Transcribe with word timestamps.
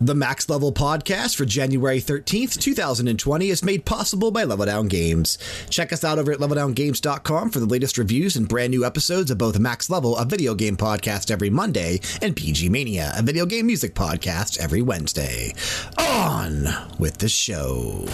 The 0.00 0.14
Max 0.14 0.48
Level 0.48 0.72
podcast 0.72 1.34
for 1.34 1.44
January 1.44 2.00
13th, 2.00 2.60
2020 2.60 3.50
is 3.50 3.64
made 3.64 3.84
possible 3.84 4.30
by 4.30 4.44
Level 4.44 4.66
Down 4.66 4.86
Games. 4.86 5.38
Check 5.70 5.92
us 5.92 6.04
out 6.04 6.20
over 6.20 6.30
at 6.30 6.38
leveldowngames.com 6.38 7.50
for 7.50 7.58
the 7.58 7.66
latest 7.66 7.98
reviews 7.98 8.36
and 8.36 8.48
brand 8.48 8.70
new 8.70 8.84
episodes 8.84 9.28
of 9.32 9.38
both 9.38 9.58
Max 9.58 9.90
Level, 9.90 10.16
a 10.16 10.24
video 10.24 10.54
game 10.54 10.76
podcast 10.76 11.32
every 11.32 11.50
Monday, 11.50 12.00
and 12.22 12.36
BG 12.36 12.70
Mania, 12.70 13.12
a 13.16 13.22
video 13.22 13.44
game 13.44 13.66
music 13.66 13.94
podcast 13.94 14.56
every 14.58 14.82
Wednesday. 14.82 15.52
On 15.98 16.68
with 17.00 17.18
the 17.18 17.28
show. 17.28 18.04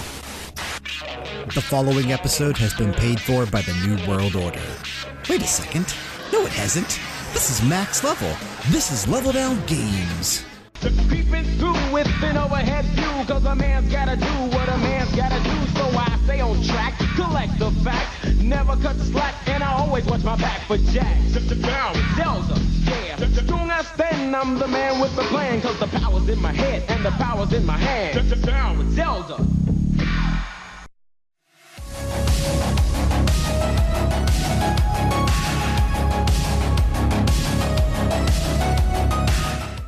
The 1.55 1.61
following 1.61 2.13
episode 2.13 2.57
has 2.57 2.73
been 2.73 2.95
paid 2.95 3.21
for 3.21 3.45
by 3.45 3.61
the 3.61 3.75
New 3.87 4.09
World 4.09 4.37
Order. 4.37 4.63
Wait 5.29 5.43
a 5.43 5.47
second. 5.47 5.95
No, 6.33 6.47
it 6.47 6.53
hasn't. 6.53 6.99
This 7.35 7.51
is 7.51 7.69
Max 7.69 8.03
Level. 8.03 8.35
This 8.71 8.91
is 8.91 9.07
Level 9.07 9.33
Down 9.33 9.65
Games. 9.67 10.47
Creeping 11.09 11.45
through 11.57 11.93
with 11.93 12.07
an 12.23 12.37
overhead 12.37 12.85
view, 12.85 13.25
cause 13.27 13.43
a 13.47 13.55
man's 13.55 13.91
gotta 13.91 14.17
do 14.17 14.35
what 14.55 14.69
a 14.69 14.77
man's 14.77 15.11
gotta 15.17 15.43
do. 15.43 15.67
So 15.79 15.87
I 15.97 16.19
stay 16.25 16.41
on 16.41 16.63
track, 16.63 16.99
collect 17.17 17.59
the 17.59 17.71
facts, 17.83 18.27
never 18.43 18.77
cut 18.77 18.99
the 18.99 19.05
slack, 19.07 19.35
and 19.47 19.65
I 19.65 19.73
always 19.73 20.05
watch 20.05 20.23
my 20.25 20.37
back 20.37 20.61
for 20.67 20.77
jacks. 20.77 21.33
Zelda, 21.33 22.61
yeah. 22.85 23.17
Strong 23.17 23.71
I 23.71 23.83
stand, 23.95 24.37
I'm 24.37 24.59
the 24.59 24.69
man 24.69 25.01
with 25.01 25.17
the 25.17 25.23
plan, 25.23 25.63
cause 25.63 25.79
the 25.81 25.87
power's 25.87 26.29
in 26.29 26.41
my 26.43 26.53
head 26.53 26.85
and 26.89 27.03
the 27.03 27.13
power's 27.13 27.55
in 27.55 27.65
my 27.65 27.79
hand. 27.79 28.21
Zelda. 28.93 29.64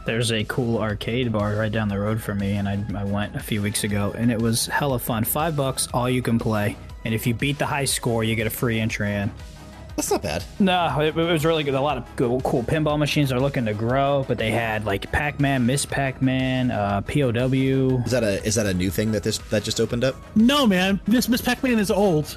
There's 0.06 0.30
a 0.30 0.45
cool 0.45 0.78
arcade 0.78 1.33
bar 1.33 1.56
right 1.56 1.70
down 1.70 1.88
the 1.88 1.98
road 1.98 2.23
from 2.23 2.38
me, 2.38 2.52
and 2.52 2.69
I, 2.69 2.83
I 2.96 3.05
went 3.05 3.34
a 3.34 3.41
few 3.41 3.60
weeks 3.60 3.83
ago, 3.83 4.15
and 4.16 4.30
it 4.30 4.41
was 4.41 4.66
hella 4.66 5.01
fun. 5.01 5.24
Five 5.24 5.56
bucks, 5.56 5.88
all 5.93 6.09
you 6.09 6.23
can 6.23 6.38
play, 6.38 6.76
and 7.04 7.13
if 7.13 7.26
you 7.26 7.35
beat 7.35 7.59
the 7.59 7.66
high 7.66 7.87
score, 7.87 8.23
you 8.23 8.37
get 8.37 8.46
a 8.46 8.51
free 8.51 8.79
entry 8.79 9.13
in. 9.13 9.32
That's 9.96 10.10
not 10.10 10.23
bad. 10.23 10.45
No, 10.60 11.01
it, 11.01 11.09
it 11.09 11.15
was 11.15 11.45
really 11.45 11.65
good. 11.65 11.74
A 11.74 11.80
lot 11.80 11.96
of 11.96 12.16
good, 12.16 12.45
cool 12.45 12.63
pinball 12.63 12.98
machines 12.98 13.32
are 13.32 13.40
looking 13.40 13.65
to 13.65 13.74
grow, 13.74 14.24
but 14.29 14.38
they 14.38 14.51
had 14.51 14.85
like 14.85 15.10
Pac-Man, 15.10 15.66
Miss 15.66 15.87
Pac-Man, 15.87 16.70
uh, 16.70 17.01
POW. 17.01 18.02
Is 18.04 18.10
that 18.13 18.23
a 18.23 18.45
is 18.45 18.54
that 18.54 18.66
a 18.66 18.74
new 18.74 18.91
thing 18.91 19.10
that 19.13 19.23
this 19.23 19.38
that 19.51 19.65
just 19.65 19.80
opened 19.80 20.04
up? 20.04 20.15
No, 20.37 20.66
man. 20.66 21.01
This 21.07 21.29
Miss 21.29 21.41
Pac-Man 21.41 21.79
is 21.79 21.91
old. 21.91 22.37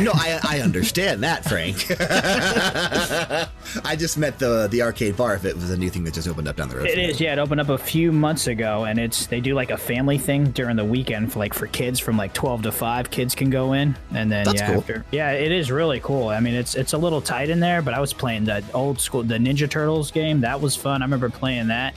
No, 0.00 0.12
I 0.14 0.38
I 0.44 0.60
understand 0.60 1.22
that, 1.24 1.44
Frank. 1.44 1.86
I 3.84 3.96
just 3.96 4.16
met 4.16 4.38
the 4.38 4.68
the 4.70 4.82
arcade 4.82 5.16
bar 5.16 5.34
if 5.34 5.44
it 5.44 5.54
was 5.56 5.70
a 5.70 5.76
new 5.76 5.90
thing 5.90 6.04
that 6.04 6.14
just 6.14 6.28
opened 6.28 6.46
up 6.48 6.56
down 6.56 6.68
the 6.68 6.76
road. 6.76 6.86
It 6.86 6.98
is, 6.98 7.20
yeah. 7.20 7.32
It 7.32 7.38
opened 7.38 7.60
up 7.60 7.68
a 7.68 7.78
few 7.78 8.12
months 8.12 8.46
ago, 8.46 8.84
and 8.84 8.98
it's 8.98 9.26
they 9.26 9.40
do 9.40 9.54
like 9.54 9.70
a 9.70 9.76
family 9.76 10.18
thing 10.18 10.50
during 10.52 10.76
the 10.76 10.84
weekend 10.84 11.32
for 11.32 11.40
like 11.40 11.52
for 11.52 11.66
kids 11.66 11.98
from 11.98 12.16
like 12.16 12.32
twelve 12.32 12.62
to 12.62 12.72
five. 12.72 13.10
Kids 13.10 13.34
can 13.34 13.50
go 13.50 13.72
in, 13.72 13.96
and 14.14 14.30
then 14.30 14.44
That's 14.44 14.60
yeah, 14.60 14.66
cool. 14.68 14.78
after, 14.78 15.04
yeah, 15.10 15.32
it 15.32 15.50
is 15.50 15.70
really 15.70 16.00
cool. 16.00 16.28
I 16.28 16.40
mean, 16.40 16.54
it's 16.54 16.74
it's 16.74 16.92
a 16.92 16.98
little 16.98 17.20
tight 17.20 17.50
in 17.50 17.58
there, 17.60 17.82
but 17.82 17.92
I 17.94 18.00
was 18.00 18.12
playing 18.12 18.44
the 18.44 18.64
old 18.74 19.00
school 19.00 19.22
the 19.24 19.38
Ninja 19.38 19.68
Turtles 19.68 20.10
game. 20.10 20.42
That 20.42 20.60
was 20.60 20.76
fun. 20.76 21.02
I 21.02 21.04
remember 21.04 21.28
playing 21.28 21.68
that. 21.68 21.94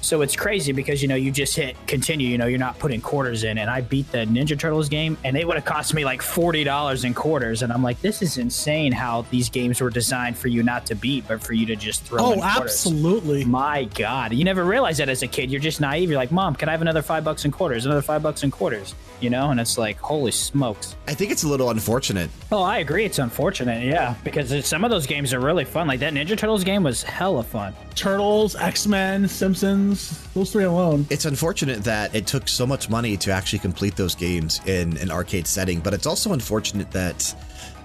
So 0.00 0.22
it's 0.22 0.36
crazy 0.36 0.72
because 0.72 1.02
you 1.02 1.08
know 1.08 1.14
you 1.16 1.30
just 1.30 1.54
hit 1.56 1.76
continue. 1.86 2.28
You 2.28 2.38
know 2.38 2.46
you're 2.46 2.58
not 2.58 2.78
putting 2.78 3.00
quarters 3.00 3.44
in, 3.44 3.58
and 3.58 3.68
I 3.68 3.80
beat 3.80 4.10
the 4.12 4.18
Ninja 4.18 4.58
Turtles 4.58 4.88
game, 4.88 5.18
and 5.24 5.36
it 5.36 5.46
would 5.46 5.56
have 5.56 5.64
cost 5.64 5.92
me 5.94 6.04
like 6.04 6.22
forty 6.22 6.64
dollars 6.64 7.04
in 7.04 7.14
quarters, 7.14 7.62
and 7.62 7.72
I'm 7.72 7.82
like, 7.82 8.00
this 8.00 8.22
is 8.22 8.38
insane 8.38 8.92
how 8.92 9.22
these 9.30 9.48
games 9.50 9.80
were 9.80 9.90
designed 9.90 10.38
for 10.38 10.48
you 10.48 10.62
not 10.62 10.86
to 10.86 10.94
beat, 10.94 11.26
but 11.28 11.42
for 11.42 11.52
you 11.52 11.66
to 11.66 11.76
just 11.76 12.02
throw. 12.04 12.18
Oh, 12.24 12.32
in 12.32 12.40
absolutely. 12.40 13.44
My 13.44 13.84
God, 13.84 14.32
you 14.32 14.44
never 14.44 14.64
realize 14.64 14.98
that 14.98 15.08
as 15.08 15.22
a 15.22 15.26
kid. 15.26 15.50
You're 15.50 15.60
just 15.60 15.80
naive. 15.80 16.10
You're 16.10 16.18
like, 16.18 16.32
Mom, 16.32 16.54
can 16.54 16.68
I 16.68 16.72
have 16.72 16.82
another 16.82 17.02
five 17.02 17.24
bucks 17.24 17.44
in 17.44 17.50
quarters? 17.50 17.84
Another 17.86 18.02
five 18.02 18.22
bucks 18.22 18.42
in 18.44 18.50
quarters, 18.50 18.94
you 19.20 19.30
know? 19.30 19.50
And 19.50 19.58
it's 19.60 19.76
like, 19.78 19.98
holy 19.98 20.30
smokes. 20.32 20.96
I 21.06 21.14
think 21.14 21.30
it's 21.32 21.42
a 21.42 21.48
little 21.48 21.70
unfortunate. 21.70 22.30
Oh, 22.52 22.62
I 22.62 22.78
agree. 22.78 23.04
It's 23.04 23.18
unfortunate, 23.18 23.84
yeah, 23.84 24.14
because 24.24 24.52
it's- 24.52 24.68
some 24.68 24.84
of 24.84 24.90
those 24.90 25.06
games 25.06 25.32
are 25.34 25.40
really 25.40 25.64
fun. 25.64 25.86
Like 25.88 26.00
that 26.00 26.12
Ninja 26.12 26.36
Turtles 26.36 26.62
game 26.64 26.82
was 26.82 27.02
hella 27.02 27.42
fun. 27.42 27.74
Turtles, 27.94 28.54
X-Men, 28.54 29.26
Simpsons, 29.26 29.87
those 29.90 30.52
three 30.52 30.64
alone. 30.64 31.06
It's 31.10 31.24
unfortunate 31.24 31.84
that 31.84 32.14
it 32.14 32.26
took 32.26 32.48
so 32.48 32.66
much 32.66 32.88
money 32.88 33.16
to 33.18 33.32
actually 33.32 33.60
complete 33.60 33.96
those 33.96 34.14
games 34.14 34.60
in 34.66 34.96
an 34.98 35.10
arcade 35.10 35.46
setting, 35.46 35.80
but 35.80 35.94
it's 35.94 36.06
also 36.06 36.32
unfortunate 36.32 36.90
that 36.92 37.34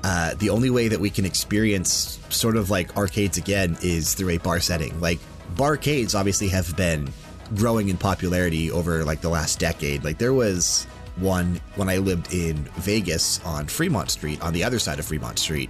uh, 0.03 0.35
the 0.35 0.49
only 0.49 0.69
way 0.69 0.87
that 0.87 0.99
we 0.99 1.09
can 1.09 1.25
experience 1.25 2.19
sort 2.29 2.57
of 2.57 2.69
like 2.69 2.95
arcades 2.97 3.37
again 3.37 3.77
is 3.81 4.13
through 4.13 4.29
a 4.29 4.37
bar 4.37 4.59
setting. 4.59 4.99
Like 4.99 5.19
barcades 5.55 6.17
obviously 6.17 6.49
have 6.49 6.75
been 6.75 7.11
growing 7.55 7.89
in 7.89 7.97
popularity 7.97 8.71
over 8.71 9.03
like 9.03 9.21
the 9.21 9.29
last 9.29 9.59
decade. 9.59 10.03
Like 10.03 10.17
there 10.17 10.33
was 10.33 10.85
one 11.17 11.61
when 11.75 11.89
I 11.89 11.97
lived 11.97 12.33
in 12.33 12.55
Vegas 12.77 13.43
on 13.45 13.67
Fremont 13.67 14.09
Street, 14.09 14.41
on 14.41 14.53
the 14.53 14.63
other 14.63 14.79
side 14.79 14.99
of 14.99 15.05
Fremont 15.05 15.39
Street. 15.39 15.69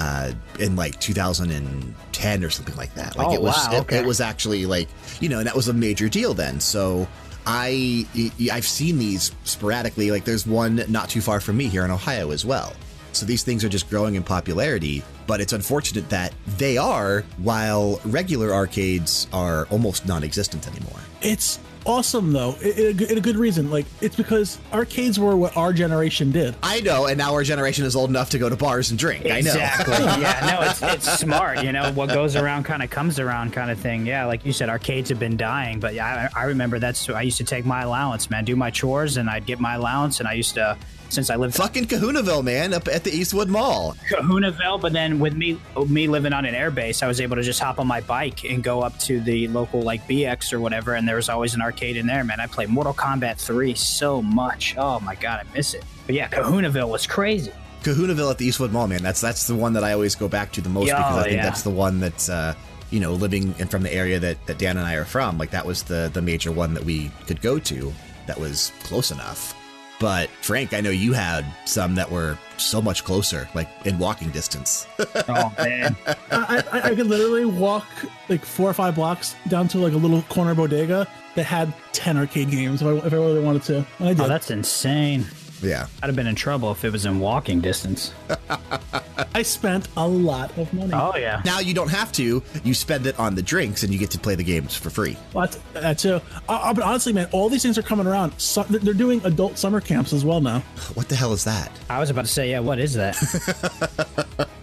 Uh, 0.00 0.30
in 0.60 0.76
like 0.76 1.00
2010 1.00 2.44
or 2.44 2.50
something 2.50 2.76
like 2.76 2.94
that. 2.94 3.16
Like 3.16 3.28
Oh, 3.28 3.34
it 3.34 3.42
was, 3.42 3.56
wow, 3.66 3.72
it- 3.72 3.80
okay. 3.80 3.98
it 3.98 4.06
was 4.06 4.20
actually 4.20 4.64
like 4.64 4.88
you 5.20 5.28
know, 5.28 5.38
and 5.38 5.46
that 5.48 5.56
was 5.56 5.66
a 5.66 5.72
major 5.72 6.08
deal 6.08 6.34
then. 6.34 6.60
So 6.60 7.08
I 7.46 8.06
I've 8.52 8.66
seen 8.66 8.98
these 8.98 9.32
sporadically. 9.44 10.10
Like 10.12 10.24
there's 10.24 10.46
one 10.46 10.84
not 10.88 11.08
too 11.08 11.20
far 11.20 11.40
from 11.40 11.56
me 11.56 11.66
here 11.66 11.84
in 11.84 11.90
Ohio 11.90 12.30
as 12.30 12.44
well. 12.44 12.74
So 13.12 13.26
these 13.26 13.42
things 13.42 13.64
are 13.64 13.68
just 13.68 13.88
growing 13.90 14.14
in 14.14 14.22
popularity, 14.22 15.02
but 15.26 15.40
it's 15.40 15.52
unfortunate 15.52 16.08
that 16.10 16.32
they 16.58 16.76
are, 16.76 17.24
while 17.38 18.00
regular 18.04 18.52
arcades 18.52 19.26
are 19.32 19.66
almost 19.70 20.06
non-existent 20.06 20.68
anymore. 20.68 21.00
It's 21.22 21.58
awesome 21.88 22.32
though, 22.32 22.54
in 22.62 23.00
a, 23.00 23.12
in 23.12 23.18
a 23.18 23.20
good 23.20 23.36
reason. 23.36 23.70
Like 23.70 23.86
it's 24.00 24.14
because 24.14 24.58
arcades 24.72 25.18
were 25.18 25.36
what 25.36 25.56
our 25.56 25.72
generation 25.72 26.30
did. 26.30 26.54
I 26.62 26.80
know, 26.80 27.06
and 27.06 27.18
now 27.18 27.32
our 27.32 27.42
generation 27.42 27.84
is 27.84 27.96
old 27.96 28.10
enough 28.10 28.30
to 28.30 28.38
go 28.38 28.48
to 28.48 28.56
bars 28.56 28.90
and 28.90 28.98
drink. 28.98 29.26
I 29.26 29.40
know. 29.40 29.50
Exactly. 29.50 29.94
yeah, 30.22 30.58
no, 30.58 30.68
it's, 30.68 30.82
it's 30.82 31.18
smart. 31.18 31.62
You 31.62 31.72
know, 31.72 31.90
what 31.92 32.10
goes 32.10 32.36
around 32.36 32.64
kind 32.64 32.82
of 32.82 32.90
comes 32.90 33.18
around 33.18 33.52
kind 33.52 33.70
of 33.70 33.78
thing. 33.78 34.06
Yeah, 34.06 34.26
like 34.26 34.44
you 34.44 34.52
said, 34.52 34.68
arcades 34.68 35.08
have 35.08 35.18
been 35.18 35.36
dying, 35.36 35.80
but 35.80 35.94
yeah, 35.94 36.30
I, 36.34 36.42
I 36.42 36.44
remember 36.44 36.78
that's 36.78 37.08
I 37.08 37.22
used 37.22 37.38
to 37.38 37.44
take 37.44 37.64
my 37.64 37.82
allowance, 37.82 38.30
man, 38.30 38.44
do 38.44 38.54
my 38.54 38.70
chores, 38.70 39.16
and 39.16 39.28
I'd 39.30 39.46
get 39.46 39.58
my 39.58 39.74
allowance, 39.74 40.20
and 40.20 40.28
I 40.28 40.34
used 40.34 40.54
to, 40.54 40.76
since 41.08 41.30
I 41.30 41.36
lived 41.36 41.54
Fucking 41.54 41.86
Kahunaville, 41.86 42.44
man, 42.44 42.74
up 42.74 42.88
at 42.88 43.04
the 43.04 43.10
Eastwood 43.10 43.48
Mall. 43.48 43.96
Kahunaville, 44.10 44.80
but 44.80 44.92
then 44.92 45.18
with 45.18 45.34
me 45.34 45.60
me 45.88 46.08
living 46.08 46.32
on 46.32 46.44
an 46.44 46.54
airbase, 46.54 47.02
I 47.02 47.08
was 47.08 47.20
able 47.20 47.36
to 47.36 47.42
just 47.42 47.60
hop 47.60 47.78
on 47.78 47.86
my 47.86 48.00
bike 48.00 48.44
and 48.44 48.62
go 48.62 48.82
up 48.82 48.98
to 49.00 49.20
the 49.20 49.48
local 49.48 49.82
like 49.82 50.06
BX 50.06 50.52
or 50.52 50.60
whatever, 50.60 50.94
and 50.94 51.08
there 51.08 51.16
was 51.16 51.28
always 51.28 51.54
an 51.54 51.62
arcade 51.62 51.96
in 51.96 52.06
there, 52.06 52.24
man. 52.24 52.40
I 52.40 52.46
played 52.46 52.68
Mortal 52.68 52.94
Kombat 52.94 53.38
3 53.38 53.74
so 53.74 54.22
much. 54.22 54.74
Oh 54.76 55.00
my 55.00 55.14
god, 55.14 55.44
I 55.44 55.54
miss 55.54 55.74
it. 55.74 55.84
But 56.06 56.14
yeah, 56.14 56.28
Kahunaville 56.28 56.88
was 56.88 57.06
crazy. 57.06 57.52
Kahunaville 57.82 58.30
at 58.30 58.38
the 58.38 58.46
Eastwood 58.46 58.72
Mall, 58.72 58.88
man. 58.88 59.02
That's 59.02 59.20
that's 59.20 59.46
the 59.46 59.54
one 59.54 59.72
that 59.74 59.84
I 59.84 59.92
always 59.92 60.14
go 60.14 60.28
back 60.28 60.52
to 60.52 60.60
the 60.60 60.68
most 60.68 60.86
because 60.86 61.16
I 61.16 61.22
think 61.24 61.36
yeah. 61.36 61.44
that's 61.44 61.62
the 61.62 61.70
one 61.70 62.00
that's 62.00 62.28
uh, 62.28 62.54
you 62.90 63.00
know 63.00 63.12
living 63.12 63.54
in 63.58 63.68
from 63.68 63.82
the 63.82 63.92
area 63.92 64.18
that, 64.18 64.44
that 64.46 64.58
Dan 64.58 64.76
and 64.76 64.86
I 64.86 64.94
are 64.94 65.04
from. 65.04 65.38
Like 65.38 65.50
that 65.50 65.64
was 65.64 65.82
the 65.84 66.10
the 66.12 66.22
major 66.22 66.52
one 66.52 66.74
that 66.74 66.84
we 66.84 67.10
could 67.26 67.40
go 67.40 67.58
to 67.58 67.92
that 68.26 68.38
was 68.38 68.72
close 68.82 69.10
enough. 69.10 69.54
But 70.00 70.30
Frank, 70.42 70.74
I 70.74 70.80
know 70.80 70.90
you 70.90 71.12
had 71.12 71.44
some 71.64 71.96
that 71.96 72.10
were 72.10 72.38
so 72.56 72.80
much 72.80 73.04
closer, 73.04 73.48
like 73.54 73.68
in 73.84 73.98
walking 73.98 74.30
distance. 74.30 74.86
Oh 75.30 75.52
man. 75.58 75.96
I, 76.30 76.62
I, 76.72 76.80
I 76.90 76.94
could 76.94 77.06
literally 77.06 77.44
walk 77.44 77.84
like 78.28 78.44
four 78.44 78.70
or 78.70 78.72
five 78.72 78.94
blocks 78.94 79.34
down 79.48 79.68
to 79.68 79.78
like 79.78 79.92
a 79.92 79.96
little 79.96 80.22
corner 80.22 80.54
bodega 80.54 81.06
that 81.34 81.44
had 81.44 81.72
ten 81.92 82.16
arcade 82.16 82.50
games 82.50 82.80
if 82.80 82.88
I, 82.88 83.06
if 83.06 83.12
I 83.12 83.16
really 83.16 83.40
wanted 83.40 83.62
to. 83.64 83.76
And 83.98 84.08
I 84.08 84.12
oh, 84.12 84.14
did. 84.14 84.20
Oh, 84.20 84.28
that's 84.28 84.50
insane. 84.50 85.26
Yeah. 85.62 85.86
I'd 86.02 86.06
have 86.06 86.16
been 86.16 86.26
in 86.26 86.34
trouble 86.34 86.70
if 86.72 86.84
it 86.84 86.90
was 86.90 87.04
in 87.04 87.20
walking 87.20 87.60
distance. 87.60 88.12
I 89.34 89.42
spent 89.42 89.88
a 89.96 90.06
lot 90.06 90.56
of 90.58 90.72
money. 90.72 90.92
Oh 90.92 91.16
yeah. 91.16 91.42
Now 91.44 91.60
you 91.60 91.74
don't 91.74 91.90
have 91.90 92.12
to. 92.12 92.42
You 92.64 92.74
spend 92.74 93.06
it 93.06 93.18
on 93.18 93.34
the 93.34 93.42
drinks, 93.42 93.82
and 93.82 93.92
you 93.92 93.98
get 93.98 94.10
to 94.12 94.18
play 94.18 94.34
the 94.34 94.44
games 94.44 94.74
for 94.76 94.90
free. 94.90 95.16
Well, 95.32 95.46
that's, 95.46 95.58
that 95.74 95.98
too. 95.98 96.20
Uh, 96.48 96.52
uh, 96.62 96.74
but 96.74 96.84
honestly, 96.84 97.12
man, 97.12 97.28
all 97.32 97.48
these 97.48 97.62
things 97.62 97.78
are 97.78 97.82
coming 97.82 98.06
around. 98.06 98.32
So, 98.38 98.62
they're 98.64 98.80
they're 98.80 98.94
doing 98.94 99.20
adult 99.24 99.58
summer 99.58 99.80
camps 99.80 100.12
as 100.12 100.24
well 100.24 100.40
now. 100.40 100.62
What 100.94 101.08
the 101.08 101.14
hell 101.16 101.32
is 101.32 101.44
that? 101.44 101.70
I 101.90 102.00
was 102.00 102.10
about 102.10 102.24
to 102.24 102.30
say, 102.30 102.50
yeah, 102.50 102.60
what 102.60 102.78
is 102.80 102.94
that? 102.94 103.14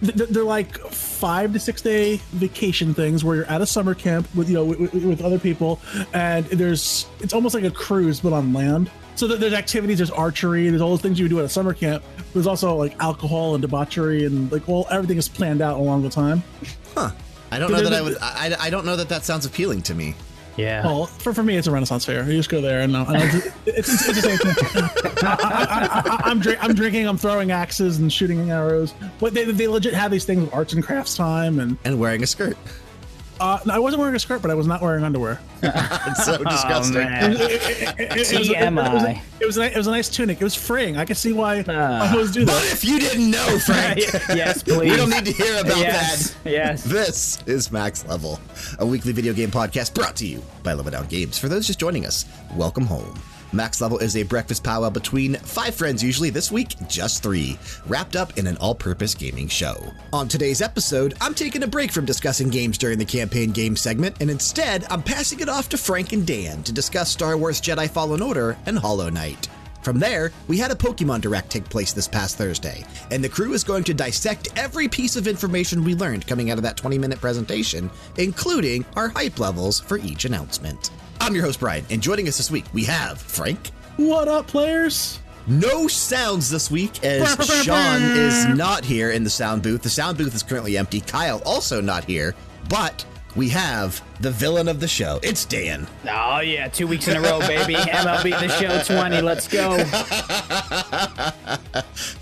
They're 0.02 0.44
like 0.44 0.76
five 0.78 1.52
to 1.54 1.58
six 1.60 1.80
day 1.80 2.16
vacation 2.32 2.92
things 2.92 3.24
where 3.24 3.36
you're 3.36 3.46
at 3.46 3.62
a 3.62 3.66
summer 3.66 3.94
camp 3.94 4.28
with 4.34 4.48
you 4.48 4.54
know 4.54 4.64
with, 4.64 4.92
with 4.92 5.22
other 5.22 5.38
people, 5.38 5.80
and 6.12 6.44
there's 6.46 7.06
it's 7.20 7.32
almost 7.32 7.54
like 7.54 7.64
a 7.64 7.70
cruise 7.70 8.20
but 8.20 8.32
on 8.32 8.52
land. 8.52 8.90
So 9.16 9.26
th- 9.26 9.40
there's 9.40 9.54
activities, 9.54 9.98
there's 9.98 10.10
archery, 10.10 10.68
there's 10.68 10.82
all 10.82 10.90
those 10.90 11.00
things 11.00 11.18
you 11.18 11.24
would 11.24 11.30
do 11.30 11.38
at 11.38 11.44
a 11.44 11.48
summer 11.48 11.74
camp. 11.74 12.04
There's 12.34 12.46
also 12.46 12.76
like 12.76 12.94
alcohol 13.00 13.54
and 13.54 13.62
debauchery 13.62 14.24
and 14.24 14.52
like 14.52 14.68
all 14.68 14.86
everything 14.90 15.16
is 15.16 15.28
planned 15.28 15.62
out 15.62 15.78
along 15.78 16.02
the 16.02 16.10
time. 16.10 16.42
Huh. 16.94 17.10
I 17.50 17.58
don't 17.58 17.70
know 17.70 17.82
that 17.82 17.92
I 17.92 18.02
would. 18.02 18.18
I, 18.20 18.56
I 18.60 18.70
don't 18.70 18.84
know 18.84 18.96
that 18.96 19.08
that 19.08 19.24
sounds 19.24 19.46
appealing 19.46 19.82
to 19.82 19.94
me. 19.94 20.14
Yeah. 20.56 20.84
Well, 20.84 21.06
for, 21.06 21.34
for 21.34 21.42
me, 21.42 21.56
it's 21.56 21.66
a 21.66 21.70
Renaissance 21.70 22.04
fair. 22.04 22.24
You 22.24 22.36
just 22.38 22.48
go 22.48 22.60
there 22.60 22.80
and, 22.80 22.96
uh, 22.96 23.04
and 23.08 23.22
it's, 23.22 23.46
it's, 23.66 24.08
it's, 24.08 24.08
it's 24.08 24.14
the 24.16 24.22
same 24.22 24.38
thing. 24.38 25.12
I, 25.22 26.22
am 26.24 26.40
drink, 26.40 26.64
I'm 26.64 26.74
drinking, 26.74 27.06
I'm 27.06 27.18
throwing 27.18 27.52
axes 27.52 27.98
and 27.98 28.10
shooting 28.12 28.50
arrows. 28.50 28.94
But 29.18 29.34
they, 29.34 29.44
they 29.44 29.68
legit 29.68 29.92
have 29.92 30.10
these 30.10 30.24
things 30.24 30.44
with 30.44 30.54
arts 30.54 30.72
and 30.72 30.82
crafts 30.82 31.14
time 31.14 31.60
and 31.60 31.76
And 31.84 32.00
wearing 32.00 32.22
a 32.22 32.26
skirt. 32.26 32.56
Uh, 33.38 33.58
no, 33.66 33.74
I 33.74 33.78
wasn't 33.78 34.00
wearing 34.00 34.14
a 34.14 34.18
skirt, 34.18 34.40
but 34.40 34.50
I 34.50 34.54
was 34.54 34.66
not 34.66 34.80
wearing 34.80 35.04
underwear. 35.04 35.38
It's 35.62 36.24
so 36.24 36.42
disgusting. 36.42 37.02
Oh. 37.02 37.28
Was, 37.28 37.38
was, 38.32 38.48
TMI. 38.48 39.20
it, 39.40 39.46
was 39.46 39.58
a, 39.58 39.70
it 39.70 39.76
was 39.76 39.86
a 39.86 39.90
nice 39.90 40.08
tunic. 40.08 40.40
It 40.40 40.44
was 40.44 40.54
freeing. 40.54 40.96
I 40.96 41.04
could 41.04 41.18
see 41.18 41.32
why. 41.32 41.62
I 41.68 42.12
always 42.12 42.32
do 42.32 42.46
but 42.46 42.52
that. 42.52 42.72
if 42.72 42.84
you 42.84 42.98
didn't 42.98 43.30
know, 43.30 43.58
Frank, 43.58 43.98
yes, 44.30 44.62
please. 44.62 44.90
we 44.90 44.96
don't 44.96 45.10
need 45.10 45.26
to 45.26 45.32
hear 45.32 45.60
about 45.60 45.76
yes, 45.76 46.30
that. 46.44 46.50
yes. 46.50 46.84
This 46.84 47.42
is 47.46 47.70
Max 47.70 48.06
Level, 48.06 48.40
a 48.78 48.86
weekly 48.86 49.12
video 49.12 49.34
game 49.34 49.50
podcast 49.50 49.92
brought 49.92 50.16
to 50.16 50.26
you 50.26 50.42
by 50.62 50.72
Level 50.72 50.92
Down 50.92 51.06
Games. 51.06 51.38
For 51.38 51.48
those 51.48 51.66
just 51.66 51.78
joining 51.78 52.06
us, 52.06 52.24
welcome 52.54 52.86
home. 52.86 53.20
Max 53.52 53.80
Level 53.80 53.98
is 53.98 54.16
a 54.16 54.24
breakfast 54.24 54.64
powwow 54.64 54.90
between 54.90 55.34
five 55.36 55.74
friends, 55.74 56.02
usually 56.02 56.30
this 56.30 56.50
week, 56.50 56.74
just 56.88 57.22
three, 57.22 57.58
wrapped 57.86 58.16
up 58.16 58.36
in 58.38 58.46
an 58.46 58.56
all 58.56 58.74
purpose 58.74 59.14
gaming 59.14 59.48
show. 59.48 59.76
On 60.12 60.26
today's 60.26 60.60
episode, 60.60 61.14
I'm 61.20 61.34
taking 61.34 61.62
a 61.62 61.66
break 61.66 61.92
from 61.92 62.04
discussing 62.04 62.48
games 62.48 62.76
during 62.76 62.98
the 62.98 63.04
campaign 63.04 63.52
game 63.52 63.76
segment, 63.76 64.16
and 64.20 64.30
instead, 64.30 64.84
I'm 64.90 65.02
passing 65.02 65.40
it 65.40 65.48
off 65.48 65.68
to 65.70 65.78
Frank 65.78 66.12
and 66.12 66.26
Dan 66.26 66.62
to 66.64 66.72
discuss 66.72 67.10
Star 67.10 67.36
Wars 67.36 67.60
Jedi 67.60 67.88
Fallen 67.88 68.20
Order 68.20 68.56
and 68.66 68.78
Hollow 68.78 69.10
Knight. 69.10 69.48
From 69.82 70.00
there, 70.00 70.32
we 70.48 70.58
had 70.58 70.72
a 70.72 70.74
Pokemon 70.74 71.20
Direct 71.20 71.48
take 71.48 71.68
place 71.68 71.92
this 71.92 72.08
past 72.08 72.36
Thursday, 72.36 72.84
and 73.12 73.22
the 73.22 73.28
crew 73.28 73.52
is 73.52 73.62
going 73.62 73.84
to 73.84 73.94
dissect 73.94 74.48
every 74.56 74.88
piece 74.88 75.14
of 75.14 75.28
information 75.28 75.84
we 75.84 75.94
learned 75.94 76.26
coming 76.26 76.50
out 76.50 76.58
of 76.58 76.64
that 76.64 76.76
20 76.76 76.98
minute 76.98 77.20
presentation, 77.20 77.88
including 78.18 78.84
our 78.96 79.08
hype 79.08 79.38
levels 79.38 79.78
for 79.78 79.98
each 79.98 80.24
announcement. 80.24 80.90
I'm 81.20 81.34
your 81.34 81.44
host, 81.44 81.60
Brian, 81.60 81.84
and 81.90 82.02
joining 82.02 82.28
us 82.28 82.36
this 82.36 82.50
week, 82.50 82.64
we 82.72 82.84
have 82.84 83.20
Frank. 83.20 83.68
What 83.96 84.28
up, 84.28 84.46
players? 84.46 85.20
No 85.46 85.88
sounds 85.88 86.50
this 86.50 86.70
week 86.70 87.02
as 87.04 87.34
Sean 87.64 88.02
is 88.02 88.46
not 88.46 88.84
here 88.84 89.12
in 89.12 89.24
the 89.24 89.30
sound 89.30 89.62
booth. 89.62 89.82
The 89.82 89.88
sound 89.88 90.18
booth 90.18 90.34
is 90.34 90.42
currently 90.42 90.76
empty. 90.76 91.00
Kyle 91.00 91.40
also 91.46 91.80
not 91.80 92.04
here, 92.04 92.34
but 92.68 93.04
we 93.36 93.48
have 93.50 94.02
the 94.20 94.30
villain 94.30 94.68
of 94.68 94.80
the 94.80 94.88
show. 94.88 95.20
It's 95.22 95.44
Dan. 95.44 95.86
Oh 96.08 96.40
yeah, 96.40 96.68
two 96.68 96.86
weeks 96.86 97.06
in 97.06 97.16
a 97.16 97.20
row, 97.20 97.38
baby. 97.40 97.74
MLB 97.74 98.30
the 98.40 98.48
Show 98.48 98.94
20. 98.94 99.20
Let's 99.20 99.46
go. 99.46 99.76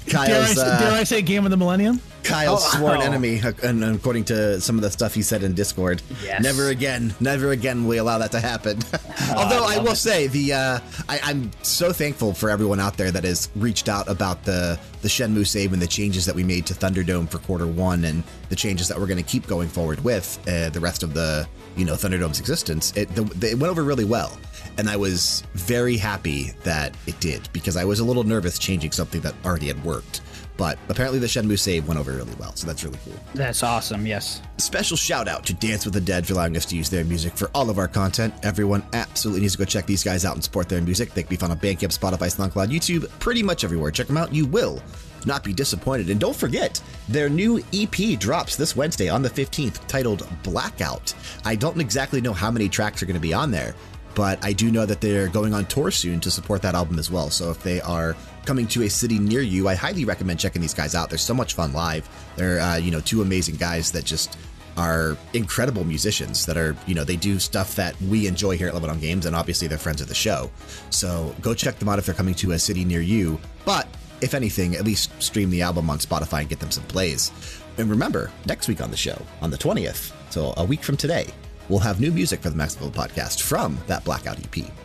Dare 0.06 0.42
I, 0.42 0.54
uh, 0.56 0.80
dare 0.80 0.92
I 0.92 1.04
say 1.04 1.22
game 1.22 1.44
of 1.44 1.50
the 1.50 1.56
millennium? 1.56 2.00
Kyle's 2.24 2.64
Oh. 2.74 2.78
sworn 2.78 2.98
Oh. 2.98 3.00
enemy, 3.02 3.40
and 3.62 3.84
according 3.84 4.24
to 4.24 4.60
some 4.60 4.76
of 4.76 4.82
the 4.82 4.90
stuff 4.90 5.14
he 5.14 5.22
said 5.22 5.42
in 5.42 5.54
Discord. 5.54 6.02
Yes. 6.24 6.42
Never 6.42 6.68
again, 6.68 7.14
never 7.20 7.50
again 7.52 7.82
will 7.84 7.90
we 7.90 7.96
allow 7.98 8.18
that 8.18 8.32
to 8.32 8.40
happen. 8.40 8.78
Although 9.36 9.64
I, 9.64 9.76
love 9.76 9.84
will 9.84 9.92
it. 9.92 9.96
say 9.96 10.26
the 10.26 10.52
uh, 10.52 10.78
I, 11.08 11.20
I'm 11.22 11.50
so 11.62 11.92
thankful 11.92 12.34
for 12.34 12.50
everyone 12.50 12.80
out 12.80 12.96
there 12.96 13.10
that 13.10 13.24
has 13.24 13.48
reached 13.56 13.88
out 13.88 14.08
about 14.08 14.44
the 14.44 14.78
the 15.02 15.08
Shenmue 15.08 15.46
save 15.46 15.72
and 15.72 15.80
the 15.82 15.86
changes 15.86 16.24
that 16.26 16.34
we 16.34 16.42
made 16.44 16.66
to 16.66 16.74
Thunderdome 16.74 17.28
for 17.28 17.38
quarter 17.38 17.66
one 17.66 18.04
and 18.04 18.22
the 18.48 18.56
changes 18.56 18.88
that 18.88 18.98
we're 18.98 19.06
going 19.06 19.22
to 19.22 19.28
keep 19.30 19.46
going 19.46 19.68
forward 19.68 20.02
with 20.02 20.38
uh, 20.48 20.70
the 20.70 20.80
rest 20.80 21.02
of 21.02 21.14
the 21.14 21.46
you 21.76 21.84
know 21.84 21.94
Thunderdome's 21.94 22.40
existence. 22.40 22.92
It 22.96 23.14
the, 23.14 23.22
the, 23.22 23.50
it 23.50 23.58
went 23.58 23.70
over 23.70 23.82
really 23.84 24.04
well. 24.06 24.36
And 24.76 24.88
I 24.90 24.96
was 24.96 25.44
very 25.52 25.96
happy 25.96 26.50
that 26.64 26.96
it 27.06 27.20
did 27.20 27.48
because 27.52 27.76
I 27.76 27.84
was 27.84 28.00
a 28.00 28.04
little 28.04 28.24
nervous 28.24 28.58
changing 28.58 28.90
something 28.90 29.20
that 29.20 29.32
already 29.44 29.68
had 29.68 29.84
worked. 29.84 30.20
But 30.56 30.78
apparently 30.88 31.18
the 31.18 31.26
Shenmue 31.26 31.58
save 31.58 31.88
went 31.88 31.98
over 31.98 32.12
really 32.12 32.34
well, 32.38 32.54
so 32.54 32.66
that's 32.66 32.84
really 32.84 32.98
cool. 33.04 33.14
That's 33.34 33.62
awesome. 33.62 34.06
Yes. 34.06 34.40
Special 34.58 34.96
shout 34.96 35.26
out 35.26 35.44
to 35.46 35.54
Dance 35.54 35.84
with 35.84 35.94
the 35.94 36.00
Dead 36.00 36.26
for 36.26 36.34
allowing 36.34 36.56
us 36.56 36.64
to 36.66 36.76
use 36.76 36.88
their 36.88 37.04
music 37.04 37.36
for 37.36 37.50
all 37.54 37.70
of 37.70 37.78
our 37.78 37.88
content. 37.88 38.32
Everyone 38.44 38.84
absolutely 38.92 39.40
needs 39.40 39.54
to 39.54 39.58
go 39.58 39.64
check 39.64 39.86
these 39.86 40.04
guys 40.04 40.24
out 40.24 40.34
and 40.34 40.44
support 40.44 40.68
their 40.68 40.80
music. 40.80 41.12
They 41.12 41.22
can 41.24 41.30
be 41.30 41.36
found 41.36 41.50
on 41.50 41.58
Bandcamp, 41.58 41.98
Spotify, 41.98 42.32
SoundCloud, 42.32 42.68
YouTube, 42.68 43.08
pretty 43.18 43.42
much 43.42 43.64
everywhere. 43.64 43.90
Check 43.90 44.06
them 44.06 44.16
out. 44.16 44.32
You 44.32 44.46
will 44.46 44.80
not 45.26 45.42
be 45.42 45.52
disappointed. 45.52 46.10
And 46.10 46.20
don't 46.20 46.36
forget, 46.36 46.80
their 47.08 47.28
new 47.28 47.62
EP 47.72 48.18
drops 48.18 48.56
this 48.56 48.76
Wednesday 48.76 49.08
on 49.08 49.22
the 49.22 49.30
15th 49.30 49.86
titled 49.86 50.28
Blackout. 50.42 51.14
I 51.44 51.56
don't 51.56 51.80
exactly 51.80 52.20
know 52.20 52.32
how 52.32 52.50
many 52.50 52.68
tracks 52.68 53.02
are 53.02 53.06
going 53.06 53.14
to 53.14 53.20
be 53.20 53.34
on 53.34 53.50
there, 53.50 53.74
but 54.14 54.44
I 54.44 54.52
do 54.52 54.70
know 54.70 54.86
that 54.86 55.00
they're 55.00 55.28
going 55.28 55.54
on 55.54 55.66
tour 55.66 55.90
soon 55.90 56.20
to 56.20 56.30
support 56.30 56.62
that 56.62 56.74
album 56.74 56.98
as 56.98 57.10
well. 57.10 57.30
So 57.30 57.50
if 57.50 57.62
they 57.62 57.80
are 57.80 58.14
coming 58.44 58.66
to 58.68 58.82
a 58.82 58.90
city 58.90 59.18
near 59.18 59.40
you, 59.40 59.68
I 59.68 59.74
highly 59.74 60.04
recommend 60.04 60.40
checking 60.40 60.62
these 60.62 60.74
guys 60.74 60.94
out. 60.94 61.08
They're 61.08 61.18
so 61.18 61.34
much 61.34 61.54
fun 61.54 61.72
live. 61.72 62.08
They're, 62.36 62.60
uh, 62.60 62.76
you 62.76 62.90
know, 62.90 63.00
two 63.00 63.22
amazing 63.22 63.56
guys 63.56 63.90
that 63.92 64.04
just 64.04 64.38
are 64.76 65.16
incredible 65.32 65.84
musicians 65.84 66.46
that 66.46 66.56
are, 66.56 66.76
you 66.86 66.94
know, 66.94 67.04
they 67.04 67.16
do 67.16 67.38
stuff 67.38 67.76
that 67.76 68.00
we 68.02 68.26
enjoy 68.26 68.56
here 68.56 68.68
at 68.68 68.74
Level 68.74 68.88
Down 68.88 69.00
Games, 69.00 69.26
and 69.26 69.36
obviously 69.36 69.68
they're 69.68 69.78
friends 69.78 70.00
of 70.00 70.08
the 70.08 70.14
show. 70.14 70.50
So 70.90 71.34
go 71.40 71.54
check 71.54 71.78
them 71.78 71.88
out 71.88 71.98
if 71.98 72.06
they're 72.06 72.14
coming 72.14 72.34
to 72.36 72.52
a 72.52 72.58
city 72.58 72.84
near 72.84 73.00
you. 73.00 73.38
But 73.64 73.86
if 74.20 74.34
anything, 74.34 74.74
at 74.74 74.84
least 74.84 75.10
stream 75.22 75.50
the 75.50 75.62
album 75.62 75.90
on 75.90 75.98
Spotify 75.98 76.40
and 76.40 76.48
get 76.48 76.60
them 76.60 76.70
some 76.70 76.84
plays. 76.84 77.30
And 77.78 77.90
remember, 77.90 78.30
next 78.46 78.68
week 78.68 78.80
on 78.80 78.90
the 78.90 78.96
show, 78.96 79.20
on 79.42 79.50
the 79.50 79.58
20th, 79.58 80.12
so 80.30 80.54
a 80.56 80.64
week 80.64 80.82
from 80.82 80.96
today, 80.96 81.26
we'll 81.68 81.80
have 81.80 82.00
new 82.00 82.12
music 82.12 82.40
for 82.40 82.50
the 82.50 82.56
Max 82.56 82.76
podcast 82.76 83.42
from 83.42 83.78
that 83.86 84.04
Blackout 84.04 84.38
EP. 84.38 84.83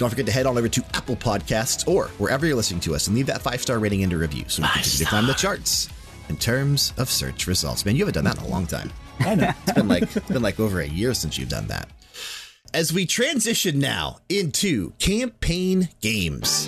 Don't 0.00 0.08
forget 0.08 0.24
to 0.24 0.32
head 0.32 0.46
on 0.46 0.56
over 0.56 0.66
to 0.66 0.82
Apple 0.94 1.14
Podcasts 1.14 1.86
or 1.86 2.06
wherever 2.16 2.46
you're 2.46 2.56
listening 2.56 2.80
to 2.80 2.94
us 2.94 3.06
and 3.06 3.14
leave 3.14 3.26
that 3.26 3.42
five 3.42 3.60
star 3.60 3.78
rating 3.78 4.02
and 4.02 4.10
a 4.14 4.16
review 4.16 4.44
so 4.48 4.62
we 4.62 4.68
can 4.68 4.80
continue 4.80 5.04
to 5.04 5.10
climb 5.10 5.26
the 5.26 5.34
charts 5.34 5.90
in 6.30 6.38
terms 6.38 6.94
of 6.96 7.10
search 7.10 7.46
results. 7.46 7.84
Man, 7.84 7.96
you 7.96 8.06
haven't 8.06 8.14
done 8.14 8.24
that 8.24 8.38
in 8.38 8.44
a 8.44 8.48
long 8.48 8.66
time. 8.66 8.90
I 9.18 9.34
know. 9.34 9.52
It's 9.64 9.72
been 9.72 9.88
like 9.88 10.04
it's 10.04 10.26
been 10.26 10.40
like 10.40 10.58
over 10.58 10.80
a 10.80 10.86
year 10.86 11.12
since 11.12 11.36
you've 11.36 11.50
done 11.50 11.66
that. 11.66 11.90
As 12.72 12.94
we 12.94 13.04
transition 13.04 13.78
now 13.78 14.20
into 14.30 14.92
campaign 14.92 15.90
games, 16.00 16.66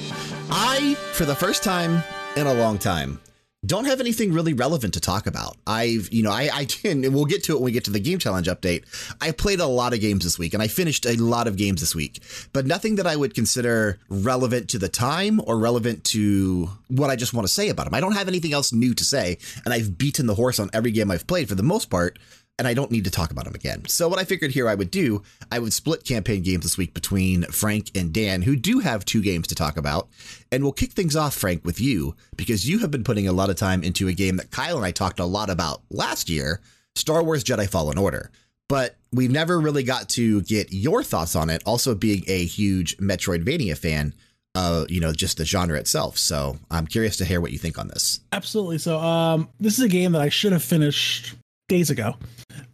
I, 0.51 0.93
for 1.15 1.25
the 1.25 1.35
first 1.35 1.65
time 1.65 2.05
in 2.37 2.47
a 2.47 2.53
long 2.53 2.77
time, 2.77 3.19
don't 3.65 3.85
have 3.85 4.01
anything 4.01 4.33
really 4.33 4.53
relevant 4.53 4.95
to 4.95 5.01
talk 5.01 5.27
about. 5.27 5.57
I've, 5.67 6.09
you 6.13 6.25
know, 6.25 6.33
I, 6.33 6.51
I 6.53 6.65
can, 6.65 7.05
and 7.05 7.15
we'll 7.15 7.27
get 7.27 7.45
to 7.45 7.53
it 7.53 7.57
when 7.57 7.67
we 7.67 7.73
get 7.73 7.85
to 7.85 7.91
the 7.91 8.01
game 8.01 8.19
challenge 8.19 8.49
update. 8.49 8.85
I 9.21 9.31
played 9.31 9.61
a 9.61 9.67
lot 9.67 9.93
of 9.93 10.01
games 10.01 10.25
this 10.25 10.39
week 10.39 10.55
and 10.55 10.63
I 10.63 10.69
finished 10.69 11.07
a 11.07 11.17
lot 11.17 11.47
of 11.47 11.57
games 11.57 11.81
this 11.81 11.95
week, 11.95 12.21
but 12.53 12.67
nothing 12.67 12.97
that 12.97 13.07
I 13.07 13.17
would 13.17 13.35
consider 13.35 13.99
relevant 14.09 14.69
to 14.71 14.79
the 14.79 14.89
time 14.89 15.41
or 15.47 15.59
relevant 15.59 16.05
to 16.05 16.71
what 16.89 17.11
I 17.11 17.17
just 17.17 17.35
want 17.35 17.47
to 17.47 17.53
say 17.53 17.69
about 17.69 17.85
them. 17.85 17.95
I 17.95 18.01
don't 18.01 18.17
have 18.17 18.29
anything 18.29 18.53
else 18.53 18.73
new 18.73 18.95
to 18.95 19.05
say, 19.05 19.39
and 19.65 19.73
I've 19.73 19.97
beaten 19.97 20.27
the 20.27 20.35
horse 20.35 20.59
on 20.59 20.71
every 20.73 20.91
game 20.91 21.11
I've 21.11 21.27
played 21.27 21.49
for 21.49 21.55
the 21.55 21.63
most 21.63 21.89
part 21.89 22.19
and 22.59 22.69
I 22.69 22.75
don't 22.75 22.91
need 22.91 23.05
to 23.05 23.11
talk 23.11 23.31
about 23.31 23.45
them 23.45 23.55
again. 23.55 23.87
So, 23.89 24.09
what 24.09 24.19
I 24.19 24.25
figured 24.25 24.53
here 24.53 24.69
I 24.69 24.75
would 24.75 24.91
do, 24.91 25.23
I 25.51 25.59
would 25.59 25.73
split 25.73 26.05
campaign 26.05 26.43
games 26.43 26.63
this 26.65 26.79
week 26.79 26.95
between 26.95 27.43
Frank 27.45 27.91
and 27.95 28.13
Dan, 28.13 28.43
who 28.43 28.57
do 28.57 28.81
have 28.81 29.05
two 29.05 29.23
games 29.23 29.49
to 29.49 29.55
talk 29.55 29.77
about. 29.77 30.09
And 30.51 30.63
we'll 30.63 30.73
kick 30.73 30.93
things 30.93 31.17
off, 31.17 31.35
Frank, 31.35 31.65
with 31.65 31.81
you, 31.81 32.15
because 32.37 32.69
you 32.69 32.79
have 32.81 32.91
been 32.91 33.05
putting 33.05 33.27
a 33.27 33.33
lot 33.33 33.51
of 33.51 33.57
time 33.57 33.83
into 33.83 34.09
a 34.09 34.13
game 34.13 34.37
that 34.37 34.51
Kyle 34.51 34.77
and 34.77 34.87
I 34.87 34.91
talked 34.91 35.19
a 35.19 35.25
lot 35.25 35.51
about 35.51 35.83
last 35.91 36.29
year 36.29 36.61
Star 36.95 37.23
Wars 37.23 37.43
Jedi 37.43 37.69
Fallen 37.69 37.99
Order. 37.99 38.31
But 38.69 38.97
we 39.13 39.29
never 39.29 39.61
really 39.61 39.83
got 39.83 40.09
to 40.11 40.41
get 40.43 40.73
your 40.73 41.03
thoughts 41.03 41.37
on 41.37 41.51
it, 41.51 41.63
also 41.67 41.95
being 41.95 42.23
a 42.27 42.45
huge 42.45 42.97
Metroidvania 42.99 43.77
fan. 43.77 44.15
Uh, 44.55 44.85
you 44.91 45.01
know, 45.01 45.13
just 45.13 45.39
the 45.39 45.47
genre 45.47 45.79
itself. 45.79 46.19
So 46.19 46.59
I'm 46.71 46.87
curious 46.87 47.17
to 47.17 47.25
hear 47.25 47.41
what 47.41 47.53
you 47.53 47.59
think 47.59 47.79
on 47.79 47.89
this. 47.89 48.21
Absolutely. 48.33 48.77
So, 48.77 48.99
um, 48.99 49.49
this 49.59 49.79
is 49.79 49.85
a 49.85 49.89
game 49.89 50.13
that 50.13 50.21
I 50.21 50.29
should 50.29 50.53
have 50.53 50.63
finished 50.63 51.35
days 51.69 51.89
ago, 51.89 52.17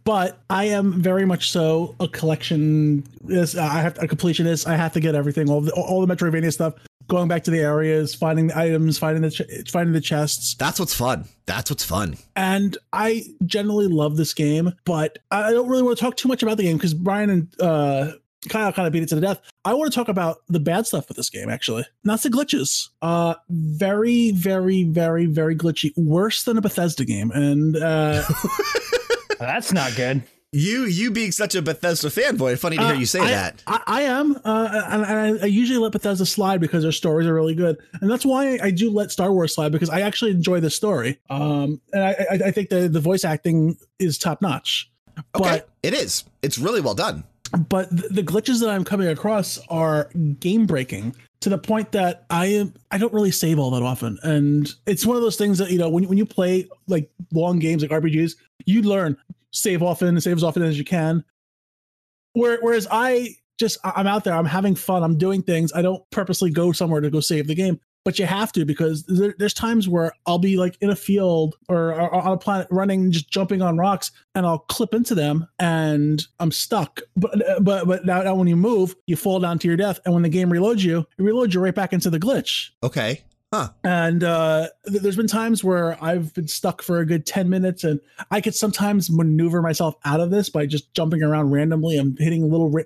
but 0.09 0.39
I 0.49 0.63
am 0.63 0.99
very 0.99 1.23
much 1.23 1.51
so 1.51 1.95
a 1.99 2.07
collection. 2.07 3.03
Is 3.27 3.55
I 3.55 3.67
have 3.79 3.95
a 3.99 4.07
completionist. 4.07 4.65
I 4.65 4.75
have 4.75 4.91
to 4.93 4.99
get 4.99 5.13
everything, 5.13 5.51
all 5.51 5.61
the 5.61 5.71
all 5.73 6.03
the 6.03 6.11
Metroidvania 6.11 6.51
stuff. 6.51 6.73
Going 7.07 7.27
back 7.27 7.43
to 7.43 7.51
the 7.51 7.59
areas, 7.59 8.15
finding 8.15 8.47
the 8.47 8.57
items, 8.57 8.97
finding 8.97 9.21
the 9.21 9.29
ch- 9.29 9.69
finding 9.71 9.93
the 9.93 10.01
chests, 10.01 10.55
That's 10.55 10.79
what's 10.79 10.95
fun. 10.95 11.25
That's 11.45 11.69
what's 11.69 11.83
fun. 11.83 12.17
and 12.35 12.75
I 12.91 13.23
generally 13.45 13.85
love 13.87 14.17
this 14.17 14.33
game. 14.33 14.73
But 14.83 15.19
I 15.29 15.51
don't 15.51 15.69
really 15.69 15.83
want 15.83 15.99
to 15.99 16.03
talk 16.03 16.17
too 16.17 16.27
much 16.27 16.41
about 16.41 16.57
the 16.57 16.63
game 16.63 16.77
because 16.77 16.95
Brian 16.95 17.29
and 17.29 17.61
uh, 17.61 18.13
Kyle 18.49 18.73
kind 18.73 18.87
of 18.87 18.93
beat 18.93 19.03
it 19.03 19.09
to 19.09 19.15
the 19.15 19.21
death. 19.21 19.39
I 19.63 19.75
want 19.75 19.91
to 19.91 19.95
talk 19.95 20.07
about 20.07 20.37
the 20.47 20.59
bad 20.59 20.87
stuff 20.87 21.07
with 21.07 21.17
this 21.17 21.29
game, 21.29 21.51
actually, 21.51 21.85
not 22.03 22.23
the 22.23 22.29
glitches. 22.29 22.89
Uh, 23.03 23.35
very, 23.49 24.31
very, 24.31 24.85
very, 24.85 25.27
very 25.27 25.55
glitchy. 25.55 25.91
Worse 25.95 26.45
than 26.45 26.57
a 26.57 26.61
Bethesda 26.61 27.05
game, 27.05 27.29
and 27.29 27.75
uh, 27.77 28.23
That's 29.39 29.71
not 29.73 29.95
good. 29.95 30.23
You 30.51 30.85
you 30.85 31.11
being 31.11 31.31
such 31.31 31.53
a 31.53 31.61
Bethesda 31.61 32.07
fanboy, 32.07 32.57
funny 32.57 32.77
to 32.77 32.83
hear 32.83 32.95
you 32.95 33.05
say 33.05 33.19
I, 33.19 33.29
that. 33.29 33.63
I, 33.67 33.81
I 33.85 34.01
am, 34.01 34.35
uh, 34.43 34.81
and, 34.89 35.05
I, 35.05 35.43
I 35.43 35.45
usually 35.45 35.77
let 35.77 35.91
Bethesda 35.91 36.25
slide 36.25 36.59
because 36.59 36.81
their 36.81 36.91
stories 36.91 37.27
are 37.27 37.35
really 37.35 37.53
good, 37.53 37.77
and 38.01 38.09
that's 38.09 38.25
why 38.25 38.57
I 38.59 38.71
do 38.71 38.89
let 38.89 39.11
Star 39.11 39.31
Wars 39.31 39.53
slide 39.53 39.71
because 39.71 39.91
I 39.91 40.01
actually 40.01 40.31
enjoy 40.31 40.59
the 40.59 40.71
story. 40.71 41.19
Um, 41.29 41.79
and 41.93 42.03
I, 42.03 42.47
I, 42.47 42.51
think 42.51 42.69
the 42.69 42.89
the 42.89 42.99
voice 42.99 43.23
acting 43.23 43.77
is 43.99 44.17
top 44.17 44.41
notch. 44.41 44.91
Okay, 45.19 45.23
But 45.33 45.69
it 45.83 45.93
is. 45.93 46.23
It's 46.41 46.57
really 46.57 46.81
well 46.81 46.95
done. 46.95 47.25
but 47.69 47.91
th- 47.91 48.11
the 48.11 48.23
glitches 48.23 48.59
that 48.61 48.69
I'm 48.69 48.83
coming 48.83 49.07
across 49.07 49.59
are 49.69 50.09
game 50.39 50.65
breaking 50.65 51.15
to 51.41 51.49
the 51.49 51.57
point 51.57 51.93
that 51.93 52.25
I 52.29 52.47
am 52.47 52.73
I 52.91 52.97
don't 52.97 53.13
really 53.13 53.31
save 53.31 53.59
all 53.59 53.71
that 53.71 53.83
often, 53.83 54.17
and 54.23 54.69
it's 54.85 55.05
one 55.05 55.15
of 55.15 55.21
those 55.23 55.37
things 55.37 55.57
that 55.59 55.71
you 55.71 55.77
know 55.77 55.89
when 55.89 56.07
when 56.07 56.17
you 56.17 56.25
play 56.25 56.67
like 56.87 57.09
long 57.31 57.59
games 57.59 57.81
like 57.81 57.91
RPGs, 57.91 58.33
you 58.65 58.81
learn 58.81 59.17
save 59.51 59.81
often, 59.81 60.19
save 60.21 60.37
as 60.37 60.43
often 60.43 60.63
as 60.63 60.77
you 60.77 60.85
can. 60.85 61.23
Where, 62.33 62.59
whereas 62.61 62.87
I 62.91 63.35
just 63.57 63.77
I'm 63.83 64.07
out 64.07 64.23
there, 64.23 64.33
I'm 64.33 64.45
having 64.45 64.75
fun, 64.75 65.03
I'm 65.03 65.17
doing 65.17 65.41
things. 65.41 65.71
I 65.73 65.81
don't 65.81 66.03
purposely 66.11 66.51
go 66.51 66.71
somewhere 66.71 67.01
to 67.01 67.09
go 67.09 67.19
save 67.19 67.47
the 67.47 67.55
game. 67.55 67.79
But 68.09 68.17
you 68.17 68.25
have 68.25 68.51
to 68.51 68.65
because 68.65 69.03
there, 69.03 69.35
there's 69.37 69.53
times 69.53 69.87
where 69.87 70.11
I'll 70.25 70.39
be 70.39 70.57
like 70.57 70.75
in 70.81 70.89
a 70.89 70.95
field 70.95 71.57
or, 71.67 71.93
or 71.93 72.11
on 72.11 72.31
a 72.31 72.37
planet 72.39 72.65
running, 72.71 73.11
just 73.11 73.29
jumping 73.29 73.61
on 73.61 73.77
rocks, 73.77 74.11
and 74.33 74.47
I'll 74.47 74.57
clip 74.57 74.95
into 74.95 75.13
them 75.13 75.47
and 75.59 76.25
I'm 76.39 76.51
stuck. 76.51 77.01
But 77.15 77.39
but 77.61 77.85
but 77.85 78.07
now, 78.07 78.23
now 78.23 78.33
when 78.33 78.47
you 78.47 78.55
move, 78.55 78.95
you 79.05 79.15
fall 79.15 79.39
down 79.39 79.59
to 79.59 79.67
your 79.67 79.77
death, 79.77 79.99
and 80.05 80.13
when 80.15 80.23
the 80.23 80.29
game 80.29 80.49
reloads 80.49 80.79
you, 80.79 81.05
it 81.19 81.21
reloads 81.21 81.53
you 81.53 81.59
right 81.59 81.75
back 81.75 81.93
into 81.93 82.09
the 82.09 82.19
glitch. 82.19 82.71
Okay. 82.81 83.21
Huh. 83.51 83.69
And 83.83 84.23
uh, 84.23 84.69
th- 84.87 85.01
there's 85.01 85.15
been 85.15 85.27
times 85.27 85.63
where 85.63 86.03
I've 86.03 86.33
been 86.35 86.47
stuck 86.47 86.83
for 86.83 86.99
a 86.99 87.05
good 87.05 87.25
10 87.25 87.49
minutes, 87.49 87.83
and 87.83 87.99
I 88.29 88.41
could 88.41 88.53
sometimes 88.53 89.09
maneuver 89.09 89.61
myself 89.61 89.95
out 90.05 90.19
of 90.19 90.29
this 90.29 90.49
by 90.49 90.67
just 90.67 90.93
jumping 90.93 91.23
around 91.23 91.49
randomly 91.49 91.97
and 91.97 92.17
hitting 92.19 92.49
little 92.49 92.69
ri- 92.69 92.85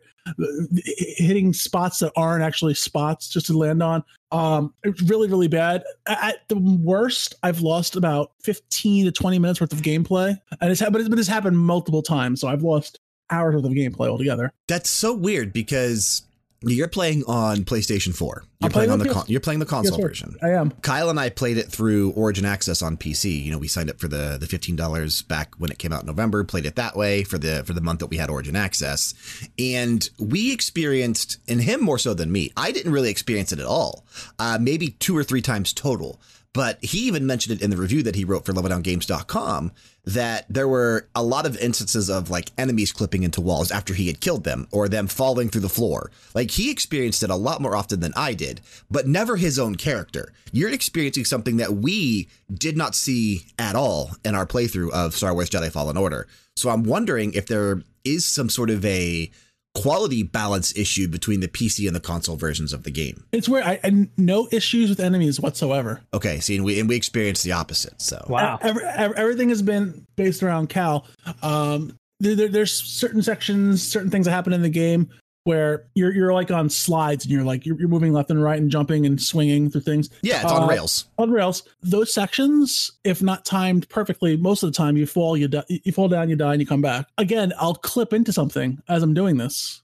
hitting 1.18 1.52
spots 1.52 2.00
that 2.00 2.14
aren't 2.16 2.44
actually 2.44 2.76
spots 2.76 3.28
just 3.28 3.48
to 3.48 3.58
land 3.58 3.84
on. 3.84 4.04
Um, 4.34 4.74
really, 5.06 5.28
really 5.28 5.48
bad. 5.48 5.84
At 6.08 6.48
the 6.50 6.58
worst, 6.58 7.36
I've 7.44 7.62
lost 7.62 7.96
about 7.96 8.32
15 8.42 9.06
to 9.06 9.12
20 9.12 9.40
minutes 9.40 9.62
worth 9.62 9.72
of 9.72 9.84
gameplay, 9.84 10.36
and 10.60 10.72
it's 10.72 10.80
it's, 10.80 11.08
but 11.08 11.20
it's 11.20 11.28
happened 11.28 11.60
multiple 11.60 12.02
times, 12.02 12.42
so 12.42 12.48
I've 12.48 12.64
lost 12.64 13.00
hours 13.30 13.56
worth 13.56 13.66
of 13.66 13.72
gameplay 13.72 14.08
altogether. 14.08 14.52
That's 14.68 14.90
so 14.90 15.14
weird 15.14 15.54
because 15.54 16.24
you're 16.72 16.88
playing 16.88 17.24
on 17.28 17.64
PlayStation 17.64 18.16
4. 18.16 18.44
You're 18.62 18.70
playing 18.70 18.72
playing 18.72 18.92
on 18.92 19.00
the 19.00 19.06
PS- 19.06 19.14
con- 19.14 19.26
you're 19.28 19.40
playing 19.40 19.60
the 19.60 19.66
console 19.66 19.98
version. 19.98 20.36
I 20.42 20.50
am. 20.52 20.72
Kyle 20.82 21.10
and 21.10 21.20
I 21.20 21.30
played 21.30 21.58
it 21.58 21.68
through 21.68 22.12
Origin 22.12 22.46
Access 22.46 22.82
on 22.82 22.98
PC. 22.98 23.44
You 23.44 23.52
know, 23.52 23.58
we 23.58 23.68
signed 23.68 23.90
up 23.90 24.00
for 24.00 24.08
the 24.08 24.38
the 24.40 24.48
fifteen 24.48 24.76
dollars 24.76 25.22
back 25.22 25.56
when 25.58 25.72
it 25.72 25.80
came 25.80 25.92
out 25.92 26.02
in 26.02 26.08
November. 26.08 26.44
Played 26.44 26.66
it 26.66 26.76
that 26.76 26.96
way 26.96 27.24
for 27.24 27.38
the 27.38 27.64
for 27.66 27.74
the 27.74 27.82
month 27.82 28.00
that 28.00 28.08
we 28.08 28.18
had 28.18 28.30
Origin 28.30 28.56
Access, 28.56 29.14
and 29.60 30.10
we 30.18 30.54
experienced, 30.54 31.38
and 31.48 31.62
him 31.62 31.82
more 31.82 31.98
so 32.00 32.14
than 32.14 32.32
me. 32.32 32.52
I 32.56 32.72
didn't 32.72 32.92
really 32.94 33.10
experience 33.10 33.52
it 33.52 33.60
at 33.60 33.66
all. 33.66 34.06
Uh, 34.40 34.58
maybe 34.62 34.90
two 34.90 35.18
or 35.18 35.24
three 35.24 35.42
times 35.42 35.74
total. 35.74 36.20
But 36.54 36.78
he 36.86 37.00
even 37.08 37.26
mentioned 37.26 37.60
it 37.60 37.64
in 37.64 37.72
the 37.72 37.78
review 37.78 38.04
that 38.04 38.14
he 38.14 38.26
wrote 38.26 38.46
for 38.46 38.54
LevelDownGames.com 38.54 39.72
that 40.06 40.46
there 40.50 40.68
were 40.68 41.08
a 41.16 41.24
lot 41.24 41.46
of 41.46 41.58
instances 41.58 42.10
of 42.10 42.30
like 42.30 42.52
enemies 42.58 42.92
clipping 42.92 43.24
into 43.24 43.40
walls 43.40 43.72
after 43.72 43.94
he 43.94 44.08
had 44.08 44.20
killed 44.20 44.44
them 44.44 44.68
or 44.72 44.90
them 44.90 45.08
falling 45.08 45.50
through 45.50 45.62
the 45.62 45.70
floor. 45.70 46.12
Like 46.34 46.52
he 46.52 46.70
experienced 46.70 47.24
it 47.24 47.30
a 47.30 47.36
lot 47.36 47.62
more 47.62 47.76
often 47.76 48.02
than 48.02 48.14
I 48.16 48.34
did, 48.34 48.60
but 48.92 49.08
never 49.08 49.38
his 49.38 49.58
own 49.58 49.76
character. 49.76 50.34
You're 50.52 50.74
experiencing 50.74 51.26
something 51.26 51.58
that 51.58 51.76
we 51.76 52.28
did 52.54 52.76
not 52.76 52.96
see 52.96 53.46
at 53.58 53.76
all 53.76 54.12
in 54.26 54.36
our 54.36 54.46
playthrough 54.46 54.92
of 54.92 55.16
Star 55.16 55.34
Wars 55.34 55.50
Jedi 55.50 55.72
Fallen 55.72 55.98
Order. 55.98 56.28
So 56.56 56.70
I'm 56.70 56.84
wondering 56.84 57.34
if 57.34 57.48
there 57.48 57.82
is 58.04 58.26
some 58.26 58.50
sort 58.50 58.70
of 58.70 58.84
a 58.86 59.32
quality 59.76 60.22
balance 60.24 60.76
issue 60.78 61.08
between 61.08 61.40
the 61.40 61.48
PC 61.48 61.88
and 61.88 61.96
the 61.96 62.00
console 62.00 62.36
versions 62.36 62.74
of 62.74 62.84
the 62.84 62.92
game. 62.92 63.24
It's 63.32 63.50
where 63.50 63.64
I, 63.64 63.80
I 63.84 64.08
no 64.18 64.48
issues 64.52 64.90
with 64.90 65.00
enemies 65.00 65.40
whatsoever. 65.40 66.02
Okay, 66.14 66.40
see, 66.40 66.56
and 66.56 66.64
we 66.66 66.80
and 66.80 66.88
we 66.88 66.96
experienced 66.96 67.44
the 67.44 67.54
opposite. 67.54 68.02
So 68.02 68.24
Wow. 68.30 68.60
Every, 68.62 68.84
every- 68.84 69.18
everything 69.18 69.50
has 69.50 69.62
been 69.62 70.06
based 70.16 70.44
around 70.44 70.70
Cal. 70.70 71.06
Um, 71.42 71.98
there, 72.20 72.36
there- 72.36 72.50
there's 72.50 72.72
certain 72.74 73.22
sections, 73.24 73.82
certain 73.86 74.10
things 74.12 74.26
that 74.26 74.32
happen 74.32 74.54
in 74.54 74.62
the 74.62 74.70
game 74.70 75.10
where 75.46 75.86
you're 75.94 76.14
you're 76.14 76.34
like 76.34 76.50
on 76.52 76.70
slides 76.70 77.26
and 77.26 77.32
you're 77.32 77.44
like 77.44 77.66
you're, 77.66 77.78
you're 77.78 77.90
moving 77.90 78.14
left 78.14 78.30
and 78.30 78.42
right 78.42 78.60
and 78.62 78.72
jumping 78.72 79.06
and 79.06 79.22
swinging 79.22 79.70
through 79.70 79.82
things 79.82 80.10
yeah, 80.22 80.42
it's 80.42 80.52
on 80.52 80.64
Uh, 80.64 80.68
rails. 80.68 81.06
on 81.18 81.32
rails. 81.32 81.64
Those 81.82 82.14
sections, 82.14 82.92
if 83.04 83.22
not 83.22 83.44
timed 83.44 83.90
perfectly, 83.90 84.38
most 84.38 84.64
of 84.64 84.72
the 84.72 84.78
time 84.78 84.96
you 84.96 85.06
fall, 85.06 85.36
you 85.36 85.48
die, 85.50 85.64
you 85.68 85.92
fall 85.92 86.08
down, 86.08 86.30
you 86.30 86.36
die, 86.36 86.54
and 86.54 86.62
you 86.62 86.68
come 86.68 86.82
back. 86.82 87.08
Again, 87.18 87.52
I'll 87.60 87.76
clip 87.76 88.14
into 88.14 88.32
something 88.32 88.82
as 88.88 89.04
I'm 89.04 89.14
doing 89.14 89.38
this 89.38 89.82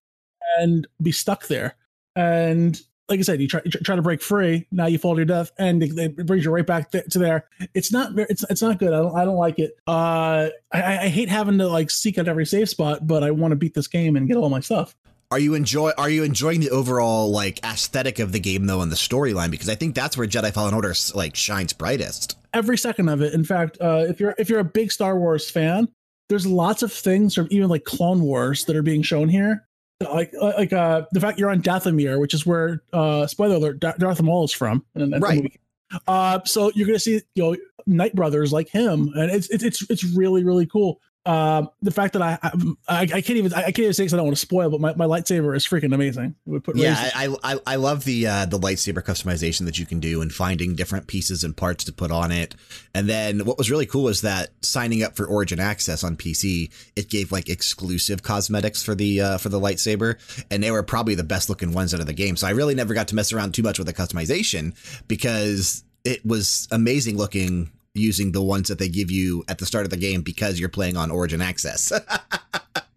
and 0.60 0.88
be 1.02 1.12
stuck 1.12 1.48
there. 1.48 1.76
And 2.16 2.80
like 3.10 3.20
I 3.20 3.24
said, 3.24 3.42
you 3.42 3.48
try, 3.48 3.62
you 3.66 3.72
try 3.72 3.96
to 3.96 4.02
break 4.04 4.22
free. 4.22 4.68
Now 4.72 4.86
you 4.86 4.98
fall 5.00 5.16
to 5.16 5.20
your 5.20 5.26
death, 5.26 5.52
and 5.58 5.82
it, 5.82 5.98
it 5.98 6.26
brings 6.28 6.46
you 6.46 6.52
right 6.52 6.66
back 6.66 6.92
th- 6.92 7.06
to 7.10 7.18
there. 7.20 7.46
It's 7.74 7.92
not 7.92 8.12
it's 8.18 8.46
it's 8.52 8.62
not 8.62 8.78
good. 8.78 8.94
I 8.94 8.98
don't 9.02 9.16
I 9.18 9.26
don't 9.26 9.36
like 9.38 9.58
it. 9.58 9.72
Uh, 9.88 10.50
I, 10.72 11.00
I 11.00 11.08
hate 11.08 11.28
having 11.28 11.58
to 11.58 11.68
like 11.68 11.90
seek 11.90 12.18
out 12.20 12.28
every 12.28 12.46
safe 12.46 12.70
spot, 12.70 13.08
but 13.08 13.24
I 13.24 13.32
want 13.32 13.52
to 13.52 13.56
beat 13.56 13.74
this 13.74 13.88
game 13.88 14.16
and 14.16 14.28
get 14.28 14.38
all 14.38 14.50
my 14.50 14.60
stuff. 14.60 14.96
Are 15.32 15.38
you 15.38 15.54
enjoy 15.54 15.92
Are 15.96 16.10
you 16.10 16.24
enjoying 16.24 16.60
the 16.60 16.72
overall 16.72 17.30
like 17.30 17.64
aesthetic 17.64 18.18
of 18.18 18.32
the 18.32 18.40
game 18.40 18.66
though, 18.66 18.82
and 18.82 18.92
the 18.92 18.96
storyline? 18.96 19.52
Because 19.52 19.70
I 19.70 19.76
think 19.76 19.94
that's 19.94 20.18
where 20.18 20.26
Jedi 20.26 20.52
Fallen 20.52 20.74
Order 20.74 20.96
like 21.14 21.36
shines 21.36 21.72
brightest. 21.72 22.36
every 22.54 22.80
second 22.80 23.10
of 23.10 23.22
it. 23.22 23.34
In 23.34 23.44
fact, 23.44 23.78
uh, 23.80 24.06
if 24.10 24.20
you're 24.20 24.34
if 24.40 24.50
you're 24.50 24.60
a 24.60 24.64
big 24.64 24.92
Star 24.92 25.20
Wars 25.20 25.48
fan, 25.48 25.88
there's 26.30 26.48
lots 26.48 26.82
of 26.82 26.92
things 26.92 27.36
from 27.36 27.48
even 27.52 27.70
like 27.70 27.84
Clone 27.84 28.24
Wars 28.24 28.66
that 28.66 28.76
are 28.76 28.82
being 28.82 29.04
shown 29.04 29.30
here. 29.30 29.68
Like 30.02 30.34
like 30.42 30.74
uh, 30.74 31.04
the 31.12 31.20
fact 31.20 31.38
you're 31.38 31.52
on 31.52 31.62
Dathomir, 31.62 32.20
which 32.20 32.34
is 32.34 32.46
where 32.48 32.82
uh, 32.92 33.28
spoiler 33.28 33.58
alert, 33.58 33.80
Darth 33.80 34.22
Maul 34.24 34.46
is 34.46 34.54
from. 34.54 34.84
And 34.96 35.14
that's 35.14 35.22
the 35.22 35.28
Right. 35.28 35.60
Uh, 36.08 36.40
so 36.46 36.72
you're 36.74 36.88
gonna 36.88 36.98
see 36.98 37.22
you 37.36 37.44
know 37.44 37.56
Nightbrothers 37.88 38.52
like 38.52 38.70
him, 38.70 39.12
and 39.16 39.30
it's 39.30 39.48
it's 39.50 39.64
it's, 39.64 39.90
it's 39.92 40.04
really 40.06 40.44
really 40.44 40.66
cool. 40.66 41.00
Um, 41.30 41.70
the 41.84 41.92
fact 41.92 42.14
that 42.14 42.22
I, 42.24 42.40
I 42.88 43.02
I 43.02 43.06
can't 43.22 43.30
even 43.38 43.54
I 43.54 43.64
can't 43.66 43.80
even 43.80 43.94
say 43.94 44.04
because 44.04 44.14
I 44.16 44.18
don't 44.18 44.26
want 44.26 44.38
to 44.38 44.42
spoil, 44.42 44.70
but 44.72 44.82
my, 44.82 44.96
my 44.96 45.06
lightsaber 45.06 45.56
is 45.56 45.64
freaking 45.68 45.94
amazing. 45.94 46.36
It 46.48 46.50
would 46.50 46.64
put 46.64 46.76
Yeah, 46.76 46.96
I, 47.14 47.28
I 47.28 47.54
I- 47.54 47.60
I 47.68 47.76
love 47.76 48.04
the 48.04 48.26
uh, 48.26 48.46
the 48.48 48.58
lightsaber 48.58 49.04
customization 49.04 49.66
that 49.66 49.78
you 49.78 49.86
can 49.86 50.00
do 50.00 50.22
and 50.24 50.34
finding 50.34 50.76
different 50.76 51.06
pieces 51.08 51.44
and 51.44 51.56
parts 51.56 51.84
to 51.84 51.94
put 51.94 52.10
on 52.10 52.32
it. 52.32 52.56
And 52.96 53.08
then 53.08 53.46
what 53.46 53.58
was 53.60 53.70
really 53.70 53.86
cool 53.86 54.08
is 54.08 54.22
that 54.22 54.50
signing 54.64 55.04
up 55.04 55.16
for 55.16 55.26
Origin 55.28 55.60
Access 55.60 56.04
on 56.04 56.18
PC, 56.18 56.72
it 56.96 57.10
gave 57.10 57.32
like 57.32 57.48
exclusive 57.48 58.24
cosmetics 58.24 58.82
for 58.82 58.96
the 58.96 59.22
uh, 59.22 59.38
for 59.38 59.50
the 59.50 59.60
lightsaber, 59.60 60.16
and 60.50 60.64
they 60.64 60.72
were 60.72 60.82
probably 60.84 61.14
the 61.14 61.24
best 61.24 61.48
looking 61.50 61.74
ones 61.74 61.94
out 61.94 62.00
of 62.00 62.08
the 62.08 62.14
game. 62.14 62.38
So 62.38 62.48
I 62.48 62.52
really 62.52 62.74
never 62.74 62.96
got 62.96 63.08
to 63.10 63.16
mess 63.16 63.32
around 63.32 63.54
too 63.54 63.62
much 63.62 63.78
with 63.78 63.86
the 63.88 63.94
customization 63.94 64.74
because 65.08 65.84
it 66.04 66.26
was 66.26 66.68
amazing 66.72 67.18
looking 67.18 67.70
using 67.94 68.32
the 68.32 68.42
ones 68.42 68.68
that 68.70 68.80
they 68.80 68.90
give 68.90 69.12
you 69.12 69.44
at 69.48 69.58
the 69.58 69.66
start 69.66 69.86
of 69.86 69.90
the 69.90 69.98
game 69.98 70.22
because 70.22 70.60
you're 70.60 70.70
playing 70.70 70.98
on 70.98 71.12
Origin 71.12 71.42
Access. 71.42 71.92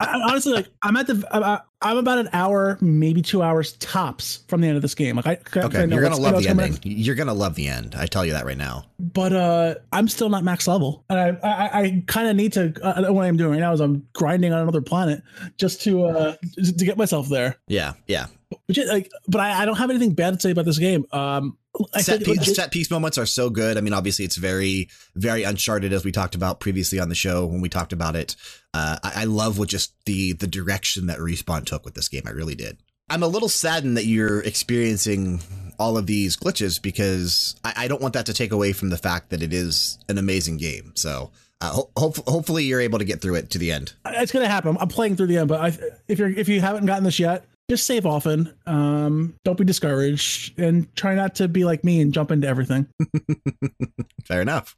I, 0.01 0.21
honestly, 0.29 0.53
like 0.53 0.67
I'm 0.83 0.97
at 0.97 1.07
the 1.07 1.25
I'm, 1.31 1.61
I'm 1.81 1.97
about 1.97 2.19
an 2.19 2.29
hour, 2.33 2.77
maybe 2.81 3.23
two 3.23 3.41
hours 3.43 3.75
tops 3.75 4.43
from 4.49 4.61
the 4.61 4.67
end 4.67 4.75
of 4.77 4.83
this 4.83 4.95
game. 4.97 5.15
Like 5.17 5.27
I, 5.27 5.39
I 5.61 5.65
okay, 5.65 5.87
know 5.87 5.95
you're 5.95 6.03
gonna 6.03 6.17
I 6.17 6.31
love 6.31 6.43
the 6.43 6.49
ending. 6.49 6.79
You're 6.83 7.15
gonna 7.15 7.33
love 7.35 7.55
the 7.55 7.69
end. 7.69 7.95
I 7.97 8.07
tell 8.07 8.25
you 8.27 8.33
that 8.33 8.45
right 8.45 8.59
now. 8.59 8.85
but 8.99 9.33
uh 9.33 9.75
i'm 9.93 10.07
still 10.09 10.29
not 10.29 10.45
max 10.45 10.67
level 10.69 11.05
and 11.11 11.19
i 11.19 11.49
i, 11.49 11.81
I 11.83 12.05
kind 12.07 12.29
of 12.29 12.37
need 12.37 12.53
to 12.55 12.73
uh, 12.83 13.13
what 13.13 13.25
i'm 13.25 13.37
doing 13.37 13.51
right 13.53 13.59
now 13.61 13.73
is 13.73 13.81
i'm 13.81 14.07
grinding 14.13 14.53
on 14.53 14.61
another 14.61 14.81
planet 14.81 15.23
just 15.59 15.83
to 15.83 16.05
uh 16.05 16.37
to 16.57 16.85
get 16.85 16.97
myself 16.97 17.29
there 17.29 17.57
Yeah, 17.67 17.95
yeah. 18.07 18.27
which 18.67 18.79
like 18.79 19.11
but 19.29 19.41
i, 19.41 19.63
I 19.63 19.65
don't 19.67 19.77
have 19.77 19.91
anything 19.91 20.15
bad 20.15 20.35
to 20.35 20.41
say 20.41 20.51
about 20.53 20.67
this 20.67 20.79
game 20.79 21.05
um 21.13 21.57
I 21.95 22.03
set, 22.03 22.19
piece, 22.21 22.39
legit- 22.39 22.57
set 22.57 22.71
piece 22.71 22.91
moments 22.91 23.17
are 23.17 23.27
so 23.27 23.49
good. 23.49 23.79
I 23.79 23.81
mean, 23.81 23.95
obviously, 23.95 24.25
it's 24.25 24.37
very, 24.37 24.89
very 25.15 25.43
uncharted, 25.43 25.93
as 25.93 26.05
we 26.05 26.13
talked 26.13 26.35
about 26.35 26.61
previously 26.61 26.99
on 27.01 27.09
the 27.09 27.15
show 27.15 27.47
when 27.47 27.61
we 27.63 27.69
talked 27.71 27.93
about 27.95 28.15
it. 28.15 28.37
Uh, 28.75 28.99
I, 29.03 29.13
I 29.23 29.25
love 29.25 29.59
what 29.59 29.69
just 29.69 29.95
the 30.05 30.33
the 30.35 30.47
direction 30.47 31.07
that 31.07 31.19
Respawn 31.19 31.65
took 31.65 31.85
with 31.85 31.95
this 31.95 32.09
game. 32.09 32.23
I 32.27 32.31
really 32.31 32.55
did. 32.55 32.77
I'm 33.09 33.23
a 33.23 33.27
little 33.27 33.49
saddened 33.49 33.97
that 33.97 34.05
you're 34.05 34.41
experiencing 34.43 35.41
all 35.79 35.97
of 35.97 36.07
these 36.07 36.37
glitches 36.37 36.81
because 36.81 37.57
I, 37.65 37.73
I 37.77 37.89
don't 37.89 38.01
want 38.03 38.15
that 38.15 38.27
to 38.27 38.35
take 38.35 38.53
away 38.53 38.73
from 38.73 38.91
the 38.91 38.99
fact 38.99 39.31
that 39.31 39.43
it 39.43 39.53
is 39.53 39.99
an 40.09 40.19
amazing 40.19 40.59
game. 40.59 40.93
So. 40.95 41.31
Uh, 41.65 41.85
ho- 41.97 42.13
hopefully 42.27 42.65
you're 42.65 42.81
able 42.81 42.99
to 42.99 43.05
get 43.05 43.21
through 43.21 43.37
it 43.37 43.51
to 43.51 43.57
the 43.57 43.71
end. 43.71 43.93
it's 44.05 44.33
gonna 44.33 44.49
happen 44.49 44.77
i'm 44.81 44.89
playing 44.89 45.15
through 45.15 45.29
the 45.29 45.37
end 45.39 45.47
but 45.49 45.61
I, 45.61 45.67
if 46.09 46.19
you're 46.19 46.29
if 46.29 46.49
you 46.49 46.61
haven't 46.61 46.87
gotten 46.87 47.05
this 47.05 47.21
yet 47.21 47.45
just 47.73 47.87
save 47.87 48.05
often 48.05 48.53
um 48.67 49.35
don't 49.45 49.57
be 49.57 49.65
discouraged 49.65 50.59
and 50.61 50.95
try 50.95 51.15
not 51.15 51.35
to 51.35 51.49
be 51.49 51.65
like 51.65 51.83
me 51.85 52.03
and 52.03 52.13
jump 52.13 52.31
into 52.31 52.47
everything 52.47 52.87
Fair 54.25 54.43
enough. 54.43 54.77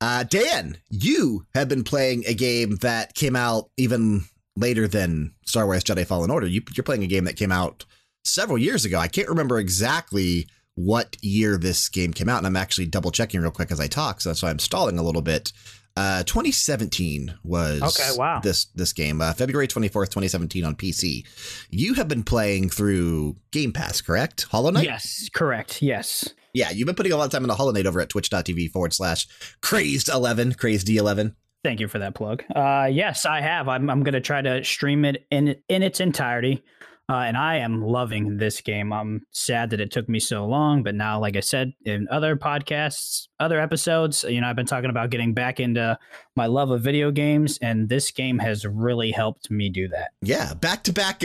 Uh, 0.00 0.24
Dan, 0.24 0.78
you 0.88 1.44
have 1.54 1.68
been 1.68 1.84
playing 1.84 2.24
a 2.26 2.34
game 2.34 2.76
that 2.76 3.14
came 3.14 3.36
out 3.36 3.68
even 3.76 4.24
later 4.56 4.88
than 4.88 5.34
Star 5.44 5.66
Wars 5.66 5.84
Jedi 5.84 6.06
Fallen 6.06 6.30
Order. 6.30 6.46
You, 6.46 6.62
you're 6.74 6.84
playing 6.84 7.04
a 7.04 7.08
game 7.08 7.24
that 7.24 7.36
came 7.36 7.52
out 7.52 7.84
several 8.24 8.56
years 8.56 8.84
ago. 8.84 8.98
I 8.98 9.08
can't 9.08 9.28
remember 9.28 9.58
exactly 9.58 10.46
what 10.76 11.16
year 11.20 11.58
this 11.58 11.88
game 11.88 12.12
came 12.12 12.28
out, 12.28 12.38
and 12.38 12.46
I'm 12.46 12.56
actually 12.56 12.86
double 12.86 13.10
checking 13.10 13.40
real 13.40 13.50
quick 13.50 13.70
as 13.70 13.80
I 13.80 13.86
talk, 13.86 14.20
so 14.20 14.30
that's 14.30 14.42
why 14.42 14.50
I'm 14.50 14.58
stalling 14.58 14.98
a 14.98 15.02
little 15.02 15.22
bit. 15.22 15.52
Uh, 16.00 16.22
2017 16.22 17.34
was 17.44 17.82
Okay, 17.82 18.16
wow. 18.16 18.40
this 18.42 18.64
this 18.74 18.92
game, 18.94 19.20
uh, 19.20 19.34
February 19.34 19.68
24th, 19.68 20.06
2017 20.08 20.64
on 20.64 20.74
PC. 20.74 21.26
You 21.68 21.92
have 21.94 22.08
been 22.08 22.22
playing 22.22 22.70
through 22.70 23.36
Game 23.50 23.72
Pass, 23.72 24.00
correct? 24.00 24.46
Hollow 24.50 24.70
Knight. 24.70 24.84
Yes, 24.84 25.28
correct. 25.34 25.82
Yes. 25.82 26.26
Yeah, 26.54 26.70
you've 26.70 26.86
been 26.86 26.94
putting 26.94 27.12
a 27.12 27.16
lot 27.16 27.26
of 27.26 27.30
time 27.32 27.44
into 27.44 27.54
Hollow 27.54 27.72
Knight 27.72 27.86
over 27.86 28.00
at 28.00 28.08
twitch.tv 28.08 28.70
forward 28.70 28.94
slash 28.94 29.28
crazed11, 29.62 30.56
crazed 30.56 30.86
D11. 30.86 31.34
Thank 31.62 31.80
you 31.80 31.88
for 31.88 31.98
that 31.98 32.14
plug. 32.14 32.42
Uh, 32.56 32.88
yes, 32.90 33.26
I 33.26 33.42
have. 33.42 33.68
I'm, 33.68 33.90
I'm 33.90 34.02
going 34.02 34.14
to 34.14 34.20
try 34.22 34.40
to 34.40 34.64
stream 34.64 35.04
it 35.04 35.26
in 35.30 35.56
in 35.68 35.82
its 35.82 36.00
entirety. 36.00 36.64
Uh, 37.10 37.22
and 37.22 37.36
I 37.36 37.56
am 37.56 37.82
loving 37.82 38.36
this 38.36 38.60
game. 38.60 38.92
I'm 38.92 39.26
sad 39.32 39.70
that 39.70 39.80
it 39.80 39.90
took 39.90 40.08
me 40.08 40.20
so 40.20 40.46
long, 40.46 40.84
but 40.84 40.94
now, 40.94 41.18
like 41.18 41.36
I 41.36 41.40
said 41.40 41.72
in 41.84 42.06
other 42.08 42.36
podcasts, 42.36 43.26
other 43.40 43.58
episodes, 43.58 44.24
you 44.28 44.40
know, 44.40 44.46
I've 44.46 44.54
been 44.54 44.66
talking 44.66 44.90
about 44.90 45.10
getting 45.10 45.34
back 45.34 45.58
into 45.58 45.98
my 46.36 46.46
love 46.46 46.70
of 46.70 46.82
video 46.82 47.10
games, 47.10 47.58
and 47.60 47.88
this 47.88 48.12
game 48.12 48.38
has 48.38 48.64
really 48.64 49.10
helped 49.10 49.50
me 49.50 49.68
do 49.68 49.88
that. 49.88 50.12
Yeah, 50.22 50.54
back 50.54 50.84
to 50.84 50.92
back, 50.92 51.22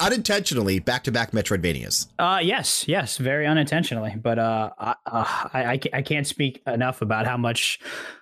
unintentionally, 0.00 0.78
back 0.78 1.04
to 1.04 1.12
back 1.12 1.32
Metroidvanias. 1.32 2.06
Uh, 2.18 2.40
yes, 2.42 2.88
yes, 2.88 3.18
very 3.18 3.46
unintentionally, 3.46 4.14
but 4.16 4.38
uh, 4.38 4.70
I, 4.78 4.94
uh, 5.04 5.24
I, 5.52 5.80
I 5.92 6.02
can't 6.02 6.26
speak 6.26 6.62
enough 6.66 7.02
about 7.02 7.26
how 7.26 7.36
much 7.36 7.78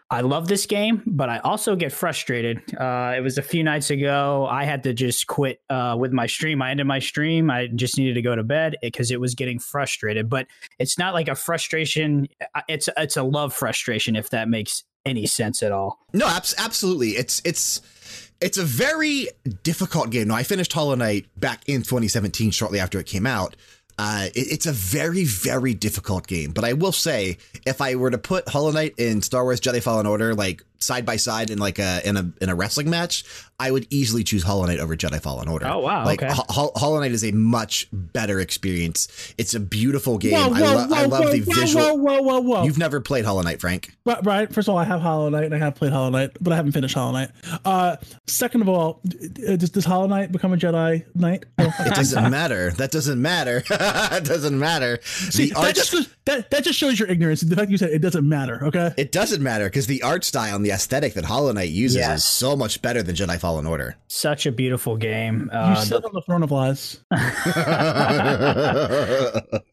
I 0.08 0.20
love 0.20 0.46
this 0.46 0.66
game, 0.66 1.02
but 1.04 1.28
I 1.28 1.38
also 1.38 1.74
get 1.74 1.90
frustrated. 1.90 2.62
Uh, 2.78 3.14
it 3.16 3.22
was 3.22 3.38
a 3.38 3.42
few 3.42 3.64
nights 3.64 3.90
ago. 3.90 4.46
I 4.48 4.64
had 4.64 4.84
to 4.84 4.94
just 4.94 5.26
quit 5.26 5.60
uh, 5.68 5.96
with 5.98 6.12
my 6.12 6.26
stream. 6.26 6.62
I 6.62 6.70
ended 6.70 6.86
my 6.86 7.00
stream. 7.00 7.50
I 7.50 7.66
just 7.66 7.98
needed 7.98 8.14
to 8.14 8.22
go 8.22 8.36
to 8.36 8.44
bed 8.44 8.76
because 8.80 9.10
it 9.10 9.20
was 9.20 9.34
getting 9.34 9.58
frustrated. 9.58 10.30
But 10.30 10.46
it's 10.78 10.96
not 10.96 11.12
like 11.12 11.26
a 11.26 11.34
frustration. 11.34 12.28
It's 12.68 12.88
it's 12.96 13.16
a 13.16 13.24
love 13.24 13.52
frustration, 13.52 14.14
if 14.14 14.30
that 14.30 14.48
makes 14.48 14.84
any 15.04 15.26
sense 15.26 15.62
at 15.62 15.72
all. 15.72 15.98
No, 16.12 16.28
abs- 16.28 16.54
absolutely. 16.56 17.10
It's 17.10 17.42
it's 17.44 17.80
it's 18.40 18.58
a 18.58 18.64
very 18.64 19.28
difficult 19.62 20.10
game. 20.10 20.28
Now, 20.28 20.34
I 20.34 20.42
finished 20.42 20.72
Hollow 20.72 20.94
Knight 20.94 21.26
back 21.38 21.68
in 21.68 21.82
2017, 21.82 22.50
shortly 22.50 22.78
after 22.78 23.00
it 23.00 23.06
came 23.06 23.26
out. 23.26 23.56
Uh, 23.98 24.28
it, 24.34 24.52
it's 24.52 24.66
a 24.66 24.72
very, 24.72 25.24
very 25.24 25.74
difficult 25.74 26.26
game. 26.26 26.52
But 26.52 26.64
I 26.64 26.74
will 26.74 26.92
say, 26.92 27.38
if 27.64 27.80
I 27.80 27.94
were 27.94 28.10
to 28.10 28.18
put 28.18 28.48
Hollow 28.48 28.70
Knight 28.70 28.94
in 28.98 29.22
Star 29.22 29.44
Wars 29.44 29.60
Jedi 29.60 29.82
Fallen 29.82 30.06
Order, 30.06 30.34
like 30.34 30.62
side 30.86 31.04
by 31.04 31.16
side 31.16 31.50
in 31.50 31.58
like 31.58 31.78
a 31.78 32.00
in 32.08 32.16
a 32.16 32.32
in 32.40 32.48
a 32.48 32.54
wrestling 32.54 32.88
match, 32.88 33.24
I 33.58 33.70
would 33.70 33.86
easily 33.90 34.22
choose 34.22 34.42
Hollow 34.42 34.66
Knight 34.66 34.78
over 34.78 34.96
Jedi 34.96 35.20
Fallen 35.20 35.48
Order. 35.48 35.66
Oh 35.66 35.80
wow! 35.80 36.04
Like 36.04 36.22
okay. 36.22 36.32
Ho- 36.34 36.72
Hollow 36.76 37.00
Knight 37.00 37.12
is 37.12 37.24
a 37.24 37.32
much 37.32 37.88
better 37.92 38.38
experience. 38.38 39.08
It's 39.38 39.54
a 39.54 39.60
beautiful 39.60 40.18
game. 40.18 40.32
Whoa, 40.32 40.48
whoa, 40.48 40.54
I, 40.54 40.60
lo- 40.60 40.86
whoa, 40.86 40.96
I 40.96 41.04
love 41.06 41.32
the 41.32 41.40
visual. 41.40 41.98
Whoa, 41.98 42.20
whoa, 42.20 42.20
whoa, 42.20 42.40
whoa! 42.40 42.64
You've 42.64 42.78
never 42.78 43.00
played 43.00 43.24
Hollow 43.24 43.42
Knight, 43.42 43.60
Frank? 43.60 43.96
Right, 44.04 44.24
right. 44.24 44.52
First 44.52 44.68
of 44.68 44.72
all, 44.72 44.78
I 44.78 44.84
have 44.84 45.00
Hollow 45.00 45.28
Knight 45.30 45.44
and 45.44 45.54
I 45.54 45.58
have 45.58 45.74
played 45.74 45.92
Hollow 45.92 46.10
Knight, 46.10 46.36
but 46.40 46.52
I 46.52 46.56
haven't 46.56 46.72
finished 46.72 46.94
Hollow 46.94 47.12
Knight. 47.12 47.30
Uh, 47.64 47.96
second 48.26 48.60
of 48.62 48.68
all, 48.68 49.00
does, 49.04 49.70
does 49.70 49.84
Hollow 49.84 50.06
Knight 50.06 50.32
become 50.32 50.52
a 50.52 50.56
Jedi 50.56 51.04
Knight? 51.14 51.46
it 51.58 51.94
doesn't 51.94 52.30
matter. 52.30 52.70
That 52.72 52.90
doesn't 52.90 53.20
matter. 53.20 53.62
it 53.70 54.24
doesn't 54.24 54.58
matter. 54.58 55.00
See, 55.02 55.50
that 55.50 55.74
just 55.74 55.94
that 56.26 56.50
that 56.50 56.62
just 56.62 56.78
shows 56.78 56.98
your 57.00 57.08
ignorance. 57.08 57.40
The 57.40 57.56
fact 57.56 57.70
you 57.70 57.78
said 57.78 57.90
it 57.90 58.00
doesn't 58.00 58.28
matter. 58.28 58.64
Okay. 58.66 58.92
It 58.98 59.12
doesn't 59.12 59.42
matter 59.42 59.64
because 59.64 59.86
the 59.86 60.02
art 60.02 60.24
style 60.24 60.56
and 60.56 60.64
the 60.64 60.75
aesthetic 60.76 61.14
that 61.14 61.24
Hollow 61.24 61.50
Knight 61.52 61.70
uses 61.70 61.96
yes. 61.96 62.18
is 62.18 62.24
so 62.24 62.54
much 62.54 62.82
better 62.82 63.02
than 63.02 63.16
Jedi 63.16 63.40
Fallen 63.40 63.66
Order. 63.66 63.96
Such 64.08 64.46
a 64.46 64.52
beautiful 64.52 64.96
game. 64.96 65.50
Uh, 65.52 65.74
you 65.76 65.84
sit 65.84 66.02
the, 66.02 66.08
on 66.08 66.14
the 66.14 66.20
throne 66.20 66.42
of 66.42 66.50
lies. 66.50 67.02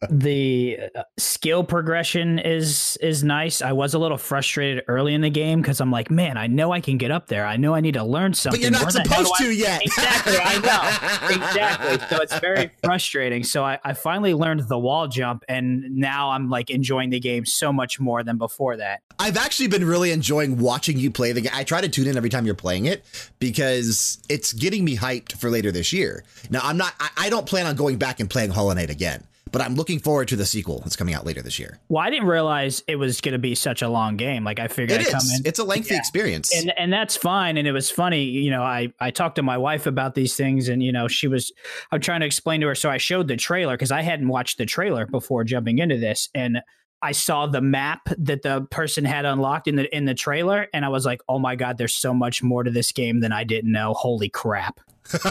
the 0.10 0.78
uh, 0.96 1.02
skill 1.18 1.62
progression 1.62 2.38
is 2.38 2.96
is 3.02 3.22
nice. 3.22 3.60
I 3.60 3.72
was 3.72 3.92
a 3.94 3.98
little 3.98 4.16
frustrated 4.16 4.84
early 4.88 5.12
in 5.14 5.20
the 5.20 5.30
game 5.30 5.60
because 5.60 5.80
I'm 5.80 5.90
like, 5.90 6.10
man, 6.10 6.38
I 6.38 6.46
know 6.46 6.72
I 6.72 6.80
can 6.80 6.96
get 6.96 7.10
up 7.10 7.28
there. 7.28 7.46
I 7.46 7.58
know 7.58 7.74
I 7.74 7.80
need 7.80 7.94
to 7.94 8.04
learn 8.04 8.32
something. 8.32 8.60
But 8.60 8.62
you're 8.62 8.70
not 8.70 8.90
supposed 8.90 9.34
to 9.36 9.48
I... 9.48 9.50
yet. 9.50 9.82
Exactly. 9.84 10.36
I 10.42 10.58
know. 10.58 11.28
exactly. 11.36 11.98
So 12.08 12.22
it's 12.22 12.38
very 12.38 12.70
frustrating. 12.82 13.44
So 13.44 13.62
I, 13.62 13.78
I 13.84 13.92
finally 13.92 14.32
learned 14.32 14.66
the 14.68 14.78
wall 14.78 15.06
jump, 15.06 15.44
and 15.48 15.96
now 15.96 16.30
I'm 16.30 16.48
like 16.48 16.70
enjoying 16.70 17.10
the 17.10 17.20
game 17.20 17.44
so 17.44 17.72
much 17.72 18.00
more 18.00 18.22
than 18.22 18.38
before 18.38 18.78
that. 18.78 19.02
I've 19.18 19.36
actually 19.36 19.68
been 19.68 19.84
really 19.84 20.10
enjoying 20.10 20.58
watching 20.58 20.83
you 20.92 21.10
play 21.10 21.32
the 21.32 21.40
game. 21.40 21.52
I 21.54 21.64
try 21.64 21.80
to 21.80 21.88
tune 21.88 22.06
in 22.06 22.16
every 22.16 22.30
time 22.30 22.46
you're 22.46 22.54
playing 22.54 22.86
it 22.86 23.04
because 23.38 24.18
it's 24.28 24.52
getting 24.52 24.84
me 24.84 24.96
hyped 24.96 25.38
for 25.38 25.50
later 25.50 25.72
this 25.72 25.92
year. 25.92 26.24
Now, 26.50 26.60
I'm 26.62 26.76
not, 26.76 26.94
I, 27.00 27.10
I 27.16 27.30
don't 27.30 27.46
plan 27.46 27.66
on 27.66 27.76
going 27.76 27.96
back 27.96 28.20
and 28.20 28.28
playing 28.28 28.50
Hollow 28.50 28.74
Knight 28.74 28.90
again, 28.90 29.24
but 29.50 29.62
I'm 29.62 29.76
looking 29.76 30.00
forward 30.00 30.28
to 30.28 30.36
the 30.36 30.46
sequel 30.46 30.80
that's 30.80 30.96
coming 30.96 31.14
out 31.14 31.24
later 31.24 31.40
this 31.40 31.58
year. 31.58 31.78
Well, 31.88 32.02
I 32.02 32.10
didn't 32.10 32.26
realize 32.26 32.82
it 32.88 32.96
was 32.96 33.20
going 33.20 33.34
to 33.34 33.38
be 33.38 33.54
such 33.54 33.82
a 33.82 33.88
long 33.88 34.16
game. 34.16 34.42
Like 34.42 34.58
I 34.58 34.66
figured 34.66 35.00
it 35.00 35.06
I'd 35.06 35.12
come 35.12 35.26
in. 35.36 35.46
It's 35.46 35.58
a 35.58 35.64
lengthy 35.64 35.94
yeah. 35.94 36.00
experience. 36.00 36.54
And 36.54 36.72
and 36.76 36.92
that's 36.92 37.16
fine. 37.16 37.56
And 37.56 37.68
it 37.68 37.72
was 37.72 37.90
funny, 37.90 38.24
you 38.24 38.50
know, 38.50 38.62
I, 38.62 38.92
I 38.98 39.10
talked 39.10 39.36
to 39.36 39.42
my 39.42 39.56
wife 39.56 39.86
about 39.86 40.14
these 40.14 40.34
things 40.34 40.68
and, 40.68 40.82
you 40.82 40.90
know, 40.90 41.06
she 41.06 41.28
was, 41.28 41.52
I'm 41.92 42.00
trying 42.00 42.20
to 42.20 42.26
explain 42.26 42.60
to 42.62 42.66
her. 42.66 42.74
So 42.74 42.90
I 42.90 42.96
showed 42.96 43.28
the 43.28 43.36
trailer 43.36 43.74
because 43.74 43.92
I 43.92 44.02
hadn't 44.02 44.28
watched 44.28 44.58
the 44.58 44.66
trailer 44.66 45.06
before 45.06 45.44
jumping 45.44 45.78
into 45.78 45.98
this. 45.98 46.28
And 46.34 46.58
I 47.04 47.12
saw 47.12 47.46
the 47.46 47.60
map 47.60 48.08
that 48.16 48.40
the 48.40 48.62
person 48.70 49.04
had 49.04 49.26
unlocked 49.26 49.68
in 49.68 49.76
the 49.76 49.94
in 49.94 50.06
the 50.06 50.14
trailer, 50.14 50.68
and 50.72 50.86
I 50.86 50.88
was 50.88 51.04
like, 51.04 51.20
"Oh 51.28 51.38
my 51.38 51.54
god, 51.54 51.76
there's 51.76 51.94
so 51.94 52.14
much 52.14 52.42
more 52.42 52.62
to 52.62 52.70
this 52.70 52.92
game 52.92 53.20
than 53.20 53.30
I 53.30 53.44
didn't 53.44 53.70
know." 53.70 53.92
Holy 53.92 54.30
crap! 54.30 54.80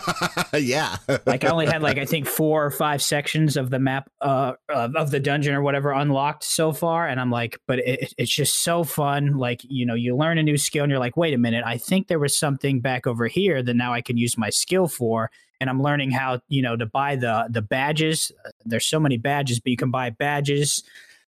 yeah, 0.54 0.98
like 1.26 1.44
I 1.44 1.48
only 1.48 1.66
had 1.66 1.82
like 1.82 1.98
I 1.98 2.06
think 2.14 2.28
four 2.28 2.64
or 2.64 2.70
five 2.70 3.02
sections 3.02 3.58
of 3.58 3.72
the 3.72 3.80
map 3.80 4.08
uh, 4.22 4.54
of 4.70 5.10
the 5.10 5.20
dungeon 5.20 5.56
or 5.56 5.64
whatever 5.64 5.92
unlocked 5.92 6.44
so 6.44 6.74
far, 6.74 7.08
and 7.08 7.20
I'm 7.20 7.32
like, 7.32 7.60
but 7.68 7.80
it, 7.80 8.14
it's 8.20 8.32
just 8.32 8.64
so 8.64 8.84
fun. 8.84 9.38
Like 9.38 9.62
you 9.64 9.88
know, 9.88 9.96
you 9.96 10.16
learn 10.16 10.38
a 10.38 10.44
new 10.44 10.58
skill, 10.58 10.84
and 10.84 10.92
you're 10.92 11.00
like, 11.00 11.18
wait 11.18 11.34
a 11.34 11.40
minute, 11.40 11.64
I 11.66 11.80
think 11.80 12.08
there 12.08 12.20
was 12.20 12.38
something 12.38 12.82
back 12.82 13.08
over 13.08 13.26
here 13.26 13.64
that 13.64 13.74
now 13.74 13.94
I 13.94 14.02
can 14.02 14.16
use 14.16 14.38
my 14.38 14.52
skill 14.52 14.88
for, 14.88 15.32
and 15.60 15.72
I'm 15.72 15.82
learning 15.82 16.12
how 16.12 16.42
you 16.50 16.62
know 16.62 16.76
to 16.76 16.86
buy 16.86 17.16
the 17.16 17.48
the 17.50 17.64
badges. 17.64 18.32
There's 18.64 18.86
so 18.86 19.00
many 19.00 19.18
badges, 19.18 19.60
but 19.60 19.72
you 19.72 19.78
can 19.78 19.90
buy 19.90 20.12
badges 20.12 20.84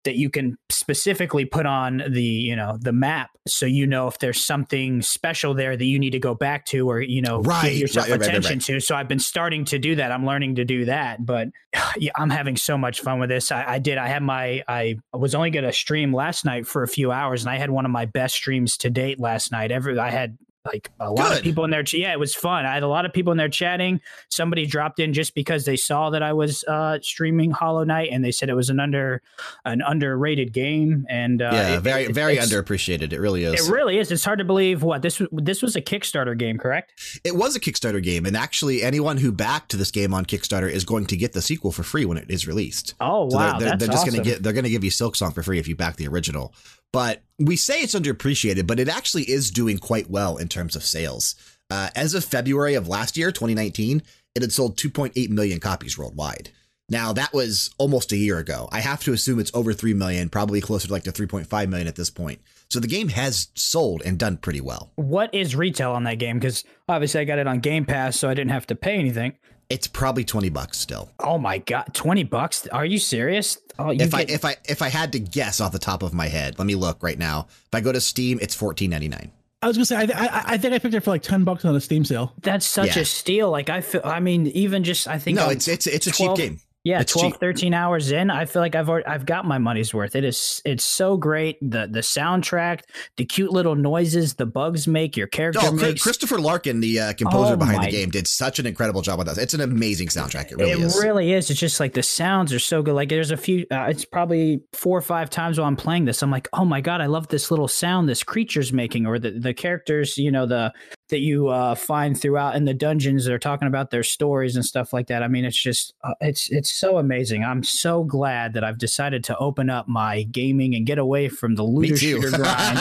that 0.03 0.15
you 0.15 0.29
can 0.29 0.57
specifically 0.69 1.45
put 1.45 1.65
on 1.65 2.03
the 2.09 2.23
you 2.23 2.55
know 2.55 2.77
the 2.79 2.91
map 2.91 3.29
so 3.47 3.65
you 3.65 3.85
know 3.85 4.07
if 4.07 4.17
there's 4.19 4.43
something 4.43 5.01
special 5.01 5.53
there 5.53 5.77
that 5.77 5.85
you 5.85 5.99
need 5.99 6.11
to 6.11 6.19
go 6.19 6.33
back 6.33 6.65
to 6.65 6.89
or 6.89 7.01
you 7.01 7.21
know 7.21 7.41
right, 7.41 7.69
give 7.69 7.77
yourself 7.77 8.09
right, 8.09 8.21
attention 8.21 8.57
right, 8.57 8.61
to. 8.61 8.79
So 8.79 8.95
i've 8.95 9.07
been 9.07 9.19
starting 9.19 9.65
to 9.65 9.79
do 9.79 9.95
that. 9.95 10.11
I'm 10.11 10.25
learning 10.25 10.55
to 10.55 10.65
do 10.65 10.85
that 10.85 11.25
but 11.25 11.49
yeah, 11.97 12.11
i'm 12.15 12.29
having 12.29 12.55
so 12.55 12.77
much 12.77 13.01
fun 13.01 13.19
with 13.19 13.29
this. 13.29 13.51
I, 13.51 13.73
I 13.73 13.79
did 13.79 13.97
i 13.97 14.07
had 14.07 14.23
my 14.23 14.63
i 14.67 14.97
was 15.13 15.35
only 15.35 15.51
going 15.51 15.65
to 15.65 15.73
stream 15.73 16.13
last 16.13 16.45
night 16.45 16.65
for 16.65 16.83
a 16.83 16.87
few 16.87 17.11
hours 17.11 17.43
and 17.43 17.49
i 17.49 17.57
had 17.57 17.69
one 17.69 17.85
of 17.85 17.91
my 17.91 18.05
best 18.05 18.35
streams 18.35 18.77
to 18.77 18.89
date 18.89 19.19
last 19.19 19.51
night. 19.51 19.71
Every 19.71 19.97
i 19.99 20.09
had 20.09 20.37
like 20.65 20.91
a 20.99 21.09
lot 21.09 21.29
Good. 21.29 21.37
of 21.39 21.43
people 21.43 21.63
in 21.63 21.71
there. 21.71 21.83
Yeah, 21.91 22.11
it 22.11 22.19
was 22.19 22.35
fun. 22.35 22.65
I 22.65 22.73
had 22.73 22.83
a 22.83 22.87
lot 22.87 23.05
of 23.05 23.13
people 23.13 23.31
in 23.31 23.37
there 23.37 23.49
chatting. 23.49 23.99
Somebody 24.29 24.65
dropped 24.65 24.99
in 24.99 25.13
just 25.13 25.33
because 25.33 25.65
they 25.65 25.75
saw 25.75 26.11
that 26.11 26.21
I 26.21 26.33
was 26.33 26.63
uh, 26.65 26.99
streaming 27.01 27.51
Hollow 27.51 27.83
Knight, 27.83 28.09
and 28.11 28.23
they 28.23 28.31
said 28.31 28.49
it 28.49 28.53
was 28.53 28.69
an 28.69 28.79
under 28.79 29.21
an 29.65 29.81
underrated 29.81 30.53
game. 30.53 31.05
And 31.09 31.41
uh, 31.41 31.49
yeah, 31.51 31.77
it, 31.77 31.81
very 31.81 32.03
it, 32.03 32.13
very 32.13 32.37
underappreciated. 32.37 33.11
It 33.11 33.19
really 33.19 33.43
is. 33.43 33.67
It 33.67 33.71
really 33.71 33.97
is. 33.97 34.11
It's 34.11 34.23
hard 34.23 34.39
to 34.39 34.45
believe 34.45 34.83
what 34.83 35.01
this 35.01 35.21
this 35.31 35.61
was 35.61 35.75
a 35.75 35.81
Kickstarter 35.81 36.37
game, 36.37 36.57
correct? 36.57 36.93
It 37.23 37.35
was 37.35 37.55
a 37.55 37.59
Kickstarter 37.59 38.01
game, 38.01 38.25
and 38.25 38.37
actually, 38.37 38.83
anyone 38.83 39.17
who 39.17 39.31
backed 39.31 39.77
this 39.77 39.89
game 39.89 40.13
on 40.13 40.25
Kickstarter 40.25 40.69
is 40.69 40.85
going 40.85 41.07
to 41.07 41.17
get 41.17 41.33
the 41.33 41.41
sequel 41.41 41.71
for 41.71 41.83
free 41.83 42.05
when 42.05 42.17
it 42.17 42.29
is 42.29 42.47
released. 42.47 42.93
Oh 42.99 43.29
so 43.29 43.37
wow, 43.37 43.51
they're, 43.51 43.59
they're, 43.59 43.69
that's 43.69 43.79
they're 43.79 43.87
just 43.87 44.01
awesome. 44.03 44.13
going 44.13 44.23
to 44.23 44.29
get 44.29 44.43
they're 44.43 44.53
going 44.53 44.63
to 44.65 44.69
give 44.69 44.83
you 44.83 44.91
Silksong 44.91 45.33
for 45.33 45.41
free 45.41 45.57
if 45.57 45.67
you 45.67 45.75
back 45.75 45.95
the 45.95 46.07
original. 46.07 46.53
But 46.93 47.23
we 47.39 47.55
say 47.55 47.81
it's 47.81 47.95
underappreciated, 47.95 48.67
but 48.67 48.79
it 48.79 48.89
actually 48.89 49.23
is 49.23 49.51
doing 49.51 49.77
quite 49.77 50.09
well 50.09 50.37
in 50.37 50.47
terms 50.47 50.75
of 50.75 50.83
sales. 50.83 51.35
Uh, 51.69 51.89
as 51.95 52.13
of 52.13 52.25
February 52.25 52.75
of 52.75 52.87
last 52.87 53.15
year, 53.17 53.31
2019, 53.31 54.03
it 54.35 54.41
had 54.41 54.51
sold 54.51 54.77
2.8 54.77 55.29
million 55.29 55.59
copies 55.59 55.97
worldwide. 55.97 56.49
Now 56.89 57.13
that 57.13 57.33
was 57.33 57.69
almost 57.77 58.11
a 58.11 58.17
year 58.17 58.37
ago. 58.37 58.67
I 58.69 58.81
have 58.81 59.01
to 59.05 59.13
assume 59.13 59.39
it's 59.39 59.51
over 59.53 59.71
3 59.71 59.93
million, 59.93 60.27
probably 60.27 60.59
closer 60.59 60.87
to 60.87 60.93
like 60.93 61.03
to 61.03 61.11
3.5 61.13 61.69
million 61.69 61.87
at 61.87 61.95
this 61.95 62.09
point. 62.09 62.41
So 62.69 62.81
the 62.81 62.87
game 62.87 63.07
has 63.09 63.47
sold 63.55 64.01
and 64.05 64.19
done 64.19 64.35
pretty 64.35 64.59
well. 64.59 64.91
What 64.95 65.33
is 65.33 65.55
retail 65.55 65.91
on 65.91 66.03
that 66.03 66.19
game? 66.19 66.37
Because 66.37 66.65
obviously 66.89 67.21
I 67.21 67.23
got 67.23 67.39
it 67.39 67.47
on 67.47 67.59
Game 67.59 67.85
Pass, 67.85 68.19
so 68.19 68.29
I 68.29 68.33
didn't 68.33 68.51
have 68.51 68.67
to 68.67 68.75
pay 68.75 68.95
anything. 68.95 69.33
It's 69.71 69.87
probably 69.87 70.23
20 70.25 70.49
bucks 70.49 70.77
still. 70.77 71.09
Oh 71.19 71.37
my 71.37 71.57
god, 71.59 71.93
20 71.93 72.23
bucks? 72.25 72.67
Are 72.67 72.85
you 72.85 72.99
serious? 72.99 73.57
Oh, 73.79 73.91
you 73.91 74.01
if 74.03 74.11
get- 74.11 74.29
I 74.29 74.33
if 74.33 74.45
I 74.45 74.55
if 74.67 74.81
I 74.81 74.89
had 74.89 75.11
to 75.13 75.19
guess 75.19 75.59
off 75.61 75.71
the 75.71 75.79
top 75.79 76.03
of 76.03 76.13
my 76.13 76.27
head, 76.27 76.59
let 76.59 76.65
me 76.65 76.75
look 76.75 77.01
right 77.01 77.17
now. 77.17 77.47
If 77.49 77.73
I 77.73 77.81
go 77.81 77.91
to 77.91 78.01
Steam, 78.01 78.37
it's 78.41 78.55
14.99. 78.55 79.29
I 79.63 79.67
was 79.67 79.77
gonna 79.77 79.85
say, 79.85 79.95
I, 79.95 80.01
I, 80.01 80.43
I 80.53 80.57
think 80.57 80.73
I 80.73 80.79
picked 80.79 80.95
it 80.95 81.01
for 81.01 81.11
like 81.11 81.21
ten 81.21 81.43
bucks 81.43 81.65
on 81.65 81.75
a 81.75 81.81
Steam 81.81 82.03
sale. 82.03 82.33
That's 82.41 82.65
such 82.65 82.95
Yeah. 82.95 83.03
a 83.03 83.05
steal. 83.05 83.51
Like 83.51 83.69
I 83.69 83.81
feel. 83.81 84.01
I 84.03 84.19
mean, 84.19 84.47
even 84.47 84.83
just 84.83 85.07
I 85.07 85.19
think 85.19 85.35
No, 85.37 85.45
I'm 85.45 85.51
it's 85.51 85.67
it's 85.67 85.85
it's 85.87 86.07
a 86.07 86.11
12 86.11 86.37
cheap 86.37 86.45
game. 86.49 86.59
Yeah, 86.83 87.01
It's 87.01 87.11
12, 87.13 87.33
cheap. 87.33 87.39
13 87.39 87.73
hours 87.75 88.11
in, 88.11 88.31
I 88.31 88.45
feel 88.45 88.61
like 88.61 88.73
I've 88.73 88.89
already, 88.89 89.05
I've 89.05 89.25
got 89.25 89.45
my 89.45 89.59
money's 89.59 89.93
worth. 89.93 90.15
It 90.15 90.23
is 90.23 90.61
it's 90.65 90.83
so 90.83 91.15
great. 91.15 91.57
The 91.61 91.87
the 91.87 91.99
soundtrack, 91.99 92.81
the 93.17 93.25
cute 93.25 93.51
little 93.51 93.75
noises 93.75 94.33
the 94.35 94.47
bugs 94.47 94.87
make, 94.87 95.15
your 95.15 95.27
character 95.27 95.59
Oh, 95.63 95.71
makes. 95.71 96.01
Christopher 96.01 96.39
Larkin, 96.39 96.79
the 96.79 96.99
uh, 96.99 97.13
composer 97.13 97.53
Oh 97.53 97.57
behind 97.57 97.83
the 97.83 97.91
game, 97.91 98.09
did 98.09 98.27
such 98.27 98.57
an 98.57 98.65
incredible 98.65 99.01
job 99.03 99.19
with 99.19 99.27
that. 99.27 99.37
It's 99.37 99.53
an 99.53 99.61
amazing 99.61 100.07
soundtrack. 100.07 100.51
It 100.51 100.57
really 100.57 100.71
it 100.71 100.79
is. 100.79 100.97
really 101.03 101.33
is. 101.33 101.49
It's 101.51 101.59
just 101.59 101.79
like 101.79 101.93
the 101.93 102.01
sounds 102.03 102.51
are 102.51 102.59
so 102.59 102.81
good. 102.81 102.93
Like 102.95 103.09
there's 103.09 103.29
a 103.31 103.37
few. 103.37 103.65
Uh, 103.69 103.85
it's 103.89 104.05
probably 104.05 104.61
four 104.73 104.97
or 104.97 105.01
five 105.01 105.29
times 105.29 105.59
while 105.59 105.67
I'm 105.67 105.75
playing 105.75 106.05
this. 106.05 106.23
I'm 106.23 106.31
like, 106.31 106.47
oh 106.53 106.65
my 106.65 106.81
god, 106.81 106.99
I 106.99 107.05
love 107.05 107.27
this 107.27 107.51
little 107.51 107.67
sound 107.67 108.09
this 108.09 108.23
creature's 108.23 108.73
making, 108.73 109.05
or 109.05 109.19
the 109.19 109.31
the 109.31 109.53
characters. 109.53 110.17
You 110.17 110.31
know 110.31 110.47
the 110.47 110.73
that 111.11 111.19
you 111.19 111.49
uh, 111.49 111.75
find 111.75 112.19
throughout 112.19 112.55
in 112.55 112.65
the 112.65 112.73
dungeons. 112.73 113.25
They're 113.25 113.37
talking 113.37 113.67
about 113.67 113.91
their 113.91 114.03
stories 114.03 114.55
and 114.55 114.65
stuff 114.65 114.91
like 114.91 115.07
that. 115.07 115.21
I 115.21 115.27
mean, 115.27 115.45
it's 115.45 115.61
just 115.61 115.93
uh, 116.03 116.15
it's 116.19 116.49
it's 116.49 116.71
so 116.71 116.97
amazing. 116.97 117.43
I'm 117.43 117.63
so 117.63 118.03
glad 118.03 118.53
that 118.53 118.63
I've 118.63 118.79
decided 118.79 119.23
to 119.25 119.37
open 119.37 119.69
up 119.69 119.87
my 119.87 120.23
gaming 120.23 120.73
and 120.73 120.85
get 120.85 120.97
away 120.97 121.29
from 121.29 121.55
the 121.55 121.63
looter 121.63 121.95
shooter 121.95 122.31
grind. 122.31 122.79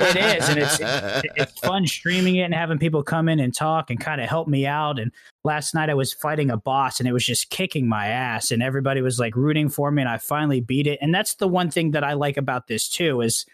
it 0.00 0.16
is, 0.16 0.48
and 0.48 0.58
it's 0.58 0.78
it's 1.36 1.60
fun 1.60 1.86
streaming 1.86 2.36
it 2.36 2.42
and 2.42 2.54
having 2.54 2.78
people 2.78 3.02
come 3.02 3.28
in 3.28 3.38
and 3.38 3.54
talk 3.54 3.90
and 3.90 4.00
kind 4.00 4.20
of 4.20 4.28
help 4.28 4.48
me 4.48 4.66
out. 4.66 4.98
And 4.98 5.12
last 5.46 5.74
night 5.74 5.88
I 5.88 5.94
was 5.94 6.12
fighting 6.12 6.50
a 6.50 6.56
boss 6.58 7.00
and 7.00 7.08
it 7.08 7.12
was 7.12 7.24
just 7.24 7.48
kicking 7.48 7.88
my 7.88 8.08
ass 8.08 8.50
and 8.50 8.62
everybody 8.62 9.00
was 9.00 9.18
like 9.18 9.34
rooting 9.34 9.70
for 9.70 9.90
me 9.90 10.02
and 10.02 10.08
I 10.08 10.18
finally 10.18 10.60
beat 10.60 10.86
it. 10.86 10.98
And 11.00 11.14
that's 11.14 11.36
the 11.36 11.48
one 11.48 11.70
thing 11.70 11.92
that 11.92 12.04
I 12.04 12.12
like 12.12 12.36
about 12.36 12.66
this 12.66 12.88
too 12.88 13.22
is 13.22 13.46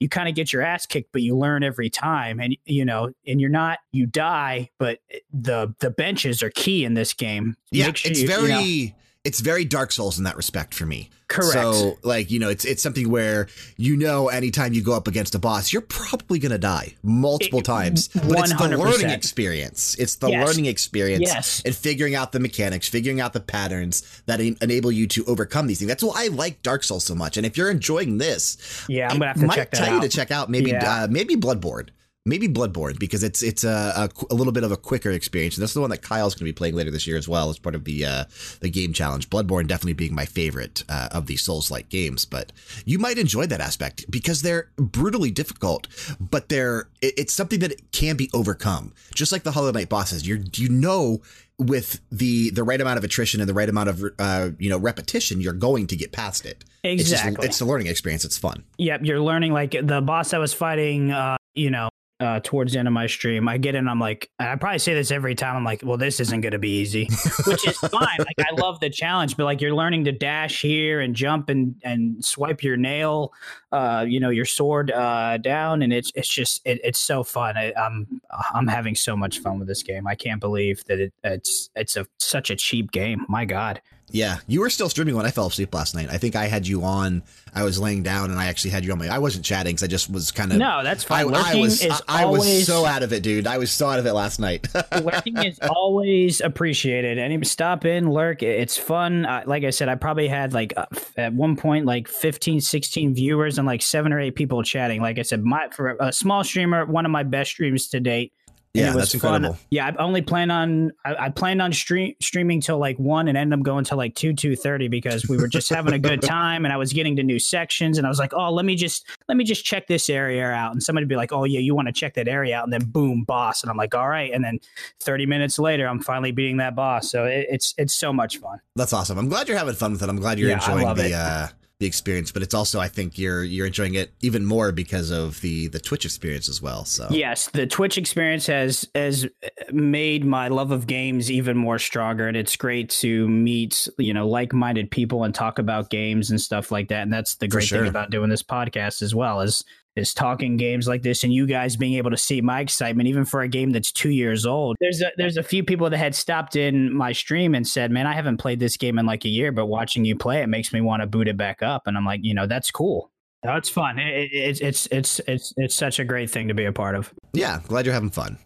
you 0.00 0.08
kind 0.08 0.28
of 0.28 0.34
get 0.34 0.52
your 0.52 0.62
ass 0.62 0.86
kicked, 0.86 1.12
but 1.12 1.22
you 1.22 1.36
learn 1.36 1.62
every 1.62 1.90
time. 1.90 2.40
And 2.40 2.56
you 2.64 2.84
know, 2.84 3.12
and 3.26 3.40
you're 3.40 3.50
not 3.50 3.78
you 3.92 4.06
die, 4.06 4.70
but 4.78 4.98
the 5.32 5.72
the 5.78 5.90
benches 5.90 6.42
are 6.42 6.50
key 6.50 6.84
in 6.84 6.94
this 6.94 7.12
game. 7.12 7.56
Yeah, 7.70 7.92
sure 7.92 8.10
it's 8.10 8.22
you, 8.22 8.26
very 8.26 8.42
you 8.42 8.88
know, 8.88 8.94
it's 9.24 9.40
very 9.40 9.64
Dark 9.64 9.90
Souls 9.90 10.18
in 10.18 10.24
that 10.24 10.36
respect 10.36 10.74
for 10.74 10.84
me. 10.84 11.10
Correct. 11.26 11.52
So, 11.52 11.98
like, 12.02 12.30
you 12.30 12.38
know, 12.38 12.50
it's 12.50 12.66
it's 12.66 12.82
something 12.82 13.10
where 13.10 13.48
you 13.76 13.96
know, 13.96 14.28
anytime 14.28 14.74
you 14.74 14.82
go 14.82 14.92
up 14.92 15.08
against 15.08 15.34
a 15.34 15.38
boss, 15.38 15.72
you're 15.72 15.82
probably 15.82 16.38
going 16.38 16.52
to 16.52 16.58
die 16.58 16.94
multiple 17.02 17.60
it, 17.60 17.64
times. 17.64 18.08
But 18.08 18.22
100%. 18.24 18.40
it's 18.40 18.54
the 18.54 18.76
learning 18.76 19.10
experience. 19.10 19.94
It's 19.98 20.16
the 20.16 20.28
yes. 20.28 20.46
learning 20.46 20.66
experience 20.66 21.22
yes. 21.22 21.62
and 21.64 21.74
figuring 21.74 22.14
out 22.14 22.32
the 22.32 22.40
mechanics, 22.40 22.88
figuring 22.88 23.20
out 23.20 23.32
the 23.32 23.40
patterns 23.40 24.22
that 24.26 24.40
enable 24.40 24.92
you 24.92 25.06
to 25.08 25.24
overcome 25.24 25.66
these 25.66 25.78
things. 25.78 25.88
That's 25.88 26.04
why 26.04 26.24
I 26.24 26.28
like 26.28 26.62
Dark 26.62 26.84
Souls 26.84 27.04
so 27.04 27.14
much. 27.14 27.38
And 27.38 27.46
if 27.46 27.56
you're 27.56 27.70
enjoying 27.70 28.18
this, 28.18 28.84
yeah, 28.88 29.08
I'm 29.08 29.18
gonna 29.18 29.28
have 29.28 29.40
to 29.40 29.46
might 29.46 29.56
check 29.56 29.70
that 29.70 29.78
tell 29.78 29.88
out. 29.88 30.02
you 30.02 30.08
to 30.08 30.14
check 30.14 30.30
out 30.30 30.50
maybe 30.50 30.72
yeah. 30.72 31.04
uh, 31.04 31.06
maybe 31.10 31.36
Bloodborne 31.36 31.88
maybe 32.26 32.48
Bloodborne 32.48 32.98
because 32.98 33.22
it's 33.22 33.42
it's 33.42 33.64
a, 33.64 33.68
a, 33.96 34.10
a, 34.30 34.34
little 34.34 34.52
bit 34.52 34.64
of 34.64 34.72
a 34.72 34.76
quicker 34.76 35.10
experience. 35.10 35.56
And 35.56 35.62
that's 35.62 35.74
the 35.74 35.80
one 35.80 35.90
that 35.90 36.02
Kyle's 36.02 36.34
going 36.34 36.40
to 36.40 36.44
be 36.44 36.52
playing 36.52 36.74
later 36.74 36.90
this 36.90 37.06
year 37.06 37.16
as 37.16 37.28
well 37.28 37.50
as 37.50 37.58
part 37.58 37.74
of 37.74 37.84
the 37.84 38.04
uh, 38.04 38.24
the 38.60 38.70
game 38.70 38.92
challenge. 38.92 39.28
Bloodborne 39.30 39.66
definitely 39.66 39.92
being 39.92 40.14
my 40.14 40.24
favorite 40.24 40.84
uh, 40.88 41.08
of 41.12 41.26
these 41.26 41.42
Souls 41.42 41.70
like 41.70 41.88
games, 41.88 42.24
but 42.24 42.52
you 42.84 42.98
might 42.98 43.18
enjoy 43.18 43.46
that 43.46 43.60
aspect 43.60 44.10
because 44.10 44.42
they're 44.42 44.70
brutally 44.76 45.30
difficult, 45.30 45.86
but 46.18 46.48
they're 46.48 46.88
it, 47.02 47.14
it's 47.18 47.34
something 47.34 47.60
that 47.60 47.92
can 47.92 48.16
be 48.16 48.30
overcome. 48.32 48.92
Just 49.14 49.32
like 49.32 49.42
the 49.42 49.52
Hollow 49.52 49.70
Knight 49.70 49.88
bosses, 49.88 50.26
you 50.26 50.44
you 50.54 50.68
know 50.68 51.20
with 51.58 52.00
the 52.10 52.50
the 52.50 52.64
right 52.64 52.80
amount 52.80 52.98
of 52.98 53.04
attrition 53.04 53.40
and 53.40 53.48
the 53.48 53.54
right 53.54 53.68
amount 53.68 53.90
of 53.90 54.02
uh, 54.18 54.50
you 54.58 54.70
know 54.70 54.78
repetition, 54.78 55.40
you're 55.40 55.52
going 55.52 55.86
to 55.88 55.96
get 55.96 56.12
past 56.12 56.46
it. 56.46 56.64
Exactly, 56.82 57.32
it's, 57.32 57.36
just, 57.36 57.44
it's 57.44 57.60
a 57.60 57.64
learning 57.64 57.86
experience. 57.86 58.24
It's 58.24 58.38
fun. 58.38 58.64
Yep, 58.78 59.02
you're 59.04 59.20
learning. 59.20 59.52
Like 59.52 59.72
the 59.72 60.00
boss 60.00 60.34
I 60.34 60.38
was 60.38 60.52
fighting, 60.52 61.10
uh, 61.10 61.36
you 61.54 61.70
know, 61.70 61.88
uh, 62.24 62.40
towards 62.42 62.72
the 62.72 62.78
end 62.78 62.88
of 62.88 62.94
my 62.94 63.06
stream, 63.06 63.48
I 63.48 63.58
get 63.58 63.74
in. 63.74 63.86
I'm 63.86 64.00
like, 64.00 64.30
I 64.38 64.56
probably 64.56 64.78
say 64.78 64.94
this 64.94 65.10
every 65.10 65.34
time. 65.34 65.56
I'm 65.56 65.64
like, 65.64 65.82
well, 65.84 65.98
this 65.98 66.20
isn't 66.20 66.40
going 66.40 66.52
to 66.52 66.58
be 66.58 66.78
easy, 66.78 67.04
which 67.46 67.68
is 67.68 67.76
fine. 67.76 68.18
Like, 68.18 68.38
I 68.38 68.54
love 68.58 68.80
the 68.80 68.88
challenge, 68.88 69.36
but 69.36 69.44
like, 69.44 69.60
you're 69.60 69.74
learning 69.74 70.04
to 70.04 70.12
dash 70.12 70.62
here 70.62 71.00
and 71.00 71.14
jump 71.14 71.50
and 71.50 71.74
and 71.84 72.24
swipe 72.24 72.62
your 72.62 72.78
nail, 72.78 73.34
uh, 73.72 74.06
you 74.08 74.20
know, 74.20 74.30
your 74.30 74.46
sword 74.46 74.90
uh, 74.90 75.36
down, 75.36 75.82
and 75.82 75.92
it's 75.92 76.10
it's 76.14 76.28
just 76.28 76.62
it, 76.64 76.80
it's 76.82 76.98
so 76.98 77.22
fun. 77.22 77.58
I, 77.58 77.74
I'm 77.76 78.22
I'm 78.54 78.68
having 78.68 78.94
so 78.94 79.14
much 79.16 79.40
fun 79.40 79.58
with 79.58 79.68
this 79.68 79.82
game. 79.82 80.06
I 80.06 80.14
can't 80.14 80.40
believe 80.40 80.82
that 80.86 81.00
it, 81.00 81.12
it's 81.22 81.68
it's 81.76 81.94
a 81.94 82.06
such 82.18 82.48
a 82.48 82.56
cheap 82.56 82.90
game. 82.90 83.26
My 83.28 83.44
God. 83.44 83.82
Yeah, 84.10 84.38
you 84.46 84.60
were 84.60 84.70
still 84.70 84.88
streaming 84.88 85.16
when 85.16 85.26
I 85.26 85.30
fell 85.30 85.46
asleep 85.46 85.74
last 85.74 85.94
night. 85.94 86.08
I 86.10 86.18
think 86.18 86.36
I 86.36 86.46
had 86.46 86.66
you 86.66 86.84
on. 86.84 87.22
I 87.54 87.64
was 87.64 87.80
laying 87.80 88.02
down, 88.02 88.30
and 88.30 88.38
I 88.38 88.46
actually 88.46 88.70
had 88.70 88.84
you 88.84 88.92
on 88.92 88.98
my. 88.98 89.08
I 89.08 89.18
wasn't 89.18 89.44
chatting 89.44 89.74
because 89.74 89.82
I 89.82 89.86
just 89.86 90.10
was 90.10 90.30
kind 90.30 90.52
of. 90.52 90.58
No, 90.58 90.82
that's 90.84 91.02
fine. 91.02 91.34
I, 91.34 91.52
I 91.52 91.54
was. 91.56 91.84
I, 91.84 91.98
I 92.08 92.24
always, 92.24 92.40
was 92.40 92.66
so 92.66 92.84
out 92.84 93.02
of 93.02 93.12
it, 93.12 93.22
dude. 93.22 93.46
I 93.46 93.58
was 93.58 93.72
so 93.72 93.88
out 93.88 93.98
of 93.98 94.06
it 94.06 94.12
last 94.12 94.38
night. 94.38 94.68
lurking 95.02 95.38
is 95.38 95.58
always 95.68 96.40
appreciated. 96.40 97.18
Any 97.18 97.42
stop 97.44 97.84
in, 97.84 98.10
lurk. 98.10 98.42
It's 98.42 98.76
fun. 98.76 99.24
Uh, 99.24 99.42
like 99.46 99.64
I 99.64 99.70
said, 99.70 99.88
I 99.88 99.94
probably 99.94 100.28
had 100.28 100.52
like 100.52 100.74
uh, 100.76 100.86
at 101.16 101.32
one 101.32 101.56
point 101.56 101.86
like 101.86 102.06
15, 102.06 102.60
16 102.60 103.14
viewers 103.14 103.58
and 103.58 103.66
like 103.66 103.82
seven 103.82 104.12
or 104.12 104.20
eight 104.20 104.34
people 104.34 104.62
chatting. 104.62 105.00
Like 105.00 105.18
I 105.18 105.22
said, 105.22 105.42
my 105.42 105.68
for 105.70 105.96
a 105.98 106.12
small 106.12 106.44
streamer, 106.44 106.84
one 106.84 107.04
of 107.04 107.10
my 107.10 107.22
best 107.22 107.50
streams 107.50 107.88
to 107.88 108.00
date 108.00 108.32
yeah, 108.74 108.90
that's 108.90 109.14
incredible. 109.14 109.54
Fun. 109.54 109.66
Yeah, 109.70 109.86
I 109.86 110.02
only 110.02 110.20
plan 110.20 110.50
on 110.50 110.92
I, 111.04 111.26
I 111.26 111.28
planned 111.28 111.62
on 111.62 111.72
stream, 111.72 112.14
streaming 112.20 112.60
till 112.60 112.78
like 112.78 112.98
one 112.98 113.28
and 113.28 113.38
end 113.38 113.54
up 113.54 113.62
going 113.62 113.84
till 113.84 113.96
like 113.96 114.16
two 114.16 114.32
two 114.34 114.56
thirty 114.56 114.88
because 114.88 115.28
we 115.28 115.36
were 115.36 115.46
just 115.46 115.70
having 115.70 115.94
a 115.94 115.98
good 115.98 116.20
time 116.22 116.64
and 116.64 116.72
I 116.72 116.76
was 116.76 116.92
getting 116.92 117.14
to 117.16 117.22
new 117.22 117.38
sections 117.38 117.98
and 117.98 118.06
I 118.06 118.10
was 118.10 118.18
like, 118.18 118.34
oh, 118.34 118.52
let 118.52 118.64
me 118.64 118.74
just 118.74 119.06
let 119.28 119.36
me 119.36 119.44
just 119.44 119.64
check 119.64 119.86
this 119.86 120.10
area 120.10 120.44
out 120.46 120.72
and 120.72 120.82
somebody'd 120.82 121.08
be 121.08 121.14
like, 121.14 121.32
oh 121.32 121.44
yeah, 121.44 121.60
you 121.60 121.72
want 121.74 121.86
to 121.86 121.92
check 121.92 122.14
that 122.14 122.26
area 122.26 122.56
out 122.56 122.64
and 122.64 122.72
then 122.72 122.84
boom, 122.84 123.22
boss 123.22 123.62
and 123.62 123.70
I'm 123.70 123.76
like, 123.76 123.94
all 123.94 124.08
right, 124.08 124.32
and 124.32 124.44
then 124.44 124.58
thirty 124.98 125.24
minutes 125.24 125.58
later, 125.60 125.86
I'm 125.86 126.00
finally 126.00 126.32
beating 126.32 126.56
that 126.56 126.74
boss. 126.74 127.08
So 127.10 127.26
it, 127.26 127.46
it's 127.48 127.74
it's 127.78 127.94
so 127.94 128.12
much 128.12 128.38
fun. 128.38 128.58
That's 128.74 128.92
awesome. 128.92 129.18
I'm 129.18 129.28
glad 129.28 129.46
you're 129.46 129.56
having 129.58 129.74
fun 129.74 129.92
with 129.92 130.02
it. 130.02 130.08
I'm 130.08 130.16
glad 130.16 130.40
you're 130.40 130.48
yeah, 130.48 130.56
enjoying 130.56 130.94
the. 130.96 131.14
Uh, 131.14 131.48
the 131.84 131.88
experience, 131.88 132.32
but 132.32 132.42
it's 132.42 132.54
also 132.54 132.80
I 132.80 132.88
think 132.88 133.18
you're 133.18 133.44
you're 133.44 133.66
enjoying 133.66 133.94
it 133.94 134.10
even 134.22 134.46
more 134.46 134.72
because 134.72 135.10
of 135.10 135.38
the 135.42 135.68
the 135.68 135.78
Twitch 135.78 136.06
experience 136.06 136.48
as 136.48 136.62
well. 136.62 136.86
So 136.86 137.06
yes, 137.10 137.48
the 137.48 137.66
Twitch 137.66 137.98
experience 137.98 138.46
has 138.46 138.88
has 138.94 139.26
made 139.70 140.24
my 140.24 140.48
love 140.48 140.70
of 140.70 140.86
games 140.86 141.30
even 141.30 141.58
more 141.58 141.78
stronger, 141.78 142.26
and 142.26 142.38
it's 142.38 142.56
great 142.56 142.88
to 142.90 143.28
meet 143.28 143.86
you 143.98 144.14
know 144.14 144.26
like 144.26 144.54
minded 144.54 144.90
people 144.90 145.24
and 145.24 145.34
talk 145.34 145.58
about 145.58 145.90
games 145.90 146.30
and 146.30 146.40
stuff 146.40 146.72
like 146.72 146.88
that. 146.88 147.02
And 147.02 147.12
that's 147.12 147.34
the 147.34 147.48
great 147.48 147.64
sure. 147.64 147.80
thing 147.80 147.88
about 147.88 148.10
doing 148.10 148.30
this 148.30 148.42
podcast 148.42 149.02
as 149.02 149.14
well 149.14 149.42
is 149.42 149.62
is 149.96 150.12
talking 150.12 150.56
games 150.56 150.88
like 150.88 151.02
this 151.02 151.24
and 151.24 151.32
you 151.32 151.46
guys 151.46 151.76
being 151.76 151.94
able 151.94 152.10
to 152.10 152.16
see 152.16 152.40
my 152.40 152.60
excitement 152.60 153.08
even 153.08 153.24
for 153.24 153.42
a 153.42 153.48
game 153.48 153.70
that's 153.70 153.92
two 153.92 154.10
years 154.10 154.44
old. 154.44 154.76
There's 154.80 155.00
a 155.00 155.10
there's 155.16 155.36
a 155.36 155.42
few 155.42 155.62
people 155.62 155.88
that 155.90 155.98
had 155.98 156.14
stopped 156.14 156.56
in 156.56 156.94
my 156.94 157.12
stream 157.12 157.54
and 157.54 157.66
said 157.66 157.90
man 157.90 158.06
i 158.06 158.12
haven't 158.12 158.38
played 158.38 158.60
this 158.60 158.76
game 158.76 158.98
in 158.98 159.06
like 159.06 159.24
a 159.24 159.28
year 159.28 159.52
but 159.52 159.66
watching 159.66 160.04
you 160.04 160.16
play 160.16 160.42
it 160.42 160.48
makes 160.48 160.72
me 160.72 160.80
want 160.80 161.02
to 161.02 161.06
boot 161.06 161.28
it 161.28 161.36
back 161.36 161.62
up. 161.62 161.82
And 161.86 161.96
i'm 161.96 162.04
like 162.04 162.20
you 162.22 162.34
know 162.34 162.46
that's 162.46 162.70
cool. 162.70 163.10
That's 163.42 163.68
fun. 163.68 163.98
It, 163.98 164.30
it, 164.32 164.60
it's 164.62 164.88
it's 164.90 165.20
it's 165.26 165.52
it's 165.56 165.74
such 165.74 165.98
a 165.98 166.04
great 166.04 166.30
thing 166.30 166.48
to 166.48 166.54
be 166.54 166.64
a 166.64 166.72
part 166.72 166.94
of. 166.94 167.12
Yeah 167.32 167.60
glad 167.68 167.86
you're 167.86 167.94
having 167.94 168.10
fun. 168.10 168.38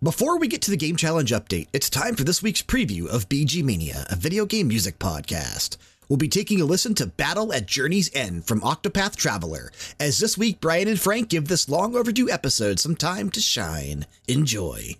Before 0.00 0.38
we 0.38 0.46
get 0.46 0.62
to 0.62 0.70
the 0.70 0.76
Game 0.76 0.94
Challenge 0.94 1.32
update, 1.32 1.66
it's 1.72 1.90
time 1.90 2.14
for 2.14 2.22
this 2.22 2.40
week's 2.40 2.62
preview 2.62 3.08
of 3.08 3.28
BG 3.28 3.64
Mania, 3.64 4.06
a 4.08 4.14
video 4.14 4.46
game 4.46 4.68
music 4.68 5.00
podcast. 5.00 5.76
We'll 6.08 6.16
be 6.16 6.28
taking 6.28 6.60
a 6.60 6.64
listen 6.64 6.94
to 6.94 7.06
Battle 7.06 7.52
at 7.52 7.66
Journey's 7.66 8.10
End 8.14 8.46
from 8.46 8.60
Octopath 8.62 9.16
Traveler, 9.16 9.70
as 10.00 10.18
this 10.18 10.38
week 10.38 10.60
Brian 10.60 10.88
and 10.88 10.98
Frank 10.98 11.28
give 11.28 11.48
this 11.48 11.68
long 11.68 11.94
overdue 11.94 12.30
episode 12.30 12.80
some 12.80 12.96
time 12.96 13.30
to 13.30 13.40
shine. 13.40 14.06
Enjoy. 14.26 14.96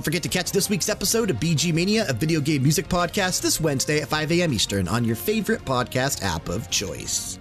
Don't 0.00 0.04
forget 0.04 0.22
to 0.22 0.30
catch 0.30 0.50
this 0.50 0.70
week's 0.70 0.88
episode 0.88 1.28
of 1.28 1.36
BG 1.36 1.74
Mania, 1.74 2.06
a 2.08 2.14
video 2.14 2.40
game 2.40 2.62
music 2.62 2.88
podcast, 2.88 3.42
this 3.42 3.60
Wednesday 3.60 4.00
at 4.00 4.08
5 4.08 4.32
a.m. 4.32 4.50
Eastern 4.50 4.88
on 4.88 5.04
your 5.04 5.14
favorite 5.14 5.62
podcast 5.66 6.22
app 6.22 6.48
of 6.48 6.70
choice. 6.70 7.38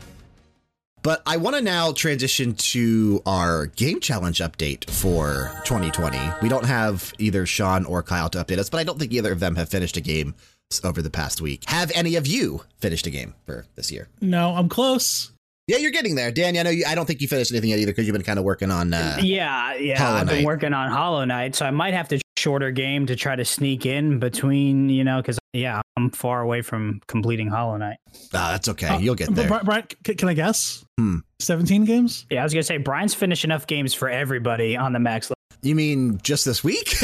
But 1.01 1.21
I 1.25 1.37
want 1.37 1.55
to 1.55 1.61
now 1.61 1.93
transition 1.93 2.55
to 2.55 3.21
our 3.25 3.67
game 3.67 4.01
challenge 4.01 4.39
update 4.39 4.89
for 4.89 5.53
2020. 5.63 6.19
We 6.41 6.49
don't 6.49 6.65
have 6.65 7.13
either 7.17 7.45
Sean 7.45 7.85
or 7.85 8.03
Kyle 8.03 8.29
to 8.31 8.43
update 8.43 8.57
us, 8.57 8.69
but 8.69 8.81
I 8.81 8.83
don't 8.83 8.99
think 8.99 9.13
either 9.13 9.31
of 9.31 9.39
them 9.39 9.55
have 9.55 9.69
finished 9.69 9.95
a 9.95 10.01
game 10.01 10.35
over 10.83 11.01
the 11.01 11.09
past 11.09 11.39
week. 11.39 11.63
Have 11.67 11.93
any 11.95 12.17
of 12.17 12.27
you 12.27 12.63
finished 12.79 13.07
a 13.07 13.09
game 13.09 13.35
for 13.45 13.67
this 13.75 13.89
year? 13.89 14.09
No, 14.19 14.55
I'm 14.55 14.67
close. 14.67 15.31
Yeah, 15.69 15.77
you're 15.77 15.91
getting 15.91 16.15
there, 16.15 16.31
Dan. 16.31 16.57
I 16.57 16.63
know 16.63 16.71
you. 16.71 16.83
I 16.87 16.95
don't 16.95 17.05
think 17.05 17.21
you 17.21 17.27
finished 17.27 17.51
anything 17.51 17.69
yet 17.69 17.77
either 17.77 17.91
because 17.91 18.07
you've 18.07 18.15
been 18.15 18.23
kind 18.23 18.39
of 18.39 18.43
working 18.43 18.71
on. 18.71 18.91
Uh, 18.91 19.19
yeah, 19.21 19.75
yeah, 19.75 19.99
Hollow 19.99 20.17
I've 20.17 20.27
been 20.27 20.43
working 20.43 20.73
on 20.73 20.89
Hollow 20.89 21.23
Knight, 21.25 21.53
so 21.53 21.63
I 21.63 21.69
might 21.69 21.93
have 21.93 22.07
to 22.07 22.19
shorter 22.39 22.71
game 22.71 23.05
to 23.05 23.15
try 23.15 23.35
to 23.35 23.45
sneak 23.45 23.85
in 23.85 24.17
between. 24.17 24.89
You 24.89 25.03
know, 25.03 25.21
because 25.21 25.37
yeah, 25.53 25.79
I'm 25.95 26.09
far 26.09 26.41
away 26.41 26.63
from 26.63 27.01
completing 27.07 27.49
Hollow 27.49 27.77
Knight. 27.77 27.97
Ah, 28.33 28.49
that's 28.53 28.67
okay. 28.69 28.87
Uh, 28.87 28.97
You'll 28.97 29.13
get 29.13 29.29
there. 29.35 29.61
Brian, 29.63 29.83
can 30.03 30.27
I 30.27 30.33
guess? 30.33 30.83
Hmm. 30.97 31.17
17 31.37 31.85
games? 31.85 32.25
Yeah, 32.31 32.41
I 32.41 32.43
was 32.45 32.53
gonna 32.53 32.63
say 32.63 32.77
Brian's 32.77 33.13
finished 33.13 33.45
enough 33.45 33.67
games 33.67 33.93
for 33.93 34.09
everybody 34.09 34.75
on 34.75 34.91
the 34.93 34.99
max. 34.99 35.31
You 35.61 35.75
mean 35.75 36.19
just 36.23 36.45
this 36.45 36.63
week? 36.63 36.95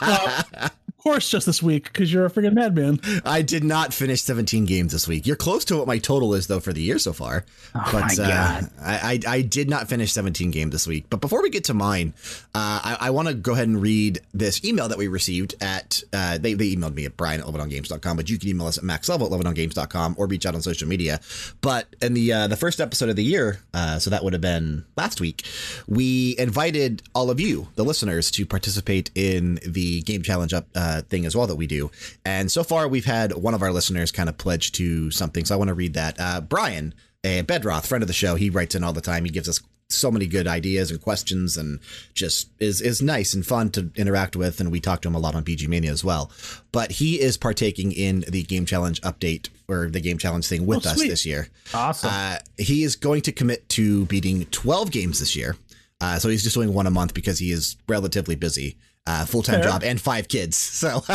Of 0.00 0.70
course, 1.04 1.28
just 1.28 1.44
this 1.44 1.62
week 1.62 1.84
because 1.84 2.10
you're 2.10 2.24
a 2.24 2.30
freaking 2.30 2.54
madman. 2.54 2.98
I 3.26 3.42
did 3.42 3.62
not 3.62 3.92
finish 3.92 4.22
17 4.22 4.64
games 4.64 4.92
this 4.92 5.06
week. 5.06 5.26
You're 5.26 5.36
close 5.36 5.62
to 5.66 5.76
what 5.76 5.86
my 5.86 5.98
total 5.98 6.32
is, 6.32 6.46
though, 6.46 6.60
for 6.60 6.72
the 6.72 6.80
year 6.80 6.98
so 6.98 7.12
far. 7.12 7.44
Oh 7.74 7.88
but 7.92 8.00
my 8.00 8.14
God. 8.14 8.64
Uh, 8.64 8.68
I, 8.80 9.20
I, 9.26 9.34
I 9.34 9.42
did 9.42 9.68
not 9.68 9.86
finish 9.86 10.12
17 10.12 10.50
games 10.50 10.72
this 10.72 10.86
week. 10.86 11.04
But 11.10 11.20
before 11.20 11.42
we 11.42 11.50
get 11.50 11.64
to 11.64 11.74
mine, 11.74 12.14
uh, 12.54 12.80
I, 12.82 12.96
I 13.00 13.10
want 13.10 13.28
to 13.28 13.34
go 13.34 13.52
ahead 13.52 13.68
and 13.68 13.82
read 13.82 14.20
this 14.32 14.64
email 14.64 14.88
that 14.88 14.96
we 14.96 15.08
received 15.08 15.56
at, 15.60 16.02
uh, 16.14 16.38
they, 16.38 16.54
they 16.54 16.74
emailed 16.74 16.94
me 16.94 17.04
at 17.04 17.18
brian 17.18 17.38
at 17.38 17.46
leveldowngames.com, 17.46 18.16
but 18.16 18.30
you 18.30 18.38
can 18.38 18.48
email 18.48 18.66
us 18.66 18.78
at 18.78 18.84
maxlevel 18.84 19.26
at 19.26 19.32
leveldowngames.com 19.32 20.14
or 20.16 20.26
reach 20.26 20.46
out 20.46 20.54
on 20.54 20.62
social 20.62 20.88
media. 20.88 21.20
But 21.60 21.94
in 22.00 22.14
the, 22.14 22.32
uh, 22.32 22.46
the 22.48 22.56
first 22.56 22.80
episode 22.80 23.10
of 23.10 23.16
the 23.16 23.24
year, 23.24 23.60
uh, 23.74 23.98
so 23.98 24.08
that 24.08 24.24
would 24.24 24.32
have 24.32 24.42
been 24.42 24.86
last 24.96 25.20
week, 25.20 25.44
we 25.86 26.34
invited 26.38 27.02
all 27.14 27.28
of 27.28 27.40
you, 27.40 27.68
the 27.74 27.84
listeners, 27.84 28.30
to 28.30 28.46
participate 28.46 29.10
in 29.14 29.58
the 29.66 30.00
game 30.00 30.22
challenge 30.22 30.54
up 30.54 30.66
uh, 30.98 31.02
thing 31.02 31.26
as 31.26 31.34
well 31.36 31.46
that 31.46 31.56
we 31.56 31.66
do. 31.66 31.90
And 32.24 32.50
so 32.50 32.62
far, 32.64 32.88
we've 32.88 33.04
had 33.04 33.32
one 33.32 33.54
of 33.54 33.62
our 33.62 33.72
listeners 33.72 34.12
kind 34.12 34.28
of 34.28 34.38
pledge 34.38 34.72
to 34.72 35.10
something. 35.10 35.44
So 35.44 35.54
I 35.54 35.58
want 35.58 35.68
to 35.68 35.74
read 35.74 35.94
that. 35.94 36.16
Uh, 36.18 36.40
Brian, 36.40 36.94
a 37.24 37.42
Bedroth, 37.42 37.86
friend 37.86 38.02
of 38.02 38.08
the 38.08 38.14
show, 38.14 38.34
he 38.34 38.50
writes 38.50 38.74
in 38.74 38.84
all 38.84 38.92
the 38.92 39.00
time. 39.00 39.24
He 39.24 39.30
gives 39.30 39.48
us 39.48 39.60
so 39.90 40.10
many 40.10 40.26
good 40.26 40.46
ideas 40.48 40.90
and 40.90 41.00
questions 41.00 41.58
and 41.58 41.78
just 42.14 42.48
is 42.58 42.80
is 42.80 43.02
nice 43.02 43.34
and 43.34 43.44
fun 43.46 43.68
to 43.70 43.90
interact 43.96 44.34
with 44.34 44.58
and 44.58 44.72
we 44.72 44.80
talk 44.80 45.02
to 45.02 45.08
him 45.08 45.14
a 45.14 45.18
lot 45.18 45.34
on 45.34 45.44
BG 45.44 45.68
Mania 45.68 45.90
as 45.92 46.02
well. 46.02 46.30
But 46.72 46.90
he 46.92 47.20
is 47.20 47.36
partaking 47.36 47.92
in 47.92 48.24
the 48.26 48.42
game 48.44 48.64
challenge 48.64 49.00
update 49.02 49.50
or 49.68 49.90
the 49.90 50.00
game 50.00 50.16
challenge 50.16 50.48
thing 50.48 50.64
with 50.64 50.86
Oh, 50.86 50.90
us 50.90 50.96
this 51.02 51.26
year. 51.26 51.48
Awesome. 51.74 52.10
Uh, 52.12 52.38
he 52.56 52.82
is 52.82 52.96
going 52.96 53.20
to 53.22 53.32
commit 53.32 53.68
to 53.70 54.06
beating 54.06 54.46
12 54.46 54.90
games 54.90 55.20
this 55.20 55.36
year. 55.36 55.54
Uh, 56.00 56.18
so 56.18 56.30
he's 56.30 56.42
just 56.42 56.54
doing 56.54 56.72
one 56.72 56.86
a 56.86 56.90
month 56.90 57.12
because 57.14 57.38
he 57.38 57.52
is 57.52 57.76
relatively 57.86 58.34
busy, 58.34 58.76
uh, 59.06 59.24
full 59.26 59.42
time 59.42 59.60
Fair. 59.60 59.64
job 59.70 59.82
and 59.84 60.00
five 60.00 60.28
kids. 60.28 60.56
So, 60.56 61.02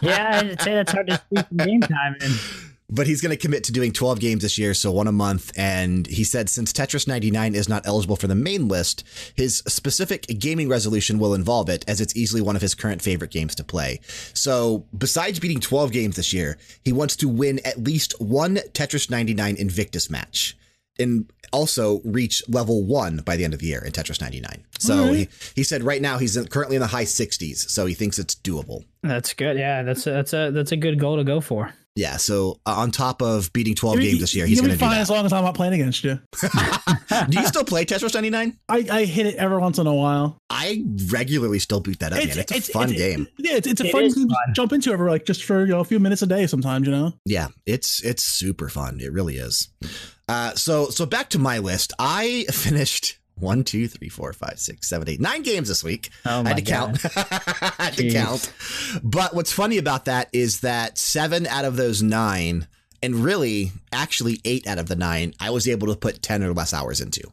yeah, 0.00 0.40
I'd 0.42 0.60
say 0.60 0.74
that's 0.74 0.92
hard 0.92 1.06
to 1.08 1.16
squeeze 1.16 1.44
some 1.48 1.56
game 1.66 1.80
time 1.80 2.16
in. 2.20 2.32
but 2.90 3.06
he's 3.06 3.20
going 3.20 3.30
to 3.30 3.36
commit 3.36 3.64
to 3.64 3.72
doing 3.72 3.92
12 3.92 4.20
games 4.20 4.42
this 4.42 4.58
year, 4.58 4.74
so 4.74 4.92
one 4.92 5.06
a 5.08 5.12
month. 5.12 5.50
And 5.56 6.06
he 6.06 6.22
said 6.22 6.48
since 6.50 6.72
Tetris 6.72 7.08
99 7.08 7.54
is 7.54 7.68
not 7.68 7.86
eligible 7.86 8.16
for 8.16 8.26
the 8.26 8.34
main 8.34 8.68
list, 8.68 9.04
his 9.34 9.58
specific 9.66 10.26
gaming 10.38 10.68
resolution 10.68 11.18
will 11.18 11.34
involve 11.34 11.68
it, 11.70 11.84
as 11.88 12.00
it's 12.00 12.14
easily 12.14 12.42
one 12.42 12.56
of 12.56 12.62
his 12.62 12.74
current 12.74 13.00
favorite 13.02 13.30
games 13.30 13.54
to 13.56 13.64
play. 13.64 14.00
So, 14.34 14.86
besides 14.96 15.40
beating 15.40 15.60
12 15.60 15.92
games 15.92 16.16
this 16.16 16.32
year, 16.32 16.58
he 16.84 16.92
wants 16.92 17.16
to 17.16 17.28
win 17.28 17.58
at 17.64 17.82
least 17.82 18.20
one 18.20 18.56
Tetris 18.74 19.10
99 19.10 19.56
Invictus 19.56 20.10
match. 20.10 20.56
And 20.98 21.30
also 21.52 22.00
reach 22.04 22.42
level 22.48 22.84
one 22.84 23.18
by 23.18 23.36
the 23.36 23.44
end 23.44 23.54
of 23.54 23.60
the 23.60 23.66
year 23.66 23.84
in 23.84 23.92
Tetris 23.92 24.20
99. 24.20 24.64
So 24.78 25.12
he, 25.12 25.28
he 25.54 25.62
said 25.62 25.82
right 25.82 26.00
now 26.02 26.18
he's 26.18 26.36
in, 26.36 26.46
currently 26.48 26.76
in 26.76 26.80
the 26.80 26.88
high 26.88 27.04
60s, 27.04 27.68
so 27.70 27.86
he 27.86 27.94
thinks 27.94 28.18
it's 28.18 28.34
doable. 28.34 28.84
That's 29.02 29.32
good. 29.34 29.56
Yeah, 29.58 29.82
that's 29.82 30.06
a, 30.06 30.10
that's 30.12 30.32
a 30.32 30.50
that's 30.50 30.72
a 30.72 30.76
good 30.76 30.98
goal 31.00 31.16
to 31.16 31.24
go 31.24 31.40
for. 31.40 31.72
Yeah, 31.96 32.16
so 32.16 32.58
uh, 32.66 32.74
on 32.74 32.90
top 32.90 33.22
of 33.22 33.52
beating 33.52 33.76
12 33.76 33.94
I 33.94 33.98
mean, 34.00 34.08
games 34.08 34.20
this 34.20 34.34
year, 34.34 34.44
you- 34.46 34.48
he's 34.48 34.56
you'll 34.58 34.62
going 34.66 34.74
be 34.76 34.78
to 34.78 34.84
do 34.84 34.90
fine 34.90 35.00
as 35.00 35.10
long 35.10 35.24
as 35.26 35.32
I'm 35.32 35.44
not 35.44 35.54
playing 35.54 35.74
against 35.74 36.02
you. 36.02 36.18
Do 37.30 37.38
you 37.40 37.46
still 37.46 37.62
play 37.64 37.84
Tetris 37.84 38.14
99? 38.14 38.58
I, 38.68 38.86
I 38.90 39.04
hit 39.04 39.26
it 39.26 39.36
every 39.36 39.58
once 39.58 39.78
in 39.78 39.86
a 39.86 39.94
while. 39.94 40.38
I 40.50 40.84
regularly 41.08 41.60
still 41.60 41.78
boot 41.78 42.00
that 42.00 42.12
up, 42.12 42.18
man. 42.18 42.28
It's 42.36 42.50
a 42.68 42.72
fun 42.72 42.90
it's- 42.90 42.98
game. 42.98 43.28
Yeah, 43.38 43.54
it's, 43.54 43.68
it's 43.68 43.80
a 43.80 43.86
It 43.86 43.92
fun 43.92 44.02
is 44.04 44.14
game 44.16 44.26
to 44.28 44.36
jump 44.54 44.72
into 44.72 44.90
every 44.92 45.08
like 45.08 45.24
just 45.24 45.44
for 45.44 45.60
you 45.64 45.72
know 45.72 45.80
a 45.80 45.84
few 45.84 46.00
minutes 46.00 46.22
a 46.22 46.26
day. 46.26 46.48
Sometimes 46.48 46.86
you 46.86 46.92
know. 46.92 47.12
Yeah, 47.24 47.48
it's 47.64 48.02
it's 48.04 48.24
super 48.24 48.68
fun. 48.68 48.98
It 49.00 49.12
really 49.12 49.36
is. 49.36 49.68
Uh, 50.28 50.54
so 50.54 50.88
so 50.88 51.06
back 51.06 51.30
to 51.30 51.38
my 51.38 51.58
list. 51.58 51.92
I 51.98 52.46
finished 52.50 53.18
one, 53.36 53.64
two, 53.64 53.88
three, 53.88 54.08
four, 54.08 54.32
five, 54.32 54.58
six, 54.58 54.88
seven, 54.88 55.08
eight, 55.08 55.20
nine 55.20 55.42
games 55.42 55.68
this 55.68 55.84
week. 55.84 56.10
Oh 56.24 56.42
I 56.44 56.48
had 56.48 56.56
to 56.56 56.62
count. 56.62 57.04
I 57.16 57.72
had 57.78 57.94
to 57.94 58.10
count. 58.10 58.52
But 59.02 59.34
what's 59.34 59.52
funny 59.52 59.78
about 59.78 60.04
that 60.06 60.28
is 60.32 60.60
that 60.60 60.98
seven 60.98 61.46
out 61.46 61.64
of 61.64 61.76
those 61.76 62.02
nine, 62.02 62.66
and 63.02 63.16
really 63.16 63.72
actually 63.92 64.40
eight 64.44 64.66
out 64.66 64.78
of 64.78 64.86
the 64.88 64.96
nine, 64.96 65.34
I 65.40 65.50
was 65.50 65.68
able 65.68 65.88
to 65.88 65.96
put 65.96 66.22
ten 66.22 66.42
or 66.42 66.52
less 66.52 66.72
hours 66.72 67.00
into. 67.00 67.30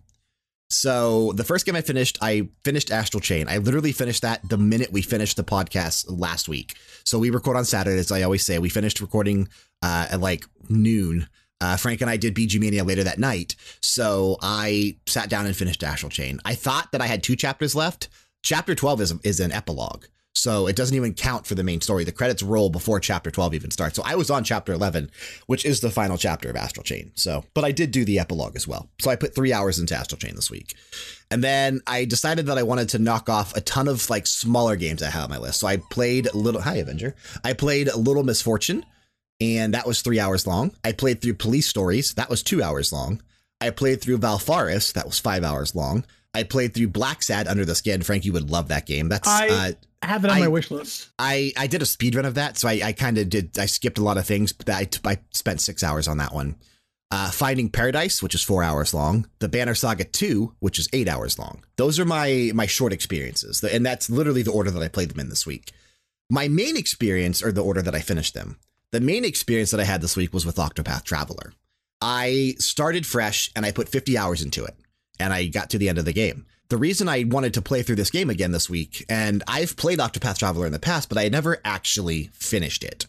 So 0.71 1.33
the 1.33 1.43
first 1.43 1.65
game 1.65 1.75
I 1.75 1.81
finished, 1.81 2.17
I 2.21 2.47
finished 2.63 2.91
Astral 2.91 3.19
Chain. 3.19 3.47
I 3.49 3.57
literally 3.57 3.91
finished 3.91 4.21
that 4.21 4.47
the 4.47 4.57
minute 4.57 4.89
we 4.89 5.01
finished 5.01 5.35
the 5.35 5.43
podcast 5.43 6.05
last 6.07 6.47
week. 6.47 6.77
So 7.03 7.19
we 7.19 7.29
record 7.29 7.57
on 7.57 7.65
Saturdays, 7.65 8.09
I 8.09 8.21
always 8.21 8.45
say. 8.45 8.57
We 8.57 8.69
finished 8.69 9.01
recording 9.01 9.49
uh, 9.81 10.07
at 10.11 10.21
like 10.21 10.45
noon. 10.69 11.27
Uh, 11.61 11.77
Frank 11.77 12.01
and 12.01 12.09
I 12.09 12.17
did 12.17 12.35
BG 12.35 12.59
Mania 12.59 12.83
later 12.83 13.03
that 13.03 13.19
night. 13.19 13.55
So 13.81 14.37
I 14.41 14.97
sat 15.05 15.29
down 15.29 15.45
and 15.45 15.55
finished 15.55 15.83
Astral 15.83 16.09
Chain. 16.09 16.39
I 16.43 16.55
thought 16.55 16.91
that 16.91 17.01
I 17.01 17.07
had 17.07 17.23
two 17.23 17.35
chapters 17.35 17.75
left. 17.75 18.09
Chapter 18.43 18.73
12 18.73 19.01
is, 19.01 19.13
is 19.23 19.39
an 19.39 19.51
epilogue. 19.51 20.05
So 20.33 20.67
it 20.67 20.75
doesn't 20.75 20.95
even 20.95 21.13
count 21.13 21.45
for 21.45 21.55
the 21.55 21.63
main 21.63 21.81
story. 21.81 22.03
The 22.03 22.11
credits 22.11 22.41
roll 22.41 22.69
before 22.69 22.99
chapter 22.99 23.29
12 23.29 23.53
even 23.53 23.71
starts. 23.71 23.97
So 23.97 24.03
I 24.05 24.15
was 24.15 24.31
on 24.31 24.43
chapter 24.43 24.71
11, 24.71 25.11
which 25.45 25.65
is 25.65 25.81
the 25.81 25.91
final 25.91 26.17
chapter 26.17 26.49
of 26.49 26.55
Astral 26.55 26.83
Chain. 26.83 27.11
So, 27.15 27.43
but 27.53 27.65
I 27.65 27.71
did 27.71 27.91
do 27.91 28.05
the 28.05 28.17
epilogue 28.17 28.55
as 28.55 28.67
well. 28.67 28.89
So 29.01 29.11
I 29.11 29.17
put 29.17 29.35
three 29.35 29.51
hours 29.51 29.77
into 29.77 29.93
Astral 29.93 30.19
Chain 30.19 30.35
this 30.35 30.49
week. 30.49 30.75
And 31.29 31.43
then 31.43 31.81
I 31.85 32.05
decided 32.05 32.45
that 32.45 32.57
I 32.57 32.63
wanted 32.63 32.89
to 32.89 32.99
knock 32.99 33.29
off 33.29 33.55
a 33.55 33.61
ton 33.61 33.87
of 33.87 34.09
like 34.09 34.25
smaller 34.25 34.77
games 34.77 35.03
I 35.03 35.09
have 35.09 35.25
on 35.25 35.29
my 35.29 35.37
list. 35.37 35.59
So 35.59 35.67
I 35.67 35.77
played 35.77 36.27
a 36.27 36.37
Little, 36.37 36.61
hi 36.61 36.77
Avenger. 36.77 37.13
I 37.43 37.53
played 37.53 37.93
Little 37.93 38.23
Misfortune 38.23 38.85
and 39.41 39.73
that 39.73 39.85
was 39.87 40.01
three 40.01 40.19
hours 40.19 40.45
long. 40.47 40.71
I 40.85 40.91
played 40.93 41.21
through 41.21 41.33
Police 41.33 41.67
Stories. 41.67 42.13
That 42.13 42.29
was 42.29 42.43
two 42.43 42.61
hours 42.63 42.93
long. 42.93 43.21
I 43.59 43.71
played 43.71 43.99
through 44.01 44.19
Valfaris. 44.19 44.93
That 44.93 45.05
was 45.05 45.19
five 45.19 45.43
hours 45.43 45.75
long. 45.75 46.05
I 46.33 46.43
played 46.43 46.73
through 46.73 46.89
Blacksad 46.89 47.47
Under 47.49 47.65
the 47.65 47.75
Skin. 47.75 48.01
Frank, 48.03 48.23
you 48.23 48.31
would 48.33 48.49
love 48.49 48.69
that 48.69 48.85
game. 48.85 49.09
That's 49.09 49.27
I- 49.27 49.47
uh, 49.49 49.71
have 50.03 50.23
it 50.25 50.31
on 50.31 50.37
I- 50.37 50.39
my 50.41 50.47
wish 50.47 50.71
list. 50.71 51.09
I 51.19 51.51
I 51.57 51.67
did 51.67 51.81
a 51.81 51.85
speed 51.85 52.15
run 52.15 52.25
of 52.25 52.35
that, 52.35 52.57
so 52.57 52.67
I, 52.67 52.81
I 52.85 52.93
kind 52.93 53.17
of 53.17 53.29
did. 53.29 53.57
I 53.59 53.65
skipped 53.65 53.97
a 53.97 54.03
lot 54.03 54.17
of 54.17 54.25
things, 54.25 54.51
but 54.53 54.69
I, 54.69 54.87
I 55.05 55.17
spent 55.31 55.61
six 55.61 55.83
hours 55.83 56.07
on 56.07 56.17
that 56.17 56.33
one. 56.33 56.55
Uh, 57.11 57.29
Finding 57.29 57.69
Paradise, 57.69 58.23
which 58.23 58.33
is 58.33 58.41
four 58.41 58.63
hours 58.63 58.93
long. 58.93 59.27
The 59.39 59.49
Banner 59.49 59.75
Saga 59.75 60.05
Two, 60.05 60.55
which 60.59 60.79
is 60.79 60.87
eight 60.93 61.07
hours 61.09 61.37
long. 61.37 61.63
Those 61.75 61.99
are 61.99 62.05
my 62.05 62.51
my 62.55 62.65
short 62.65 62.93
experiences, 62.93 63.63
and 63.63 63.85
that's 63.85 64.09
literally 64.09 64.41
the 64.43 64.51
order 64.51 64.71
that 64.71 64.81
I 64.81 64.87
played 64.87 65.09
them 65.11 65.19
in 65.19 65.29
this 65.29 65.45
week. 65.45 65.71
My 66.31 66.47
main 66.47 66.77
experience, 66.77 67.43
or 67.43 67.51
the 67.51 67.63
order 67.63 67.81
that 67.81 67.93
I 67.93 67.99
finished 67.99 68.33
them, 68.33 68.57
the 68.91 68.99
main 68.99 69.23
experience 69.23 69.71
that 69.71 69.79
I 69.79 69.85
had 69.85 70.01
this 70.01 70.17
week 70.17 70.33
was 70.33 70.45
with 70.45 70.57
Octopath 70.57 71.03
Traveler. 71.03 71.53
I 72.01 72.55
started 72.57 73.05
fresh 73.05 73.49
and 73.55 73.65
I 73.65 73.71
put 73.71 73.89
50 73.89 74.17
hours 74.17 74.41
into 74.41 74.65
it, 74.65 74.75
and 75.19 75.31
I 75.33 75.47
got 75.47 75.69
to 75.71 75.77
the 75.77 75.87
end 75.87 75.97
of 75.97 76.05
the 76.05 76.13
game. 76.13 76.45
The 76.69 76.77
reason 76.77 77.07
I 77.09 77.25
wanted 77.25 77.53
to 77.55 77.61
play 77.61 77.83
through 77.83 77.97
this 77.97 78.09
game 78.09 78.29
again 78.29 78.51
this 78.51 78.69
week, 78.69 79.05
and 79.09 79.43
I've 79.47 79.75
played 79.77 79.99
Octopath 79.99 80.37
Traveler 80.37 80.65
in 80.65 80.71
the 80.71 80.79
past, 80.79 81.09
but 81.09 81.17
I 81.17 81.27
never 81.29 81.59
actually 81.63 82.29
finished 82.33 82.83
it. 82.83 83.07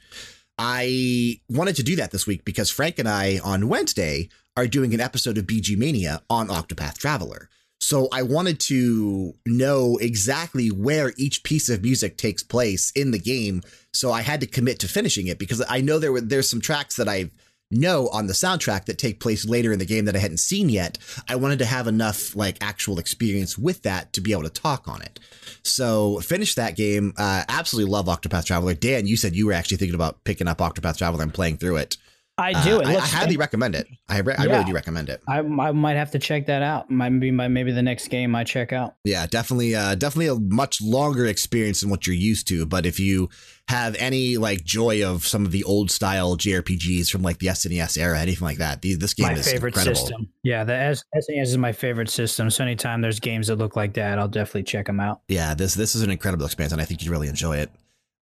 I 0.58 1.40
wanted 1.48 1.76
to 1.76 1.82
do 1.82 1.96
that 1.96 2.10
this 2.10 2.26
week 2.26 2.44
because 2.44 2.70
Frank 2.70 2.98
and 2.98 3.08
I 3.08 3.40
on 3.42 3.68
Wednesday 3.68 4.28
are 4.56 4.66
doing 4.66 4.92
an 4.94 5.00
episode 5.00 5.38
of 5.38 5.46
BG 5.46 5.76
Mania 5.76 6.22
on 6.28 6.48
Octopath 6.48 6.98
Traveler. 6.98 7.48
So 7.82 8.08
I 8.12 8.22
wanted 8.22 8.60
to 8.60 9.34
know 9.44 9.98
exactly 10.00 10.68
where 10.68 11.12
each 11.16 11.42
piece 11.42 11.68
of 11.68 11.82
music 11.82 12.16
takes 12.16 12.42
place 12.42 12.92
in 12.94 13.10
the 13.10 13.18
game. 13.18 13.62
So 13.92 14.12
I 14.12 14.22
had 14.22 14.40
to 14.40 14.46
commit 14.46 14.78
to 14.80 14.88
finishing 14.88 15.26
it 15.26 15.38
because 15.38 15.62
I 15.68 15.80
know 15.80 15.98
there 15.98 16.12
were 16.12 16.20
there's 16.20 16.48
some 16.48 16.60
tracks 16.60 16.94
that 16.96 17.08
I 17.08 17.30
know 17.72 18.08
on 18.08 18.28
the 18.28 18.34
soundtrack 18.34 18.84
that 18.84 18.98
take 18.98 19.18
place 19.18 19.44
later 19.44 19.72
in 19.72 19.80
the 19.80 19.84
game 19.84 20.04
that 20.04 20.14
I 20.14 20.20
hadn't 20.20 20.38
seen 20.38 20.68
yet. 20.68 20.96
I 21.28 21.34
wanted 21.36 21.58
to 21.58 21.64
have 21.64 21.88
enough 21.88 22.36
like 22.36 22.58
actual 22.60 22.98
experience 22.98 23.58
with 23.58 23.82
that 23.82 24.12
to 24.12 24.20
be 24.20 24.30
able 24.30 24.44
to 24.44 24.50
talk 24.50 24.86
on 24.86 25.02
it. 25.02 25.18
So 25.64 26.20
finish 26.20 26.54
that 26.54 26.76
game. 26.76 27.14
Uh, 27.16 27.44
absolutely 27.48 27.90
love 27.90 28.06
Octopath 28.06 28.44
Traveler. 28.44 28.74
Dan, 28.74 29.08
you 29.08 29.16
said 29.16 29.34
you 29.34 29.46
were 29.46 29.54
actually 29.54 29.78
thinking 29.78 29.96
about 29.96 30.22
picking 30.22 30.46
up 30.46 30.58
Octopath 30.58 30.98
Traveler 30.98 31.22
and 31.22 31.34
playing 31.34 31.56
through 31.56 31.76
it. 31.78 31.96
I 32.38 32.64
do. 32.64 32.78
Uh, 32.78 32.80
It 32.80 32.86
I, 32.86 32.94
I 32.96 33.00
highly 33.00 33.36
recommend 33.36 33.74
it. 33.74 33.86
I, 34.08 34.20
re- 34.20 34.34
I 34.36 34.44
really 34.44 34.64
do 34.64 34.72
recommend 34.72 35.10
it. 35.10 35.22
I, 35.28 35.38
I 35.40 35.72
might 35.72 35.96
have 35.96 36.10
to 36.12 36.18
check 36.18 36.46
that 36.46 36.62
out. 36.62 36.90
Might 36.90 37.10
be 37.20 37.30
my, 37.30 37.46
maybe 37.48 37.72
the 37.72 37.82
next 37.82 38.08
game 38.08 38.34
I 38.34 38.42
check 38.42 38.72
out. 38.72 38.94
Yeah, 39.04 39.26
definitely, 39.26 39.74
uh, 39.74 39.94
definitely 39.96 40.28
a 40.28 40.34
much 40.36 40.80
longer 40.80 41.26
experience 41.26 41.82
than 41.82 41.90
what 41.90 42.06
you're 42.06 42.16
used 42.16 42.48
to. 42.48 42.64
But 42.64 42.86
if 42.86 42.98
you 42.98 43.28
have 43.68 43.94
any 43.96 44.38
like 44.38 44.64
joy 44.64 45.04
of 45.06 45.26
some 45.26 45.44
of 45.44 45.52
the 45.52 45.62
old 45.64 45.90
style 45.90 46.36
JRPGs 46.36 47.10
from 47.10 47.22
like 47.22 47.38
the 47.38 47.48
SNES 47.48 47.98
era, 47.98 48.18
anything 48.18 48.46
like 48.46 48.58
that, 48.58 48.80
the, 48.80 48.94
this 48.94 49.12
game 49.14 49.26
is 49.26 49.32
my 49.32 49.40
is 49.40 49.52
favorite 49.52 49.68
incredible. 49.76 49.96
system. 49.96 50.28
Yeah, 50.42 50.64
the 50.64 50.74
S- 50.74 51.04
SNES 51.14 51.42
is 51.42 51.58
my 51.58 51.72
favorite 51.72 52.08
system. 52.08 52.48
So 52.48 52.64
anytime 52.64 53.02
there's 53.02 53.20
games 53.20 53.48
that 53.48 53.56
look 53.56 53.76
like 53.76 53.92
that, 53.94 54.18
I'll 54.18 54.26
definitely 54.26 54.64
check 54.64 54.86
them 54.86 55.00
out. 55.00 55.20
Yeah, 55.28 55.52
this 55.54 55.74
this 55.74 55.94
is 55.94 56.00
an 56.02 56.10
incredible 56.10 56.46
experience, 56.46 56.72
and 56.72 56.80
I 56.80 56.86
think 56.86 57.02
you'd 57.02 57.10
really 57.10 57.28
enjoy 57.28 57.58
it. 57.58 57.70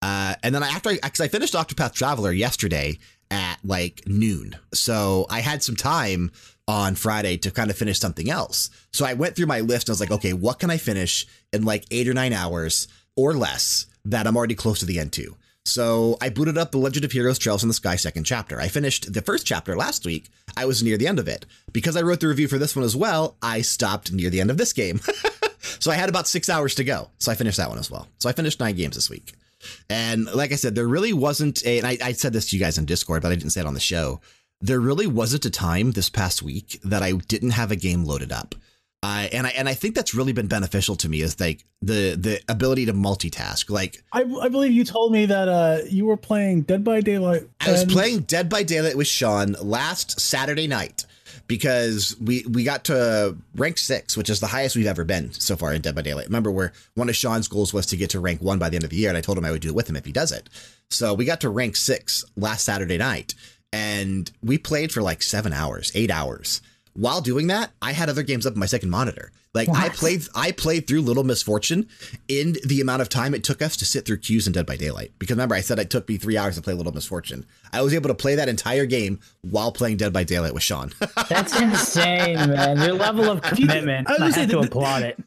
Uh, 0.02 0.34
and 0.42 0.54
then 0.54 0.62
after, 0.62 0.92
because 0.92 1.20
I 1.20 1.26
finished 1.28 1.54
Octopath 1.54 1.92
Traveler 1.94 2.30
yesterday 2.30 2.98
at 3.30 3.58
like 3.64 4.02
noon, 4.06 4.56
so 4.72 5.26
I 5.30 5.40
had 5.40 5.62
some 5.62 5.76
time 5.76 6.30
on 6.68 6.94
Friday 6.94 7.36
to 7.38 7.50
kind 7.50 7.70
of 7.70 7.76
finish 7.76 7.98
something 7.98 8.28
else. 8.28 8.70
So 8.92 9.04
I 9.04 9.14
went 9.14 9.36
through 9.36 9.46
my 9.46 9.60
list 9.60 9.88
and 9.88 9.92
I 9.92 9.94
was 9.94 10.00
like, 10.00 10.10
okay, 10.10 10.32
what 10.32 10.58
can 10.58 10.70
I 10.70 10.78
finish 10.78 11.26
in 11.52 11.64
like 11.64 11.84
eight 11.90 12.08
or 12.08 12.14
nine 12.14 12.32
hours 12.32 12.88
or 13.16 13.34
less 13.34 13.86
that 14.04 14.26
I'm 14.26 14.36
already 14.36 14.54
close 14.56 14.80
to 14.80 14.86
the 14.86 14.98
end 14.98 15.12
to? 15.14 15.36
So 15.64 16.16
I 16.20 16.28
booted 16.28 16.58
up 16.58 16.70
The 16.70 16.78
Legend 16.78 17.04
of 17.04 17.12
Heroes 17.12 17.38
Trails 17.38 17.62
in 17.62 17.68
the 17.68 17.74
Sky 17.74 17.96
second 17.96 18.24
chapter. 18.24 18.60
I 18.60 18.68
finished 18.68 19.12
the 19.12 19.22
first 19.22 19.46
chapter 19.46 19.76
last 19.76 20.04
week. 20.04 20.28
I 20.56 20.64
was 20.64 20.82
near 20.82 20.96
the 20.96 21.08
end 21.08 21.18
of 21.18 21.28
it. 21.28 21.44
Because 21.72 21.96
I 21.96 22.02
wrote 22.02 22.20
the 22.20 22.28
review 22.28 22.46
for 22.46 22.58
this 22.58 22.76
one 22.76 22.84
as 22.84 22.94
well, 22.94 23.36
I 23.42 23.62
stopped 23.62 24.12
near 24.12 24.30
the 24.30 24.40
end 24.40 24.50
of 24.50 24.58
this 24.58 24.72
game. 24.72 25.00
So 25.80 25.90
I 25.90 25.94
had 25.94 26.08
about 26.08 26.28
six 26.28 26.48
hours 26.48 26.74
to 26.76 26.84
go. 26.84 27.10
So 27.18 27.30
I 27.30 27.34
finished 27.34 27.58
that 27.58 27.68
one 27.68 27.78
as 27.78 27.90
well. 27.90 28.08
So 28.18 28.28
I 28.28 28.32
finished 28.32 28.60
nine 28.60 28.74
games 28.76 28.96
this 28.96 29.10
week. 29.10 29.34
And 29.88 30.26
like 30.34 30.52
I 30.52 30.56
said, 30.56 30.74
there 30.74 30.86
really 30.86 31.12
wasn't 31.12 31.64
a, 31.64 31.78
and 31.78 31.86
I, 31.86 31.98
I 32.02 32.12
said 32.12 32.32
this 32.32 32.50
to 32.50 32.56
you 32.56 32.62
guys 32.62 32.78
on 32.78 32.84
Discord, 32.84 33.22
but 33.22 33.32
I 33.32 33.34
didn't 33.34 33.50
say 33.50 33.60
it 33.60 33.66
on 33.66 33.74
the 33.74 33.80
show. 33.80 34.20
There 34.60 34.80
really 34.80 35.06
wasn't 35.06 35.44
a 35.44 35.50
time 35.50 35.92
this 35.92 36.08
past 36.08 36.42
week 36.42 36.80
that 36.84 37.02
I 37.02 37.12
didn't 37.12 37.50
have 37.50 37.70
a 37.70 37.76
game 37.76 38.04
loaded 38.04 38.32
up. 38.32 38.54
Uh, 39.02 39.28
and 39.30 39.46
I 39.46 39.50
and 39.50 39.68
I 39.68 39.74
think 39.74 39.94
that's 39.94 40.14
really 40.14 40.32
been 40.32 40.48
beneficial 40.48 40.96
to 40.96 41.08
me 41.08 41.20
is 41.20 41.38
like 41.38 41.64
the 41.82 42.16
the 42.18 42.40
ability 42.48 42.86
to 42.86 42.94
multitask. 42.94 43.70
Like 43.70 44.02
I, 44.12 44.22
I 44.40 44.48
believe 44.48 44.72
you 44.72 44.84
told 44.84 45.12
me 45.12 45.26
that 45.26 45.48
uh, 45.48 45.78
you 45.88 46.06
were 46.06 46.16
playing 46.16 46.62
Dead 46.62 46.82
by 46.82 47.02
Daylight. 47.02 47.42
I 47.60 47.70
was 47.72 47.84
playing 47.84 48.20
Dead 48.20 48.48
by 48.48 48.62
Daylight 48.62 48.96
with 48.96 49.06
Sean 49.06 49.52
last 49.60 50.18
Saturday 50.18 50.66
night 50.66 51.04
because 51.46 52.16
we 52.20 52.44
we 52.48 52.64
got 52.64 52.84
to 52.84 53.36
rank 53.54 53.78
six, 53.78 54.16
which 54.16 54.30
is 54.30 54.40
the 54.40 54.46
highest 54.46 54.76
we've 54.76 54.86
ever 54.86 55.04
been 55.04 55.32
so 55.32 55.56
far 55.56 55.72
in 55.72 55.82
Dead 55.82 55.94
by 55.94 56.02
Daylight. 56.02 56.26
Remember, 56.26 56.50
where 56.50 56.72
one 56.94 57.08
of 57.08 57.16
Sean's 57.16 57.48
goals 57.48 57.72
was 57.72 57.86
to 57.86 57.96
get 57.96 58.10
to 58.10 58.20
rank 58.20 58.40
one 58.40 58.58
by 58.58 58.68
the 58.68 58.76
end 58.76 58.84
of 58.84 58.90
the 58.90 58.96
year, 58.96 59.08
and 59.08 59.18
I 59.18 59.20
told 59.20 59.38
him 59.38 59.44
I 59.44 59.50
would 59.50 59.62
do 59.62 59.68
it 59.68 59.74
with 59.74 59.88
him 59.88 59.96
if 59.96 60.04
he 60.04 60.12
does 60.12 60.32
it. 60.32 60.48
So 60.90 61.14
we 61.14 61.24
got 61.24 61.40
to 61.42 61.50
rank 61.50 61.76
six 61.76 62.24
last 62.36 62.64
Saturday 62.64 62.98
night, 62.98 63.34
and 63.72 64.30
we 64.42 64.58
played 64.58 64.92
for 64.92 65.02
like 65.02 65.22
seven 65.22 65.52
hours, 65.52 65.92
eight 65.94 66.10
hours. 66.10 66.60
While 66.94 67.20
doing 67.20 67.48
that, 67.48 67.72
I 67.82 67.92
had 67.92 68.08
other 68.08 68.22
games 68.22 68.46
up 68.46 68.54
on 68.54 68.58
my 68.58 68.66
second 68.66 68.90
monitor. 68.90 69.30
Like 69.56 69.68
I 69.70 69.88
played, 69.88 70.22
I 70.34 70.52
played 70.52 70.86
through 70.86 71.00
Little 71.00 71.24
Misfortune 71.24 71.88
in 72.28 72.56
the 72.64 72.80
amount 72.80 73.02
of 73.02 73.08
time 73.08 73.34
it 73.34 73.42
took 73.42 73.62
us 73.62 73.76
to 73.78 73.84
sit 73.84 74.04
through 74.04 74.18
queues 74.18 74.46
in 74.46 74.52
Dead 74.52 74.66
by 74.66 74.76
Daylight. 74.76 75.12
Because 75.18 75.34
remember, 75.36 75.54
I 75.54 75.60
said 75.62 75.78
it 75.78 75.88
took 75.90 76.08
me 76.08 76.18
three 76.18 76.36
hours 76.36 76.56
to 76.56 76.62
play 76.62 76.74
Little 76.74 76.92
Misfortune. 76.92 77.46
I 77.72 77.80
was 77.82 77.94
able 77.94 78.08
to 78.08 78.14
play 78.14 78.34
that 78.34 78.48
entire 78.48 78.84
game 78.86 79.18
while 79.42 79.72
playing 79.72 79.96
Dead 79.96 80.12
by 80.12 80.24
Daylight 80.24 80.52
with 80.54 80.62
Sean. 80.62 80.92
That's 81.28 81.58
insane, 81.60 82.36
man. 82.36 82.78
Your 82.78 82.92
level 82.94 83.24
of 83.30 83.40
commitment. 83.42 84.08
I 84.08 84.12
was 84.12 84.18
I, 84.18 84.18
gonna 84.18 84.32
say 84.34 84.46
to 84.46 84.56
that- 84.58 84.66
applaud 84.66 85.02
it. 85.02 85.18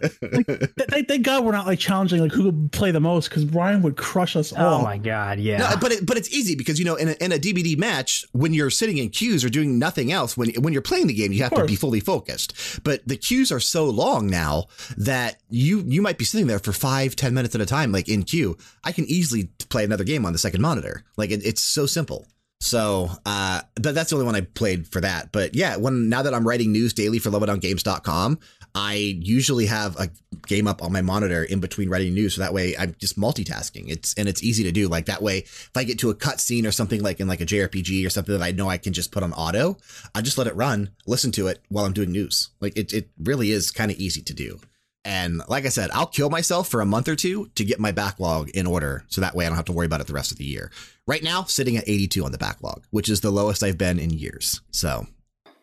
Th- 0.00 0.70
Thank, 0.90 1.08
thank 1.08 1.22
God 1.24 1.44
we're 1.44 1.52
not 1.52 1.66
like 1.66 1.78
challenging 1.78 2.20
like 2.20 2.32
who 2.32 2.44
could 2.44 2.72
play 2.72 2.90
the 2.90 3.00
most 3.00 3.28
because 3.28 3.44
Brian 3.44 3.82
would 3.82 3.96
crush 3.96 4.36
us 4.36 4.52
all. 4.52 4.80
Oh 4.80 4.82
my 4.82 4.98
god, 4.98 5.38
yeah. 5.38 5.58
No, 5.58 5.76
but 5.80 5.92
it, 5.92 6.06
but 6.06 6.16
it's 6.16 6.30
easy 6.32 6.54
because 6.54 6.78
you 6.78 6.84
know 6.84 6.96
in 6.96 7.08
a, 7.08 7.12
in 7.12 7.32
a 7.32 7.38
DBD 7.38 7.78
match 7.78 8.24
when 8.32 8.54
you're 8.54 8.70
sitting 8.70 8.98
in 8.98 9.10
queues 9.10 9.44
or 9.44 9.48
doing 9.48 9.78
nothing 9.78 10.12
else 10.12 10.36
when 10.36 10.50
when 10.62 10.72
you're 10.72 10.82
playing 10.82 11.06
the 11.06 11.14
game 11.14 11.32
you 11.32 11.42
have 11.42 11.54
to 11.54 11.64
be 11.64 11.76
fully 11.76 12.00
focused. 12.00 12.54
But 12.84 13.06
the 13.06 13.16
queues 13.16 13.52
are 13.52 13.60
so 13.60 13.84
long 13.86 14.26
now 14.28 14.64
that 14.96 15.40
you 15.50 15.82
you 15.86 16.02
might 16.02 16.18
be 16.18 16.24
sitting 16.24 16.46
there 16.46 16.58
for 16.58 16.72
five 16.72 17.16
ten 17.16 17.34
minutes 17.34 17.54
at 17.54 17.60
a 17.60 17.66
time 17.66 17.92
like 17.92 18.08
in 18.08 18.22
queue. 18.22 18.56
I 18.84 18.92
can 18.92 19.04
easily 19.06 19.50
play 19.68 19.84
another 19.84 20.04
game 20.04 20.24
on 20.24 20.32
the 20.32 20.38
second 20.38 20.60
monitor. 20.62 21.04
Like 21.16 21.30
it, 21.30 21.44
it's 21.44 21.62
so 21.62 21.86
simple. 21.86 22.26
So, 22.58 23.10
uh, 23.26 23.60
but 23.74 23.94
that's 23.94 24.10
the 24.10 24.16
only 24.16 24.26
one 24.26 24.34
I 24.34 24.40
played 24.40 24.88
for 24.88 25.00
that. 25.02 25.30
But 25.30 25.54
yeah, 25.54 25.76
when 25.76 26.08
now 26.08 26.22
that 26.22 26.32
I'm 26.32 26.46
writing 26.48 26.72
news 26.72 26.94
daily 26.94 27.18
for 27.18 27.30
leveldowngames.com, 27.30 28.38
I 28.76 28.92
usually 29.22 29.64
have 29.66 29.98
a 29.98 30.10
game 30.46 30.66
up 30.66 30.82
on 30.82 30.92
my 30.92 31.00
monitor 31.00 31.42
in 31.42 31.60
between 31.60 31.88
writing 31.88 32.12
news. 32.12 32.34
So 32.34 32.42
that 32.42 32.52
way 32.52 32.76
I'm 32.76 32.94
just 32.98 33.18
multitasking. 33.18 33.88
It's, 33.88 34.12
and 34.18 34.28
it's 34.28 34.42
easy 34.42 34.64
to 34.64 34.70
do. 34.70 34.86
Like 34.86 35.06
that 35.06 35.22
way, 35.22 35.38
if 35.38 35.70
I 35.74 35.82
get 35.82 35.98
to 36.00 36.10
a 36.10 36.14
cutscene 36.14 36.68
or 36.68 36.72
something 36.72 37.02
like 37.02 37.18
in 37.18 37.26
like 37.26 37.40
a 37.40 37.46
JRPG 37.46 38.06
or 38.06 38.10
something 38.10 38.36
that 38.38 38.44
I 38.44 38.50
know 38.50 38.68
I 38.68 38.76
can 38.76 38.92
just 38.92 39.12
put 39.12 39.22
on 39.22 39.32
auto, 39.32 39.78
I 40.14 40.20
just 40.20 40.36
let 40.36 40.46
it 40.46 40.54
run, 40.54 40.90
listen 41.06 41.32
to 41.32 41.46
it 41.46 41.62
while 41.70 41.86
I'm 41.86 41.94
doing 41.94 42.12
news. 42.12 42.50
Like 42.60 42.76
it, 42.76 42.92
it 42.92 43.08
really 43.18 43.50
is 43.50 43.70
kind 43.70 43.90
of 43.90 43.96
easy 43.96 44.20
to 44.20 44.34
do. 44.34 44.60
And 45.06 45.40
like 45.48 45.64
I 45.64 45.70
said, 45.70 45.90
I'll 45.94 46.06
kill 46.06 46.28
myself 46.28 46.68
for 46.68 46.82
a 46.82 46.86
month 46.86 47.08
or 47.08 47.16
two 47.16 47.48
to 47.54 47.64
get 47.64 47.80
my 47.80 47.92
backlog 47.92 48.50
in 48.50 48.66
order. 48.66 49.04
So 49.08 49.22
that 49.22 49.34
way 49.34 49.46
I 49.46 49.48
don't 49.48 49.56
have 49.56 49.64
to 49.66 49.72
worry 49.72 49.86
about 49.86 50.02
it 50.02 50.06
the 50.06 50.12
rest 50.12 50.32
of 50.32 50.36
the 50.36 50.44
year. 50.44 50.70
Right 51.06 51.22
now, 51.22 51.44
sitting 51.44 51.78
at 51.78 51.88
82 51.88 52.24
on 52.24 52.32
the 52.32 52.38
backlog, 52.38 52.84
which 52.90 53.08
is 53.08 53.22
the 53.22 53.30
lowest 53.30 53.62
I've 53.62 53.78
been 53.78 53.98
in 53.98 54.10
years. 54.10 54.60
So 54.70 55.06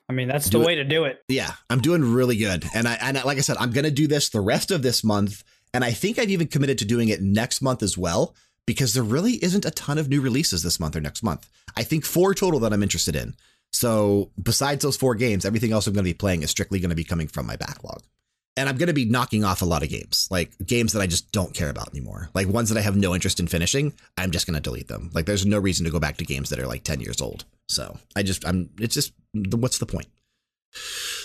I 0.10 0.14
mean, 0.14 0.28
that's 0.28 0.50
Do 0.50 0.58
the 0.58 0.64
it. 0.64 0.68
way 0.68 0.76
to 0.76 0.84
do 0.84 1.06
it. 1.06 1.24
yeah, 1.28 1.52
I'm 1.70 1.80
doing 1.82 2.04
really 2.14 2.38
good. 2.38 2.66
And 2.76 2.88
I, 2.88 2.96
and 2.96 3.18
I- 3.18 3.24
like 3.24 3.38
I 3.38 3.42
said, 3.42 3.58
I'm 3.58 3.72
going 3.72 3.86
to 3.86 3.92
do 3.92 4.08
this 4.08 4.30
the 4.30 4.42
rest 4.42 4.70
of 4.72 4.82
this 4.82 5.04
month. 5.04 5.44
And 5.74 5.84
I 5.84 5.92
think 5.92 6.20
I've 6.20 6.30
even 6.30 6.48
committed 6.48 6.78
to 6.80 6.86
doing 6.86 7.10
it 7.10 7.22
next 7.22 7.62
month 7.62 7.82
as 7.82 7.98
well, 7.98 8.36
because 8.68 8.94
there 8.94 9.04
really 9.04 9.44
isn't 9.44 9.66
a 9.66 9.72
ton 9.72 9.98
of 9.98 10.10
new 10.10 10.22
releases 10.22 10.62
this 10.62 10.80
month 10.80 10.96
or 10.96 11.02
next 11.02 11.24
month. 11.24 11.50
I 11.76 11.84
think 11.84 12.06
four 12.06 12.34
total 12.36 12.60
that 12.60 12.74
I'm 12.74 12.84
interested 12.84 13.16
in. 13.16 13.34
So 13.72 14.30
besides 14.42 14.84
those 14.84 14.98
four 14.98 15.16
games, 15.16 15.46
everything 15.46 15.72
else 15.72 15.88
I'm 15.88 15.94
going 15.94 16.04
to 16.06 16.10
be 16.10 16.14
playing 16.14 16.44
is 16.44 16.52
strictly 16.52 16.80
going 16.80 16.92
to 16.92 16.96
be 16.96 17.04
coming 17.04 17.28
from 17.28 17.48
my 17.48 17.56
backlog. 17.56 18.04
And 18.56 18.70
I'm 18.70 18.78
going 18.78 18.88
to 18.88 18.94
be 18.94 19.06
knocking 19.06 19.44
off 19.44 19.64
a 19.64 19.66
lot 19.66 19.82
of 19.82 19.90
games, 19.90 20.28
like 20.30 20.52
games 20.64 20.94
that 20.94 21.02
I 21.02 21.08
just 21.08 21.32
don't 21.32 21.56
care 21.56 21.70
about 21.70 21.90
anymore. 21.90 22.30
Like 22.36 22.48
ones 22.48 22.70
that 22.70 22.78
I 22.78 22.82
have 22.82 22.96
no 22.96 23.16
interest 23.16 23.40
in 23.40 23.48
finishing, 23.48 23.94
I'm 24.16 24.30
just 24.30 24.46
going 24.46 24.54
to 24.54 24.62
delete 24.62 24.90
them. 24.90 25.10
Like 25.12 25.26
there's 25.26 25.44
no 25.46 25.58
reason 25.58 25.86
to 25.86 25.92
go 25.92 26.00
back 26.00 26.18
to 26.18 26.26
games 26.26 26.52
that 26.52 26.60
are 26.60 26.68
like 26.68 26.84
10 26.84 27.00
years 27.02 27.20
old. 27.20 27.46
So 27.70 27.98
I 28.16 28.24
just, 28.24 28.46
I'm, 28.48 28.70
it's 28.80 28.94
just, 28.96 29.14
what's 29.34 29.78
the 29.78 29.86
point? 29.86 30.08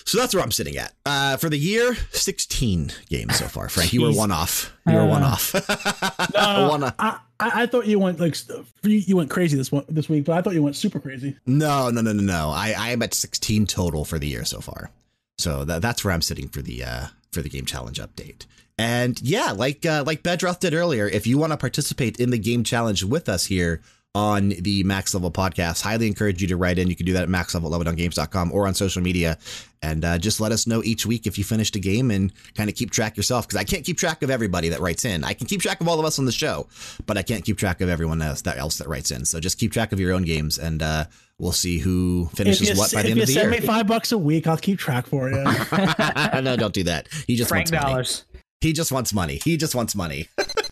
So 0.04 0.18
that's 0.18 0.34
where 0.34 0.42
I'm 0.42 0.50
sitting 0.50 0.76
at. 0.76 0.92
Uh, 1.06 1.36
for 1.36 1.48
the 1.48 1.58
year, 1.58 1.94
16 2.12 2.92
games 3.08 3.36
so 3.36 3.46
far. 3.46 3.68
Frank, 3.68 3.92
you 3.92 4.02
were 4.02 4.12
one 4.12 4.30
off. 4.32 4.72
You 4.86 4.94
were 4.94 5.06
one 5.06 5.22
Uh, 5.22 5.26
off. 5.26 5.54
No, 6.34 6.68
One 6.68 6.84
off. 6.84 6.94
I, 6.98 7.18
I 7.40 7.66
thought 7.66 7.86
you 7.86 7.98
went 7.98 8.18
like 8.20 8.36
you 8.82 8.96
you 8.96 9.16
went 9.16 9.30
crazy 9.30 9.56
this 9.56 9.70
one 9.70 9.84
this 9.88 10.08
week, 10.08 10.24
but 10.24 10.32
I 10.36 10.42
thought 10.42 10.54
you 10.54 10.62
went 10.62 10.76
super 10.76 10.98
crazy. 10.98 11.36
No, 11.46 11.88
no, 11.90 12.00
no, 12.00 12.12
no, 12.12 12.22
no. 12.22 12.50
I, 12.50 12.74
I 12.76 12.90
am 12.90 13.02
at 13.02 13.14
16 13.14 13.66
total 13.66 14.04
for 14.04 14.18
the 14.18 14.26
year 14.26 14.44
so 14.44 14.60
far. 14.60 14.90
So 15.38 15.64
that, 15.64 15.80
that's 15.82 16.04
where 16.04 16.12
I'm 16.12 16.22
sitting 16.22 16.48
for 16.48 16.62
the 16.62 16.84
uh, 16.84 17.06
for 17.32 17.40
the 17.42 17.48
game 17.48 17.64
challenge 17.64 18.00
update. 18.00 18.46
And 18.76 19.20
yeah, 19.22 19.52
like 19.52 19.86
uh, 19.86 20.04
like 20.06 20.22
Bedroth 20.22 20.60
did 20.60 20.74
earlier, 20.74 21.06
if 21.06 21.26
you 21.26 21.38
want 21.38 21.52
to 21.52 21.56
participate 21.56 22.18
in 22.18 22.30
the 22.30 22.38
game 22.38 22.64
challenge 22.64 23.04
with 23.04 23.28
us 23.28 23.46
here 23.46 23.82
on 24.18 24.48
the 24.48 24.82
Max 24.82 25.14
Level 25.14 25.30
podcast, 25.30 25.80
highly 25.80 26.08
encourage 26.08 26.42
you 26.42 26.48
to 26.48 26.56
write 26.56 26.76
in. 26.76 26.88
You 26.88 26.96
can 26.96 27.06
do 27.06 27.12
that 27.12 27.22
at 27.22 27.28
maxlevel11games.com 27.28 28.50
or 28.50 28.66
on 28.66 28.74
social 28.74 29.00
media. 29.00 29.38
And 29.80 30.04
uh, 30.04 30.18
just 30.18 30.40
let 30.40 30.50
us 30.50 30.66
know 30.66 30.82
each 30.82 31.06
week 31.06 31.28
if 31.28 31.38
you 31.38 31.44
finished 31.44 31.76
a 31.76 31.78
game 31.78 32.10
and 32.10 32.32
kind 32.56 32.68
of 32.68 32.74
keep 32.74 32.90
track 32.90 33.16
yourself. 33.16 33.46
Because 33.46 33.60
I 33.60 33.62
can't 33.62 33.84
keep 33.84 33.96
track 33.96 34.24
of 34.24 34.30
everybody 34.30 34.70
that 34.70 34.80
writes 34.80 35.04
in. 35.04 35.22
I 35.22 35.34
can 35.34 35.46
keep 35.46 35.60
track 35.60 35.80
of 35.80 35.86
all 35.86 36.00
of 36.00 36.04
us 36.04 36.18
on 36.18 36.24
the 36.24 36.32
show, 36.32 36.66
but 37.06 37.16
I 37.16 37.22
can't 37.22 37.44
keep 37.44 37.58
track 37.58 37.80
of 37.80 37.88
everyone 37.88 38.20
else 38.20 38.42
that, 38.42 38.58
else 38.58 38.78
that 38.78 38.88
writes 38.88 39.12
in. 39.12 39.24
So 39.24 39.38
just 39.38 39.56
keep 39.56 39.70
track 39.70 39.92
of 39.92 40.00
your 40.00 40.12
own 40.12 40.24
games 40.24 40.58
and 40.58 40.82
uh, 40.82 41.04
we'll 41.38 41.52
see 41.52 41.78
who 41.78 42.28
finishes 42.34 42.70
you, 42.70 42.74
what 42.76 42.92
by 42.92 43.02
the 43.02 43.10
end 43.10 43.20
of 43.20 43.28
the 43.28 43.32
year. 43.34 43.42
If 43.42 43.46
you 43.46 43.52
send 43.52 43.62
me 43.62 43.66
five 43.68 43.86
bucks 43.86 44.10
a 44.10 44.18
week, 44.18 44.48
I'll 44.48 44.56
keep 44.56 44.80
track 44.80 45.06
for 45.06 45.30
you. 45.30 45.44
no, 46.42 46.56
don't 46.56 46.74
do 46.74 46.82
that. 46.84 47.06
He 47.28 47.36
just 47.36 47.50
Frank 47.50 47.70
wants 47.70 47.72
money. 47.72 47.92
dollars. 47.92 48.24
He 48.60 48.72
just 48.72 48.90
wants 48.90 49.14
money. 49.14 49.40
He 49.44 49.56
just 49.56 49.76
wants 49.76 49.94
money. 49.94 50.26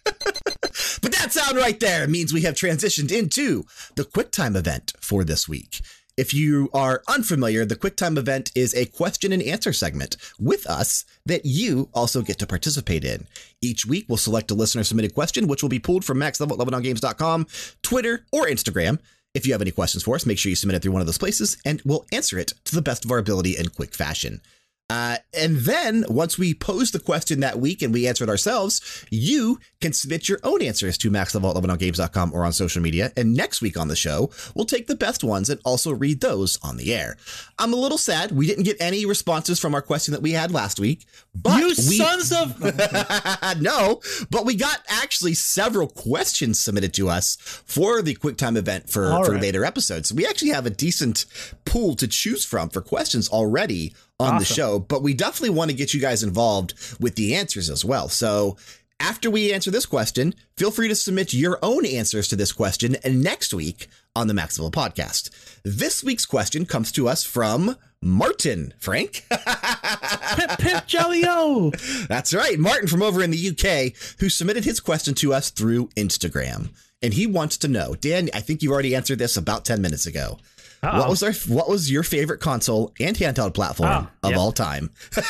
sound 1.36 1.58
right 1.58 1.78
there 1.80 2.08
means 2.08 2.32
we 2.32 2.40
have 2.42 2.54
transitioned 2.54 3.12
into 3.12 3.64
the 3.94 4.04
QuickTime 4.04 4.56
event 4.56 4.94
for 5.00 5.22
this 5.22 5.46
week. 5.46 5.82
If 6.16 6.32
you 6.32 6.70
are 6.72 7.02
unfamiliar, 7.08 7.66
the 7.66 7.76
QuickTime 7.76 8.16
event 8.16 8.50
is 8.54 8.74
a 8.74 8.86
question 8.86 9.32
and 9.32 9.42
answer 9.42 9.74
segment 9.74 10.16
with 10.38 10.66
us 10.66 11.04
that 11.26 11.44
you 11.44 11.90
also 11.92 12.22
get 12.22 12.38
to 12.38 12.46
participate 12.46 13.04
in. 13.04 13.26
Each 13.60 13.84
week, 13.84 14.06
we'll 14.08 14.16
select 14.16 14.50
a 14.50 14.54
listener 14.54 14.82
submitted 14.82 15.12
question, 15.12 15.46
which 15.46 15.60
will 15.60 15.68
be 15.68 15.78
pulled 15.78 16.06
from 16.06 16.18
maxlevel.leveldowngames.com, 16.18 17.46
Twitter, 17.82 18.24
or 18.32 18.46
Instagram. 18.46 18.98
If 19.34 19.46
you 19.46 19.52
have 19.52 19.60
any 19.60 19.72
questions 19.72 20.04
for 20.04 20.14
us, 20.14 20.24
make 20.24 20.38
sure 20.38 20.48
you 20.48 20.56
submit 20.56 20.76
it 20.76 20.82
through 20.82 20.92
one 20.92 21.02
of 21.02 21.06
those 21.06 21.18
places, 21.18 21.58
and 21.66 21.82
we'll 21.84 22.06
answer 22.12 22.38
it 22.38 22.54
to 22.64 22.74
the 22.74 22.80
best 22.80 23.04
of 23.04 23.10
our 23.10 23.18
ability 23.18 23.58
in 23.58 23.68
quick 23.68 23.94
fashion. 23.94 24.40
Uh, 24.88 25.16
and 25.34 25.56
then 25.58 26.04
once 26.08 26.38
we 26.38 26.54
pose 26.54 26.92
the 26.92 27.00
question 27.00 27.40
that 27.40 27.58
week 27.58 27.82
and 27.82 27.92
we 27.92 28.06
answer 28.06 28.22
it 28.22 28.30
ourselves, 28.30 29.04
you 29.10 29.58
can 29.80 29.92
submit 29.92 30.28
your 30.28 30.38
own 30.44 30.62
answers 30.62 30.96
to 30.96 31.10
maxlevel11games.com 31.10 32.32
or 32.32 32.44
on 32.44 32.52
social 32.52 32.80
media. 32.80 33.12
And 33.16 33.34
next 33.34 33.60
week 33.60 33.76
on 33.76 33.88
the 33.88 33.96
show, 33.96 34.30
we'll 34.54 34.64
take 34.64 34.86
the 34.86 34.94
best 34.94 35.24
ones 35.24 35.50
and 35.50 35.60
also 35.64 35.92
read 35.92 36.20
those 36.20 36.56
on 36.62 36.76
the 36.76 36.94
air. 36.94 37.16
I'm 37.58 37.72
a 37.72 37.76
little 37.76 37.98
sad 37.98 38.30
we 38.30 38.46
didn't 38.46 38.64
get 38.64 38.76
any 38.80 39.04
responses 39.06 39.58
from 39.58 39.74
our 39.74 39.82
question 39.82 40.12
that 40.12 40.22
we 40.22 40.32
had 40.32 40.52
last 40.52 40.78
week, 40.78 41.04
but 41.34 41.58
you 41.58 41.66
we 41.66 41.98
sons 41.98 42.32
of 42.32 42.60
no, 43.60 44.00
but 44.30 44.44
we 44.44 44.54
got 44.54 44.82
actually 44.88 45.34
several 45.34 45.88
questions 45.88 46.60
submitted 46.60 46.94
to 46.94 47.08
us 47.08 47.36
for 47.66 48.02
the 48.02 48.14
QuickTime 48.14 48.56
event 48.56 48.88
for, 48.88 49.10
All 49.10 49.24
for 49.24 49.32
right. 49.32 49.42
later 49.42 49.64
episodes. 49.64 50.12
We 50.12 50.26
actually 50.26 50.50
have 50.50 50.66
a 50.66 50.70
decent 50.70 51.26
pool 51.64 51.96
to 51.96 52.06
choose 52.06 52.44
from 52.44 52.68
for 52.68 52.80
questions 52.80 53.28
already 53.28 53.94
on 54.18 54.38
the 54.38 54.44
show, 54.44 54.78
but 54.78 55.02
we 55.02 55.14
definitely 55.14 55.50
want 55.50 55.70
to 55.70 55.76
get 55.76 55.92
you 55.92 56.00
guys 56.00 56.22
involved 56.22 56.74
with 57.00 57.16
the 57.16 57.34
answers 57.34 57.68
as 57.68 57.84
well. 57.84 58.08
So 58.08 58.56
after 58.98 59.30
we 59.30 59.52
answer 59.52 59.70
this 59.70 59.86
question, 59.86 60.34
feel 60.56 60.70
free 60.70 60.88
to 60.88 60.94
submit 60.94 61.34
your 61.34 61.58
own 61.62 61.84
answers 61.84 62.28
to 62.28 62.36
this 62.36 62.52
question 62.52 62.96
next 63.04 63.52
week 63.52 63.88
on 64.14 64.26
the 64.26 64.34
Max 64.34 64.58
Level 64.58 64.70
podcast. 64.70 65.30
This 65.64 66.02
week's 66.02 66.24
question 66.24 66.64
comes 66.64 66.90
to 66.92 67.08
us 67.08 67.22
from 67.22 67.76
Martin. 68.00 68.72
Frank? 68.78 69.24
Pip 69.28 70.58
Pip 70.58 70.86
Jolly-O. 70.86 71.72
That's 72.08 72.32
right. 72.32 72.58
Martin 72.58 72.88
from 72.88 73.02
over 73.02 73.22
in 73.22 73.30
the 73.30 73.50
UK 73.50 73.94
who 74.20 74.30
submitted 74.30 74.64
his 74.64 74.80
question 74.80 75.14
to 75.14 75.34
us 75.34 75.50
through 75.50 75.88
Instagram. 75.88 76.70
And 77.02 77.12
he 77.12 77.26
wants 77.26 77.58
to 77.58 77.68
know, 77.68 77.94
Dan, 77.94 78.30
I 78.32 78.40
think 78.40 78.62
you 78.62 78.72
already 78.72 78.94
answered 78.94 79.18
this 79.18 79.36
about 79.36 79.66
10 79.66 79.82
minutes 79.82 80.06
ago. 80.06 80.38
Uh-oh. 80.86 80.98
What 81.00 81.08
was 81.08 81.22
our 81.22 81.32
what 81.54 81.68
was 81.68 81.90
your 81.90 82.02
favorite 82.02 82.40
console 82.40 82.92
and 83.00 83.16
handheld 83.16 83.54
platform 83.54 84.08
Oh, 84.22 84.28
of 84.28 84.30
yep. 84.30 84.38
all 84.38 84.52
time? 84.52 84.90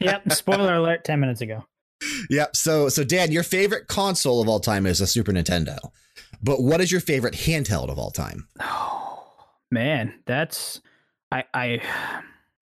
Yep. 0.00 0.32
Spoiler 0.32 0.74
alert. 0.74 1.04
Ten 1.04 1.20
minutes 1.20 1.40
ago. 1.40 1.64
Yep. 2.30 2.54
So 2.56 2.88
so 2.88 3.02
Dan, 3.04 3.32
your 3.32 3.42
favorite 3.42 3.88
console 3.88 4.40
of 4.42 4.48
all 4.48 4.60
time 4.60 4.86
is 4.86 5.00
a 5.00 5.06
Super 5.06 5.32
Nintendo. 5.32 5.78
But 6.42 6.62
what 6.62 6.80
is 6.80 6.92
your 6.92 7.00
favorite 7.00 7.34
handheld 7.34 7.88
of 7.88 7.98
all 7.98 8.10
time? 8.10 8.46
Oh 8.60 9.24
man, 9.70 10.14
that's 10.26 10.80
I 11.32 11.44
I. 11.54 11.80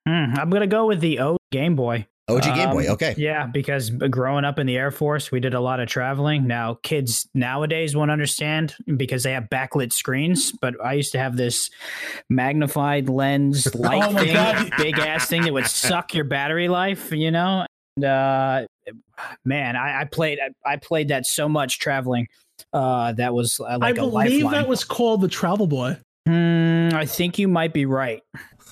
Hmm, 0.06 0.34
I'm 0.38 0.50
gonna 0.50 0.66
go 0.66 0.86
with 0.86 1.00
the 1.00 1.18
old 1.18 1.38
Game 1.50 1.74
Boy. 1.76 2.06
OG 2.28 2.42
Game 2.42 2.70
Boy. 2.70 2.86
Um, 2.86 2.94
Okay. 2.94 3.14
Yeah, 3.18 3.46
because 3.46 3.90
growing 3.90 4.44
up 4.44 4.58
in 4.58 4.66
the 4.66 4.76
Air 4.76 4.90
Force, 4.90 5.30
we 5.30 5.40
did 5.40 5.52
a 5.54 5.60
lot 5.60 5.80
of 5.80 5.88
traveling. 5.88 6.46
Now, 6.46 6.78
kids 6.82 7.28
nowadays 7.34 7.94
won't 7.94 8.10
understand 8.10 8.74
because 8.96 9.24
they 9.24 9.32
have 9.32 9.44
backlit 9.50 9.92
screens. 9.92 10.52
But 10.52 10.74
I 10.82 10.94
used 10.94 11.12
to 11.12 11.18
have 11.18 11.36
this 11.36 11.70
magnified 12.30 13.08
lens 13.08 13.74
light 13.74 14.02
Oh 14.02 14.18
thing, 14.18 14.70
big 14.78 14.98
ass 14.98 15.28
thing 15.28 15.42
that 15.42 15.52
would 15.52 15.66
suck 15.66 16.14
your 16.14 16.24
battery 16.24 16.68
life. 16.68 17.12
You 17.12 17.30
know, 17.30 17.66
and 17.96 18.04
uh, 18.04 18.66
man, 19.44 19.76
I, 19.76 20.02
I 20.02 20.04
played 20.04 20.38
I 20.64 20.76
played 20.76 21.08
that 21.08 21.26
so 21.26 21.48
much 21.48 21.78
traveling. 21.78 22.28
Uh, 22.72 23.12
that 23.12 23.34
was 23.34 23.60
uh, 23.60 23.78
like 23.78 23.82
I 23.82 23.90
a 23.90 23.94
believe 23.94 24.42
lifeline. 24.42 24.52
that 24.52 24.68
was 24.68 24.84
called 24.84 25.20
the 25.20 25.28
Travel 25.28 25.66
Boy. 25.66 25.96
Hmm, 26.26 26.88
I 26.94 27.04
think 27.04 27.38
you 27.38 27.48
might 27.48 27.74
be 27.74 27.84
right. 27.84 28.22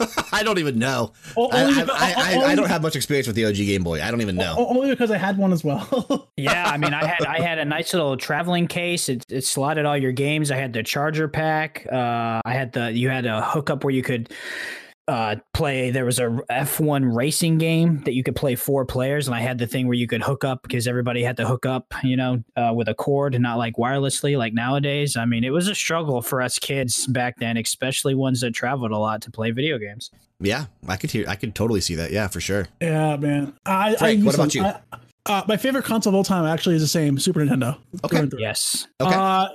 I 0.33 0.43
don't 0.43 0.59
even 0.59 0.79
know. 0.79 1.13
O- 1.37 1.49
I, 1.51 1.63
only 1.65 1.81
I, 1.81 1.85
beca- 1.85 1.91
I, 1.91 2.15
I, 2.17 2.35
only- 2.35 2.47
I 2.47 2.55
don't 2.55 2.69
have 2.69 2.83
much 2.83 2.97
experience 2.97 3.27
with 3.27 3.37
the 3.37 3.45
OG 3.47 3.55
Game 3.57 3.83
Boy. 3.83 4.03
I 4.03 4.11
don't 4.11 4.21
even 4.21 4.37
know. 4.37 4.55
o- 4.59 4.69
Only 4.69 4.91
because 4.91 5.11
I 5.11 5.19
had 5.19 5.39
one 5.39 5.53
as 5.53 5.63
well. 5.65 6.29
Yeah, 6.37 6.65
I 6.69 6.77
mean, 6.79 6.93
I 6.95 7.05
had 7.07 7.25
I 7.27 7.41
had 7.41 7.59
a 7.59 7.65
nice 7.65 7.93
little 7.93 8.17
traveling 8.17 8.67
case. 8.67 9.09
It, 9.09 9.25
it 9.29 9.45
slotted 9.45 9.85
all 9.85 9.97
your 9.97 10.11
games. 10.13 10.51
I 10.51 10.57
had 10.57 10.73
the 10.73 10.83
charger 10.83 11.29
pack. 11.29 11.87
Uh, 11.93 12.41
I 12.45 12.53
had 12.55 12.73
the 12.73 12.91
you 12.91 13.11
had 13.11 13.27
a 13.27 13.43
hookup 13.43 13.85
where 13.85 13.95
you 13.95 14.03
could 14.03 14.33
uh, 15.13 15.37
play. 15.53 15.91
There 15.91 16.07
was 16.07 16.19
a 16.19 16.41
F1 16.51 17.15
racing 17.15 17.59
game 17.59 18.03
that 18.05 18.15
you 18.15 18.23
could 18.23 18.35
play 18.35 18.55
four 18.55 18.87
players, 18.87 19.29
and 19.29 19.35
I 19.35 19.41
had 19.41 19.59
the 19.59 19.67
thing 19.67 19.87
where 19.87 19.95
you 19.95 20.07
could 20.07 20.23
hook 20.23 20.43
up 20.43 20.63
because 20.63 20.87
everybody 20.89 21.23
had 21.23 21.37
to 21.37 21.47
hook 21.47 21.67
up, 21.67 21.93
you 22.03 22.17
know, 22.17 22.43
uh, 22.57 22.73
with 22.75 22.89
a 22.89 22.95
cord 22.95 23.35
and 23.35 23.43
not 23.43 23.59
like 23.59 23.77
wirelessly 23.77 24.39
like 24.39 24.55
nowadays. 24.55 25.15
I 25.15 25.27
mean, 25.27 25.45
it 25.45 25.51
was 25.51 25.69
a 25.69 25.75
struggle 25.75 26.23
for 26.23 26.41
us 26.41 26.59
kids 26.59 27.07
back 27.07 27.37
then, 27.37 27.59
especially 27.59 28.15
ones 28.15 28.41
that 28.41 28.53
traveled 28.53 28.91
a 28.91 28.97
lot 28.97 29.21
to 29.23 29.31
play 29.31 29.51
video 29.51 29.77
games. 29.77 30.11
Yeah, 30.41 30.67
I 30.89 30.97
could 30.97 31.11
hear. 31.11 31.27
I 31.29 31.37
could 31.37 31.55
totally 31.55 31.83
see 31.83 31.95
that. 31.97 32.11
Yeah, 32.11 32.29
for 32.29 32.41
sure. 32.41 32.69
yeah, 32.81 33.17
man. 33.17 33.53
I, 33.67 33.95
Frank, 33.97 34.23
I, 34.23 34.25
what 34.25 34.35
about 34.35 34.45
listen, 34.47 34.63
you? 34.63 34.69
I- 34.69 34.99
uh, 35.27 35.43
my 35.47 35.57
favorite 35.57 35.85
console 35.85 36.11
of 36.11 36.17
all 36.17 36.25
time 36.25 36.45
actually 36.45 36.75
is 36.75 36.83
the 36.83 36.89
same 36.89 37.19
Super 37.19 37.41
Nintendo. 37.41 37.77
Okay. 38.05 38.09
Through 38.09 38.19
and 38.19 38.31
through. 38.31 38.41
Yes. 38.41 38.87
Okay. 39.01 39.15
Uh, 39.15 39.49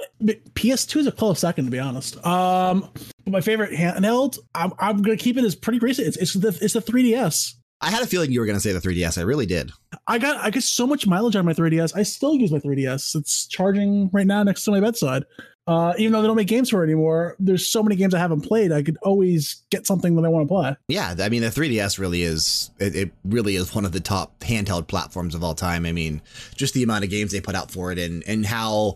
PS2 0.53 0.97
is 0.97 1.07
a 1.07 1.11
close 1.11 1.39
second, 1.39 1.65
to 1.65 1.71
be 1.71 1.79
honest. 1.79 2.23
Um, 2.25 2.89
but 3.25 3.31
my 3.31 3.41
favorite 3.41 3.71
handheld, 3.71 4.39
I'm, 4.55 4.71
I'm 4.79 5.01
gonna 5.01 5.17
keep 5.17 5.37
it 5.37 5.43
as 5.43 5.55
pretty 5.55 5.79
recent. 5.79 6.07
It's 6.07 6.17
it's 6.17 6.33
the 6.33 6.57
it's 6.61 6.73
the 6.73 6.81
3DS. 6.81 7.55
I 7.79 7.91
had 7.91 8.01
a 8.01 8.07
feeling 8.07 8.31
you 8.31 8.39
were 8.39 8.47
going 8.47 8.55
to 8.55 8.59
say 8.59 8.71
the 8.71 8.79
3DS. 8.79 9.19
I 9.19 9.21
really 9.21 9.45
did. 9.45 9.71
I 10.07 10.17
got 10.17 10.43
I 10.43 10.49
get 10.49 10.63
so 10.63 10.87
much 10.87 11.05
mileage 11.05 11.35
on 11.35 11.45
my 11.45 11.53
3DS. 11.53 11.95
I 11.95 12.03
still 12.03 12.33
use 12.33 12.51
my 12.51 12.57
3DS. 12.57 13.15
It's 13.15 13.45
charging 13.45 14.09
right 14.11 14.25
now 14.25 14.41
next 14.43 14.63
to 14.63 14.71
my 14.71 14.79
bedside. 14.79 15.25
Uh, 15.67 15.93
even 15.97 16.13
though 16.13 16.21
they 16.21 16.27
don't 16.27 16.37
make 16.37 16.47
games 16.47 16.69
for 16.69 16.81
it 16.81 16.85
anymore, 16.85 17.35
there's 17.39 17.67
so 17.67 17.83
many 17.83 17.97
games 17.97 18.13
I 18.13 18.19
haven't 18.19 18.41
played. 18.41 18.71
I 18.71 18.83
could 18.83 18.97
always 19.01 19.63
get 19.69 19.85
something 19.85 20.15
that 20.15 20.23
I 20.23 20.29
want 20.29 20.47
to 20.47 20.53
play. 20.53 20.75
Yeah, 20.87 21.15
I 21.19 21.27
mean 21.27 21.41
the 21.41 21.49
3DS 21.49 21.99
really 21.99 22.23
is. 22.23 22.71
It, 22.79 22.95
it 22.95 23.11
really 23.25 23.55
is 23.55 23.75
one 23.75 23.83
of 23.83 23.91
the 23.91 23.99
top 23.99 24.39
handheld 24.39 24.87
platforms 24.87 25.35
of 25.35 25.43
all 25.43 25.55
time. 25.55 25.85
I 25.85 25.91
mean, 25.91 26.21
just 26.55 26.73
the 26.73 26.83
amount 26.83 27.03
of 27.03 27.09
games 27.09 27.33
they 27.33 27.41
put 27.41 27.55
out 27.55 27.69
for 27.69 27.91
it, 27.91 27.99
and 27.99 28.23
and 28.25 28.45
how 28.45 28.95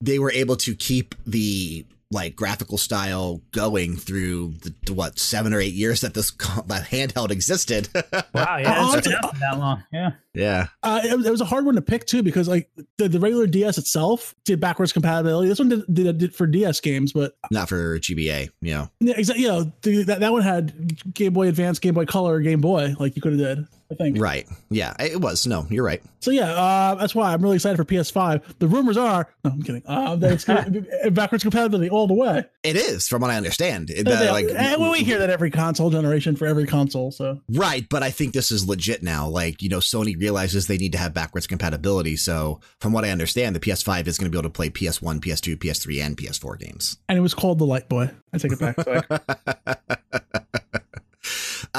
they 0.00 0.18
were 0.18 0.32
able 0.32 0.56
to 0.56 0.74
keep 0.76 1.14
the 1.26 1.84
like 2.12 2.36
graphical 2.36 2.78
style 2.78 3.40
going 3.52 3.96
through 3.96 4.54
the 4.84 4.92
what 4.92 5.18
seven 5.18 5.52
or 5.52 5.60
eight 5.60 5.72
years 5.74 6.02
that 6.02 6.14
this 6.14 6.30
that 6.66 6.86
handheld 6.90 7.30
existed. 7.30 7.88
Wow. 8.34 8.56
Yeah. 8.58 8.70
It's 8.72 8.92
honestly, 8.92 9.12
been 9.30 9.40
that 9.40 9.58
long. 9.58 9.82
Yeah. 9.92 10.10
yeah, 10.34 10.66
Uh, 10.82 11.00
it, 11.04 11.14
was- 11.16 11.26
it 11.26 11.30
was 11.30 11.40
a 11.42 11.44
hard 11.44 11.66
one 11.66 11.74
to 11.74 11.82
pick 11.82 12.06
too 12.06 12.22
because 12.22 12.48
like 12.48 12.70
the, 12.98 13.08
the 13.08 13.20
regular 13.20 13.46
DS 13.46 13.76
itself 13.78 14.34
did 14.44 14.58
backwards 14.60 14.92
compatibility. 14.92 15.48
This 15.48 15.58
one 15.58 15.68
did, 15.68 15.82
did, 15.92 16.18
did 16.18 16.34
for 16.34 16.46
DS 16.46 16.80
games, 16.80 17.12
but 17.12 17.34
not 17.50 17.68
for 17.68 17.98
GBA. 17.98 18.48
You 18.62 18.74
know, 18.74 18.90
yeah, 19.00 19.14
exactly. 19.16 19.42
You 19.44 19.48
know, 19.50 19.72
the, 19.82 20.04
that 20.04 20.20
that 20.20 20.32
one 20.32 20.42
had 20.42 21.12
Game 21.14 21.32
Boy 21.34 21.48
Advance, 21.48 21.78
Game 21.78 21.94
Boy 21.94 22.06
Color, 22.06 22.40
Game 22.40 22.60
Boy. 22.60 22.94
Like 22.98 23.16
you 23.16 23.22
could 23.22 23.32
have 23.38 23.40
did. 23.58 23.66
I 23.92 23.94
think. 23.94 24.18
right? 24.18 24.48
Yeah, 24.70 24.94
it 24.98 25.20
was. 25.20 25.46
No, 25.46 25.66
you're 25.70 25.84
right. 25.84 26.02
So 26.20 26.30
yeah, 26.30 26.52
uh, 26.52 26.94
that's 26.94 27.14
why 27.14 27.32
I'm 27.32 27.42
really 27.42 27.56
excited 27.56 27.76
for 27.76 27.84
PS5. 27.84 28.58
The 28.58 28.66
rumors 28.68 28.96
are, 28.96 29.28
no, 29.44 29.50
I'm 29.50 29.62
kidding. 29.62 29.82
Uh, 29.86 30.16
that 30.16 30.32
it's 30.32 30.44
gonna 30.44 31.10
backwards 31.10 31.42
compatibility 31.44 31.90
all 31.90 32.06
the 32.06 32.14
way. 32.14 32.44
It 32.62 32.76
is, 32.76 33.08
from 33.08 33.22
what 33.22 33.30
I 33.30 33.36
understand. 33.36 33.88
They- 33.88 34.02
like, 34.30 34.46
and 34.56 34.80
well, 34.80 34.92
we 34.92 35.02
hear 35.04 35.18
that 35.18 35.30
every 35.30 35.50
console 35.50 35.90
generation 35.90 36.36
for 36.36 36.46
every 36.46 36.66
console. 36.66 37.10
So 37.10 37.40
Right, 37.48 37.86
but 37.88 38.02
I 38.02 38.10
think 38.10 38.32
this 38.34 38.50
is 38.52 38.66
legit 38.68 39.02
now. 39.02 39.28
Like, 39.28 39.62
you 39.62 39.68
know, 39.68 39.78
Sony 39.78 40.18
realizes 40.18 40.66
they 40.68 40.76
need 40.78 40.92
to 40.92 40.98
have 40.98 41.12
backwards 41.12 41.46
compatibility. 41.48 42.16
So, 42.16 42.60
from 42.80 42.92
what 42.92 43.04
I 43.04 43.10
understand, 43.10 43.56
the 43.56 43.60
PS5 43.60 44.06
is 44.06 44.16
going 44.16 44.30
to 44.30 44.30
be 44.30 44.38
able 44.38 44.48
to 44.48 44.52
play 44.52 44.70
PS1, 44.70 45.20
PS2, 45.20 45.56
PS3, 45.56 46.02
and 46.02 46.16
PS4 46.16 46.58
games. 46.58 46.98
and 47.08 47.18
it 47.18 47.20
was 47.20 47.34
called 47.34 47.58
the 47.58 47.66
Light 47.66 47.88
Boy. 47.88 48.10
I 48.32 48.38
take 48.38 48.52
it 48.52 48.60
back. 48.60 50.21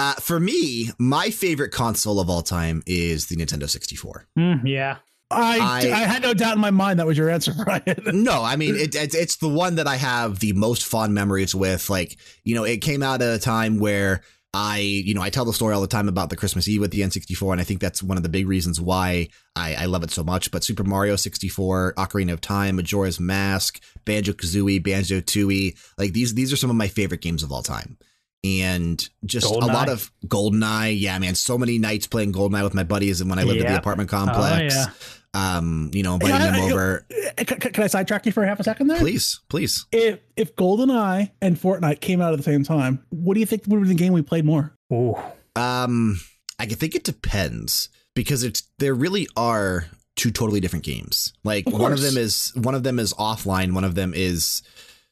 Sorry. 0.04 0.12
Uh, 0.12 0.14
for 0.22 0.40
me, 0.40 0.90
my 1.00 1.30
favorite 1.30 1.72
console 1.72 2.20
of 2.20 2.30
all 2.30 2.42
time 2.42 2.84
is 2.86 3.28
the 3.28 3.36
Nintendo 3.36 3.70
64. 3.70 4.28
Mm, 4.38 4.62
yeah. 4.66 4.98
I, 5.32 5.60
I- 5.60 5.92
I 5.92 6.00
had 6.06 6.22
no 6.22 6.34
doubt 6.34 6.56
in 6.56 6.60
my 6.62 6.72
mind 6.72 7.00
that 7.00 7.08
was 7.08 7.18
your 7.18 7.30
answer, 7.30 7.54
Ryan. 7.68 8.24
No, 8.24 8.44
I 8.44 8.56
mean, 8.56 8.76
it, 8.76 8.94
it's 8.96 9.16
it's 9.16 9.38
the 9.38 9.50
one 9.50 9.76
that 9.76 9.88
I 9.88 9.96
have 9.96 10.40
the 10.40 10.54
most 10.54 10.86
fond 10.86 11.14
memories 11.14 11.56
with. 11.56 11.90
Like, 11.90 12.18
you 12.44 12.54
know, 12.54 12.64
it 12.66 12.82
came 12.82 13.02
out 13.02 13.22
at 13.22 13.34
a 13.36 13.40
time 13.40 13.80
where 13.80 14.22
I, 14.54 14.78
you 14.80 15.16
know, 15.16 15.22
I 15.24 15.32
tell 15.32 15.46
the 15.46 15.54
story 15.54 15.74
all 15.74 15.82
the 15.82 15.88
time 15.88 16.08
about 16.08 16.30
the 16.30 16.36
Christmas 16.36 16.68
Eve 16.68 16.82
with 16.82 16.92
the 16.92 17.00
N64, 17.02 17.52
and 17.54 17.60
I 17.60 17.64
think 17.64 17.80
that's 17.82 18.04
one 18.04 18.18
of 18.18 18.24
the 18.24 18.30
big 18.30 18.48
reasons 18.48 18.80
why 18.80 19.30
I, 19.56 19.74
I 19.74 19.86
love 19.86 20.04
it 20.04 20.12
so 20.12 20.24
much. 20.24 20.52
But 20.52 20.64
Super 20.64 20.84
Mario 20.84 21.16
64, 21.16 21.96
Ocarina 21.98 22.34
of 22.34 22.40
Time, 22.42 22.76
Majora's 22.76 23.20
Mask, 23.20 23.82
Banjo 24.06 24.34
Kazooie, 24.34 24.84
Banjo 24.84 25.22
Tooie, 25.22 25.76
like 25.98 26.14
these 26.14 26.36
these 26.36 26.54
are 26.54 26.58
some 26.58 26.70
of 26.70 26.76
my 26.76 26.88
favorite 26.88 27.22
games 27.22 27.42
of 27.42 27.52
all 27.52 27.64
time. 27.64 27.98
And 28.44 29.02
just 29.26 29.46
a 29.46 29.50
lot 29.54 29.88
of 29.88 30.12
GoldenEye, 30.28 31.00
yeah, 31.00 31.18
man. 31.20 31.34
So 31.36 31.58
many 31.58 31.78
nights 31.78 32.08
playing 32.08 32.34
GoldenEye 32.34 32.64
with 32.64 32.74
my 32.74 32.84
buddies, 32.84 33.22
and 33.22 33.30
when 33.30 33.40
I 33.40 33.44
lived 33.44 33.62
at 33.62 33.68
the 33.68 33.78
apartment 33.78 34.10
complex, 34.10 34.76
yeah. 34.76 34.88
um, 35.34 35.90
you 35.94 36.04
know, 36.04 36.16
inviting 36.16 36.36
Yeah, 36.36 36.46
them 36.52 36.56
I- 36.56 36.60
I- 36.68 36.72
over. 36.72 37.06
Can, 37.38 37.46
can- 37.60 37.72
can 37.72 37.84
I 37.84 37.88
sidetrack 37.88 38.26
you 38.26 38.34
for 38.34 38.46
half 38.46 38.60
a 38.60 38.64
second 38.66 38.88
there? 38.88 39.00
Please, 39.00 39.40
please. 39.50 39.86
If 39.94 40.20
if 40.36 40.56
GoldenEye 40.58 41.32
and 41.42 41.58
Fortnite 41.58 42.02
came 42.02 42.20
out 42.22 42.34
at 42.34 42.38
the 42.38 42.44
same 42.44 42.64
time, 42.66 43.04
what 43.12 43.36
do 43.36 43.40
you 43.40 43.46
think 43.46 43.64
would 43.68 43.82
be 43.82 43.88
the 43.88 43.96
game 43.96 44.12
we 44.12 44.22
played 44.22 44.44
more? 44.44 44.76
Ooh. 44.92 45.16
Um, 45.56 46.20
I 46.60 46.66
think 46.66 46.96
it 46.96 47.04
depends 47.06 47.88
because 48.14 48.44
it's 48.44 48.64
there 48.80 48.94
really 48.94 49.28
are 49.38 49.86
two 50.16 50.32
totally 50.32 50.60
different 50.60 50.84
games. 50.86 51.32
Like 51.46 51.66
Of 51.68 51.74
one 51.80 51.94
of 51.94 52.02
them 52.02 52.18
is 52.18 52.52
one 52.56 52.76
of 52.76 52.84
them 52.84 53.00
is 53.00 53.14
offline, 53.14 53.72
one 53.74 53.84
of 53.86 53.96
them 53.96 54.14
is 54.14 54.62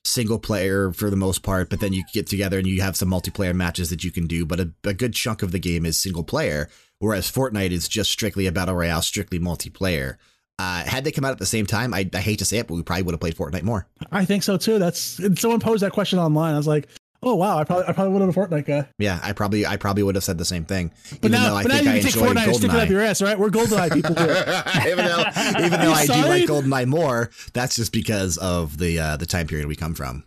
single 0.03 0.39
player 0.39 0.91
for 0.91 1.09
the 1.09 1.15
most 1.15 1.43
part, 1.43 1.69
but 1.69 1.79
then 1.79 1.93
you 1.93 2.03
get 2.13 2.27
together 2.27 2.57
and 2.57 2.67
you 2.67 2.81
have 2.81 2.95
some 2.95 3.09
multiplayer 3.09 3.53
matches 3.53 3.89
that 3.89 4.03
you 4.03 4.11
can 4.11 4.27
do, 4.27 4.45
but 4.45 4.59
a, 4.59 4.71
a 4.83 4.93
good 4.93 5.13
chunk 5.13 5.43
of 5.43 5.51
the 5.51 5.59
game 5.59 5.85
is 5.85 5.97
single 5.97 6.23
player, 6.23 6.69
whereas 6.99 7.31
Fortnite 7.31 7.71
is 7.71 7.87
just 7.87 8.11
strictly 8.11 8.47
a 8.47 8.51
battle 8.51 8.75
royale, 8.75 9.01
strictly 9.01 9.39
multiplayer. 9.39 10.17
Uh, 10.59 10.83
had 10.83 11.03
they 11.03 11.11
come 11.11 11.25
out 11.25 11.31
at 11.31 11.39
the 11.39 11.45
same 11.45 11.65
time, 11.65 11.93
I, 11.93 12.07
I 12.13 12.19
hate 12.19 12.39
to 12.39 12.45
say 12.45 12.57
it, 12.57 12.67
but 12.67 12.75
we 12.75 12.83
probably 12.83 13.03
would 13.03 13.13
have 13.13 13.19
played 13.19 13.35
Fortnite 13.35 13.63
more. 13.63 13.87
I 14.11 14.25
think 14.25 14.43
so 14.43 14.57
too. 14.57 14.77
That's 14.79 15.19
someone 15.39 15.59
posed 15.59 15.81
that 15.81 15.91
question 15.91 16.19
online. 16.19 16.53
I 16.53 16.57
was 16.57 16.67
like, 16.67 16.87
oh 17.23 17.35
wow, 17.35 17.57
I 17.57 17.63
probably 17.63 17.85
I 17.87 17.93
probably 17.93 18.13
would 18.13 18.21
have 18.21 18.35
a 18.35 18.39
Fortnite 18.39 18.65
guy. 18.65 18.87
Yeah, 18.97 19.19
I 19.23 19.33
probably 19.33 19.65
I 19.65 19.77
probably 19.77 20.03
would 20.03 20.15
have 20.15 20.23
said 20.23 20.37
the 20.37 20.45
same 20.45 20.65
thing. 20.65 20.91
But 21.09 21.17
even 21.17 21.31
now, 21.31 21.49
though 21.49 21.55
I 21.55 21.63
but 21.63 21.69
now 21.69 21.75
think 21.75 21.85
you 21.87 21.91
I 21.91 21.99
take 22.01 22.13
Fortnite 22.13 22.45
and 22.45 22.55
stick 22.55 22.73
it 22.73 22.79
up 22.79 22.89
your 22.89 23.01
ass, 23.01 23.21
right? 23.21 23.37
We're 23.37 23.49
GoldenEye 23.49 23.93
people 23.93 24.11
even 24.91 25.05
though 25.05 25.65
even 25.65 25.79
though 25.79 25.93
I 25.93 26.05
do 26.05 26.27
like 26.27 26.43
GoldenEye 26.45 26.87
more, 26.87 27.29
that's 27.53 27.75
just 27.75 27.91
because 27.93 28.37
of 28.37 28.77
the 28.77 28.99
uh, 28.99 29.17
the 29.17 29.25
time 29.25 29.47
period 29.47 29.67
we 29.67 29.75
come 29.75 29.93
from. 29.93 30.23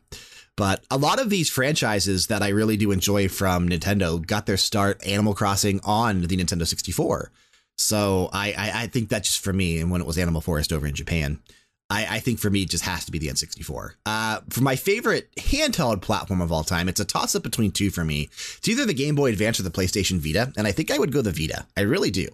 But 0.56 0.84
a 0.90 0.96
lot 0.96 1.20
of 1.20 1.30
these 1.30 1.50
franchises 1.50 2.28
that 2.28 2.42
I 2.42 2.50
really 2.50 2.76
do 2.76 2.92
enjoy 2.92 3.28
from 3.28 3.68
Nintendo 3.68 4.24
got 4.24 4.46
their 4.46 4.56
start 4.56 5.04
Animal 5.04 5.34
Crossing 5.34 5.80
on 5.82 6.22
the 6.22 6.36
Nintendo 6.36 6.66
64. 6.66 7.32
So 7.76 8.30
I, 8.32 8.52
I, 8.52 8.82
I 8.82 8.86
think 8.86 9.08
that's 9.08 9.28
just 9.28 9.42
for 9.42 9.52
me, 9.52 9.80
and 9.80 9.90
when 9.90 10.00
it 10.00 10.06
was 10.06 10.16
Animal 10.16 10.40
Forest 10.40 10.72
over 10.72 10.86
in 10.86 10.94
Japan, 10.94 11.40
I, 11.90 12.16
I 12.16 12.18
think 12.20 12.38
for 12.38 12.50
me 12.50 12.62
it 12.62 12.70
just 12.70 12.84
has 12.84 13.04
to 13.04 13.12
be 13.12 13.18
the 13.18 13.28
N64. 13.28 13.90
Uh, 14.06 14.40
for 14.48 14.62
my 14.62 14.76
favorite 14.76 15.34
handheld 15.36 16.00
platform 16.02 16.40
of 16.40 16.50
all 16.50 16.64
time, 16.64 16.88
it's 16.88 17.00
a 17.00 17.04
toss 17.04 17.34
up 17.34 17.42
between 17.42 17.70
two 17.70 17.90
for 17.90 18.04
me. 18.04 18.30
It's 18.58 18.68
either 18.68 18.86
the 18.86 18.94
Game 18.94 19.14
Boy 19.14 19.30
Advance 19.30 19.60
or 19.60 19.64
the 19.64 19.70
PlayStation 19.70 20.18
Vita, 20.18 20.52
and 20.56 20.66
I 20.66 20.72
think 20.72 20.90
I 20.90 20.98
would 20.98 21.12
go 21.12 21.22
the 21.22 21.30
Vita. 21.30 21.66
I 21.76 21.82
really 21.82 22.10
do 22.10 22.28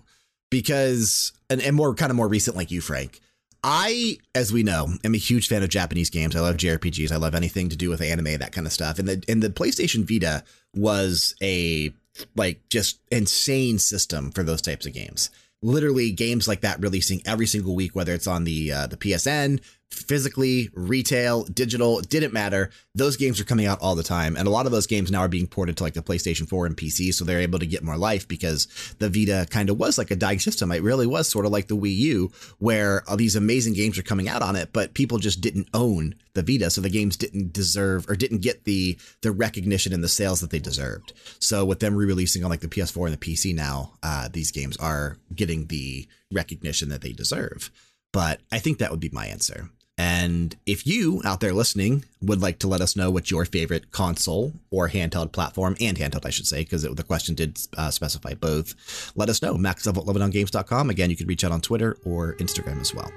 because 0.51 1.33
and, 1.49 1.63
and 1.63 1.77
more 1.77 1.95
kind 1.95 2.11
of 2.11 2.17
more 2.17 2.29
recent 2.29 2.57
like 2.57 2.71
you 2.71 2.81
frank 2.81 3.21
i 3.63 4.19
as 4.35 4.53
we 4.53 4.63
know 4.63 4.89
am 5.05 5.15
a 5.15 5.19
huge 5.19 5.49
fan 5.49 5.63
of 5.63 5.69
japanese 5.69 6.11
games 6.11 6.35
i 6.37 6.41
love 6.41 6.57
jrpgs 6.57 7.13
i 7.13 7.17
love 7.17 7.35
anything 7.35 7.69
to 7.69 7.77
do 7.77 7.89
with 7.89 8.01
anime 8.03 8.39
that 8.39 8.53
kind 8.53 8.67
of 8.67 8.73
stuff 8.73 8.99
and 8.99 9.09
the 9.09 9.23
and 9.29 9.43
the 9.43 9.51
playstation 9.51 10.07
vita 10.07 10.45
was 10.75 11.35
a 11.43 11.93
like 12.37 12.61
just 12.69 13.01
insane 13.11 13.79
system 13.79 14.31
for 14.33 14.43
those 14.43 14.61
types 14.61 14.87
of 14.87 14.93
games 14.93 15.31
literally 15.63 16.11
games 16.11 16.49
like 16.49 16.63
that 16.63 16.81
releasing 16.81 17.21
every 17.27 17.47
single 17.47 17.75
week 17.75 17.95
whether 17.95 18.15
it's 18.15 18.27
on 18.27 18.45
the 18.45 18.73
uh, 18.73 18.87
the 18.87 18.97
psn 18.97 19.61
physically, 19.91 20.71
retail, 20.75 21.45
digital, 21.45 22.01
didn't 22.01 22.33
matter. 22.33 22.71
Those 22.95 23.17
games 23.17 23.41
are 23.41 23.45
coming 23.45 23.67
out 23.67 23.81
all 23.81 23.95
the 23.95 24.03
time. 24.03 24.37
And 24.37 24.47
a 24.47 24.51
lot 24.51 24.67
of 24.67 24.73
those 24.73 24.87
games 24.87 25.11
now 25.11 25.21
are 25.21 25.29
being 25.29 25.47
ported 25.47 25.77
to 25.77 25.83
like 25.83 25.95
the 25.95 26.03
PlayStation 26.03 26.49
4 26.49 26.67
and 26.67 26.77
PC. 26.77 27.13
So 27.15 27.25
they're 27.25 27.41
able 27.41 27.59
to 27.59 27.67
get 27.67 27.83
more 27.83 27.97
life 27.97 28.29
because 28.29 28.67
the 28.99 29.09
Vita 29.09 29.47
kind 29.51 29.71
of 29.71 29.79
was 29.79 29.99
like 29.99 30.11
a 30.11 30.17
dying 30.17 30.39
system. 30.39 30.71
It 30.73 30.83
really 30.83 31.07
was 31.07 31.29
sort 31.29 31.47
of 31.47 31.53
like 31.53 31.69
the 31.69 31.77
Wii 31.77 31.97
U, 31.97 32.33
where 32.59 33.03
all 33.09 33.17
these 33.17 33.37
amazing 33.37 33.75
games 33.75 33.99
are 33.99 34.03
coming 34.03 34.29
out 34.29 34.43
on 34.43 34.57
it, 34.57 34.73
but 34.73 34.95
people 34.95 35.19
just 35.19 35.41
didn't 35.41 35.69
own 35.75 36.15
the 36.35 36.43
Vita. 36.43 36.71
So 36.71 36.81
the 36.81 36.91
games 36.91 37.17
didn't 37.17 37.53
deserve 37.53 38.09
or 38.09 38.15
didn't 38.15 38.43
get 38.43 38.65
the, 38.65 38.99
the 39.23 39.33
recognition 39.33 39.93
and 39.93 40.05
the 40.05 40.09
sales 40.09 40.41
that 40.41 40.51
they 40.51 40.61
deserved. 40.61 41.13
So 41.39 41.65
with 41.65 41.81
them 41.81 41.95
re 41.95 42.07
releasing 42.07 42.45
on 42.45 42.51
like 42.51 42.61
the 42.61 42.69
PS4 42.69 43.07
and 43.07 43.17
the 43.17 43.19
PC 43.19 43.55
now, 43.55 43.93
uh, 44.03 44.29
these 44.33 44.51
games 44.51 44.77
are 44.77 45.17
getting 45.35 45.67
the 45.67 46.09
recognition 46.33 46.89
that 46.89 47.03
they 47.03 47.13
deserve. 47.13 47.71
But 48.13 48.41
I 48.51 48.59
think 48.59 48.79
that 48.79 48.91
would 48.91 49.01
be 49.01 49.11
my 49.13 49.27
answer. 49.27 49.71
And 50.01 50.57
if 50.65 50.87
you 50.87 51.21
out 51.27 51.41
there 51.41 51.53
listening 51.53 52.07
would 52.23 52.41
like 52.41 52.59
to 52.61 52.69
let 52.69 52.81
us 52.81 52.97
know 52.97 53.11
what 53.11 53.31
your 53.31 53.45
favorite 53.45 53.93
console 53.93 54.55
or 54.71 54.89
handheld 54.89 55.31
platform 55.31 55.77
and 55.79 55.95
handheld, 55.99 56.25
I 56.25 56.31
should 56.31 56.47
say, 56.47 56.61
because 56.61 56.85
the 56.85 57.03
question 57.03 57.35
did 57.35 57.61
uh, 57.77 57.91
specify 57.91 58.33
both, 58.33 59.13
let 59.15 59.29
us 59.29 59.43
know. 59.43 59.59
Max 59.59 59.87
at 59.87 59.95
leveldowngames.com. 59.97 60.89
Again, 60.89 61.11
you 61.11 61.17
can 61.17 61.27
reach 61.27 61.45
out 61.45 61.53
on 61.53 61.61
Twitter 61.61 61.99
or 62.07 62.35
Instagram 62.37 62.81
as 62.81 62.95
well. 62.95 63.13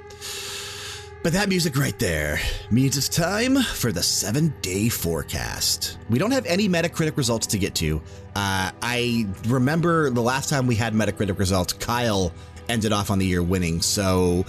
But 1.23 1.31
that 1.31 1.47
music 1.47 1.77
right 1.77 1.97
there 1.99 2.41
means 2.69 2.97
it's 2.97 3.07
time 3.07 3.55
for 3.55 3.93
the 3.93 4.03
seven 4.03 4.53
day 4.61 4.89
forecast. 4.89 5.97
We 6.09 6.19
don't 6.19 6.31
have 6.31 6.45
any 6.45 6.67
Metacritic 6.67 7.15
results 7.15 7.47
to 7.47 7.57
get 7.57 7.75
to. 7.75 8.01
Uh, 8.35 8.71
I 8.81 9.25
remember 9.47 10.09
the 10.09 10.21
last 10.21 10.49
time 10.49 10.67
we 10.67 10.75
had 10.75 10.93
Metacritic 10.93 11.39
results, 11.39 11.71
Kyle 11.71 12.33
ended 12.67 12.91
off 12.91 13.09
on 13.09 13.19
the 13.19 13.25
year 13.25 13.41
winning. 13.41 13.81
So 13.81 14.45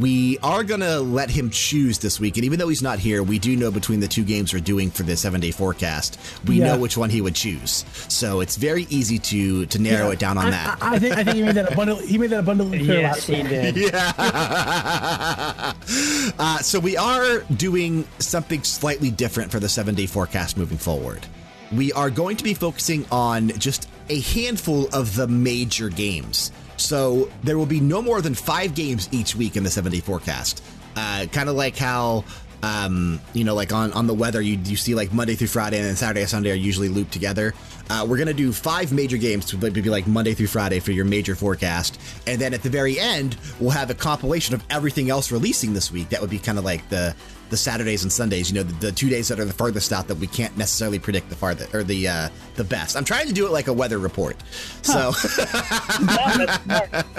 we 0.00 0.38
are 0.42 0.64
going 0.64 0.80
to 0.80 1.00
let 1.00 1.30
him 1.30 1.48
choose 1.50 1.98
this 1.98 2.20
week. 2.20 2.36
And 2.36 2.44
even 2.44 2.58
though 2.58 2.68
he's 2.68 2.82
not 2.82 2.98
here, 2.98 3.22
we 3.22 3.38
do 3.38 3.56
know 3.56 3.70
between 3.70 4.00
the 4.00 4.08
two 4.08 4.24
games 4.24 4.52
we're 4.52 4.60
doing 4.60 4.90
for 4.90 5.02
the 5.02 5.16
seven 5.16 5.40
day 5.40 5.50
forecast, 5.50 6.18
we 6.46 6.56
Yeah. 6.58 6.66
know 6.74 6.78
which 6.78 6.96
one 6.98 7.08
he 7.08 7.20
would 7.22 7.34
choose. 7.34 7.84
So 8.08 8.40
it's 8.40 8.56
very 8.56 8.86
easy 8.90 9.18
to 9.18 9.64
to 9.66 9.78
narrow 9.78 10.10
it 10.10 10.18
down 10.18 10.36
on 10.36 10.46
I, 10.46 10.50
that. 10.50 10.78
I, 10.82 10.94
I 10.94 10.98
think 10.98 11.16
I 11.16 11.24
think 11.24 11.36
he 11.36 11.42
made 11.42 11.54
that 11.54 11.72
abundantly. 11.72 12.06
He 12.06 12.18
made 12.18 12.30
that 12.30 12.40
abundantly 12.40 12.78
clear 12.84 13.00
Yes, 13.00 13.28
last 13.28 13.28
he 13.28 13.42
week. 13.42 13.74
did. 13.74 13.94
uh, 16.38 16.58
so 16.58 16.78
we 16.80 16.96
are 16.96 17.40
doing 17.56 18.06
something 18.18 18.62
slightly 18.62 19.10
different 19.10 19.50
for 19.50 19.60
the 19.60 19.68
seven 19.68 19.94
day 19.94 20.06
forecast 20.06 20.56
moving 20.56 20.78
forward. 20.78 21.26
We 21.72 21.92
are 21.92 22.10
going 22.10 22.36
to 22.38 22.44
be 22.44 22.54
focusing 22.54 23.04
on 23.10 23.48
just 23.58 23.88
a 24.08 24.20
handful 24.20 24.88
of 24.94 25.14
the 25.16 25.28
major 25.28 25.88
games. 25.90 26.50
So 26.78 27.30
there 27.42 27.58
will 27.58 27.66
be 27.66 27.80
no 27.80 28.00
more 28.00 28.20
than 28.20 28.34
five 28.34 28.74
games 28.74 29.08
each 29.12 29.34
week 29.34 29.56
in 29.56 29.64
the 29.64 29.70
seven 29.70 29.92
day 29.92 30.00
forecast. 30.00 30.62
Uh, 30.96 31.26
kind 31.30 31.48
of 31.48 31.56
like 31.56 31.76
how. 31.76 32.24
Um, 32.60 33.20
you 33.34 33.44
know, 33.44 33.54
like 33.54 33.72
on, 33.72 33.92
on 33.92 34.08
the 34.08 34.14
weather, 34.14 34.40
you, 34.40 34.58
you 34.64 34.74
see 34.74 34.96
like 34.96 35.12
Monday 35.12 35.36
through 35.36 35.46
Friday 35.46 35.76
and 35.76 35.86
then 35.86 35.94
Saturday 35.94 36.22
and 36.22 36.28
Sunday 36.28 36.50
are 36.50 36.54
usually 36.54 36.88
looped 36.88 37.12
together. 37.12 37.54
Uh, 37.88 38.04
we're 38.08 38.16
going 38.16 38.26
to 38.26 38.34
do 38.34 38.52
five 38.52 38.92
major 38.92 39.16
games 39.16 39.44
to 39.46 39.56
be 39.56 39.82
like 39.82 40.08
Monday 40.08 40.34
through 40.34 40.48
Friday 40.48 40.80
for 40.80 40.90
your 40.90 41.04
major 41.04 41.36
forecast. 41.36 42.00
And 42.26 42.40
then 42.40 42.52
at 42.52 42.64
the 42.64 42.68
very 42.68 42.98
end, 42.98 43.36
we'll 43.60 43.70
have 43.70 43.90
a 43.90 43.94
compilation 43.94 44.56
of 44.56 44.64
everything 44.70 45.08
else 45.08 45.30
releasing 45.30 45.72
this 45.72 45.92
week. 45.92 46.08
That 46.08 46.20
would 46.20 46.30
be 46.30 46.40
kind 46.40 46.58
of 46.58 46.64
like 46.64 46.88
the 46.88 47.14
the 47.50 47.56
Saturdays 47.56 48.02
and 48.02 48.12
Sundays, 48.12 48.50
you 48.50 48.56
know, 48.56 48.62
the, 48.62 48.86
the 48.86 48.92
two 48.92 49.08
days 49.08 49.28
that 49.28 49.40
are 49.40 49.44
the 49.44 49.52
furthest 49.52 49.92
out 49.92 50.08
that 50.08 50.16
we 50.16 50.26
can't 50.26 50.56
necessarily 50.56 50.98
predict 50.98 51.30
the 51.30 51.36
farthest 51.36 51.74
or 51.74 51.82
the 51.82 52.08
uh, 52.08 52.28
the 52.56 52.64
best. 52.64 52.96
I'm 52.96 53.04
trying 53.04 53.26
to 53.28 53.32
do 53.32 53.46
it 53.46 53.52
like 53.52 53.68
a 53.68 53.72
weather 53.72 53.98
report. 53.98 54.36
So 54.82 55.12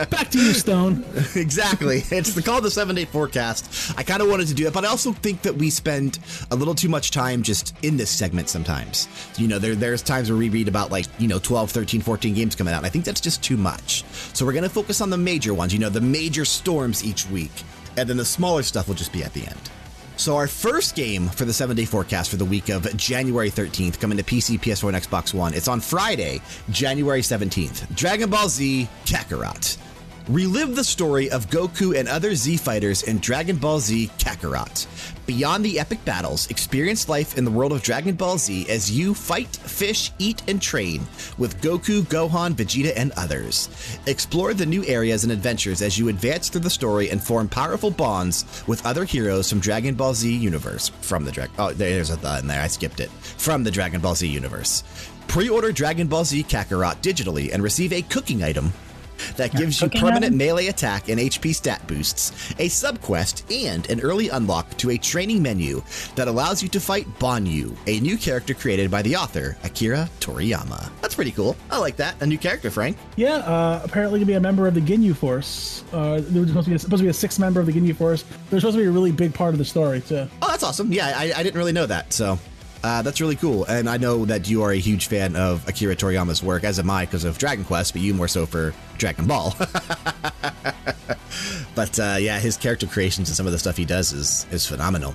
Back 0.10 0.30
to 0.32 0.38
you, 0.40 0.54
Stone. 0.54 1.06
exactly. 1.36 2.04
It's 2.12 2.34
the 2.34 2.42
called 2.42 2.64
the 2.64 2.72
seven 2.72 2.96
day 2.96 3.06
forecast. 3.06 3.94
I 3.98 4.04
kind 4.04 4.22
of 4.22 4.30
wanted 4.30 4.48
to 4.48 4.54
do 4.54 4.68
it, 4.68 4.74
but 4.74 4.86
I 4.86 4.88
also 4.90 5.12
think 5.14 5.42
that 5.44 5.56
we 5.56 5.70
spend 5.70 6.20
a 6.52 6.56
little 6.56 6.76
too 6.76 6.90
much 6.90 7.12
time 7.12 7.44
just 7.44 7.76
in 7.84 7.98
this 7.98 8.10
segment 8.10 8.50
sometimes. 8.50 9.08
You 9.38 9.48
know, 9.48 9.60
there, 9.60 9.76
there's 9.76 10.02
times 10.02 10.30
where 10.30 10.38
we 10.38 10.50
read 10.50 10.68
about 10.68 10.92
like, 10.92 11.06
you 11.18 11.28
know, 11.28 11.40
12, 11.40 11.72
13, 11.72 12.02
14 12.02 12.34
games 12.34 12.56
coming 12.56 12.74
out. 12.74 12.86
I 12.86 12.90
think 12.90 13.06
that's 13.06 13.22
just 13.22 13.44
too 13.44 13.58
much. 13.58 14.04
So 14.34 14.46
we're 14.46 14.54
going 14.54 14.64
to 14.64 14.70
focus 14.70 15.02
on 15.02 15.10
the 15.10 15.18
major 15.18 15.54
ones, 15.54 15.74
you 15.74 15.80
know, 15.80 15.90
the 15.90 16.02
major 16.02 16.46
storms 16.46 17.04
each 17.04 17.28
week. 17.30 17.52
And 17.98 18.08
then 18.10 18.18
the 18.18 18.26
smaller 18.26 18.64
stuff 18.64 18.88
will 18.88 18.96
just 18.96 19.12
be 19.12 19.24
at 19.24 19.34
the 19.34 19.46
end. 19.46 19.70
So, 20.20 20.36
our 20.36 20.48
first 20.48 20.98
game 20.98 21.30
for 21.30 21.46
the 21.46 21.54
seven 21.54 21.78
day 21.78 21.86
forecast 21.86 22.30
for 22.30 22.36
the 22.36 22.44
week 22.44 22.68
of 22.68 22.84
January 22.98 23.50
13th, 23.50 24.02
coming 24.02 24.18
to 24.18 24.24
PC, 24.24 24.60
PS4, 24.60 24.94
and 24.94 24.98
Xbox 25.02 25.34
One, 25.34 25.54
it's 25.54 25.70
on 25.70 25.80
Friday, 25.80 26.42
January 26.72 27.22
17th 27.22 27.96
Dragon 27.96 28.30
Ball 28.30 28.50
Z 28.50 28.90
Kakarot. 29.06 29.78
Relive 30.28 30.76
the 30.76 30.84
story 30.84 31.32
of 31.32 31.50
Goku 31.50 31.98
and 31.98 32.10
other 32.10 32.36
Z 32.36 32.58
fighters 32.58 33.04
in 33.04 33.20
Dragon 33.20 33.56
Ball 33.56 33.80
Z 33.80 34.12
Kakarot. 34.18 34.88
Beyond 35.30 35.64
the 35.64 35.80
epic 35.80 36.04
battles, 36.06 36.48
experience 36.50 37.08
life 37.08 37.38
in 37.38 37.46
the 37.46 37.52
world 37.52 37.72
of 37.72 37.84
Dragon 37.84 38.16
Ball 38.16 38.40
Z 38.40 38.68
as 38.68 38.90
you 38.90 39.14
fight, 39.14 39.56
fish, 39.58 40.12
eat, 40.18 40.42
and 40.48 40.60
train 40.60 41.06
with 41.38 41.62
Goku, 41.62 42.02
Gohan, 42.02 42.56
Vegeta, 42.56 42.94
and 42.96 43.12
others. 43.12 43.70
Explore 44.08 44.56
the 44.56 44.66
new 44.66 44.84
areas 44.86 45.24
and 45.24 45.32
adventures 45.32 45.84
as 45.84 46.00
you 46.00 46.10
advance 46.10 46.50
through 46.50 46.62
the 46.62 46.70
story 46.72 47.12
and 47.12 47.22
form 47.22 47.48
powerful 47.48 47.92
bonds 47.92 48.64
with 48.66 48.84
other 48.88 49.06
heroes 49.06 49.48
from 49.48 49.60
Dragon 49.60 49.94
Ball 49.94 50.16
Z 50.16 50.36
universe. 50.36 50.90
From 51.02 51.26
the 51.26 51.32
Dragon. 51.32 51.54
Oh, 51.60 51.74
there's 51.74 52.10
a 52.10 52.16
the 52.16 52.40
in 52.40 52.48
there. 52.48 52.64
I 52.64 52.68
skipped 52.68 53.00
it. 53.00 53.12
From 53.12 53.64
the 53.64 53.70
Dragon 53.70 54.02
Ball 54.02 54.16
Z 54.16 54.26
universe. 54.26 54.84
Pre 55.28 55.48
order 55.48 55.72
Dragon 55.72 56.08
Ball 56.08 56.26
Z 56.26 56.44
Kakarot 56.46 57.04
digitally 57.04 57.54
and 57.54 57.62
receive 57.62 57.94
a 57.94 58.02
cooking 58.02 58.44
item 58.44 58.74
that 59.36 59.56
gives 59.56 59.82
you 59.82 59.90
permanent 59.90 60.36
melee 60.36 60.68
attack 60.68 61.10
and 61.10 61.20
HP 61.20 61.54
stat 61.54 61.86
boosts, 61.88 62.52
a 62.60 62.68
subquest, 62.68 63.44
and 63.66 63.90
an 63.90 64.00
early 64.02 64.30
unlock 64.30 64.70
to 64.78 64.92
a 64.92 64.98
training 64.98 65.42
menu 65.42 65.82
that 66.16 66.28
allows 66.28 66.62
you 66.64 66.70
to 66.70 66.80
fight 66.80 67.08
Bonyu, 67.20 67.76
a 67.88 68.00
new 68.00 68.18
character 68.18 68.54
created 68.54 68.90
by 68.90 69.02
the 69.02 69.16
author, 69.16 69.58
Akira 69.64 70.10
Toriyama. 70.20 70.90
That's 71.02 71.16
pretty 71.16 71.32
cool. 71.32 71.56
I 71.70 71.80
like 71.80 71.96
that. 71.98 72.22
A 72.22 72.26
new 72.26 72.38
character, 72.38 72.70
Frank. 72.70 72.98
Yeah, 73.16 73.38
uh, 73.38 73.82
apparently 73.84 74.20
to 74.20 74.26
be 74.26 74.34
a 74.34 74.40
member 74.40 74.68
of 74.68 74.74
the 74.74 74.82
Ginyu 74.82 75.16
Force. 75.16 75.84
Uh, 75.92 76.22
there 76.24 76.42
was 76.42 76.50
supposed 76.50 76.66
to 76.66 76.72
be 76.72 76.76
a, 76.76 76.80
supposed 76.80 77.02
to 77.02 77.06
be 77.06 77.10
a 77.10 77.14
sixth 77.14 77.40
member 77.40 77.60
of 77.60 77.66
the 77.66 77.72
Ginyu 77.72 77.96
Force. 77.96 78.24
They're 78.50 78.60
supposed 78.60 78.78
to 78.78 78.84
be 78.84 78.88
a 78.88 78.92
really 78.92 79.12
big 79.12 79.34
part 79.34 79.54
of 79.54 79.58
the 79.58 79.66
story 79.66 80.02
too. 80.02 80.28
Oh, 80.42 80.48
that's 80.48 80.64
awesome. 80.64 80.92
Yeah, 80.92 81.14
I, 81.16 81.34
I 81.36 81.44
didn't 81.44 81.58
really 81.58 81.74
know 81.74 81.86
that. 81.86 82.14
So. 82.14 82.40
Uh, 82.84 83.02
that's 83.02 83.20
really 83.20 83.36
cool. 83.36 83.66
And 83.66 83.90
I 83.90 83.98
know 83.98 84.26
that 84.26 84.50
you 84.50 84.64
are 84.64 84.72
a 84.72 84.78
huge 84.78 85.08
fan 85.08 85.36
of 85.36 85.68
Akira 85.68 85.96
Toriyama's 85.96 86.42
work, 86.42 86.64
as 86.64 86.80
am 86.80 86.90
I, 86.90 87.06
because 87.06 87.26
of 87.26 87.38
Dragon 87.38 87.66
Quest, 87.66 87.94
but 87.94 88.02
you 88.02 88.14
more 88.14 88.28
so 88.28 88.46
for 88.46 88.74
Dragon 88.98 89.28
Ball. 89.28 89.54
but 91.76 92.00
uh, 92.00 92.16
yeah, 92.20 92.40
his 92.40 92.58
character 92.58 92.88
creations 92.88 93.30
and 93.30 93.36
some 93.36 93.46
of 93.46 93.52
the 93.52 93.60
stuff 93.60 93.76
he 93.78 93.86
does 93.86 94.14
is, 94.14 94.46
is 94.52 94.66
phenomenal. 94.66 95.14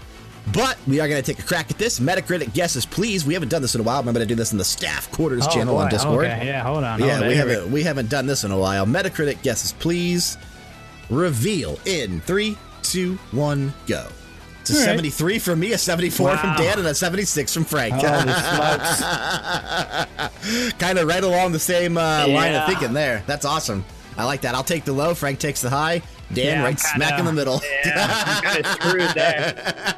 But 0.53 0.77
we 0.87 1.01
are 1.01 1.09
going 1.09 1.23
to 1.23 1.33
take 1.35 1.43
a 1.43 1.47
crack 1.47 1.71
at 1.71 1.79
this. 1.79 2.01
Metacritic 2.01 2.53
guesses, 2.53 2.85
please. 2.85 3.25
We 3.25 3.33
haven't 3.33 3.49
done 3.49 3.63
this 3.63 3.75
in 3.75 3.81
a 3.81 3.85
while. 3.85 4.01
Remember 4.01 4.21
to 4.21 4.27
do 4.27 4.35
this 4.35 4.53
in 4.53 4.59
the 4.59 4.65
staff 4.65 5.11
quarters 5.11 5.47
Oh, 5.47 5.51
channel 5.51 5.79
on. 5.79 5.89
Discord. 5.89 6.27
Okay, 6.27 6.47
yeah, 6.47 6.63
hold 6.63 6.85
on. 6.85 7.01
Yeah, 7.01 7.17
hold 7.17 7.29
we 7.29 7.35
haven't 7.35 7.73
we 7.73 7.83
haven't 7.83 8.11
done 8.11 8.27
this 8.27 8.45
in 8.45 8.51
a 8.51 8.59
while. 8.59 8.85
Metacritic 8.85 9.41
guesses, 9.43 9.73
please. 9.73 10.37
Reveal 11.09 11.79
in 11.87 12.21
three, 12.21 12.59
two, 12.83 13.15
one, 13.31 13.73
go. 13.87 14.07
It's 14.65 14.71
a 14.71 14.75
All 14.75 14.81
right. 14.81 14.87
73 14.97 15.39
from 15.41 15.61
me, 15.61 15.73
a 15.73 15.79
74 15.79 16.39
from 16.39 16.57
Dan, 16.57 16.79
and 16.79 16.89
a 16.89 16.95
76 16.95 17.53
from 17.53 17.65
Frank. 17.65 17.93
Holy 17.97 18.33
smokes. 18.33 19.03
kind 20.79 20.99
of 20.99 21.07
right 21.07 21.23
along 21.23 21.53
the 21.53 21.59
same 21.59 21.99
uh, 21.99 22.27
line 22.29 22.55
of 22.55 22.67
thinking 22.67 22.95
there. 22.95 23.23
That's 23.27 23.45
awesome. 23.45 23.85
I 24.17 24.25
like 24.25 24.41
that. 24.43 24.55
I'll 24.55 24.65
take 24.65 24.85
the 24.85 24.93
low. 24.95 25.13
Frank 25.15 25.39
takes 25.39 25.61
the 25.61 25.69
high. 25.69 26.01
Dan 26.33 26.47
Yeah, 26.47 26.63
right 26.63 26.71
I'm 26.71 26.77
smack 26.79 27.19
in 27.19 27.27
the 27.27 27.33
middle. 27.33 27.61
Yeah, 27.85 28.07
I'm 28.27 28.43
kind 28.43 28.65
of 28.65 28.73
screwed 28.73 29.11
there. 29.11 29.95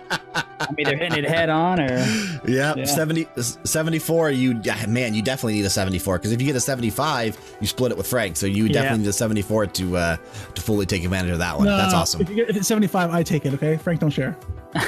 I'm 0.59 0.75
either 0.79 0.97
hitting 0.97 1.23
it 1.25 1.31
head 1.31 1.49
on 1.49 1.79
or. 1.81 2.05
Yep, 2.49 2.77
Yeah. 2.79 2.85
70, 2.85 3.29
74, 3.37 4.31
you, 4.31 4.61
man, 4.89 5.15
you 5.15 5.23
definitely 5.23 5.55
need 5.55 5.65
a 5.65 5.71
74 5.71 6.19
because 6.19 6.33
if 6.33 6.41
you 6.41 6.47
get 6.47 6.57
a 6.57 6.61
75, 6.61 7.57
you 7.61 7.67
split 7.69 7.93
it 7.93 7.99
with 7.99 8.07
Frank. 8.09 8.37
So 8.37 8.47
you 8.47 8.65
Yeah. 8.65 8.73
definitely 8.73 8.99
need 9.05 9.09
a 9.09 9.13
74 9.13 9.67
to 9.67 9.97
uh, 9.97 10.17
to 10.55 10.63
fully 10.63 10.87
take 10.87 11.05
advantage 11.05 11.31
of 11.31 11.39
that 11.39 11.57
one. 11.57 11.67
That's 11.67 11.95
awesome. 11.95 12.21
If, 12.23 12.31
you 12.31 12.37
get, 12.37 12.51
if 12.51 12.57
it's 12.57 12.69
75, 12.69 13.13
I 13.13 13.23
take 13.23 13.47
it. 13.47 13.55
Okay, 13.55 13.77
Frank, 13.77 14.01
don't 14.01 14.11
share. 14.11 14.37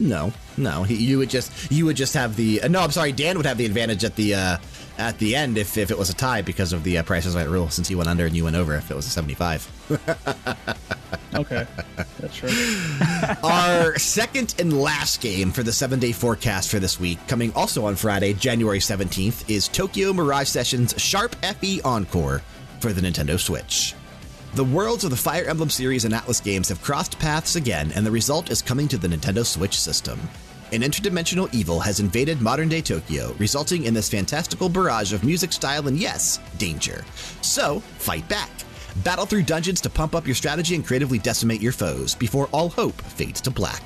No, 0.00 0.32
no, 0.56 0.82
he, 0.82 0.96
you 0.96 1.18
would 1.18 1.30
just 1.30 1.70
you 1.70 1.86
would 1.86 1.96
just 1.96 2.14
have 2.14 2.36
the 2.36 2.62
uh, 2.62 2.68
no. 2.68 2.80
I'm 2.80 2.90
sorry, 2.90 3.12
Dan 3.12 3.36
would 3.36 3.46
have 3.46 3.58
the 3.58 3.66
advantage 3.66 4.04
at 4.04 4.16
the 4.16 4.34
uh, 4.34 4.58
at 4.98 5.18
the 5.18 5.36
end 5.36 5.56
if, 5.56 5.78
if 5.78 5.90
it 5.90 5.98
was 5.98 6.10
a 6.10 6.14
tie 6.14 6.42
because 6.42 6.72
of 6.72 6.82
the 6.82 6.98
uh, 6.98 7.02
Price 7.04 7.26
is 7.26 7.36
Right 7.36 7.48
rule. 7.48 7.70
Since 7.70 7.88
he 7.88 7.94
went 7.94 8.08
under 8.08 8.26
and 8.26 8.34
you 8.34 8.44
went 8.44 8.56
over, 8.56 8.74
if 8.74 8.90
it 8.90 8.94
was 8.94 9.06
a 9.06 9.10
75. 9.10 9.70
Okay, 11.34 11.66
that's 12.20 12.36
true. 12.36 12.48
Our 13.42 13.98
second 13.98 14.54
and 14.60 14.72
last 14.80 15.20
game 15.20 15.50
for 15.50 15.64
the 15.64 15.72
seven 15.72 15.98
day 15.98 16.12
forecast 16.12 16.70
for 16.70 16.78
this 16.78 17.00
week, 17.00 17.18
coming 17.26 17.52
also 17.54 17.84
on 17.86 17.96
Friday, 17.96 18.34
January 18.34 18.78
17th, 18.78 19.50
is 19.50 19.66
Tokyo 19.66 20.12
Mirage 20.12 20.46
Sessions 20.46 20.94
Sharp 20.96 21.34
FE 21.44 21.80
Encore 21.82 22.40
for 22.78 22.92
the 22.92 23.00
Nintendo 23.00 23.36
Switch. 23.36 23.96
The 24.54 24.62
worlds 24.62 25.02
of 25.02 25.10
the 25.10 25.16
Fire 25.16 25.42
Emblem 25.46 25.68
series 25.68 26.04
and 26.04 26.14
Atlus 26.14 26.40
games 26.40 26.68
have 26.68 26.80
crossed 26.80 27.18
paths 27.18 27.56
again, 27.56 27.90
and 27.96 28.06
the 28.06 28.10
result 28.12 28.52
is 28.52 28.62
coming 28.62 28.86
to 28.86 28.96
the 28.96 29.08
Nintendo 29.08 29.44
Switch 29.44 29.80
system. 29.80 30.20
An 30.70 30.82
interdimensional 30.82 31.52
evil 31.52 31.80
has 31.80 31.98
invaded 31.98 32.40
modern 32.40 32.68
day 32.68 32.80
Tokyo, 32.80 33.34
resulting 33.38 33.82
in 33.82 33.94
this 33.94 34.08
fantastical 34.08 34.68
barrage 34.68 35.12
of 35.12 35.24
music, 35.24 35.52
style, 35.52 35.88
and 35.88 35.98
yes, 35.98 36.38
danger. 36.56 37.04
So, 37.42 37.80
fight 37.98 38.28
back. 38.28 38.48
Battle 39.02 39.26
through 39.26 39.42
dungeons 39.42 39.80
to 39.80 39.90
pump 39.90 40.14
up 40.14 40.24
your 40.24 40.36
strategy 40.36 40.76
and 40.76 40.86
creatively 40.86 41.18
decimate 41.18 41.60
your 41.60 41.72
foes 41.72 42.14
before 42.14 42.48
all 42.52 42.68
hope 42.68 43.02
fades 43.02 43.40
to 43.40 43.50
black. 43.50 43.82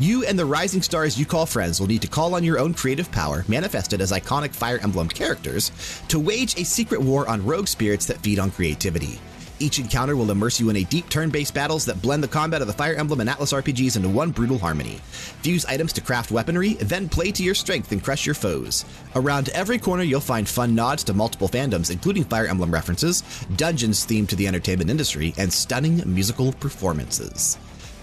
You 0.00 0.26
and 0.26 0.36
the 0.36 0.44
rising 0.44 0.82
stars 0.82 1.20
you 1.20 1.24
call 1.24 1.46
friends 1.46 1.78
will 1.78 1.86
need 1.86 2.02
to 2.02 2.08
call 2.08 2.34
on 2.34 2.42
your 2.42 2.58
own 2.58 2.74
creative 2.74 3.12
power, 3.12 3.44
manifested 3.46 4.00
as 4.00 4.10
iconic 4.10 4.56
Fire 4.56 4.80
Emblem 4.82 5.06
characters, 5.06 5.70
to 6.08 6.18
wage 6.18 6.58
a 6.58 6.64
secret 6.64 7.00
war 7.00 7.28
on 7.28 7.46
rogue 7.46 7.68
spirits 7.68 8.06
that 8.06 8.18
feed 8.18 8.40
on 8.40 8.50
creativity. 8.50 9.20
Each 9.62 9.78
encounter 9.78 10.16
will 10.16 10.30
immerse 10.30 10.58
you 10.58 10.70
in 10.70 10.76
a 10.76 10.84
deep 10.84 11.10
turn 11.10 11.28
based 11.28 11.52
battles 11.52 11.84
that 11.84 12.00
blend 12.00 12.24
the 12.24 12.28
combat 12.28 12.62
of 12.62 12.66
the 12.66 12.72
Fire 12.72 12.94
Emblem 12.94 13.20
and 13.20 13.28
Atlus 13.28 13.52
RPGs 13.52 13.96
into 13.96 14.08
one 14.08 14.30
brutal 14.30 14.58
harmony. 14.58 15.00
Fuse 15.42 15.66
items 15.66 15.92
to 15.92 16.00
craft 16.00 16.30
weaponry, 16.30 16.74
then 16.74 17.10
play 17.10 17.30
to 17.30 17.42
your 17.42 17.54
strength 17.54 17.92
and 17.92 18.02
crush 18.02 18.24
your 18.24 18.34
foes. 18.34 18.86
Around 19.14 19.50
every 19.50 19.78
corner, 19.78 20.02
you'll 20.02 20.20
find 20.20 20.48
fun 20.48 20.74
nods 20.74 21.04
to 21.04 21.12
multiple 21.12 21.48
fandoms, 21.48 21.90
including 21.90 22.24
Fire 22.24 22.46
Emblem 22.46 22.72
references, 22.72 23.22
dungeons 23.56 24.06
themed 24.06 24.28
to 24.28 24.36
the 24.36 24.48
entertainment 24.48 24.88
industry, 24.88 25.34
and 25.36 25.52
stunning 25.52 26.02
musical 26.06 26.54
performances. 26.54 27.58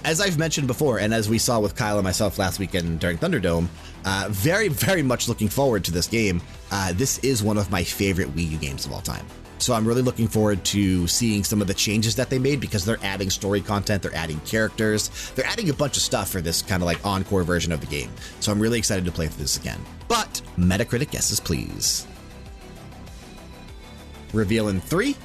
As 0.06 0.22
I've 0.22 0.38
mentioned 0.38 0.68
before, 0.68 1.00
and 1.00 1.12
as 1.12 1.28
we 1.28 1.40
saw 1.40 1.60
with 1.60 1.76
Kyle 1.76 1.98
and 1.98 2.04
myself 2.04 2.38
last 2.38 2.60
weekend 2.60 3.00
during 3.00 3.18
Thunderdome, 3.18 3.68
uh, 4.06 4.28
very, 4.30 4.68
very 4.68 5.02
much 5.02 5.28
looking 5.28 5.50
forward 5.50 5.84
to 5.86 5.92
this 5.92 6.08
game. 6.08 6.40
Uh, 6.70 6.94
this 6.94 7.18
is 7.20 7.42
one 7.42 7.58
of 7.58 7.72
my 7.72 7.84
favorite 7.84 8.34
Wii 8.36 8.52
U 8.52 8.58
games 8.58 8.86
of 8.86 8.94
all 8.94 9.02
time. 9.02 9.26
So 9.60 9.74
I'm 9.74 9.88
really 9.88 10.02
looking 10.02 10.28
forward 10.28 10.64
to 10.66 11.08
seeing 11.08 11.44
some 11.44 11.62
of 11.62 11.68
the 11.68 11.74
changes 11.74 12.16
that 12.16 12.30
they 12.30 12.40
made 12.40 12.60
because 12.60 12.86
they're 12.86 13.00
adding 13.04 13.30
story 13.30 13.62
content, 13.62 14.04
they're 14.04 14.16
adding 14.16 14.40
characters, 14.42 15.32
they're 15.36 15.46
adding 15.46 15.70
a 15.70 15.74
bunch 15.74 15.98
of 15.98 16.04
stuff 16.04 16.30
for 16.30 16.42
this 16.42 16.62
kind 16.62 16.82
of 16.82 16.86
like 16.86 17.04
encore 17.06 17.44
version 17.44 17.72
of 17.72 17.82
the 17.82 17.88
game. 17.88 18.12
So 18.40 18.52
I'm 18.52 18.60
really 18.60 18.78
excited 18.78 19.06
to 19.06 19.12
play 19.12 19.28
through 19.28 19.44
this 19.44 19.58
again. 19.58 19.84
But 20.08 20.42
Metacritic 20.58 21.12
guesses, 21.12 21.40
please. 21.40 22.08
Reveal 24.34 24.70
in 24.70 24.80
three, 24.80 25.16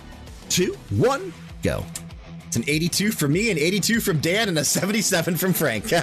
two, 0.48 0.76
one, 0.90 1.32
go. 1.62 1.84
It's 2.52 2.58
an 2.58 2.64
82 2.68 3.12
from 3.12 3.32
me, 3.32 3.50
an 3.50 3.56
82 3.56 4.00
from 4.00 4.18
Dan, 4.20 4.50
and 4.50 4.58
a 4.58 4.64
77 4.66 5.36
from 5.36 5.54
Frank. 5.54 5.86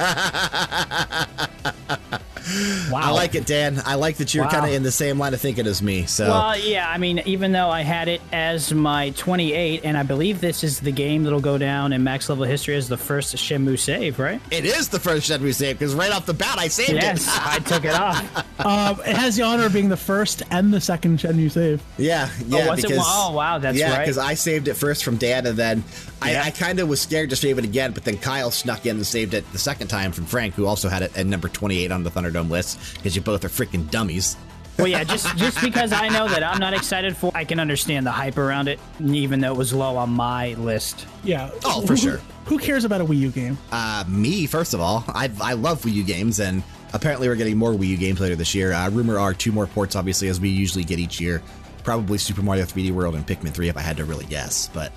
Wow. 2.90 3.02
I 3.04 3.10
like 3.12 3.36
it, 3.36 3.46
Dan. 3.46 3.80
I 3.86 3.94
like 3.94 4.18
that 4.18 4.34
you're 4.34 4.46
Wow. 4.46 4.50
kind 4.50 4.66
of 4.66 4.72
in 4.72 4.82
the 4.82 4.92
same 4.92 5.20
line 5.20 5.36
of 5.36 5.42
thinking 5.42 5.68
as 5.68 5.84
me. 5.84 6.08
So 6.08 6.28
Well, 6.30 6.58
yeah, 6.58 6.90
I 6.90 6.98
mean, 6.98 7.22
even 7.26 7.52
though 7.52 7.70
I 7.70 7.82
had 7.82 8.08
it 8.08 8.22
as 8.32 8.74
my 8.74 9.12
28, 9.12 9.82
and 9.84 9.96
I 9.96 10.02
believe 10.02 10.42
this 10.42 10.64
is 10.64 10.80
the 10.80 10.92
game 10.92 11.24
that'll 11.24 11.42
go 11.42 11.60
down 11.60 11.94
in 11.94 12.04
max 12.04 12.28
level 12.28 12.46
history 12.46 12.76
as 12.76 12.90
the 12.90 12.98
first 12.98 13.36
Shenmue 13.36 13.78
save, 13.78 14.18
right? 14.18 14.42
it 14.50 14.66
is 14.66 14.88
the 14.90 15.00
first 15.00 15.30
Shenmue 15.30 15.54
save 15.54 15.78
because 15.78 15.94
right 15.94 16.12
off 16.12 16.26
the 16.26 16.34
bat 16.34 16.58
I 16.58 16.70
saved 16.70 16.94
Yes, 16.94 17.28
it. 17.28 17.48
I 17.48 17.60
took 17.60 17.86
it 17.86 17.94
off. 17.94 18.46
Um, 18.60 19.00
it 19.08 19.16
has 19.16 19.38
the 19.38 19.44
honor 19.44 19.68
of 19.68 19.74
being 19.74 19.88
the 19.88 19.96
first 19.96 20.44
and 20.52 20.74
the 20.74 20.82
second 20.82 21.20
Shenmue 21.20 21.50
save. 21.50 21.82
yeah, 21.98 22.30
yeah. 22.46 22.68
was 22.68 22.84
it? 22.84 22.92
Oh, 23.00 23.32
wow, 23.34 23.58
that's 23.58 23.78
yeah, 23.78 23.92
right. 23.92 24.00
because 24.00 24.18
I 24.18 24.34
saved 24.34 24.68
it 24.68 24.74
first 24.74 25.06
from 25.06 25.16
Dan, 25.16 25.46
and 25.46 25.56
then 25.58 25.82
I, 25.82 26.09
Yeah. 26.28 26.44
I 26.44 26.52
kind 26.52 26.80
of 26.80 26.88
was 26.90 27.00
scared 27.02 27.30
to 27.30 27.36
save 27.36 27.58
it 27.58 27.64
again, 27.66 27.92
but 27.92 28.04
then 28.04 28.18
Kyle 28.18 28.52
snuck 28.52 28.86
in 28.86 28.98
and 28.98 29.06
saved 29.08 29.34
it 29.34 29.50
the 29.52 29.58
second 29.60 29.88
time 29.88 30.12
from 30.12 30.26
Frank, 30.26 30.54
who 30.56 30.66
also 30.66 30.90
had 30.90 31.02
it 31.02 31.18
at 31.18 31.26
number 31.26 31.48
28 31.50 31.92
on 31.92 32.04
the 32.04 32.12
Thunderdome 32.12 32.50
list 32.50 32.80
because 32.96 33.16
you 33.16 33.22
both 33.22 33.46
are 33.46 33.50
freaking 33.50 33.90
dummies. 33.90 34.36
Well, 34.78 34.88
yeah, 34.88 35.04
just 35.04 35.36
just 35.36 35.62
because 35.62 35.92
I 35.92 36.08
know 36.08 36.28
that 36.30 36.42
I'm 36.42 36.58
not 36.60 36.74
excited 36.74 37.18
for, 37.18 37.32
I 37.36 37.44
can 37.44 37.60
understand 37.60 38.06
the 38.06 38.12
hype 38.12 38.38
around 38.38 38.70
it, 38.70 38.80
even 39.04 39.42
though 39.42 39.52
it 39.52 39.58
was 39.58 39.74
low 39.74 39.98
on 39.98 40.10
my 40.10 40.54
list. 40.54 41.06
Yeah. 41.24 41.52
Oh, 41.66 41.82
for 41.82 41.94
Who- 41.94 41.98
sure. 41.98 42.22
Who 42.46 42.58
cares 42.58 42.84
about 42.86 43.00
a 43.02 43.06
Wii 43.06 43.18
U 43.20 43.30
game? 43.32 43.58
Uh, 43.72 44.04
me, 44.08 44.48
first 44.48 44.74
of 44.74 44.80
all, 44.82 45.04
I, 45.10 45.30
I 45.42 45.54
love 45.54 45.82
Wii 45.84 45.94
U 45.96 46.04
games, 46.04 46.40
and 46.40 46.64
apparently 46.94 47.28
we're 47.28 47.36
getting 47.36 47.58
more 47.58 47.74
Wii 47.74 47.90
U 47.90 47.98
games 47.98 48.20
later 48.20 48.36
this 48.36 48.56
year. 48.56 48.72
Uh, 48.74 48.90
rumor 48.90 49.20
are 49.20 49.34
two 49.36 49.52
more 49.52 49.68
ports, 49.68 49.96
obviously, 49.96 50.30
as 50.30 50.40
we 50.40 50.50
usually 50.50 50.84
get 50.84 50.98
each 50.98 51.20
year. 51.22 51.44
Probably 51.84 52.18
Super 52.18 52.42
Mario 52.42 52.64
3D 52.64 52.92
World 52.92 53.16
and 53.16 53.28
Pikmin 53.28 53.52
3 53.52 53.70
if 53.70 53.78
I 53.78 53.82
had 53.82 53.98
to 53.98 54.06
really 54.06 54.26
guess, 54.26 54.68
but. 54.74 54.92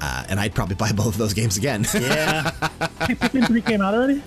Uh, 0.00 0.24
and 0.28 0.38
I'd 0.38 0.54
probably 0.54 0.76
buy 0.76 0.92
both 0.92 1.08
of 1.08 1.18
those 1.18 1.34
games 1.34 1.56
again. 1.56 1.84
Yeah. 1.94 2.50
Pikmin 3.00 3.46
3 3.46 3.62
came 3.62 3.80
out 3.80 3.94
already? 3.94 4.22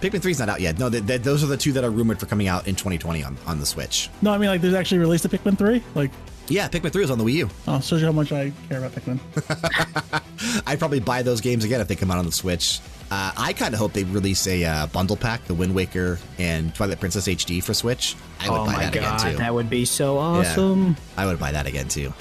Pikmin 0.00 0.20
3's 0.20 0.38
not 0.38 0.48
out 0.48 0.60
yet. 0.60 0.78
No, 0.78 0.88
th 0.88 1.04
th 1.06 1.22
those 1.22 1.42
are 1.42 1.48
the 1.48 1.56
two 1.56 1.72
that 1.72 1.82
are 1.84 1.90
rumored 1.90 2.20
for 2.20 2.26
coming 2.26 2.46
out 2.46 2.68
in 2.68 2.76
2020 2.76 3.24
on, 3.24 3.36
on 3.46 3.58
the 3.58 3.66
Switch. 3.66 4.08
No, 4.22 4.30
I 4.32 4.38
mean, 4.38 4.48
like, 4.48 4.60
there's 4.60 4.74
actually 4.74 4.98
released 4.98 5.24
a 5.24 5.28
Pikmin 5.28 5.58
3? 5.58 5.82
Like, 5.96 6.12
Yeah, 6.48 6.68
Pikmin 6.68 6.92
3 6.92 7.04
is 7.04 7.10
on 7.10 7.18
the 7.18 7.24
Wii 7.24 7.32
U. 7.34 7.50
oh, 7.66 7.80
shows 7.80 8.00
you 8.00 8.06
how 8.06 8.12
much 8.12 8.30
I 8.30 8.52
care 8.68 8.78
about 8.78 8.92
Pikmin. 8.92 9.18
I'd 10.66 10.78
probably 10.78 11.00
buy 11.00 11.22
those 11.22 11.40
games 11.40 11.64
again 11.64 11.80
if 11.80 11.88
they 11.88 11.96
come 11.96 12.10
out 12.12 12.18
on 12.18 12.26
the 12.26 12.32
Switch. 12.32 12.80
Uh, 13.10 13.32
I 13.36 13.52
kind 13.54 13.72
of 13.74 13.80
hope 13.80 13.92
they 13.94 14.04
release 14.04 14.46
a 14.46 14.64
uh, 14.64 14.86
bundle 14.88 15.16
pack, 15.16 15.44
the 15.46 15.54
Wind 15.54 15.74
Waker 15.74 16.18
and 16.38 16.74
Twilight 16.74 17.00
Princess 17.00 17.26
HD 17.26 17.62
for 17.64 17.72
Switch. 17.74 18.14
I 18.40 18.50
would 18.50 18.58
oh 18.60 18.66
buy 18.66 18.72
my 18.74 18.84
that 18.84 18.92
god, 18.92 19.20
again 19.20 19.32
too. 19.32 19.38
that 19.38 19.52
would 19.54 19.70
be 19.70 19.84
so 19.84 20.14
Yeah. 20.16 20.20
awesome. 20.20 20.96
I 21.16 21.26
would 21.26 21.38
buy 21.40 21.50
that 21.52 21.66
again 21.66 21.88
too. 21.88 22.12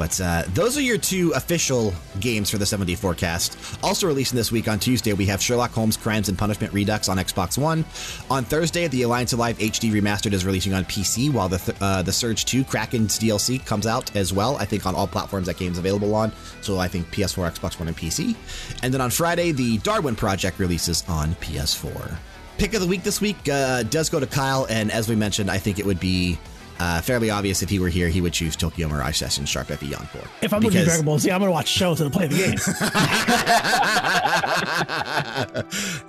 But 0.00 0.18
uh, 0.18 0.44
those 0.54 0.78
are 0.78 0.80
your 0.80 0.96
two 0.96 1.30
official 1.32 1.92
games 2.20 2.48
for 2.48 2.56
the 2.56 2.64
70 2.64 2.94
forecast. 2.94 3.58
Also 3.84 4.06
releasing 4.06 4.34
this 4.34 4.50
week 4.50 4.66
on 4.66 4.78
Tuesday, 4.78 5.12
we 5.12 5.26
have 5.26 5.42
Sherlock 5.42 5.72
Holmes 5.72 5.98
Crimes 5.98 6.30
and 6.30 6.38
Punishment 6.38 6.72
Redux 6.72 7.10
on 7.10 7.18
Xbox 7.18 7.58
One. 7.58 7.84
On 8.30 8.42
Thursday, 8.42 8.88
the 8.88 9.02
Alliance 9.02 9.34
Alive 9.34 9.58
HD 9.58 9.92
Remastered 9.92 10.32
is 10.32 10.46
releasing 10.46 10.72
on 10.72 10.86
PC, 10.86 11.30
while 11.30 11.50
the 11.50 11.58
th 11.58 11.76
uh, 11.82 12.00
the 12.00 12.12
Surge 12.12 12.46
2 12.46 12.64
Kraken's 12.64 13.18
DLC 13.18 13.62
comes 13.66 13.86
out 13.86 14.16
as 14.16 14.32
well. 14.32 14.56
I 14.56 14.64
think 14.64 14.86
on 14.86 14.94
all 14.94 15.06
platforms 15.06 15.46
that 15.48 15.58
game's 15.58 15.76
available 15.76 16.14
on. 16.14 16.32
So 16.62 16.78
I 16.78 16.88
think 16.88 17.06
PS4, 17.08 17.50
Xbox 17.58 17.78
One, 17.78 17.88
and 17.88 17.96
PC. 17.96 18.34
And 18.82 18.94
then 18.94 19.02
on 19.02 19.10
Friday, 19.10 19.52
the 19.52 19.76
Darwin 19.78 20.16
Project 20.16 20.58
releases 20.58 21.04
on 21.10 21.34
PS4. 21.44 22.16
Pick 22.56 22.72
of 22.72 22.80
the 22.80 22.86
week 22.86 23.02
this 23.02 23.20
week 23.20 23.36
uh, 23.50 23.82
does 23.82 24.08
go 24.08 24.18
to 24.18 24.26
Kyle, 24.26 24.66
and 24.70 24.90
as 24.90 25.10
we 25.10 25.14
mentioned, 25.14 25.50
I 25.50 25.58
think 25.58 25.78
it 25.78 25.84
would 25.84 26.00
be 26.00 26.38
uh, 26.80 27.00
fairly 27.02 27.28
obvious 27.30 27.62
if 27.62 27.68
he 27.68 27.78
were 27.78 27.88
here, 27.90 28.08
he 28.08 28.20
would 28.20 28.32
choose 28.32 28.56
Tokyo 28.56 28.88
Mirage 28.88 29.16
Session 29.16 29.44
Sharp 29.44 29.68
FE 29.68 29.94
Encore. 29.94 30.24
If 30.40 30.52
I'm 30.54 30.62
looking 30.62 30.80
at 30.80 30.86
Dragon 30.86 31.04
Ball 31.04 31.18
Z, 31.18 31.30
I'm 31.30 31.40
going 31.40 31.48
to 31.48 31.52
watch 31.52 31.68
shows 31.68 32.00
and 32.00 32.10
play 32.10 32.26
the 32.26 32.36
game. 32.36 32.56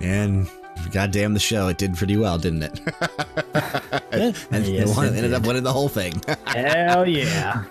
and 0.00 0.48
goddamn 0.92 1.34
the 1.34 1.40
show, 1.40 1.68
it 1.68 1.78
did 1.78 1.94
pretty 1.94 2.16
well, 2.16 2.38
didn't 2.38 2.62
it? 2.62 2.80
and 4.50 4.66
Yes, 4.66 4.90
it 4.90 4.96
won- 4.96 5.06
it 5.06 5.14
ended 5.16 5.34
up 5.34 5.46
winning 5.46 5.62
the 5.62 5.72
whole 5.72 5.88
thing. 5.88 6.20
Hell 6.46 7.06
yeah. 7.08 7.64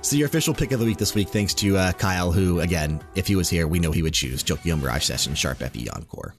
so 0.00 0.16
your 0.16 0.26
official 0.26 0.54
pick 0.54 0.72
of 0.72 0.78
the 0.80 0.86
week 0.86 0.98
this 0.98 1.14
week, 1.14 1.28
thanks 1.28 1.54
to 1.54 1.76
uh, 1.76 1.92
Kyle, 1.92 2.30
who 2.32 2.60
again, 2.60 3.00
if 3.16 3.26
he 3.26 3.34
was 3.36 3.48
here, 3.48 3.66
we 3.66 3.80
know 3.80 3.90
he 3.90 4.02
would 4.02 4.14
choose 4.14 4.42
Tokyo 4.42 4.76
Mirage 4.76 5.04
Session 5.04 5.34
Sharp 5.34 5.58
FE 5.58 5.88
Encore. 5.90 6.34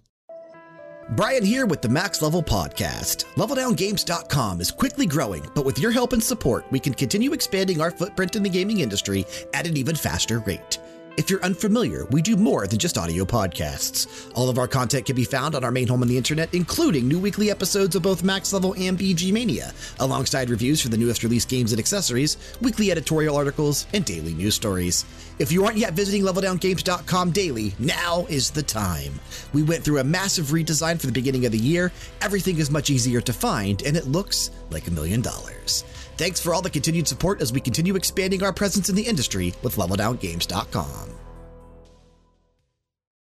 Brian 1.10 1.45
here 1.45 1.68
with 1.68 1.84
the 1.84 1.89
Max 1.89 2.24
Level 2.24 2.41
Podcast. 2.41 3.26
LevelDownGames.com 3.36 4.60
is 4.60 4.72
quickly 4.72 5.06
growing, 5.06 5.47
but 5.53 5.64
with 5.64 5.78
your 5.78 5.91
help 5.91 6.14
and 6.14 6.24
support, 6.24 6.66
we 6.72 6.80
can 6.80 6.95
continue 6.95 7.32
expanding 7.32 7.80
our 7.80 7.91
footprint 7.91 8.36
in 8.36 8.41
the 8.41 8.49
gaming 8.49 8.80
industry 8.80 9.24
at 9.53 9.68
an 9.68 9.78
even 9.78 9.95
faster 9.95 10.39
rate. 10.39 10.80
If 11.18 11.30
you're 11.30 11.43
unfamiliar, 11.43 12.03
we 12.11 12.22
do 12.22 12.36
more 12.36 12.68
than 12.68 12.78
just 12.78 12.97
audio 12.97 13.24
podcasts. 13.24 14.30
All 14.36 14.49
of 14.49 14.57
our 14.57 14.68
content 14.68 15.05
can 15.05 15.16
be 15.16 15.24
found 15.24 15.55
on 15.55 15.63
our 15.63 15.72
main 15.72 15.88
home 15.88 16.01
on 16.01 16.09
the 16.09 16.18
internet, 16.18 16.53
including 16.53 17.07
new 17.07 17.20
weekly 17.20 17.49
episodes 17.49 17.95
of 17.95 18.03
both 18.03 18.22
Max 18.22 18.51
Level 18.51 18.76
and 18.78 18.99
BG 18.99 19.32
Mania, 19.32 19.74
alongside 19.99 20.49
reviews 20.49 20.82
for 20.82 20.89
the 20.89 20.97
newest 20.97 21.24
released 21.24 21.47
games 21.47 21.72
and 21.72 21.80
accessories, 21.80 22.36
weekly 22.59 22.91
editorial 22.91 23.38
articles, 23.38 23.88
and 23.93 24.03
daily 24.03 24.34
news 24.34 24.55
stories. 24.55 25.05
If 25.39 25.53
you 25.53 25.63
aren't 25.63 25.78
yet 25.78 25.93
visiting 25.93 26.24
LevelDownGames.com 26.24 27.32
daily, 27.32 27.74
now 27.80 28.26
is 28.28 28.51
the 28.51 28.63
time. 28.63 29.13
We 29.53 29.63
went 29.63 29.86
through 29.86 29.99
a 29.99 30.03
massive 30.03 30.47
redesign 30.47 30.99
for 30.99 31.05
the 31.07 31.13
beginning 31.13 31.45
of 31.45 31.53
the 31.53 31.57
year. 31.57 31.93
Everything 32.22 32.57
is 32.57 32.70
much 32.70 32.89
easier 32.89 33.22
to 33.22 33.32
find, 33.32 33.82
and 33.84 33.95
it 33.95 34.05
looks 34.07 34.51
like 34.70 34.88
a 34.88 34.91
million 34.91 35.22
dollars. 35.22 35.86
Thanks 36.18 36.39
for 36.39 36.53
all 36.53 36.61
the 36.61 36.70
continued 36.70 37.07
support 37.07 37.41
as 37.41 37.51
we 37.51 37.59
continue 37.59 37.95
expanding 37.95 38.43
our 38.43 38.53
presence 38.53 38.89
in 38.89 38.95
the 38.95 39.03
industry 39.03 39.53
with 39.63 39.76
LevelDownGames.com. 39.76 41.11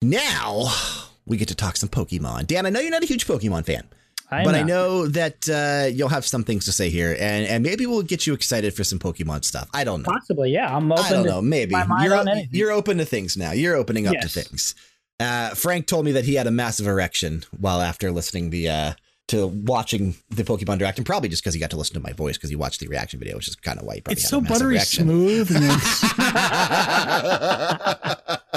Now, 0.02 0.66
we 1.26 1.38
get 1.38 1.50
to 1.50 1.56
talk 1.56 1.76
some 1.76 1.90
Pokemon. 1.90 2.48
Dan, 2.48 2.66
I 2.66 2.70
know 2.70 2.80
you're 2.80 2.92
not 2.92 3.04
a 3.04 3.08
huge 3.08 3.28
Pokemon 3.28 3.66
fan. 3.66 3.88
I 4.32 4.44
but 4.44 4.56
I 4.56 4.62
know. 4.62 5.08
that 5.08 5.50
uh, 5.50 5.88
you'll 5.88 6.10
have 6.10 6.26
some 6.26 6.44
things 6.44 6.66
to 6.66 6.72
say 6.72 6.90
here, 6.90 7.16
and, 7.20 7.48
and 7.48 7.64
maybe 7.64 7.88
we'll 7.88 8.04
get 8.04 8.28
you 8.28 8.34
excited 8.34 8.76
for 8.76 8.84
some 8.84 9.00
Pokemon 9.00 9.44
stuff. 9.44 9.68
I 9.74 9.84
don't 9.84 10.04
know. 10.04 10.12
Possibly, 10.12 10.52
yeah. 10.52 10.76
I'm 10.76 10.92
open 10.92 11.04
I 11.04 11.10
don't 11.10 11.24
to 11.24 11.30
know. 11.30 11.42
Maybe 11.42 11.76
you're 12.04 12.24
you're 12.52 12.72
open 12.72 13.00
to 13.00 13.06
things 13.06 13.36
now. 13.36 13.52
You're 13.52 13.76
opening 13.76 14.08
up 14.08 14.16
to 14.22 14.30
things. 14.30 14.76
Uh, 15.20 15.50
Frank 15.50 15.88
told 15.88 16.06
me 16.06 16.12
that 16.14 16.26
he 16.26 16.36
had 16.36 16.48
a 16.48 16.52
massive 16.52 16.88
erection 16.88 17.44
while 17.60 17.82
after 17.82 18.12
listening 18.12 18.52
the 18.52 18.70
uh, 18.70 18.94
to 19.30 19.48
watching 19.48 20.16
the 20.30 20.44
Pokemon 20.44 20.80
Direct, 20.80 20.98
and 20.98 21.06
probably 21.06 21.30
just 21.30 21.44
because 21.44 21.54
he 21.54 21.60
got 21.60 21.70
to 21.72 21.78
listen 21.78 21.94
to 21.96 22.00
my 22.00 22.14
voice 22.14 22.38
because 22.38 22.50
he 22.50 22.56
watched 22.56 22.80
the 22.80 22.88
reaction 22.88 23.20
video, 23.20 23.36
which 23.36 23.48
is 23.48 23.56
kind 23.56 23.80
of 23.80 23.86
why 23.86 24.02
it's 24.10 24.28
so 24.28 24.42
buttery 24.42 24.76
erection. 24.76 25.06
smooth. 25.06 25.50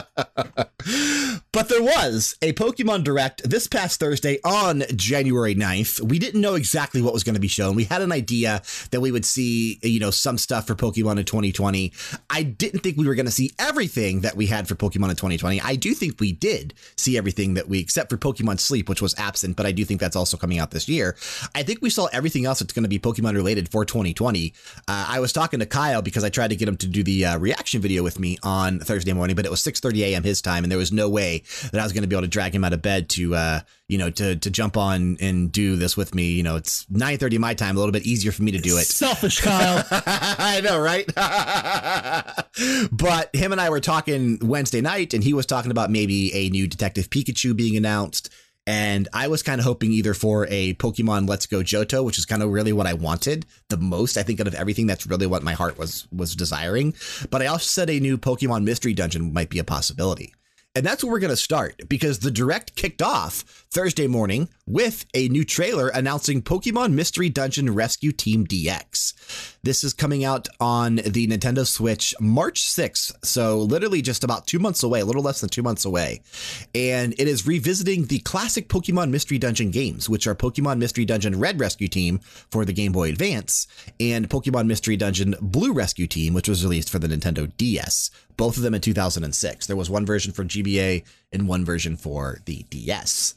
But 1.52 1.68
there 1.68 1.82
was 1.82 2.34
a 2.40 2.54
Pokemon 2.54 3.04
Direct 3.04 3.48
this 3.48 3.68
past 3.68 4.00
Thursday 4.00 4.38
on 4.42 4.84
January 4.96 5.54
9th. 5.54 6.00
We 6.00 6.18
didn't 6.18 6.40
know 6.40 6.54
exactly 6.54 7.02
what 7.02 7.12
was 7.12 7.24
going 7.24 7.34
to 7.34 7.40
be 7.40 7.46
shown. 7.46 7.76
We 7.76 7.84
had 7.84 8.00
an 8.00 8.10
idea 8.10 8.62
that 8.90 9.02
we 9.02 9.12
would 9.12 9.26
see, 9.26 9.78
you 9.82 10.00
know, 10.00 10.10
some 10.10 10.38
stuff 10.38 10.66
for 10.66 10.74
Pokemon 10.74 11.18
in 11.18 11.26
2020. 11.26 11.92
I 12.30 12.42
didn't 12.42 12.80
think 12.80 12.96
we 12.96 13.06
were 13.06 13.14
going 13.14 13.26
to 13.26 13.32
see 13.32 13.50
everything 13.58 14.22
that 14.22 14.34
we 14.34 14.46
had 14.46 14.66
for 14.66 14.74
Pokemon 14.76 15.10
in 15.10 15.16
2020. 15.16 15.60
I 15.60 15.76
do 15.76 15.92
think 15.92 16.20
we 16.20 16.32
did 16.32 16.72
see 16.96 17.18
everything 17.18 17.52
that 17.54 17.68
we, 17.68 17.80
except 17.80 18.08
for 18.08 18.16
Pokemon 18.16 18.58
Sleep, 18.58 18.88
which 18.88 19.02
was 19.02 19.14
absent, 19.18 19.54
but 19.54 19.66
I 19.66 19.72
do 19.72 19.84
think 19.84 20.00
that's 20.00 20.16
also 20.16 20.38
coming 20.38 20.58
out 20.58 20.70
this 20.70 20.88
year. 20.88 21.16
I 21.54 21.64
think 21.64 21.82
we 21.82 21.90
saw 21.90 22.06
everything 22.14 22.46
else 22.46 22.60
that's 22.60 22.72
going 22.72 22.84
to 22.84 22.88
be 22.88 22.98
Pokemon 22.98 23.34
related 23.34 23.70
for 23.70 23.84
2020. 23.84 24.54
Uh, 24.88 25.06
I 25.06 25.20
was 25.20 25.34
talking 25.34 25.60
to 25.60 25.66
Kyle 25.66 26.00
because 26.00 26.24
I 26.24 26.30
tried 26.30 26.48
to 26.48 26.56
get 26.56 26.66
him 26.66 26.78
to 26.78 26.86
do 26.86 27.02
the 27.02 27.26
uh, 27.26 27.38
reaction 27.38 27.82
video 27.82 28.02
with 28.02 28.18
me 28.18 28.38
on 28.42 28.80
Thursday 28.80 29.12
morning, 29.12 29.36
but 29.36 29.44
it 29.44 29.50
was 29.50 29.62
6:30 29.82 30.00
a.m. 30.00 30.22
his 30.22 30.40
time, 30.40 30.64
and 30.64 30.70
there 30.70 30.78
was 30.78 30.92
no 30.92 31.08
way 31.08 31.42
that 31.72 31.80
I 31.80 31.82
was 31.82 31.92
going 31.92 32.02
to 32.02 32.08
be 32.08 32.14
able 32.14 32.22
to 32.22 32.28
drag 32.28 32.54
him 32.54 32.64
out 32.64 32.72
of 32.72 32.82
bed 32.82 33.08
to, 33.10 33.34
uh, 33.34 33.60
you 33.88 33.98
know, 33.98 34.10
to 34.10 34.36
to 34.36 34.50
jump 34.50 34.76
on 34.76 35.16
and 35.20 35.50
do 35.50 35.76
this 35.76 35.96
with 35.96 36.14
me. 36.14 36.30
You 36.32 36.42
know, 36.42 36.56
it's 36.56 36.86
9:30 36.86 37.38
my 37.38 37.54
time, 37.54 37.76
a 37.76 37.78
little 37.78 37.92
bit 37.92 38.06
easier 38.06 38.32
for 38.32 38.42
me 38.42 38.52
to 38.52 38.58
do 38.58 38.78
it. 38.78 38.86
Selfish, 38.86 39.40
Kyle. 39.40 39.84
I 39.90 40.60
know, 40.62 40.78
right? 40.78 41.06
but 42.92 43.34
him 43.34 43.52
and 43.52 43.60
I 43.60 43.70
were 43.70 43.80
talking 43.80 44.38
Wednesday 44.42 44.80
night, 44.80 45.14
and 45.14 45.24
he 45.24 45.34
was 45.34 45.46
talking 45.46 45.70
about 45.70 45.90
maybe 45.90 46.32
a 46.34 46.48
new 46.50 46.66
Detective 46.66 47.10
Pikachu 47.10 47.56
being 47.56 47.76
announced. 47.76 48.30
And 48.66 49.08
I 49.12 49.26
was 49.26 49.42
kind 49.42 49.60
of 49.60 49.64
hoping 49.64 49.90
either 49.92 50.14
for 50.14 50.46
a 50.48 50.74
Pokemon 50.74 51.28
Let's 51.28 51.46
Go 51.46 51.58
Johto, 51.58 52.04
which 52.04 52.18
is 52.18 52.24
kind 52.24 52.42
of 52.42 52.50
really 52.50 52.72
what 52.72 52.86
I 52.86 52.94
wanted 52.94 53.44
the 53.68 53.76
most. 53.76 54.16
I 54.16 54.22
think 54.22 54.40
out 54.40 54.46
of 54.46 54.54
everything, 54.54 54.86
that's 54.86 55.06
really 55.06 55.26
what 55.26 55.42
my 55.42 55.54
heart 55.54 55.78
was 55.78 56.06
was 56.12 56.36
desiring. 56.36 56.94
But 57.30 57.42
I 57.42 57.46
also 57.46 57.64
said 57.64 57.90
a 57.90 57.98
new 57.98 58.16
Pokemon 58.18 58.62
Mystery 58.62 58.94
Dungeon 58.94 59.32
might 59.32 59.50
be 59.50 59.58
a 59.58 59.64
possibility. 59.64 60.32
And 60.74 60.86
that's 60.86 61.04
where 61.04 61.12
we're 61.12 61.18
going 61.18 61.30
to 61.30 61.36
start 61.36 61.82
because 61.88 62.20
the 62.20 62.30
direct 62.30 62.76
kicked 62.76 63.02
off 63.02 63.61
Thursday 63.72 64.06
morning 64.06 64.50
with 64.66 65.06
a 65.14 65.28
new 65.28 65.46
trailer 65.46 65.88
announcing 65.88 66.42
Pokemon 66.42 66.92
Mystery 66.92 67.30
Dungeon 67.30 67.72
Rescue 67.74 68.12
Team 68.12 68.46
DX. 68.46 69.14
This 69.62 69.82
is 69.82 69.94
coming 69.94 70.26
out 70.26 70.46
on 70.60 70.96
the 70.96 71.26
Nintendo 71.26 71.66
Switch 71.66 72.14
March 72.20 72.64
6th. 72.64 73.24
So, 73.24 73.60
literally 73.60 74.02
just 74.02 74.24
about 74.24 74.46
two 74.46 74.58
months 74.58 74.82
away, 74.82 75.00
a 75.00 75.06
little 75.06 75.22
less 75.22 75.40
than 75.40 75.48
two 75.48 75.62
months 75.62 75.86
away. 75.86 76.20
And 76.74 77.14
it 77.18 77.26
is 77.26 77.46
revisiting 77.46 78.04
the 78.04 78.18
classic 78.18 78.68
Pokemon 78.68 79.08
Mystery 79.08 79.38
Dungeon 79.38 79.70
games, 79.70 80.06
which 80.06 80.26
are 80.26 80.34
Pokemon 80.34 80.76
Mystery 80.76 81.06
Dungeon 81.06 81.40
Red 81.40 81.58
Rescue 81.58 81.88
Team 81.88 82.18
for 82.18 82.66
the 82.66 82.74
Game 82.74 82.92
Boy 82.92 83.08
Advance 83.08 83.66
and 83.98 84.28
Pokemon 84.28 84.66
Mystery 84.66 84.98
Dungeon 84.98 85.34
Blue 85.40 85.72
Rescue 85.72 86.06
Team, 86.06 86.34
which 86.34 86.48
was 86.48 86.62
released 86.62 86.90
for 86.90 86.98
the 86.98 87.08
Nintendo 87.08 87.50
DS 87.56 88.10
both 88.36 88.56
of 88.56 88.62
them 88.62 88.74
in 88.74 88.80
2006. 88.80 89.66
There 89.66 89.76
was 89.76 89.90
one 89.90 90.06
version 90.06 90.32
for 90.32 90.42
GBA 90.42 91.04
and 91.32 91.46
one 91.46 91.66
version 91.66 91.96
for 91.96 92.38
the 92.46 92.64
DS. 92.70 93.34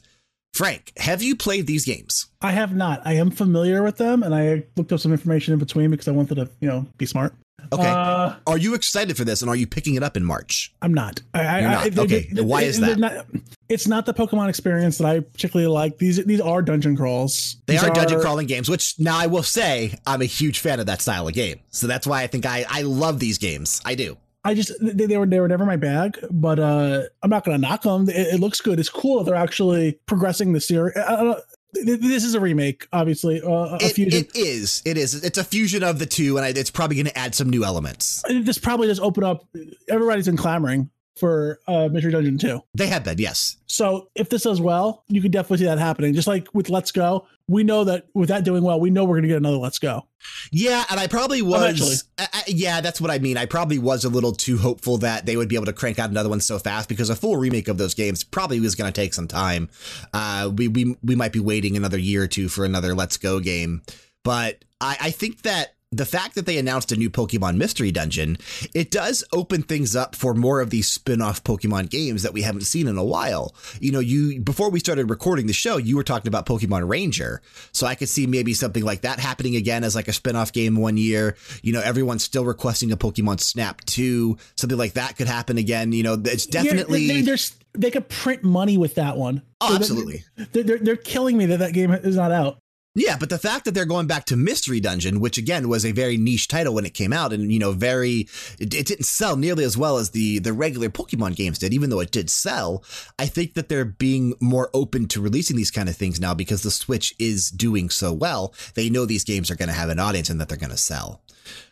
Frank, 0.56 0.92
have 0.96 1.22
you 1.22 1.36
played 1.36 1.66
these 1.66 1.84
games? 1.84 2.26
I 2.40 2.52
have 2.52 2.74
not. 2.74 3.02
I 3.04 3.14
am 3.14 3.30
familiar 3.30 3.82
with 3.82 3.96
them, 3.98 4.22
and 4.22 4.34
I 4.34 4.64
looked 4.76 4.92
up 4.92 5.00
some 5.00 5.12
information 5.12 5.52
in 5.52 5.58
between 5.58 5.90
because 5.90 6.08
I 6.08 6.12
wanted 6.12 6.36
to, 6.36 6.48
you 6.60 6.68
know, 6.68 6.86
be 6.96 7.06
smart. 7.06 7.34
Okay. 7.72 7.86
Uh, 7.88 8.34
are 8.46 8.58
you 8.58 8.74
excited 8.74 9.16
for 9.16 9.24
this, 9.24 9.42
and 9.42 9.50
are 9.50 9.56
you 9.56 9.66
picking 9.66 9.96
it 9.96 10.02
up 10.02 10.16
in 10.16 10.24
March? 10.24 10.72
I'm 10.82 10.94
not. 10.94 11.20
I, 11.34 11.60
You're 11.60 11.70
not. 11.70 11.98
I- 11.98 12.02
Okay. 12.02 12.28
they- 12.32 12.40
Why 12.42 12.62
is 12.62 12.78
that? 12.80 12.98
Not, 12.98 13.26
it's 13.68 13.88
not 13.88 14.06
the 14.06 14.14
Pokemon 14.14 14.48
experience 14.48 14.98
that 14.98 15.06
I 15.06 15.20
particularly 15.20 15.66
like. 15.72 15.98
These 15.98 16.24
these 16.24 16.40
are 16.40 16.62
dungeon 16.62 16.96
crawls. 16.96 17.56
They 17.66 17.74
These 17.74 17.82
are 17.82 17.90
dungeon 17.90 18.20
crawling 18.20 18.46
games, 18.46 18.68
which 18.70 18.94
now 18.98 19.18
I 19.18 19.26
will 19.26 19.42
say 19.42 19.98
I'm 20.06 20.22
a 20.22 20.26
huge 20.26 20.60
fan 20.60 20.78
of 20.80 20.86
that 20.86 21.02
style 21.02 21.26
of 21.26 21.34
game. 21.34 21.58
So 21.70 21.86
that's 21.88 22.06
why 22.06 22.22
I 22.22 22.28
think 22.28 22.46
I, 22.46 22.64
I 22.68 22.82
love 22.82 23.18
these 23.18 23.38
games. 23.38 23.80
I 23.84 23.96
do. 23.96 24.16
I 24.46 24.54
just 24.54 24.72
they, 24.80 25.06
they 25.06 25.16
were 25.18 25.26
they 25.26 25.40
were 25.40 25.48
never 25.48 25.66
my 25.66 25.76
bag, 25.76 26.18
but 26.30 26.58
uh, 26.58 27.02
I'm 27.22 27.30
not 27.30 27.44
gonna 27.44 27.58
knock 27.58 27.82
them. 27.82 28.08
It, 28.08 28.34
it 28.34 28.40
looks 28.40 28.60
good. 28.60 28.78
It's 28.78 28.88
cool 28.88 29.18
that 29.18 29.24
they're 29.30 29.34
actually 29.40 29.98
progressing 30.06 30.52
the 30.52 30.60
series. 30.60 30.96
I, 30.96 31.14
I 31.14 31.24
don't, 31.24 31.40
th- 31.74 32.00
this 32.00 32.24
is 32.24 32.34
a 32.34 32.40
remake, 32.40 32.86
obviously. 32.92 33.42
Uh, 33.42 33.48
a 33.48 33.78
It, 33.80 33.92
fusion. 33.94 34.20
it 34.24 34.36
is. 34.36 34.82
It 34.84 34.96
is. 34.96 35.24
It's 35.24 35.38
a 35.38 35.44
fusion 35.44 35.82
of 35.82 35.98
the 35.98 36.06
two, 36.06 36.36
and 36.36 36.46
I, 36.46 36.50
it's 36.50 36.70
probably 36.70 36.96
going 36.96 37.06
to 37.06 37.18
add 37.18 37.34
some 37.34 37.50
new 37.50 37.64
elements. 37.64 38.22
this 38.28 38.58
probably 38.58 38.86
does 38.86 39.00
open 39.00 39.24
up. 39.24 39.44
Everybody's 39.88 40.26
been 40.26 40.36
clamoring 40.36 40.90
for 41.16 41.58
uh, 41.66 41.88
Mystery 41.90 42.12
Dungeon 42.12 42.38
2. 42.38 42.60
They 42.74 42.86
have 42.88 43.04
been, 43.04 43.18
yes. 43.18 43.56
So 43.66 44.10
if 44.14 44.28
this 44.28 44.42
does 44.42 44.60
well, 44.60 45.04
you 45.08 45.20
could 45.22 45.32
definitely 45.32 45.58
see 45.58 45.64
that 45.64 45.78
happening. 45.78 46.12
Just 46.14 46.28
like 46.28 46.48
with 46.54 46.68
Let's 46.68 46.92
Go, 46.92 47.26
we 47.48 47.64
know 47.64 47.84
that 47.84 48.06
with 48.14 48.28
that 48.28 48.44
doing 48.44 48.62
well, 48.62 48.78
we 48.80 48.90
know 48.90 49.04
we're 49.04 49.14
going 49.14 49.22
to 49.22 49.28
get 49.28 49.36
another 49.38 49.56
Let's 49.56 49.78
Go. 49.78 50.06
Yeah, 50.52 50.84
and 50.90 50.98
I 51.00 51.06
probably 51.06 51.40
was. 51.42 52.04
I, 52.18 52.28
I- 52.32 52.42
yeah, 52.48 52.80
that's 52.80 53.00
what 53.00 53.10
I 53.10 53.18
mean. 53.18 53.36
I 53.36 53.46
probably 53.46 53.78
was 53.78 54.04
a 54.04 54.08
little 54.08 54.32
too 54.32 54.58
hopeful 54.58 54.98
that 54.98 55.24
they 55.26 55.36
would 55.36 55.48
be 55.48 55.54
able 55.56 55.66
to 55.66 55.72
crank 55.72 55.98
out 55.98 56.10
another 56.10 56.28
one 56.28 56.40
so 56.40 56.58
fast 56.58 56.88
because 56.88 57.08
a 57.10 57.16
full 57.16 57.36
remake 57.36 57.68
of 57.68 57.78
those 57.78 57.94
games 57.94 58.22
probably 58.24 58.60
was 58.60 58.74
going 58.74 58.92
to 58.92 59.00
take 59.00 59.14
some 59.14 59.28
time. 59.28 59.68
Uh, 60.12 60.50
we 60.54 60.68
we 60.68 60.96
we 61.02 61.14
might 61.14 61.32
be 61.32 61.40
waiting 61.40 61.76
another 61.76 61.98
year 61.98 62.22
or 62.24 62.26
two 62.28 62.48
for 62.48 62.64
another 62.64 62.94
Let's 62.94 63.16
Go 63.16 63.40
game, 63.40 63.82
but 64.24 64.64
I, 64.80 64.96
I 65.00 65.10
think 65.12 65.42
that. 65.42 65.72
The 65.92 66.04
fact 66.04 66.34
that 66.34 66.46
they 66.46 66.58
announced 66.58 66.90
a 66.90 66.96
new 66.96 67.08
Pokemon 67.08 67.58
Mystery 67.58 67.92
Dungeon, 67.92 68.38
it 68.74 68.90
does 68.90 69.22
open 69.32 69.62
things 69.62 69.94
up 69.94 70.16
for 70.16 70.34
more 70.34 70.60
of 70.60 70.70
these 70.70 70.88
spin-off 70.88 71.44
Pokemon 71.44 71.90
games 71.90 72.24
that 72.24 72.32
we 72.32 72.42
haven't 72.42 72.62
seen 72.62 72.88
in 72.88 72.98
a 72.98 73.04
while. 73.04 73.54
You 73.80 73.92
know, 73.92 74.00
you 74.00 74.40
before 74.40 74.68
we 74.68 74.80
started 74.80 75.08
recording 75.08 75.46
the 75.46 75.52
show, 75.52 75.76
you 75.76 75.96
were 75.96 76.02
talking 76.02 76.26
about 76.26 76.44
Pokemon 76.44 76.88
Ranger. 76.88 77.40
So 77.70 77.86
I 77.86 77.94
could 77.94 78.08
see 78.08 78.26
maybe 78.26 78.52
something 78.52 78.82
like 78.82 79.02
that 79.02 79.20
happening 79.20 79.54
again 79.54 79.84
as 79.84 79.94
like 79.94 80.08
a 80.08 80.12
spin-off 80.12 80.52
game 80.52 80.74
one 80.74 80.96
year. 80.96 81.36
You 81.62 81.72
know, 81.72 81.80
everyone's 81.80 82.24
still 82.24 82.44
requesting 82.44 82.90
a 82.90 82.96
Pokemon 82.96 83.38
Snap 83.38 83.80
2. 83.84 84.36
Something 84.56 84.78
like 84.78 84.94
that 84.94 85.16
could 85.16 85.28
happen 85.28 85.56
again. 85.56 85.92
You 85.92 86.02
know, 86.02 86.14
it's 86.24 86.46
definitely 86.46 87.02
Yeah, 87.02 87.22
they, 87.22 87.36
they 87.78 87.90
could 87.92 88.08
print 88.08 88.42
money 88.42 88.76
with 88.76 88.96
that 88.96 89.16
one. 89.16 89.42
Oh, 89.60 89.68
So 89.68 89.76
absolutely. 89.76 90.24
They're, 90.50 90.64
they're, 90.64 90.78
they're 90.78 90.96
killing 90.96 91.36
me 91.36 91.46
that 91.46 91.60
that 91.60 91.74
game 91.74 91.92
is 91.92 92.16
not 92.16 92.32
out. 92.32 92.58
Yeah, 92.98 93.18
but 93.18 93.28
the 93.28 93.36
fact 93.36 93.66
that 93.66 93.74
they're 93.74 93.84
going 93.84 94.06
back 94.06 94.24
to 94.24 94.36
Mystery 94.36 94.80
Dungeon, 94.80 95.20
which 95.20 95.36
again 95.36 95.68
was 95.68 95.84
a 95.84 95.92
very 95.92 96.16
niche 96.16 96.48
title 96.48 96.72
when 96.72 96.86
it 96.86 96.94
came 96.94 97.12
out, 97.12 97.30
and 97.30 97.52
you 97.52 97.58
know, 97.58 97.72
very 97.72 98.26
it, 98.58 98.72
it 98.72 98.86
didn't 98.86 99.04
sell 99.04 99.36
nearly 99.36 99.64
as 99.64 99.76
well 99.76 99.98
as 99.98 100.10
the 100.10 100.38
the 100.38 100.54
regular 100.54 100.88
Pokemon 100.88 101.36
games 101.36 101.58
did, 101.58 101.74
even 101.74 101.90
though 101.90 102.00
it 102.00 102.10
did 102.10 102.30
sell. 102.30 102.82
I 103.18 103.26
think 103.26 103.52
that 103.52 103.68
they're 103.68 103.84
being 103.84 104.32
more 104.40 104.70
open 104.72 105.08
to 105.08 105.20
releasing 105.20 105.56
these 105.56 105.70
kind 105.70 105.90
of 105.90 105.96
things 105.96 106.18
now 106.18 106.32
because 106.32 106.62
the 106.62 106.70
Switch 106.70 107.14
is 107.18 107.50
doing 107.50 107.90
so 107.90 108.14
well. 108.14 108.54
They 108.72 108.88
know 108.88 109.04
these 109.04 109.24
games 109.24 109.50
are 109.50 109.56
going 109.56 109.68
to 109.68 109.74
have 109.74 109.90
an 109.90 109.98
audience 109.98 110.30
and 110.30 110.40
that 110.40 110.48
they're 110.48 110.56
going 110.56 110.70
to 110.70 110.78
sell. 110.78 111.20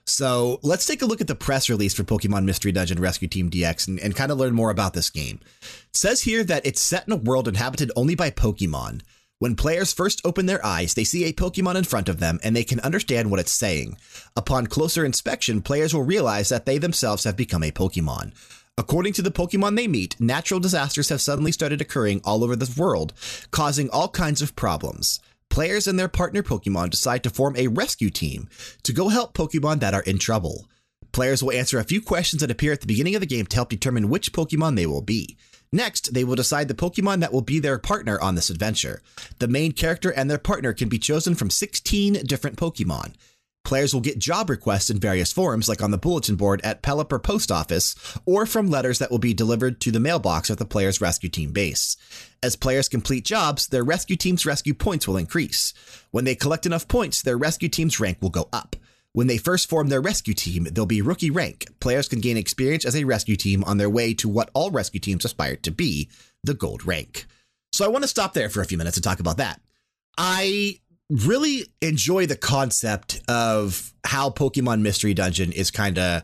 So 0.04 0.60
let's 0.62 0.84
take 0.84 1.00
a 1.00 1.06
look 1.06 1.22
at 1.22 1.26
the 1.26 1.34
press 1.34 1.70
release 1.70 1.94
for 1.94 2.04
Pokemon 2.04 2.44
Mystery 2.44 2.70
Dungeon 2.70 3.00
Rescue 3.00 3.28
Team 3.28 3.50
DX 3.50 3.88
and, 3.88 3.98
and 3.98 4.14
kind 4.14 4.30
of 4.30 4.36
learn 4.36 4.54
more 4.54 4.70
about 4.70 4.92
this 4.92 5.08
game. 5.08 5.40
It 5.62 5.96
says 5.96 6.20
here 6.20 6.44
that 6.44 6.66
it's 6.66 6.82
set 6.82 7.06
in 7.06 7.14
a 7.14 7.16
world 7.16 7.48
inhabited 7.48 7.90
only 7.96 8.14
by 8.14 8.30
Pokemon. 8.30 9.00
When 9.40 9.56
players 9.56 9.92
first 9.92 10.20
open 10.24 10.46
their 10.46 10.64
eyes, 10.64 10.94
they 10.94 11.04
see 11.04 11.24
a 11.24 11.32
Pokemon 11.32 11.74
in 11.74 11.84
front 11.84 12.08
of 12.08 12.20
them 12.20 12.38
and 12.42 12.54
they 12.54 12.64
can 12.64 12.80
understand 12.80 13.30
what 13.30 13.40
it's 13.40 13.52
saying. 13.52 13.96
Upon 14.36 14.68
closer 14.68 15.04
inspection, 15.04 15.60
players 15.60 15.92
will 15.92 16.04
realize 16.04 16.48
that 16.48 16.66
they 16.66 16.78
themselves 16.78 17.24
have 17.24 17.36
become 17.36 17.62
a 17.62 17.72
Pokemon. 17.72 18.32
According 18.78 19.12
to 19.14 19.22
the 19.22 19.30
Pokemon 19.30 19.76
they 19.76 19.86
meet, 19.88 20.18
natural 20.20 20.60
disasters 20.60 21.08
have 21.08 21.20
suddenly 21.20 21.52
started 21.52 21.80
occurring 21.80 22.20
all 22.24 22.42
over 22.42 22.56
the 22.56 22.72
world, 22.80 23.12
causing 23.50 23.90
all 23.90 24.08
kinds 24.08 24.40
of 24.40 24.56
problems. 24.56 25.20
Players 25.48 25.86
and 25.86 25.98
their 25.98 26.08
partner 26.08 26.42
Pokemon 26.42 26.90
decide 26.90 27.22
to 27.22 27.30
form 27.30 27.54
a 27.56 27.68
rescue 27.68 28.10
team 28.10 28.48
to 28.82 28.92
go 28.92 29.08
help 29.08 29.34
Pokemon 29.34 29.80
that 29.80 29.94
are 29.94 30.02
in 30.02 30.18
trouble. 30.18 30.66
Players 31.12 31.42
will 31.42 31.52
answer 31.52 31.78
a 31.78 31.84
few 31.84 32.00
questions 32.00 32.40
that 32.40 32.50
appear 32.50 32.72
at 32.72 32.80
the 32.80 32.88
beginning 32.88 33.14
of 33.14 33.20
the 33.20 33.26
game 33.26 33.46
to 33.46 33.56
help 33.56 33.68
determine 33.68 34.08
which 34.08 34.32
Pokemon 34.32 34.74
they 34.74 34.86
will 34.86 35.02
be. 35.02 35.36
Next, 35.72 36.14
they 36.14 36.24
will 36.24 36.36
decide 36.36 36.68
the 36.68 36.74
Pokemon 36.74 37.20
that 37.20 37.32
will 37.32 37.42
be 37.42 37.58
their 37.58 37.78
partner 37.78 38.20
on 38.20 38.34
this 38.34 38.50
adventure. 38.50 39.02
The 39.38 39.48
main 39.48 39.72
character 39.72 40.10
and 40.10 40.30
their 40.30 40.38
partner 40.38 40.72
can 40.72 40.88
be 40.88 40.98
chosen 40.98 41.34
from 41.34 41.50
16 41.50 42.14
different 42.24 42.56
Pokemon. 42.56 43.14
Players 43.64 43.94
will 43.94 44.02
get 44.02 44.18
job 44.18 44.50
requests 44.50 44.90
in 44.90 45.00
various 45.00 45.32
forms, 45.32 45.70
like 45.70 45.82
on 45.82 45.90
the 45.90 45.96
bulletin 45.96 46.36
board 46.36 46.60
at 46.62 46.82
Pelipper 46.82 47.22
Post 47.22 47.50
Office, 47.50 47.94
or 48.26 48.44
from 48.44 48.68
letters 48.68 48.98
that 48.98 49.10
will 49.10 49.18
be 49.18 49.32
delivered 49.32 49.80
to 49.80 49.90
the 49.90 49.98
mailbox 49.98 50.50
at 50.50 50.58
the 50.58 50.66
player's 50.66 51.00
rescue 51.00 51.30
team 51.30 51.50
base. 51.50 51.96
As 52.42 52.56
players 52.56 52.90
complete 52.90 53.24
jobs, 53.24 53.68
their 53.68 53.82
rescue 53.82 54.16
team's 54.16 54.44
rescue 54.44 54.74
points 54.74 55.08
will 55.08 55.16
increase. 55.16 55.72
When 56.10 56.24
they 56.24 56.34
collect 56.34 56.66
enough 56.66 56.86
points, 56.88 57.22
their 57.22 57.38
rescue 57.38 57.70
team's 57.70 57.98
rank 57.98 58.18
will 58.20 58.28
go 58.28 58.50
up. 58.52 58.76
When 59.14 59.28
they 59.28 59.38
first 59.38 59.68
form 59.70 59.88
their 59.88 60.00
rescue 60.00 60.34
team, 60.34 60.64
they'll 60.72 60.86
be 60.86 61.00
rookie 61.00 61.30
rank. 61.30 61.66
Players 61.80 62.08
can 62.08 62.20
gain 62.20 62.36
experience 62.36 62.84
as 62.84 62.96
a 62.96 63.04
rescue 63.04 63.36
team 63.36 63.62
on 63.64 63.78
their 63.78 63.88
way 63.88 64.12
to 64.14 64.28
what 64.28 64.50
all 64.54 64.70
rescue 64.72 64.98
teams 64.98 65.24
aspire 65.24 65.54
to 65.56 65.70
be 65.70 66.10
the 66.42 66.52
gold 66.52 66.84
rank. 66.84 67.26
So 67.72 67.84
I 67.84 67.88
want 67.88 68.02
to 68.02 68.08
stop 68.08 68.34
there 68.34 68.48
for 68.50 68.60
a 68.60 68.64
few 68.66 68.76
minutes 68.76 68.96
and 68.96 69.04
talk 69.04 69.20
about 69.20 69.36
that. 69.36 69.60
I 70.18 70.80
really 71.08 71.66
enjoy 71.80 72.26
the 72.26 72.36
concept 72.36 73.20
of 73.28 73.92
how 74.04 74.30
Pokemon 74.30 74.80
Mystery 74.80 75.14
Dungeon 75.14 75.52
is 75.52 75.70
kind 75.70 75.96
of 75.96 76.22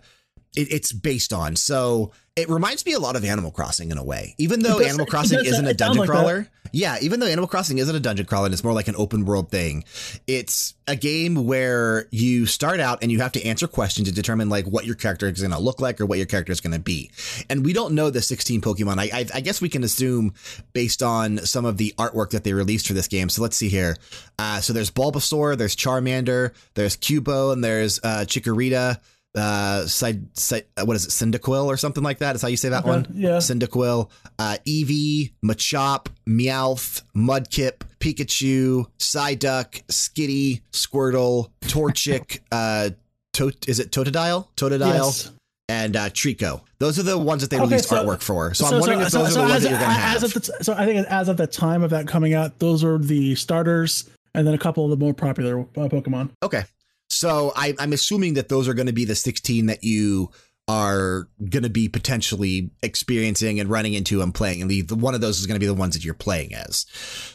it, 0.57 0.73
it's 0.73 0.93
based 0.93 1.33
on. 1.33 1.55
So 1.57 2.11
It 2.35 2.49
reminds 2.49 2.85
me 2.87 2.93
a 2.95 2.99
lot 2.99 3.15
of 3.15 3.25
Animal 3.25 3.53
Crossing 3.53 3.91
in 3.93 3.99
a 3.99 4.05
way, 4.05 4.35
even 4.39 4.61
though 4.63 4.79
does- 4.79 4.89
Animal 4.89 5.07
Crossing 5.07 5.45
isn't 5.45 5.67
a 5.67 5.75
dungeon 5.75 5.99
like 6.01 6.09
that. 6.09 6.49
Yeah, 6.73 6.99
even 7.01 7.21
though 7.21 7.27
Animal 7.27 7.49
Crossing 7.49 7.79
isn't 7.79 7.95
a 7.95 8.01
dungeon 8.01 8.27
crawler 8.27 8.47
and 8.47 8.53
it's 8.53 8.65
more 8.65 8.73
like 8.73 8.89
an 8.89 8.97
open 8.97 9.25
world 9.25 9.51
thing, 9.51 9.85
it's 10.27 10.75
a 10.87 10.97
game 10.97 11.47
where 11.47 12.07
you 12.11 12.47
start 12.47 12.81
out 12.81 13.01
and 13.03 13.11
you 13.11 13.21
have 13.21 13.33
to 13.33 13.45
answer 13.45 13.67
questions 13.67 14.09
to 14.09 14.15
determine 14.15 14.49
like 14.49 14.67
what 14.67 14.87
your 14.87 14.95
character 14.95 15.29
is 15.29 15.41
going 15.41 15.53
to 15.53 15.59
look 15.59 15.81
like 15.81 16.01
or 16.01 16.07
what 16.07 16.19
your 16.19 16.27
character 16.27 16.53
is 16.53 16.61
going 16.61 16.73
to 16.73 16.79
be. 16.79 17.11
And 17.49 17.65
we 17.65 17.73
don't 17.73 17.95
know 17.95 18.11
the 18.11 18.23
16 18.23 18.61
Pokemon. 18.61 18.99
I, 18.99 19.21
I, 19.21 19.27
I 19.35 19.41
guess 19.41 19.61
we 19.61 19.69
can 19.69 19.85
assume 19.85 20.35
based 20.73 21.03
on 21.03 21.39
some 21.39 21.65
of 21.65 21.77
the 21.77 21.95
artwork 21.99 22.31
that 22.31 22.45
they 22.45 22.53
released 22.53 22.87
for 22.87 22.95
this 22.95 23.09
game. 23.09 23.29
So 23.29 23.43
let's 23.43 23.57
see 23.57 23.69
here. 23.69 23.97
Uh, 24.39 24.61
so 24.61 24.73
there's 24.73 24.91
Bulbasaur, 24.91 25.57
there's 25.57 25.77
Charmander, 25.77 26.53
there's 26.75 26.97
Cubone, 26.97 27.55
and 27.55 27.65
there's 27.65 27.99
uh, 28.03 28.25
Chikorita 28.27 28.99
uh 29.37 29.87
side, 29.87 30.37
side 30.37 30.65
what 30.85 30.97
is 30.97 31.07
it 31.07 31.11
cyndaquil 31.11 31.67
or 31.67 31.77
something 31.77 32.03
like 32.03 32.19
that 32.19 32.35
is 32.35 32.43
how 32.43 32.49
you 32.49 32.57
say 32.57 32.69
that 32.71 32.85
one 32.85 33.07
yeah. 33.15 33.37
cyndaquil 33.37 34.11
uh 34.41 34.57
eevee 34.67 35.33
machop 35.45 36.07
meowth 36.29 37.03
mudkip 37.17 37.83
pikachu 38.01 38.87
psyduck 38.99 39.83
skitty 39.87 40.63
squirtle 40.73 41.51
torchic 41.63 42.41
uh 42.53 42.91
Tot- 43.33 43.69
is 43.69 43.79
it 43.79 43.93
Totodile? 43.93 44.49
Totodile 44.57 44.81
Yes. 45.07 45.31
and 45.69 45.95
uh, 45.95 46.09
Treecko. 46.11 46.63
Those 46.81 46.99
are 46.99 47.05
the 47.05 47.17
ones 47.17 47.43
that 47.43 47.51
they 47.51 47.59
Okay, 47.59 47.67
released 47.67 47.89
so- 47.89 48.05
artwork 48.05 48.23
for. 48.23 48.53
So, 48.55 48.67
I'm 48.67 48.81
wondering 48.81 49.01
if 49.03 49.11
those 49.13 49.33
so 49.33 49.41
are 49.43 49.47
the 49.47 49.53
ones 49.53 49.53
as, 49.55 49.63
that 49.63 49.71
you're 49.71 49.79
going 49.79 49.91
to 49.91 49.97
have. 50.01 50.23
of 50.25 50.35
the 50.35 50.41
t- 50.41 50.53
so 50.63 50.73
I 50.75 50.85
think 50.85 51.07
as 51.07 51.29
of 51.29 51.37
the 51.37 51.47
time 51.47 51.85
of 51.85 51.91
that 51.91 52.09
coming 52.09 52.35
out, 52.35 52.59
those 52.59 52.83
are 52.83 52.99
the 52.99 53.37
starters, 53.37 54.11
and 54.35 54.45
then 54.49 54.55
a 54.55 54.59
couple 54.59 54.83
of 54.85 54.91
the 54.91 54.97
more 54.97 55.15
popular 55.15 55.61
uh, 55.61 55.65
Pokemon. 55.89 56.31
Okay. 56.43 56.65
So 57.11 57.53
I, 57.55 57.75
I'm 57.79 57.93
assuming 57.93 58.35
that 58.35 58.49
those 58.49 58.69
are 58.69 58.75
going 58.75 58.87
to 58.87 58.93
be 58.93 59.05
the 59.05 59.15
16 59.15 59.67
that 59.67 59.85
you 59.85 60.31
are 60.69 61.27
going 61.49 61.65
to 61.65 61.69
be 61.69 61.89
potentially 61.89 62.71
experiencing 62.81 63.59
and 63.59 63.69
running 63.69 63.95
into 63.95 64.23
and 64.23 64.33
playing. 64.33 64.63
And 64.63 64.71
the, 64.71 64.83
the 64.83 64.95
one 64.95 65.17
of 65.17 65.21
those 65.21 65.41
is 65.41 65.47
going 65.47 65.57
to 65.57 65.61
be 65.61 65.67
the 65.67 65.75
ones 65.75 65.95
that 65.95 66.05
you're 66.05 66.15
playing 66.15 66.55
as. 66.55 66.87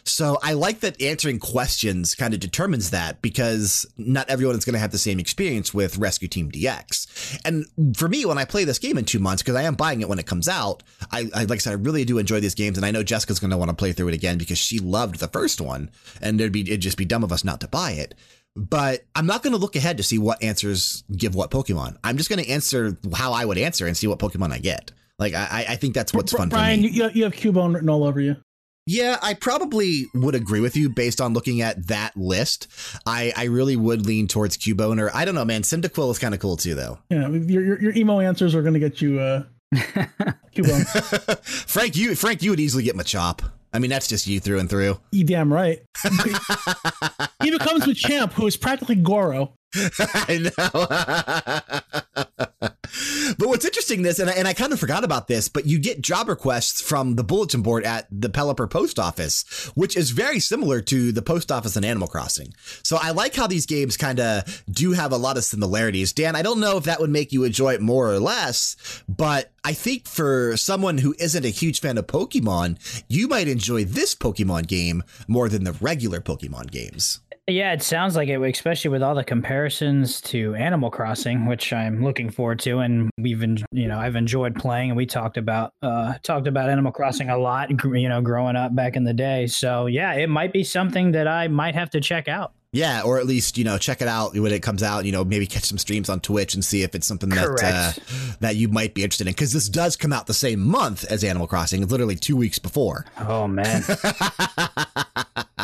So 0.05 0.39
I 0.41 0.53
like 0.53 0.80
that 0.80 1.01
answering 1.01 1.39
questions 1.39 2.15
kind 2.15 2.34
of 2.34 2.39
determines 2.39 2.91
that 2.91 3.21
because 3.21 3.86
not 3.97 4.30
everyone 4.30 4.55
is 4.55 4.63
going 4.63 4.76
to 4.76 4.80
have 4.80 4.93
the 4.93 4.97
same 4.97 5.19
experience 5.19 5.73
with 5.73 5.97
Rescue 5.97 6.30
Team 6.30 6.49
DX. 6.49 7.41
And 7.43 7.65
for 7.97 8.07
me, 8.07 8.26
when 8.26 8.38
I 8.38 8.45
play 8.45 8.63
this 8.63 8.80
game 8.80 8.97
in 8.97 9.03
two 9.03 9.19
months, 9.19 9.43
because 9.43 9.55
I 9.55 9.63
am 9.63 9.76
buying 9.76 9.99
it 9.99 10.07
when 10.07 10.19
it 10.19 10.28
comes 10.28 10.47
out, 10.47 10.84
I, 11.11 11.30
I 11.36 11.43
like 11.43 11.57
I 11.57 11.57
said, 11.57 11.71
I 11.71 11.73
really 11.73 12.05
do 12.05 12.19
enjoy 12.19 12.39
these 12.39 12.55
games. 12.55 12.78
And 12.78 12.86
I 12.86 12.91
know 12.91 13.03
Jessica's 13.03 13.39
going 13.39 13.51
to 13.51 13.57
want 13.57 13.69
to 13.69 13.76
play 13.76 13.91
through 13.91 14.07
it 14.07 14.15
again 14.15 14.38
because 14.38 14.57
she 14.57 14.80
loved 14.80 15.19
the 15.19 15.28
first 15.28 15.59
one 15.59 15.91
and 16.21 16.39
it'd 16.39 16.53
be, 16.53 16.61
it'd 16.61 16.80
just 16.80 16.97
be 16.97 17.03
dumb 17.03 17.26
of 17.26 17.34
us 17.34 17.43
not 17.43 17.59
to 17.59 17.67
buy 17.67 17.91
it 17.91 18.15
but 18.56 19.06
I'm 19.16 19.26
not 19.26 19.43
going 19.43 19.53
to 19.53 19.60
look 19.60 19.76
ahead 19.76 19.97
to 19.97 20.03
see 20.03 20.18
what 20.18 20.41
answers 20.41 21.03
give 21.16 21.36
what 21.36 21.51
Pokemon. 21.51 21.97
I'm 22.03 22.18
just 22.18 22.30
going 22.30 22.43
to 22.43 22.49
answer 22.49 22.97
how 23.14 23.34
I 23.34 23.45
would 23.45 23.58
answer 23.58 23.86
and 23.86 23.95
see 23.95 24.08
what 24.08 24.20
Pokemon 24.20 24.51
I 24.51 24.60
get. 24.60 24.91
Like 25.20 25.34
I, 25.34 25.66
I 25.70 25.76
think 25.76 25.93
that's 25.93 26.14
what's 26.14 26.34
fun 26.34 26.49
Brian, 26.49 26.80
for 26.80 26.84
me. 26.84 26.89
you, 26.89 27.10
you 27.14 27.24
have 27.24 27.34
Cubone 27.34 27.74
written 27.74 27.89
all 27.89 28.03
over 28.03 28.20
you. 28.20 28.36
Yeah, 28.88 29.18
I 29.22 29.34
probably 29.34 30.06
would 30.14 30.36
agree 30.36 30.60
with 30.60 30.78
you 30.78 30.89
based 30.89 31.20
on 31.20 31.34
looking 31.34 31.62
at 31.62 31.88
that 31.88 32.16
list. 32.16 32.68
I, 33.06 33.34
I 33.36 33.45
really 33.45 33.76
would 33.76 34.06
lean 34.06 34.28
towards 34.28 34.58
Cubone 34.58 35.01
or 35.01 35.10
I 35.16 35.26
don't 35.26 35.34
know, 35.34 35.45
man. 35.45 35.64
Cyndaquil 35.64 36.12
is 36.12 36.20
kind 36.20 36.36
of 36.36 36.39
cool 36.39 36.56
too, 36.56 36.76
though. 36.76 36.99
Yeah, 37.10 37.28
your, 37.30 37.64
your, 37.64 37.82
your 37.82 37.93
emo 37.95 38.20
answers 38.20 38.53
are 38.53 38.62
going 38.62 38.76
to 38.76 38.80
get 38.80 39.01
you 39.01 39.20
uh, 39.20 39.43
Cubone. 39.74 41.39
Frank, 41.43 41.95
you 41.95 42.14
Frank, 42.16 42.43
you 42.43 42.51
would 42.51 42.60
easily 42.60 42.84
get 42.84 42.95
Machop. 42.95 43.49
I 43.76 43.80
mean, 43.80 43.89
that's 43.89 44.07
just 44.07 44.26
you 44.26 44.39
through 44.39 44.59
and 44.59 44.69
through. 44.69 44.97
you 45.11 45.26
damn 45.26 45.51
right. 45.51 45.82
he 47.43 47.51
becomes 47.51 47.86
Machamp, 47.86 48.32
who 48.32 48.47
is 48.47 48.55
practically 48.55 48.95
Goro. 48.95 49.53
I 49.99 50.51
know. 50.57 50.71
but 53.38 53.47
what's 53.47 53.65
interesting 53.65 54.01
this, 54.01 54.19
and 54.19 54.30
I, 54.30 54.34
and 54.34 54.47
I 54.47 54.53
kind 54.53 54.73
of 54.73 54.80
forgot 54.80 55.03
about 55.03 55.28
this, 55.28 55.49
but 55.49 55.65
you 55.65 55.80
get 55.80 56.01
job 56.01 56.30
requests 56.30 56.82
from 56.82 57.15
the 57.15 57.23
bulletin 57.23 57.61
board 57.61 57.84
at 57.84 58.07
the 58.11 58.30
Pelipper 58.30 58.69
post 58.69 58.99
office, 58.99 59.71
which 59.76 59.97
is 59.97 60.11
very 60.11 60.39
similar 60.39 60.82
to 60.82 61.11
the 61.11 61.21
post 61.21 61.51
office 61.51 61.76
in 61.76 61.84
Animal 61.84 62.07
Crossing. 62.07 62.53
So 62.84 62.97
I 63.01 63.11
like 63.11 63.36
how 63.36 63.47
these 63.47 63.65
games 63.65 63.97
kind 63.97 64.19
of 64.19 64.63
do 64.69 64.93
have 64.93 65.11
a 65.11 65.17
lot 65.17 65.38
of 65.38 65.43
similarities. 65.43 66.13
Dan, 66.13 66.36
I 66.36 66.41
don't 66.41 66.59
know 66.59 66.78
if 66.78 66.86
that 66.86 66.99
would 66.99 67.09
make 67.09 67.34
you 67.34 67.43
enjoy 67.43 67.73
it 67.73 67.82
more 67.82 68.11
or 68.11 68.19
less, 68.19 69.03
but 69.09 69.51
I 69.63 69.73
think 69.73 70.07
for 70.07 70.55
someone 70.57 70.99
who 70.99 71.15
isn't 71.19 71.45
a 71.45 71.49
huge 71.49 71.82
fan 71.82 71.97
of 71.97 72.07
Pokemon, 72.07 73.03
you 73.09 73.28
might 73.28 73.47
enjoy 73.47 73.84
this 73.84 74.13
Pokemon 74.13 74.67
game 74.67 75.03
more 75.28 75.49
than 75.49 75.63
the 75.63 75.73
regular 75.73 76.21
Pokemon 76.21 76.71
games. 76.71 77.19
Yeah, 77.48 77.74
it 77.74 77.84
sounds 77.84 78.16
like 78.16 78.28
it, 78.28 78.41
especially 78.41 78.89
with 78.89 79.04
all 79.04 79.14
the 79.14 79.24
comparisons 79.24 80.20
to 80.22 80.56
Animal 80.56 80.89
Crossing, 80.89 81.46
which 81.46 81.72
I'm 81.72 82.04
looking 82.04 82.32
forward 82.32 82.58
to, 82.62 82.80
and 82.80 83.12
we've, 83.20 83.43
en- 83.43 83.64
you 83.72 83.88
know, 83.88 84.00
I've 84.00 84.16
enjoyed 84.16 84.56
playing, 84.56 84.89
and 84.89 84.98
we 84.98 85.06
talked 85.06 85.38
about, 85.38 85.72
uh, 85.84 86.16
talked 86.24 86.48
about 86.48 86.72
Animal 86.72 86.91
Crossing 86.91 87.30
a 87.30 87.38
lot, 87.38 87.70
you 87.70 88.10
know, 88.10 88.20
growing 88.22 88.56
up 88.56 88.76
back 88.76 88.96
in 88.96 89.04
the 89.04 89.14
day. 89.14 89.46
So 89.46 89.86
yeah, 89.86 90.14
it 90.14 90.28
might 90.28 90.54
be 90.54 90.64
something 90.64 91.12
that 91.12 91.28
I 91.28 91.48
might 91.48 91.76
have 91.76 91.91
to 91.91 92.02
check 92.02 92.28
out. 92.28 92.54
Yeah, 92.72 93.04
or 93.04 93.20
at 93.20 93.26
least 93.26 93.58
you 93.58 93.64
know 93.64 93.78
check 93.78 94.02
it 94.02 94.08
out 94.10 94.34
when 94.34 94.52
it 94.52 94.62
comes 94.62 94.84
out. 94.84 95.06
You 95.06 95.14
know, 95.14 95.24
maybe 95.24 95.46
catch 95.46 95.64
some 95.64 95.78
streams 95.78 96.10
on 96.10 96.20
Twitch 96.20 96.56
and 96.56 96.66
see 96.66 96.82
if 96.82 96.93
it's 96.93 97.08
something 97.08 97.30
that 97.30 97.48
uh, 97.64 98.36
that 98.41 98.58
you 98.58 98.68
might 98.68 98.93
be 98.93 99.04
interested 99.04 99.28
in. 99.28 99.34
Because 99.34 99.54
this 99.54 99.70
does 99.70 99.96
come 99.96 100.12
out 100.12 100.28
the 100.28 100.34
same 100.34 100.60
month 100.60 101.06
as 101.06 101.24
Animal 101.24 101.48
Crossing. 101.48 101.84
It's 101.84 101.91
literally 101.91 102.16
two 102.18 102.36
weeks 102.36 102.60
before. 102.60 103.06
Oh 103.18 103.48
man, 103.48 103.84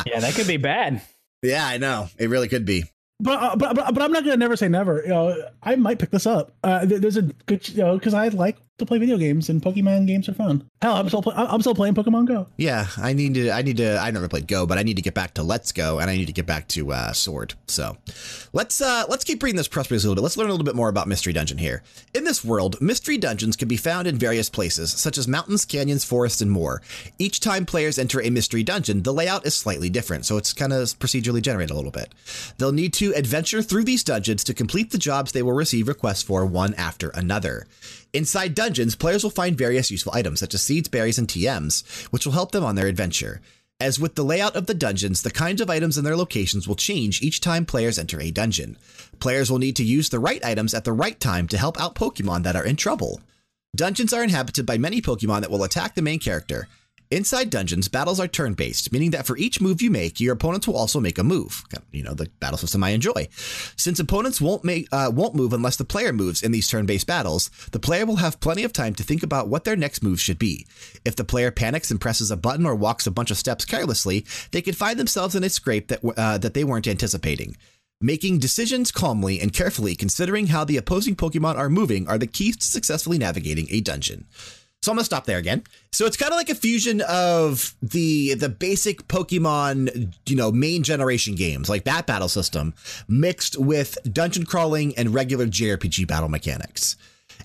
yeah, 0.06 0.20
that 0.20 0.32
could 0.34 0.46
be 0.46 0.56
bad. 0.56 1.02
Yeah, 1.42 1.66
I 1.66 1.78
know. 1.78 2.08
It 2.18 2.28
really 2.30 2.48
could 2.48 2.64
be. 2.64 2.84
But, 3.20 3.40
uh, 3.42 3.56
but 3.56 3.76
but 3.76 3.94
but 3.94 4.02
I'm 4.02 4.10
not 4.12 4.24
gonna 4.24 4.36
never 4.36 4.56
say 4.56 4.68
never. 4.68 5.02
You 5.02 5.08
know, 5.10 5.36
I 5.62 5.76
might 5.76 5.98
pick 6.00 6.10
this 6.10 6.26
up. 6.26 6.52
Uh, 6.64 6.84
there- 6.84 6.98
there's 6.98 7.16
a 7.16 7.22
good, 7.22 7.68
you 7.68 7.82
know, 7.82 7.96
because 7.96 8.14
I 8.14 8.28
like 8.28 8.56
to 8.82 8.86
play 8.86 8.98
video 8.98 9.16
games 9.16 9.48
and 9.48 9.62
Pokemon 9.62 10.06
games 10.06 10.28
are 10.28 10.34
fun. 10.34 10.68
Hell, 10.80 10.96
I'm 10.96 11.08
still 11.08 11.22
I'm 11.34 11.60
still 11.60 11.74
playing 11.74 11.94
Pokemon 11.94 12.26
Go. 12.26 12.48
Yeah, 12.56 12.86
I 12.98 13.12
need 13.12 13.34
to. 13.34 13.50
I 13.50 13.62
need 13.62 13.76
to. 13.78 13.98
I 13.98 14.10
never 14.10 14.28
played 14.28 14.48
Go, 14.48 14.66
but 14.66 14.78
I 14.78 14.82
need 14.82 14.96
to 14.96 15.02
get 15.02 15.14
back 15.14 15.34
to 15.34 15.42
Let's 15.42 15.72
Go, 15.72 15.98
and 15.98 16.10
I 16.10 16.16
need 16.16 16.26
to 16.26 16.32
get 16.32 16.46
back 16.46 16.68
to 16.68 16.92
uh, 16.92 17.12
Sword. 17.12 17.54
So, 17.66 17.96
let's 18.52 18.80
uh, 18.80 19.04
let's 19.08 19.24
keep 19.24 19.42
reading 19.42 19.56
this 19.56 19.68
press 19.68 19.90
release 19.90 20.04
a 20.04 20.08
little 20.08 20.20
bit. 20.20 20.22
Let's 20.22 20.36
learn 20.36 20.48
a 20.48 20.52
little 20.52 20.64
bit 20.64 20.74
more 20.74 20.88
about 20.88 21.08
Mystery 21.08 21.32
Dungeon 21.32 21.58
here. 21.58 21.82
In 22.14 22.24
this 22.24 22.44
world, 22.44 22.80
mystery 22.80 23.18
dungeons 23.18 23.56
can 23.56 23.68
be 23.68 23.76
found 23.76 24.06
in 24.06 24.16
various 24.16 24.50
places, 24.50 24.92
such 24.92 25.16
as 25.16 25.28
mountains, 25.28 25.64
canyons, 25.64 26.04
forests, 26.04 26.40
and 26.40 26.50
more. 26.50 26.82
Each 27.18 27.40
time 27.40 27.64
players 27.64 27.98
enter 27.98 28.20
a 28.20 28.30
mystery 28.30 28.62
dungeon, 28.62 29.02
the 29.02 29.14
layout 29.14 29.46
is 29.46 29.54
slightly 29.54 29.88
different, 29.88 30.26
so 30.26 30.36
it's 30.36 30.52
kind 30.52 30.72
of 30.72 30.88
procedurally 30.98 31.42
generated 31.42 31.70
a 31.70 31.76
little 31.76 31.90
bit. 31.90 32.14
They'll 32.58 32.72
need 32.72 32.92
to 32.94 33.14
adventure 33.14 33.62
through 33.62 33.84
these 33.84 34.04
dungeons 34.04 34.44
to 34.44 34.54
complete 34.54 34.90
the 34.90 34.98
jobs 34.98 35.32
they 35.32 35.42
will 35.42 35.52
receive 35.52 35.88
requests 35.88 36.22
for 36.22 36.44
one 36.44 36.74
after 36.74 37.10
another. 37.10 37.66
Inside 38.14 38.54
dungeons, 38.54 38.94
players 38.94 39.22
will 39.22 39.30
find 39.30 39.56
various 39.56 39.90
useful 39.90 40.12
items 40.14 40.40
such 40.40 40.52
as 40.52 40.62
seeds, 40.62 40.88
berries, 40.88 41.18
and 41.18 41.26
TMs, 41.26 42.06
which 42.12 42.26
will 42.26 42.34
help 42.34 42.52
them 42.52 42.62
on 42.62 42.74
their 42.74 42.86
adventure. 42.86 43.40
As 43.80 43.98
with 43.98 44.14
the 44.14 44.24
layout 44.24 44.54
of 44.54 44.66
the 44.66 44.74
dungeons, 44.74 45.22
the 45.22 45.30
kinds 45.30 45.60
of 45.60 45.70
items 45.70 45.96
and 45.96 46.06
their 46.06 46.16
locations 46.16 46.68
will 46.68 46.76
change 46.76 47.22
each 47.22 47.40
time 47.40 47.64
players 47.64 47.98
enter 47.98 48.20
a 48.20 48.30
dungeon. 48.30 48.76
Players 49.18 49.50
will 49.50 49.58
need 49.58 49.76
to 49.76 49.84
use 49.84 50.10
the 50.10 50.20
right 50.20 50.44
items 50.44 50.74
at 50.74 50.84
the 50.84 50.92
right 50.92 51.18
time 51.18 51.48
to 51.48 51.58
help 51.58 51.80
out 51.80 51.94
Pokemon 51.94 52.42
that 52.42 52.54
are 52.54 52.64
in 52.64 52.76
trouble. 52.76 53.20
Dungeons 53.74 54.12
are 54.12 54.22
inhabited 54.22 54.66
by 54.66 54.76
many 54.76 55.00
Pokemon 55.00 55.40
that 55.40 55.50
will 55.50 55.64
attack 55.64 55.94
the 55.94 56.02
main 56.02 56.18
character. 56.18 56.68
Inside 57.12 57.50
dungeons, 57.50 57.88
battles 57.88 58.18
are 58.18 58.26
turn 58.26 58.54
based, 58.54 58.90
meaning 58.90 59.10
that 59.10 59.26
for 59.26 59.36
each 59.36 59.60
move 59.60 59.82
you 59.82 59.90
make, 59.90 60.18
your 60.18 60.32
opponents 60.32 60.66
will 60.66 60.78
also 60.78 60.98
make 60.98 61.18
a 61.18 61.22
move. 61.22 61.62
You 61.90 62.02
know, 62.02 62.14
the 62.14 62.30
battle 62.40 62.56
system 62.56 62.82
I 62.82 62.90
enjoy. 62.90 63.28
Since 63.76 64.00
opponents 64.00 64.40
won't 64.40 64.64
make 64.64 64.88
uh, 64.92 65.10
won't 65.14 65.34
move 65.34 65.52
unless 65.52 65.76
the 65.76 65.84
player 65.84 66.14
moves 66.14 66.42
in 66.42 66.52
these 66.52 66.68
turn 66.68 66.86
based 66.86 67.06
battles, 67.06 67.50
the 67.72 67.78
player 67.78 68.06
will 68.06 68.16
have 68.16 68.40
plenty 68.40 68.64
of 68.64 68.72
time 68.72 68.94
to 68.94 69.02
think 69.02 69.22
about 69.22 69.48
what 69.48 69.64
their 69.64 69.76
next 69.76 70.02
move 70.02 70.20
should 70.20 70.38
be. 70.38 70.66
If 71.04 71.14
the 71.14 71.22
player 71.22 71.50
panics 71.50 71.90
and 71.90 72.00
presses 72.00 72.30
a 72.30 72.36
button 72.38 72.64
or 72.64 72.74
walks 72.74 73.06
a 73.06 73.10
bunch 73.10 73.30
of 73.30 73.36
steps 73.36 73.66
carelessly, 73.66 74.24
they 74.52 74.62
could 74.62 74.78
find 74.78 74.98
themselves 74.98 75.34
in 75.34 75.44
a 75.44 75.50
scrape 75.50 75.88
that 75.88 76.00
uh, 76.16 76.38
that 76.38 76.54
they 76.54 76.64
weren't 76.64 76.88
anticipating. 76.88 77.58
Making 78.00 78.38
decisions 78.38 78.90
calmly 78.90 79.38
and 79.38 79.52
carefully, 79.52 79.94
considering 79.96 80.46
how 80.46 80.64
the 80.64 80.78
opposing 80.78 81.14
Pokemon 81.14 81.56
are 81.56 81.68
moving, 81.68 82.08
are 82.08 82.18
the 82.18 82.26
keys 82.26 82.56
to 82.56 82.66
successfully 82.66 83.18
navigating 83.18 83.66
a 83.70 83.82
dungeon. 83.82 84.24
So 84.82 84.90
I'm 84.90 84.96
gonna 84.96 85.04
stop 85.04 85.26
there 85.26 85.38
again. 85.38 85.62
So 85.92 86.06
it's 86.06 86.16
kind 86.16 86.32
of 86.32 86.36
like 86.36 86.50
a 86.50 86.56
fusion 86.56 87.02
of 87.02 87.74
the 87.82 88.34
the 88.34 88.48
basic 88.48 89.06
Pokemon, 89.06 90.12
you 90.26 90.36
know, 90.36 90.50
main 90.50 90.82
generation 90.82 91.36
games 91.36 91.68
like 91.68 91.84
that 91.84 92.06
battle 92.06 92.28
system, 92.28 92.74
mixed 93.06 93.56
with 93.56 93.96
dungeon 94.12 94.44
crawling 94.44 94.96
and 94.96 95.14
regular 95.14 95.46
JRPG 95.46 96.08
battle 96.08 96.28
mechanics. 96.28 96.96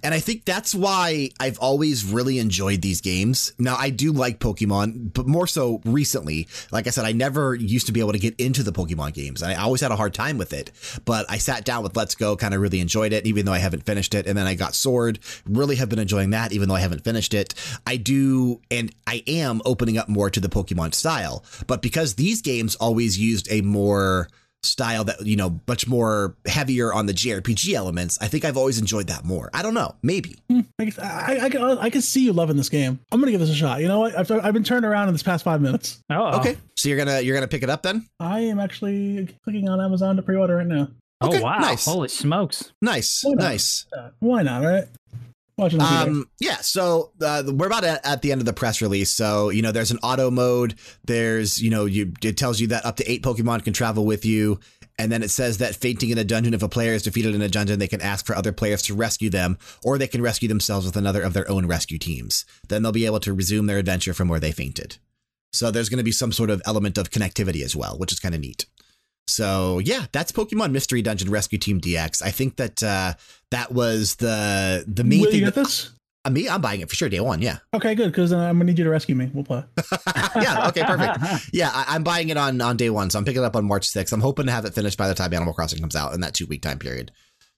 And 0.03 0.13
I 0.13 0.19
think 0.19 0.45
that's 0.45 0.73
why 0.73 1.29
I've 1.39 1.59
always 1.59 2.05
really 2.05 2.39
enjoyed 2.39 2.81
these 2.81 3.01
games. 3.01 3.53
Now, 3.57 3.75
I 3.77 3.89
do 3.89 4.11
like 4.11 4.39
Pokemon, 4.39 5.13
but 5.13 5.27
more 5.27 5.47
so 5.47 5.81
recently. 5.85 6.47
Like 6.71 6.87
I 6.87 6.91
said, 6.91 7.05
I 7.05 7.11
never 7.11 7.55
used 7.55 7.87
to 7.87 7.91
be 7.91 7.99
able 7.99 8.13
to 8.13 8.19
get 8.19 8.39
into 8.39 8.63
the 8.63 8.71
Pokemon 8.71 9.13
games. 9.13 9.43
I 9.43 9.55
always 9.55 9.81
had 9.81 9.91
a 9.91 9.95
hard 9.95 10.13
time 10.13 10.37
with 10.37 10.53
it. 10.53 10.71
But 11.05 11.25
I 11.29 11.37
sat 11.37 11.65
down 11.65 11.83
with 11.83 11.95
Let's 11.95 12.15
Go, 12.15 12.35
kind 12.35 12.53
of 12.53 12.61
really 12.61 12.79
enjoyed 12.79 13.13
it, 13.13 13.25
even 13.25 13.45
though 13.45 13.53
I 13.53 13.59
haven't 13.59 13.85
finished 13.85 14.13
it. 14.13 14.27
And 14.27 14.37
then 14.37 14.47
I 14.47 14.55
got 14.55 14.75
Sword, 14.75 15.19
really 15.45 15.75
have 15.77 15.89
been 15.89 15.99
enjoying 15.99 16.31
that, 16.31 16.51
even 16.51 16.69
though 16.69 16.75
I 16.75 16.81
haven't 16.81 17.03
finished 17.03 17.33
it. 17.33 17.53
I 17.85 17.97
do, 17.97 18.61
and 18.71 18.93
I 19.05 19.23
am 19.27 19.61
opening 19.65 19.97
up 19.97 20.09
more 20.09 20.29
to 20.29 20.39
the 20.39 20.49
Pokemon 20.49 20.93
style. 20.93 21.43
But 21.67 21.81
because 21.81 22.15
these 22.15 22.41
games 22.41 22.75
always 22.75 23.17
used 23.17 23.51
a 23.51 23.61
more 23.61 24.29
style 24.67 25.03
that 25.05 25.25
you 25.25 25.35
know 25.35 25.59
much 25.67 25.87
more 25.87 26.35
heavier 26.45 26.93
on 26.93 27.05
the 27.05 27.13
JRPG 27.13 27.73
elements. 27.73 28.17
I 28.21 28.27
think 28.27 28.45
I've 28.45 28.57
always 28.57 28.77
enjoyed 28.79 29.07
that 29.07 29.25
more. 29.25 29.49
I 29.53 29.61
don't 29.61 29.73
know, 29.73 29.95
maybe. 30.03 30.35
I, 30.51 30.91
I, 31.01 31.39
I, 31.43 31.49
can- 31.49 31.61
I 31.79 31.89
can 31.89 32.01
see 32.01 32.23
you 32.23 32.33
loving 32.33 32.57
this 32.57 32.69
game. 32.69 32.99
I'm 33.11 33.19
gonna 33.19 33.31
give 33.31 33.39
this 33.39 33.49
a 33.49 33.55
shot. 33.55 33.81
You 33.81 33.87
know 33.87 33.99
what? 33.99 34.17
I've, 34.17 34.29
I've 34.31 34.53
been 34.53 34.63
turned 34.63 34.85
around 34.85 35.07
in 35.07 35.13
this 35.13 35.23
past 35.23 35.43
five 35.43 35.61
minutes. 35.61 36.01
Oh, 36.09 36.39
Okay, 36.39 36.57
so 36.75 36.89
you're 36.89 36.97
gonna 36.97 37.21
you're 37.21 37.35
gonna 37.35 37.47
pick 37.47 37.63
it 37.63 37.69
up 37.69 37.81
then. 37.83 38.05
I 38.19 38.41
am 38.41 38.59
actually 38.59 39.35
clicking 39.43 39.69
on 39.69 39.79
Amazon 39.81 40.15
to 40.17 40.21
pre-order 40.21 40.57
right 40.57 40.67
now. 40.67 40.89
Oh 41.19 41.41
wow! 41.41 41.57
nice. 41.57 41.85
Holy 41.85 42.09
smokes! 42.09 42.71
Nice, 42.81 43.21
Why 43.23 43.33
nice. 43.33 43.85
Uh, 43.97 44.09
Why 44.19 44.43
not? 44.43 44.63
Right? 44.63 44.85
Um, 46.07 46.29
yeah, 46.39 46.57
so 46.57 47.11
uh, 47.21 47.43
we're 47.47 47.65
about 47.67 47.83
at, 47.83 48.05
at 48.05 48.21
the 48.21 48.31
end 48.31 48.41
of 48.41 48.45
the 48.45 48.53
press 48.53 48.81
release. 48.81 49.09
So, 49.09 49.49
you 49.49 49.61
know, 49.61 49.71
there's 49.71 49.91
an 49.91 49.97
auto 50.03 50.29
mode. 50.29 50.75
There's, 51.05 51.61
you 51.61 51.71
know, 51.71 51.85
you 51.85 52.13
it 52.23 52.37
tells 52.37 52.59
you 52.59 52.67
that 52.67 52.85
up 52.85 52.97
to 52.97 53.11
eight 53.11 53.23
Pokemon 53.23 53.63
can 53.63 53.73
travel 53.73 54.05
with 54.05 54.23
you. 54.23 54.59
And 54.99 55.11
then 55.11 55.21
it 55.21 55.29
says 55.29 55.59
that 55.59 55.75
fainting 55.75 56.09
in 56.09 56.17
a 56.17 56.23
dungeon, 56.23 56.53
if 56.53 56.63
a 56.63 56.69
player 56.69 56.93
is 56.93 57.03
defeated 57.03 57.35
in 57.35 57.41
a 57.41 57.49
dungeon, 57.49 57.77
they 57.77 57.87
can 57.87 58.01
ask 58.01 58.25
for 58.25 58.35
other 58.35 58.51
players 58.51 58.81
to 58.83 58.95
rescue 58.95 59.29
them, 59.29 59.57
or 59.83 59.97
they 59.97 60.07
can 60.07 60.23
rescue 60.23 60.47
themselves 60.47 60.87
with 60.87 60.95
another 60.95 61.21
of 61.21 61.33
their 61.33 61.49
own 61.49 61.67
rescue 61.67 61.99
teams. 61.99 62.45
Then 62.67 62.81
they'll 62.81 62.91
be 62.91 63.05
able 63.05 63.19
to 63.19 63.33
resume 63.33 63.67
their 63.67 63.77
adventure 63.77 64.13
from 64.13 64.27
where 64.27 64.39
they 64.39 64.51
fainted. 64.51 64.97
So 65.53 65.69
there's 65.71 65.89
going 65.89 65.99
to 65.99 66.03
be 66.03 66.11
some 66.11 66.31
sort 66.31 66.49
of 66.49 66.61
element 66.65 66.97
of 66.97 67.11
connectivity 67.11 67.63
as 67.63 67.75
well, 67.75 67.97
which 67.97 68.11
is 68.11 68.19
kind 68.19 68.33
of 68.33 68.41
neat. 68.41 68.65
So 69.27 69.79
yeah, 69.79 70.05
that's 70.11 70.31
Pokemon 70.31 70.71
Mystery 70.71 71.01
Dungeon 71.01 71.29
Rescue 71.29 71.59
Team 71.59 71.79
DX. 71.81 72.21
I 72.23 72.31
think 72.31 72.55
that 72.57 72.81
uh, 72.81 73.13
that 73.51 73.71
was 73.71 74.15
the 74.15 74.85
the 74.87 75.03
main 75.03 75.21
Will 75.21 75.31
thing. 75.31 75.39
you 75.39 75.45
get 75.45 75.55
that- 75.55 75.65
this? 75.65 75.91
uh, 76.25 76.29
me, 76.29 76.49
I'm 76.49 76.61
buying 76.61 76.81
it 76.81 76.89
for 76.89 76.95
sure 76.95 77.07
day 77.09 77.19
one. 77.19 77.41
Yeah, 77.41 77.57
Okay, 77.73 77.93
good. 77.95 78.07
Because 78.07 78.29
then 78.31 78.39
I'm 78.39 78.55
gonna 78.55 78.65
need 78.65 78.77
you 78.77 78.83
to 78.85 78.89
rescue 78.89 79.15
me. 79.15 79.29
We'll 79.33 79.43
play. 79.43 79.63
yeah. 80.35 80.67
Okay, 80.69 80.83
perfect. 80.83 81.49
Yeah, 81.53 81.69
I, 81.73 81.85
I'm 81.95 82.03
buying 82.03 82.29
it 82.29 82.37
on 82.37 82.59
on 82.61 82.77
day 82.77 82.89
one, 82.89 83.09
so 83.09 83.19
I'm 83.19 83.25
picking 83.25 83.41
it 83.41 83.45
up 83.45 83.55
on 83.55 83.65
March 83.65 83.87
6th. 83.87 84.11
I'm 84.13 84.21
hoping 84.21 84.45
to 84.47 84.51
have 84.51 84.65
it 84.65 84.73
finished 84.73 84.97
by 84.97 85.07
the 85.07 85.13
time 85.15 85.33
Animal 85.33 85.53
Crossing 85.53 85.79
comes 85.79 85.95
out 85.95 86.13
in 86.13 86.21
that 86.21 86.33
two 86.33 86.45
week 86.47 86.61
time 86.61 86.79
period. 86.79 87.11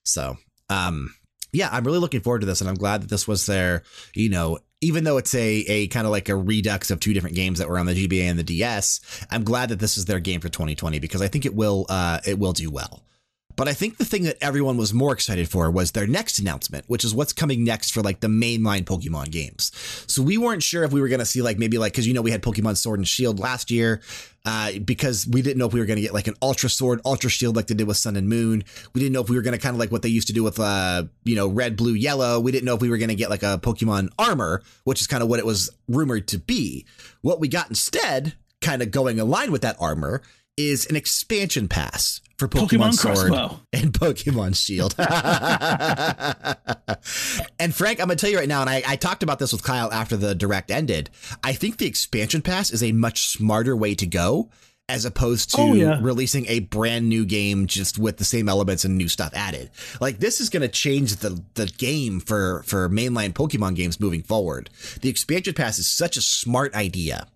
So, 0.04 0.36
um, 0.68 1.14
yeah, 1.52 1.68
I'm 1.72 1.84
really 1.84 1.98
looking 1.98 2.20
forward 2.20 2.40
to 2.40 2.46
this, 2.46 2.60
and 2.60 2.70
I'm 2.70 2.76
glad 2.76 3.02
that 3.02 3.10
this 3.10 3.26
was 3.28 3.46
their, 3.46 3.82
you 4.14 4.28
know, 4.30 4.58
even 4.80 5.04
though 5.04 5.18
it's 5.18 5.34
a 5.34 5.46
a 5.46 5.88
kind 5.88 6.06
of 6.06 6.10
like 6.10 6.28
a 6.28 6.36
redux 6.36 6.90
of 6.90 7.00
two 7.00 7.12
different 7.12 7.36
games 7.36 7.58
that 7.58 7.68
were 7.68 7.78
on 7.78 7.86
the 7.86 7.94
GBA 7.94 8.22
and 8.22 8.38
the 8.38 8.42
DS, 8.44 9.00
I'm 9.30 9.44
glad 9.44 9.68
that 9.68 9.78
this 9.78 9.98
is 9.98 10.06
their 10.06 10.20
game 10.20 10.40
for 10.40 10.48
2020 10.48 10.98
because 10.98 11.22
I 11.22 11.28
think 11.28 11.44
it 11.44 11.54
will 11.54 11.86
uh 11.88 12.20
it 12.26 12.38
will 12.38 12.52
do 12.52 12.70
well. 12.70 13.02
But 13.56 13.68
I 13.68 13.74
think 13.74 13.98
the 13.98 14.04
thing 14.04 14.22
that 14.24 14.38
everyone 14.40 14.76
was 14.76 14.94
more 14.94 15.12
excited 15.12 15.48
for 15.48 15.70
was 15.70 15.92
their 15.92 16.06
next 16.06 16.38
announcement, 16.38 16.84
which 16.88 17.04
is 17.04 17.14
what's 17.14 17.32
coming 17.32 17.64
next 17.64 17.90
for 17.90 18.00
like 18.00 18.20
the 18.20 18.28
mainline 18.28 18.84
Pokemon 18.84 19.30
games. 19.30 19.72
So 20.06 20.22
we 20.22 20.38
weren't 20.38 20.62
sure 20.62 20.84
if 20.84 20.92
we 20.92 21.00
were 21.00 21.08
going 21.08 21.20
to 21.20 21.26
see 21.26 21.42
like 21.42 21.58
maybe 21.58 21.78
like 21.78 21.92
because 21.92 22.06
you 22.06 22.14
know 22.14 22.22
we 22.22 22.30
had 22.30 22.42
Pokemon 22.42 22.76
Sword 22.76 23.00
and 23.00 23.08
Shield 23.08 23.38
last 23.38 23.70
year, 23.70 24.00
uh, 24.46 24.72
because 24.84 25.26
we 25.26 25.42
didn't 25.42 25.58
know 25.58 25.66
if 25.66 25.74
we 25.74 25.80
were 25.80 25.86
going 25.86 25.96
to 25.96 26.02
get 26.02 26.14
like 26.14 26.26
an 26.26 26.34
Ultra 26.40 26.70
Sword, 26.70 27.00
Ultra 27.04 27.28
Shield 27.28 27.56
like 27.56 27.66
they 27.66 27.74
did 27.74 27.86
with 27.86 27.96
Sun 27.96 28.16
and 28.16 28.28
Moon. 28.28 28.64
We 28.94 29.00
didn't 29.00 29.12
know 29.12 29.20
if 29.20 29.28
we 29.28 29.36
were 29.36 29.42
going 29.42 29.56
to 29.56 29.62
kind 29.62 29.74
of 29.74 29.80
like 29.80 29.92
what 29.92 30.02
they 30.02 30.08
used 30.08 30.28
to 30.28 30.32
do 30.32 30.42
with 30.42 30.58
uh 30.58 31.04
you 31.24 31.36
know 31.36 31.48
Red, 31.48 31.76
Blue, 31.76 31.94
Yellow. 31.94 32.40
We 32.40 32.52
didn't 32.52 32.64
know 32.64 32.74
if 32.74 32.80
we 32.80 32.88
were 32.88 32.98
going 32.98 33.08
to 33.08 33.14
get 33.14 33.30
like 33.30 33.42
a 33.42 33.58
Pokemon 33.58 34.10
Armor, 34.18 34.62
which 34.84 35.00
is 35.00 35.06
kind 35.06 35.22
of 35.22 35.28
what 35.28 35.38
it 35.38 35.46
was 35.46 35.70
rumored 35.88 36.28
to 36.28 36.38
be. 36.38 36.86
What 37.20 37.40
we 37.40 37.48
got 37.48 37.68
instead, 37.68 38.34
kind 38.60 38.80
of 38.80 38.90
going 38.90 39.20
aligned 39.20 39.52
with 39.52 39.62
that 39.62 39.76
armor, 39.78 40.22
is 40.56 40.86
an 40.86 40.96
expansion 40.96 41.68
pass 41.68 42.19
for 42.40 42.48
Pokemon, 42.48 42.90
Pokemon 42.90 42.94
Sword 42.94 43.32
Crossbow. 43.32 43.60
and 43.72 43.92
Pokemon 44.00 44.56
Shield. 44.56 44.94
and 47.58 47.74
Frank, 47.74 48.00
I'm 48.00 48.06
going 48.06 48.16
to 48.16 48.20
tell 48.20 48.30
you 48.30 48.38
right 48.38 48.48
now, 48.48 48.62
and 48.62 48.70
I, 48.70 48.82
I 48.86 48.96
talked 48.96 49.22
about 49.22 49.38
this 49.38 49.52
with 49.52 49.62
Kyle 49.62 49.92
after 49.92 50.16
the 50.16 50.34
direct 50.34 50.70
ended. 50.70 51.10
I 51.44 51.52
think 51.52 51.76
the 51.76 51.86
expansion 51.86 52.42
pass 52.42 52.72
is 52.72 52.82
a 52.82 52.92
much 52.92 53.28
smarter 53.28 53.76
way 53.76 53.94
to 53.94 54.06
go 54.06 54.50
as 54.88 55.04
opposed 55.04 55.50
to 55.54 55.60
Oh, 55.60 55.72
yeah. 55.74 55.98
releasing 56.02 56.46
a 56.46 56.60
brand 56.60 57.08
new 57.08 57.24
game 57.24 57.66
just 57.66 57.98
with 57.98 58.16
the 58.16 58.24
same 58.24 58.48
elements 58.48 58.84
and 58.84 58.96
new 58.98 59.08
stuff 59.08 59.30
added. 59.34 59.70
Like 60.00 60.18
this 60.18 60.40
is 60.40 60.50
going 60.50 60.62
to 60.62 60.68
change 60.68 61.16
the 61.16 61.42
the 61.54 61.66
game 61.66 62.18
for 62.18 62.64
for 62.66 62.88
mainline 62.88 63.32
Pokemon 63.32 63.76
games 63.76 64.00
moving 64.00 64.22
forward. 64.22 64.68
The 65.02 65.08
expansion 65.08 65.54
pass 65.54 65.78
is 65.78 65.86
such 65.88 66.16
a 66.16 66.20
smart 66.20 66.74
idea. 66.74 67.28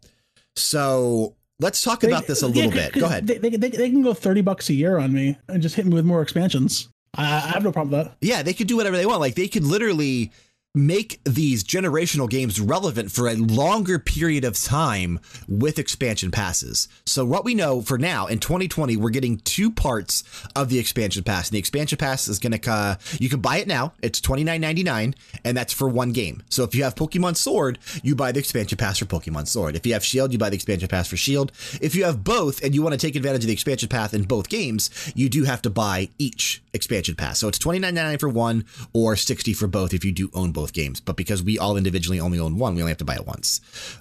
So 0.57 1.37
let's 1.61 1.81
talk 1.83 2.05
about 2.05 2.27
this 2.27 2.43
a 2.43 2.47
little 2.47 2.73
Yeah, 2.75 2.89
bit. 2.91 3.01
Go 3.01 3.07
ahead. 3.07 3.27
They, 3.27 3.39
they, 3.39 3.51
they, 3.51 3.69
they 3.71 3.91
can 3.91 4.03
go 4.03 4.15
30 4.15 4.43
bucks 4.43 4.69
a 4.69 4.75
year 4.75 4.99
on 4.99 5.13
me 5.13 5.37
and 5.49 5.63
just 5.63 5.75
hit 5.77 5.87
me 5.87 5.95
with 5.95 6.05
more 6.05 6.23
expansions. 6.23 6.89
I, 7.15 7.25
I 7.25 7.39
have 7.41 7.63
no 7.65 7.73
problem 7.73 7.97
with 7.99 8.09
that. 8.09 8.17
Yeah, 8.21 8.43
they 8.43 8.53
could 8.55 8.67
do 8.67 8.77
whatever 8.77 8.97
they 8.97 9.07
want. 9.07 9.21
Like 9.21 9.35
they 9.35 9.49
could 9.49 9.65
literally 9.65 10.33
make 10.77 11.21
these 11.23 11.63
generational 11.63 12.29
games 12.29 12.61
relevant 12.61 13.13
for 13.13 13.29
a 13.29 13.35
longer 13.37 13.97
period 13.97 14.45
of 14.45 14.61
time 14.61 15.21
with 15.49 15.79
expansion 15.79 16.33
passes. 16.33 16.89
So 17.07 17.25
what 17.25 17.45
we 17.45 17.55
know 17.55 17.81
for 17.81 17.97
now 17.97 18.27
in 18.27 18.41
2020, 18.41 18.97
we're 18.97 19.11
getting 19.11 19.37
two 19.39 19.71
parts 19.71 20.25
of 20.57 20.71
the 20.71 20.81
expansion 20.81 21.23
pass. 21.23 21.49
And 21.49 21.55
the 21.55 21.61
expansion 21.61 21.97
pass 21.97 22.27
is 22.27 22.41
going 22.41 22.59
to 22.59 22.71
uh, 22.71 22.97
you 23.21 23.29
can 23.29 23.41
buy 23.41 23.59
it 23.59 23.69
now. 23.69 23.93
It's 24.03 24.21
29.99 24.21 25.15
and 25.45 25.57
that's 25.57 25.73
for 25.73 25.89
one 25.89 26.13
game. 26.13 26.43
So 26.49 26.65
if 26.65 26.75
you 26.75 26.83
have 26.83 26.97
Pokemon 26.97 27.37
Sword, 27.37 27.79
you 28.03 28.17
buy 28.17 28.33
the 28.33 28.41
expansion 28.41 28.77
pass 28.77 28.99
for 28.99 29.05
Pokemon 29.05 29.47
Sword. 29.47 29.77
If 29.77 29.87
you 29.87 29.93
have 29.93 30.05
Shield, 30.05 30.33
you 30.33 30.39
buy 30.39 30.51
the 30.51 30.57
expansion 30.57 30.89
pass 30.89 31.07
for 31.07 31.17
Shield. 31.17 31.53
If 31.81 31.95
you 31.95 32.05
have 32.05 32.25
both 32.25 32.65
and 32.65 32.75
you 32.75 32.83
want 32.83 32.95
to 32.95 32.99
take 32.99 33.15
advantage 33.15 33.43
of 33.43 33.47
the 33.47 33.53
expansion 33.53 33.89
pass 33.89 34.13
in 34.13 34.25
both 34.25 34.49
games, 34.49 34.91
you 35.15 35.29
do 35.29 35.45
have 35.45 35.63
to 35.63 35.71
buy 35.71 36.09
each 36.19 36.63
expansion 36.73 37.15
pass. 37.15 37.39
So 37.39 37.47
it's 37.47 37.59
$29.99 37.59 38.19
for 38.19 38.29
one 38.29 38.65
or 38.93 39.15
60 39.15 39.53
for 39.53 39.69
both 39.69 39.95
if 39.95 40.05
you 40.05 40.11
do 40.11 40.31
own 40.35 40.51
both 40.51 40.64
games. 40.73 41.01
But 41.01 41.17
because 41.17 41.43
we 41.43 41.59
all 41.59 41.77
individually 41.77 42.21
only 42.21 42.39
own 42.39 42.59
one, 42.59 42.75
we 42.75 42.83
only 42.83 42.91
have 42.91 42.99
to 42.99 43.05
buy 43.05 43.17
it 43.17 43.27
once. 43.27 43.61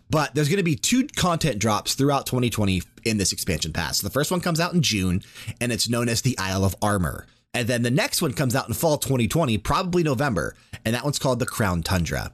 But 0.10 0.34
there's 0.34 0.50
going 0.50 0.58
to 0.58 0.64
be 0.64 0.76
two 0.76 1.08
content 1.16 1.60
drops 1.60 1.94
throughout 1.94 2.26
2020 2.26 2.82
in 3.06 3.18
this 3.18 3.34
expansion 3.34 3.74
pass. 3.74 4.00
So 4.00 4.08
the 4.08 4.14
first 4.14 4.32
one 4.32 4.42
comes 4.42 4.60
out 4.60 4.74
in 4.74 4.82
June 4.82 5.22
and 5.60 5.72
it's 5.72 5.90
known 5.90 6.10
as 6.10 6.22
the 6.22 6.38
Isle 6.38 6.66
of 6.66 6.76
Armor. 6.82 7.28
And 7.54 7.68
then 7.68 7.84
the 7.84 7.92
next 7.92 8.22
one 8.22 8.34
comes 8.34 8.56
out 8.56 8.68
in 8.68 8.74
fall 8.74 8.98
2020, 8.98 9.60
probably 9.60 10.02
November, 10.02 10.56
and 10.86 10.96
that 10.96 11.04
one's 11.04 11.20
called 11.20 11.40
the 11.40 11.46
Crown 11.46 11.84
Tundra. 11.84 12.32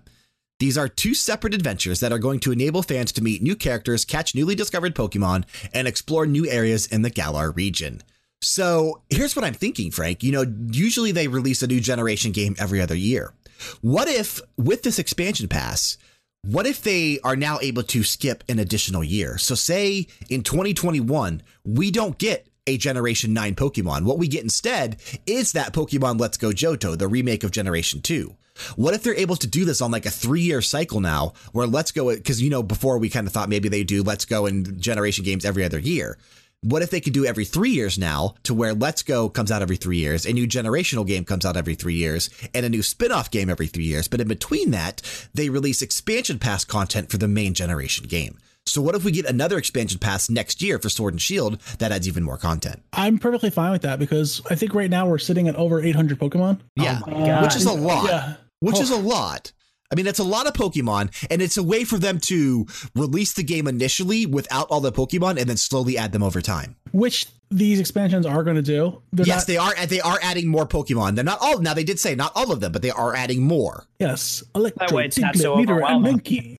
These 0.59 0.77
are 0.77 0.89
two 0.89 1.13
separate 1.13 1.53
adventures 1.53 2.01
that 2.01 2.11
are 2.11 2.19
going 2.19 2.39
to 2.41 2.51
enable 2.51 2.83
fans 2.83 3.11
to 3.13 3.23
meet 3.23 3.41
new 3.41 3.55
characters, 3.55 4.03
catch 4.03 4.35
newly 4.35 4.55
discovered 4.55 4.93
Pokemon, 4.93 5.45
and 5.73 5.87
explore 5.87 6.25
new 6.25 6.47
areas 6.47 6.85
in 6.85 7.01
the 7.01 7.09
Galar 7.09 7.51
region. 7.51 8.01
So 8.41 9.01
here's 9.09 9.35
what 9.35 9.45
I'm 9.45 9.53
thinking, 9.53 9.91
Frank. 9.91 10.23
You 10.23 10.31
know, 10.31 10.45
usually 10.71 11.11
they 11.11 11.27
release 11.27 11.61
a 11.61 11.67
new 11.67 11.79
generation 11.79 12.31
game 12.31 12.55
every 12.57 12.81
other 12.81 12.95
year. 12.95 13.33
What 13.81 14.07
if, 14.07 14.41
with 14.57 14.83
this 14.83 14.99
expansion 14.99 15.47
pass, 15.47 15.97
what 16.41 16.65
if 16.65 16.81
they 16.81 17.19
are 17.23 17.35
now 17.35 17.59
able 17.61 17.83
to 17.83 18.03
skip 18.03 18.43
an 18.47 18.59
additional 18.59 19.03
year? 19.03 19.37
So, 19.37 19.55
say 19.55 20.07
in 20.29 20.43
2021, 20.43 21.41
we 21.65 21.91
don't 21.91 22.17
get 22.17 22.47
a 22.65 22.77
Generation 22.77 23.33
9 23.33 23.55
Pokemon. 23.55 24.03
What 24.03 24.19
we 24.19 24.27
get 24.27 24.43
instead 24.43 25.01
is 25.25 25.51
that 25.53 25.73
Pokemon 25.73 26.19
Let's 26.19 26.37
Go 26.37 26.49
Johto, 26.49 26.97
the 26.97 27.07
remake 27.07 27.43
of 27.43 27.51
Generation 27.51 28.01
2. 28.01 28.35
What 28.75 28.93
if 28.93 29.03
they're 29.03 29.15
able 29.15 29.37
to 29.37 29.47
do 29.47 29.65
this 29.65 29.81
on 29.81 29.91
like 29.91 30.05
a 30.05 30.11
three 30.11 30.41
year 30.41 30.61
cycle 30.61 30.99
now 30.99 31.33
where 31.51 31.67
Let's 31.67 31.91
Go, 31.91 32.13
because 32.13 32.41
you 32.41 32.49
know, 32.49 32.63
before 32.63 32.97
we 32.97 33.09
kind 33.09 33.27
of 33.27 33.33
thought 33.33 33.49
maybe 33.49 33.69
they 33.69 33.83
do 33.83 34.03
Let's 34.03 34.25
Go 34.25 34.45
and 34.45 34.79
Generation 34.79 35.25
games 35.25 35.45
every 35.45 35.63
other 35.63 35.79
year. 35.79 36.17
What 36.61 36.81
if 36.81 36.89
they 36.89 36.99
could 36.99 37.13
do 37.13 37.25
every 37.25 37.45
three 37.45 37.69
years 37.69 37.97
now 37.97 38.35
to 38.43 38.53
where 38.53 38.73
Let's 38.73 39.01
Go 39.01 39.29
comes 39.29 39.49
out 39.49 39.61
every 39.61 39.77
three 39.77 39.95
years, 39.97 40.25
a 40.25 40.33
new 40.33 40.45
generational 40.45 41.07
game 41.07 41.23
comes 41.23 41.45
out 41.45 41.55
every 41.55 41.73
three 41.75 41.93
years, 41.93 42.29
and 42.53 42.65
a 42.65 42.69
new 42.69 42.83
spin 42.83 43.13
off 43.13 43.31
game 43.31 43.49
every 43.49 43.67
three 43.67 43.85
years? 43.85 44.09
But 44.09 44.19
in 44.19 44.27
between 44.27 44.71
that, 44.71 45.01
they 45.33 45.47
release 45.49 45.81
expansion 45.81 46.37
pass 46.37 46.65
content 46.65 47.09
for 47.11 47.17
the 47.17 47.29
main 47.29 47.53
generation 47.53 48.07
game. 48.07 48.37
So, 48.65 48.81
what 48.81 48.93
if 48.93 49.05
we 49.05 49.11
get 49.13 49.25
another 49.25 49.57
expansion 49.57 49.99
pass 49.99 50.29
next 50.29 50.61
year 50.61 50.77
for 50.79 50.89
Sword 50.89 51.13
and 51.13 51.21
Shield 51.21 51.61
that 51.79 51.93
adds 51.93 52.09
even 52.09 52.23
more 52.23 52.37
content? 52.37 52.83
I'm 52.91 53.19
perfectly 53.19 53.51
fine 53.51 53.71
with 53.71 53.83
that 53.83 53.97
because 53.97 54.41
I 54.49 54.55
think 54.55 54.73
right 54.73 54.89
now 54.89 55.07
we're 55.07 55.17
sitting 55.17 55.47
at 55.47 55.55
over 55.55 55.81
800 55.81 56.19
Pokemon. 56.19 56.59
Yeah, 56.75 56.99
oh 57.07 57.09
my 57.19 57.25
God. 57.25 57.43
which 57.43 57.55
is 57.55 57.65
a 57.65 57.71
lot. 57.73 58.05
Yeah. 58.09 58.33
Which 58.59 58.75
Oh. 58.75 58.81
is 58.81 58.89
a 58.89 58.97
lot. 58.97 59.53
I 59.91 59.95
mean, 59.95 60.05
it's 60.05 60.19
a 60.19 60.23
lot 60.23 60.45
of 60.45 60.53
Pokemon, 60.53 61.27
and 61.31 61.41
it's 61.41 61.57
a 61.57 61.63
way 61.63 61.83
for 61.83 61.97
them 61.97 62.19
to 62.21 62.67
release 62.95 63.33
the 63.33 63.41
game 63.43 63.67
initially 63.67 64.25
without 64.27 64.67
all 64.69 64.81
the 64.81 64.91
Pokemon 64.91 65.39
and 65.39 65.49
then 65.49 65.57
slowly 65.57 65.97
add 65.97 66.11
them 66.11 66.21
over 66.21 66.41
time. 66.41 66.75
Which 66.91 67.25
these 67.49 67.79
expansions 67.79 68.25
are 68.27 68.43
going 68.43 68.55
to 68.55 68.61
do. 68.61 69.01
They're 69.11 69.25
yes, 69.25 69.41
not, 69.41 69.47
they 69.47 69.57
are. 69.57 69.85
They 69.87 70.01
are 70.01 70.19
adding 70.21 70.47
more 70.47 70.67
Pokemon. 70.67 71.15
They're 71.15 71.23
not 71.23 71.39
all. 71.41 71.59
Now 71.59 71.73
they 71.73 71.83
did 71.83 71.99
say 71.99 72.13
not 72.13 72.31
all 72.35 72.51
of 72.51 72.59
them, 72.59 72.71
but 72.71 72.83
they 72.83 72.91
are 72.91 73.15
adding 73.15 73.41
more. 73.41 73.85
Yes. 73.99 74.43
Electro, 74.53 74.95
way 74.95 75.05
it's 75.05 75.17
not 75.17 75.33
Diglett, 75.33 75.41
so 75.41 75.55
Meteor, 75.55 75.77
and 75.77 76.05
overwhelming. 76.05 76.57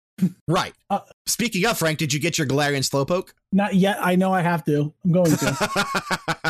Right. 0.48 0.74
Uh, 0.90 1.00
Speaking 1.28 1.66
of 1.66 1.78
Frank, 1.78 2.00
did 2.00 2.12
you 2.12 2.20
get 2.20 2.38
your 2.38 2.48
Galarian 2.48 2.80
Slowpoke? 2.80 3.34
Not 3.52 3.76
yet. 3.76 3.98
I 4.00 4.16
know 4.16 4.34
I 4.34 4.42
have 4.42 4.66
to. 4.66 4.94
I'm 5.04 5.12
going 5.12 5.32
to. 5.32 5.58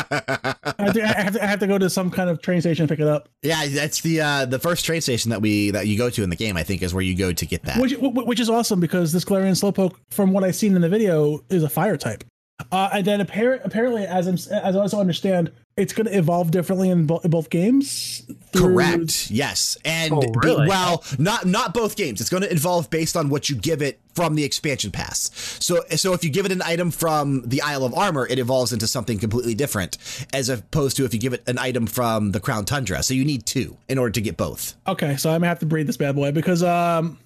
I, 0.00 0.74
have 0.78 0.92
to, 0.94 1.02
I, 1.02 1.22
have 1.22 1.32
to 1.34 1.42
I 1.42 1.46
have 1.46 1.60
to 1.60 1.66
go 1.66 1.78
to 1.78 1.90
some 1.90 2.10
kind 2.10 2.30
of 2.30 2.40
train 2.42 2.60
station 2.60 2.84
and 2.84 2.88
pick 2.88 3.00
it 3.00 3.06
up. 3.06 3.28
yeah, 3.42 3.66
that's 3.68 4.00
the 4.00 4.20
uh, 4.20 4.44
the 4.46 4.58
first 4.58 4.84
train 4.84 5.00
station 5.00 5.30
that 5.30 5.40
we 5.40 5.70
that 5.70 5.86
you 5.86 5.96
go 5.98 6.10
to 6.10 6.22
in 6.22 6.30
the 6.30 6.36
game. 6.36 6.56
I 6.56 6.62
think 6.62 6.82
is 6.82 6.94
where 6.94 7.02
you 7.02 7.16
go 7.16 7.32
to 7.32 7.46
get 7.46 7.62
that. 7.64 7.78
Which, 7.78 7.94
which 7.98 8.40
is 8.40 8.50
awesome 8.50 8.80
because 8.80 9.12
this 9.12 9.24
Galarian 9.24 9.52
Slowpoke, 9.52 9.94
from 10.10 10.32
what 10.32 10.44
I've 10.44 10.56
seen 10.56 10.74
in 10.74 10.82
the 10.82 10.88
video, 10.88 11.40
is 11.50 11.62
a 11.62 11.68
fire 11.68 11.96
type. 11.96 12.24
Uh, 12.70 12.90
and 12.92 13.06
then 13.06 13.24
appar- 13.24 13.60
apparently, 13.64 14.04
as 14.04 14.26
I'm, 14.26 14.34
as 14.34 14.76
I 14.76 14.80
also 14.80 15.00
understand, 15.00 15.50
it's 15.80 15.92
going 15.92 16.06
to 16.06 16.16
evolve 16.16 16.50
differently 16.50 16.90
in, 16.90 17.06
bo- 17.06 17.20
both 17.24 17.50
games. 17.50 18.22
through- 18.52 18.74
Correct. 18.74 19.30
Yes, 19.30 19.76
and 19.84 20.12
Oh, 20.12 20.20
the- 20.20 20.40
really? 20.44 20.68
well, 20.68 21.02
not 21.18 21.46
not 21.46 21.72
both 21.74 21.96
games. 21.96 22.20
It's 22.20 22.30
going 22.30 22.42
to 22.42 22.52
evolve 22.52 22.90
based 22.90 23.16
on 23.16 23.28
what 23.28 23.48
you 23.48 23.56
give 23.56 23.80
it 23.82 23.98
from 24.14 24.34
the 24.34 24.44
expansion 24.44 24.90
pass. 24.90 25.30
So, 25.60 25.82
so 25.96 26.12
if 26.12 26.24
you 26.24 26.30
give 26.30 26.44
it 26.44 26.52
an 26.52 26.62
item 26.62 26.90
from 26.90 27.42
the 27.46 27.62
Isle 27.62 27.84
of 27.84 27.94
Armor, 27.94 28.26
it 28.26 28.38
evolves 28.38 28.72
into 28.72 28.86
something 28.86 29.18
completely 29.18 29.54
different, 29.54 29.96
as 30.34 30.48
opposed 30.48 30.96
to 30.98 31.04
if 31.04 31.14
you 31.14 31.20
give 31.20 31.32
it 31.32 31.42
an 31.46 31.58
item 31.58 31.86
from 31.86 32.32
the 32.32 32.40
Crown 32.40 32.64
Tundra. 32.64 33.02
So 33.02 33.14
you 33.14 33.24
need 33.24 33.46
two 33.46 33.76
in 33.88 33.98
order 33.98 34.10
to 34.12 34.20
get 34.20 34.36
both. 34.36 34.74
Okay, 34.86 35.16
so 35.16 35.30
I'm 35.30 35.36
gonna 35.40 35.48
have 35.48 35.60
to 35.60 35.66
breed 35.66 35.86
this 35.86 35.96
bad 35.96 36.16
boy 36.16 36.32
because 36.32 36.62
um, 36.64 37.18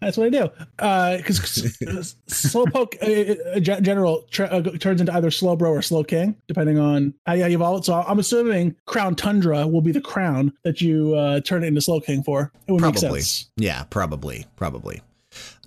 that's 0.00 0.16
what 0.16 0.26
I 0.26 0.30
do. 0.30 0.50
Because 0.76 2.16
slowpoke 2.28 2.96
uh, 3.02 3.56
uh, 3.56 3.60
gen- 3.60 3.84
general 3.84 4.24
uh, 4.38 4.60
turns 4.78 5.00
into 5.00 5.14
either 5.14 5.30
slowbro 5.30 5.70
or 5.70 5.80
Slowking, 5.80 6.36
depending 6.48 6.78
on 6.78 7.14
how 7.26 7.34
you 7.34 7.44
evolve 7.46 7.80
it. 7.80 7.84
So 7.84 7.94
I'm 7.94 8.18
assuming 8.18 8.76
Crown 8.86 9.14
Tundra 9.14 9.66
will 9.66 9.80
be 9.80 9.92
the 9.92 10.00
crown 10.00 10.52
that 10.64 10.80
you 10.80 11.14
uh, 11.14 11.40
turn 11.40 11.64
it 11.64 11.68
into 11.68 11.80
Slowking 11.80 12.24
for. 12.24 12.52
It 12.66 12.72
would 12.72 12.82
make 12.82 12.98
sense. 12.98 13.50
Yeah, 13.56 13.84
probably, 13.84 14.46
probably. 14.56 15.02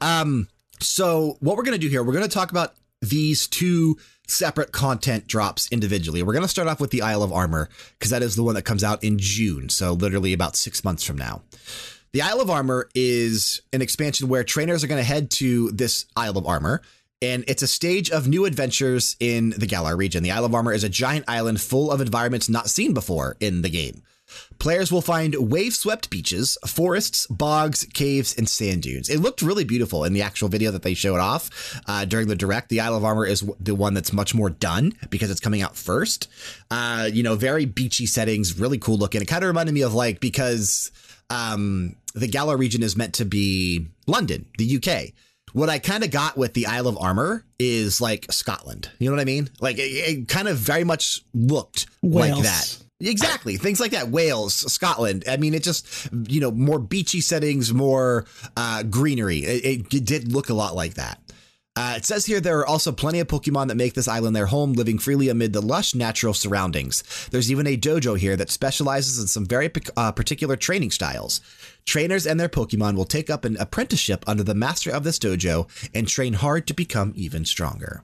Um, 0.02 0.48
so 0.80 1.38
what 1.40 1.58
we're 1.58 1.64
going 1.64 1.80
to 1.80 1.80
do 1.80 1.90
here, 1.90 2.04
we're 2.04 2.14
going 2.14 2.28
to 2.28 2.34
talk 2.34 2.52
about 2.52 2.76
these 3.02 3.48
two 3.48 3.98
separate 4.28 4.72
content 4.72 5.26
drops 5.26 5.68
individually. 5.72 6.22
We're 6.22 6.34
going 6.34 6.44
to 6.44 6.50
start 6.50 6.68
off 6.68 6.80
with 6.80 6.92
the 6.92 7.02
Isle 7.02 7.24
of 7.24 7.34
Armor 7.34 7.70
because 7.98 8.12
that 8.12 8.22
is 8.22 8.36
the 8.36 8.44
one 8.44 8.56
that 8.56 8.62
comes 8.62 8.84
out 8.84 9.04
in 9.04 9.18
June, 9.18 9.70
so 9.70 9.94
literally 9.94 10.34
about 10.34 10.56
six 10.56 10.84
months 10.84 11.04
from 11.04 11.18
now. 11.18 11.42
The 12.12 12.24
Isle 12.24 12.42
of 12.42 12.50
Armor 12.50 12.90
is 12.96 13.62
an 13.72 13.84
expansion 13.84 14.30
where 14.30 14.44
trainers 14.44 14.84
are 14.84 14.88
going 14.88 15.00
to 15.00 15.08
head 15.08 15.30
to 15.32 15.70
this 15.72 16.06
Isle 16.16 16.40
of 16.40 16.48
Armor. 16.48 16.82
And 17.22 17.44
it's 17.48 17.62
a 17.62 17.68
stage 17.68 18.10
of 18.10 18.28
new 18.28 18.46
adventures 18.46 19.16
in 19.20 19.52
the 19.52 19.68
Galar 19.68 19.96
region. 19.96 20.24
The 20.24 20.32
Isle 20.32 20.46
of 20.46 20.56
Armor 20.56 20.74
is 20.74 20.84
a 20.84 20.90
giant 20.90 21.26
island 21.28 21.62
full 21.62 21.92
of 21.92 22.02
environments 22.02 22.50
not 22.50 22.70
seen 22.70 22.94
before 22.94 23.36
in 23.40 23.62
the 23.62 23.70
game. 23.70 24.02
Players 24.58 24.92
will 24.92 25.02
find 25.02 25.36
wave 25.52 25.74
swept 25.74 26.10
beaches, 26.10 26.58
forests, 26.66 27.28
bogs, 27.28 27.86
caves, 27.94 28.36
and 28.38 28.48
sand 28.48 28.84
dunes. 28.84 29.10
It 29.10 29.20
looked 29.20 29.42
really 29.42 29.64
beautiful 29.64 30.04
in 30.04 30.14
the 30.14 30.22
actual 30.22 30.50
video 30.50 30.72
that 30.72 30.82
they 30.82 30.94
showed 30.94 31.20
off 31.20 31.80
uh, 31.88 32.06
during 32.06 32.28
the 32.28 32.36
direct. 32.36 32.70
The 32.70 32.80
Isle 32.80 32.96
of 32.96 33.06
Armor 33.06 33.26
is 33.26 33.48
the 33.60 33.76
one 33.76 33.94
that's 33.94 34.14
much 34.14 34.34
more 34.34 34.50
done 34.50 34.94
because 35.10 35.30
it's 35.30 35.40
coming 35.40 35.62
out 35.62 35.76
first. 35.76 36.28
Uh, 36.72 37.10
you 37.12 37.22
know, 37.22 37.36
very 37.36 37.66
beachy 37.66 38.06
settings, 38.06 38.60
really 38.60 38.78
cool 38.78 38.98
looking. 38.98 39.22
It 39.22 39.28
kind 39.28 39.44
of 39.44 39.48
reminded 39.48 39.74
me 39.74 39.82
of 39.82 39.94
like, 39.94 40.20
because 40.20 40.92
um, 41.30 41.96
the 42.14 42.28
Galar 42.28 42.58
region 42.58 42.84
is 42.84 42.96
meant 42.96 43.16
to 43.16 43.26
be 43.26 43.88
London, 44.08 44.46
the 44.58 44.78
UK. 44.78 45.14
What 45.54 45.70
I 45.70 45.80
kind 45.80 46.04
of 46.04 46.12
got 46.12 46.38
with 46.38 46.54
the 46.54 46.68
Isle 46.68 46.88
of 46.88 46.98
Armor 47.00 47.44
is 47.58 48.00
like 48.00 48.32
Scotland. 48.32 48.90
You 49.00 49.10
know 49.10 49.16
what 49.16 49.22
I 49.22 49.26
mean? 49.26 49.50
Like 49.60 49.78
it, 49.78 49.82
it 49.82 50.28
kind 50.28 50.48
of 50.48 50.58
very 50.58 50.84
much 50.84 51.24
looked 51.34 51.88
like 52.04 52.36
that. 52.44 52.78
Exactly. 53.02 53.56
Things 53.56 53.80
like 53.80 53.92
that. 53.92 54.10
Wales, 54.10 54.54
Scotland. 54.72 55.24
I 55.28 55.38
mean, 55.38 55.54
it 55.54 55.64
just, 55.64 56.10
you 56.28 56.42
know, 56.42 56.52
more 56.52 56.80
beachy 56.80 57.22
settings, 57.22 57.74
more 57.74 58.26
uh, 58.58 58.84
greenery. 58.84 59.40
It, 59.40 59.94
it 59.94 60.06
did 60.06 60.32
look 60.32 60.50
a 60.50 60.54
lot 60.54 60.76
like 60.76 60.96
that. 60.96 61.20
Uh, 61.76 61.94
it 61.96 62.04
says 62.04 62.26
here 62.26 62.42
there 62.42 62.60
are 62.60 62.68
also 62.68 62.92
plenty 62.92 63.22
of 63.22 63.28
Pokemon 63.28 63.70
that 63.70 63.76
make 63.76 63.94
this 63.94 64.10
island 64.10 64.36
their 64.36 64.48
home, 64.48 64.74
living 64.74 65.00
freely 65.00 65.30
amid 65.30 65.54
the 65.54 65.62
lush 65.62 65.96
natural 65.96 66.34
surroundings. 66.34 67.04
There's 67.32 67.50
even 67.50 67.68
a 67.68 67.78
dojo 67.78 68.18
here 68.18 68.36
that 68.36 68.50
specializes 68.50 69.18
in 69.18 69.28
some 69.28 69.46
very 69.46 69.72
uh, 69.96 70.12
particular 70.12 70.58
training 70.58 70.92
styles. 70.92 71.40
Trainers 71.86 72.28
and 72.28 72.40
their 72.40 72.50
Pokemon 72.50 72.96
will 72.96 73.06
take 73.06 73.30
up 73.30 73.46
an 73.46 73.58
apprenticeship 73.58 74.24
under 74.28 74.44
the 74.44 74.56
master 74.56 74.92
of 74.92 75.04
this 75.04 75.20
dojo 75.20 75.68
and 75.94 76.08
train 76.08 76.34
hard 76.34 76.68
to 76.68 76.74
become 76.74 77.14
even 77.16 77.46
stronger. 77.46 78.04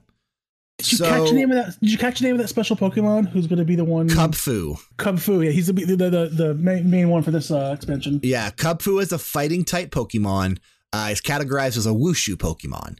Did 0.78 0.92
you 0.92 0.98
catch 1.00 1.30
the 1.30 1.36
name 1.36 1.52
of 1.52 1.58
that? 1.58 1.80
Did 1.80 1.92
you 1.92 1.98
catch 1.98 2.20
the 2.20 2.26
name 2.26 2.36
of 2.36 2.42
that 2.42 2.50
special 2.50 2.76
Pokemon 2.76 3.30
who's 3.30 3.48
going 3.48 3.60
to 3.60 3.66
be 3.66 3.76
the 3.76 3.86
one? 3.86 4.10
Kubfu. 4.10 4.78
Kubfu. 4.98 5.46
Yeah, 5.46 5.52
he's 5.52 5.68
the 5.68 5.74
the 5.74 5.96
the, 5.96 6.30
the 6.32 6.54
main, 6.56 6.90
main 6.90 7.10
one 7.10 7.24
for 7.24 7.32
this 7.32 7.50
uh, 7.50 7.72
expansion. 7.74 8.20
Yeah, 8.24 8.50
Kubfu 8.50 9.02
is 9.02 9.12
a 9.12 9.18
fighting 9.18 9.64
type 9.64 9.92
Pokemon. 9.92 10.58
Uh, 10.92 11.10
it's 11.12 11.22
categorized 11.22 11.78
as 11.78 11.86
a 11.86 11.92
Wushu 11.92 12.36
Pokemon. 12.36 12.98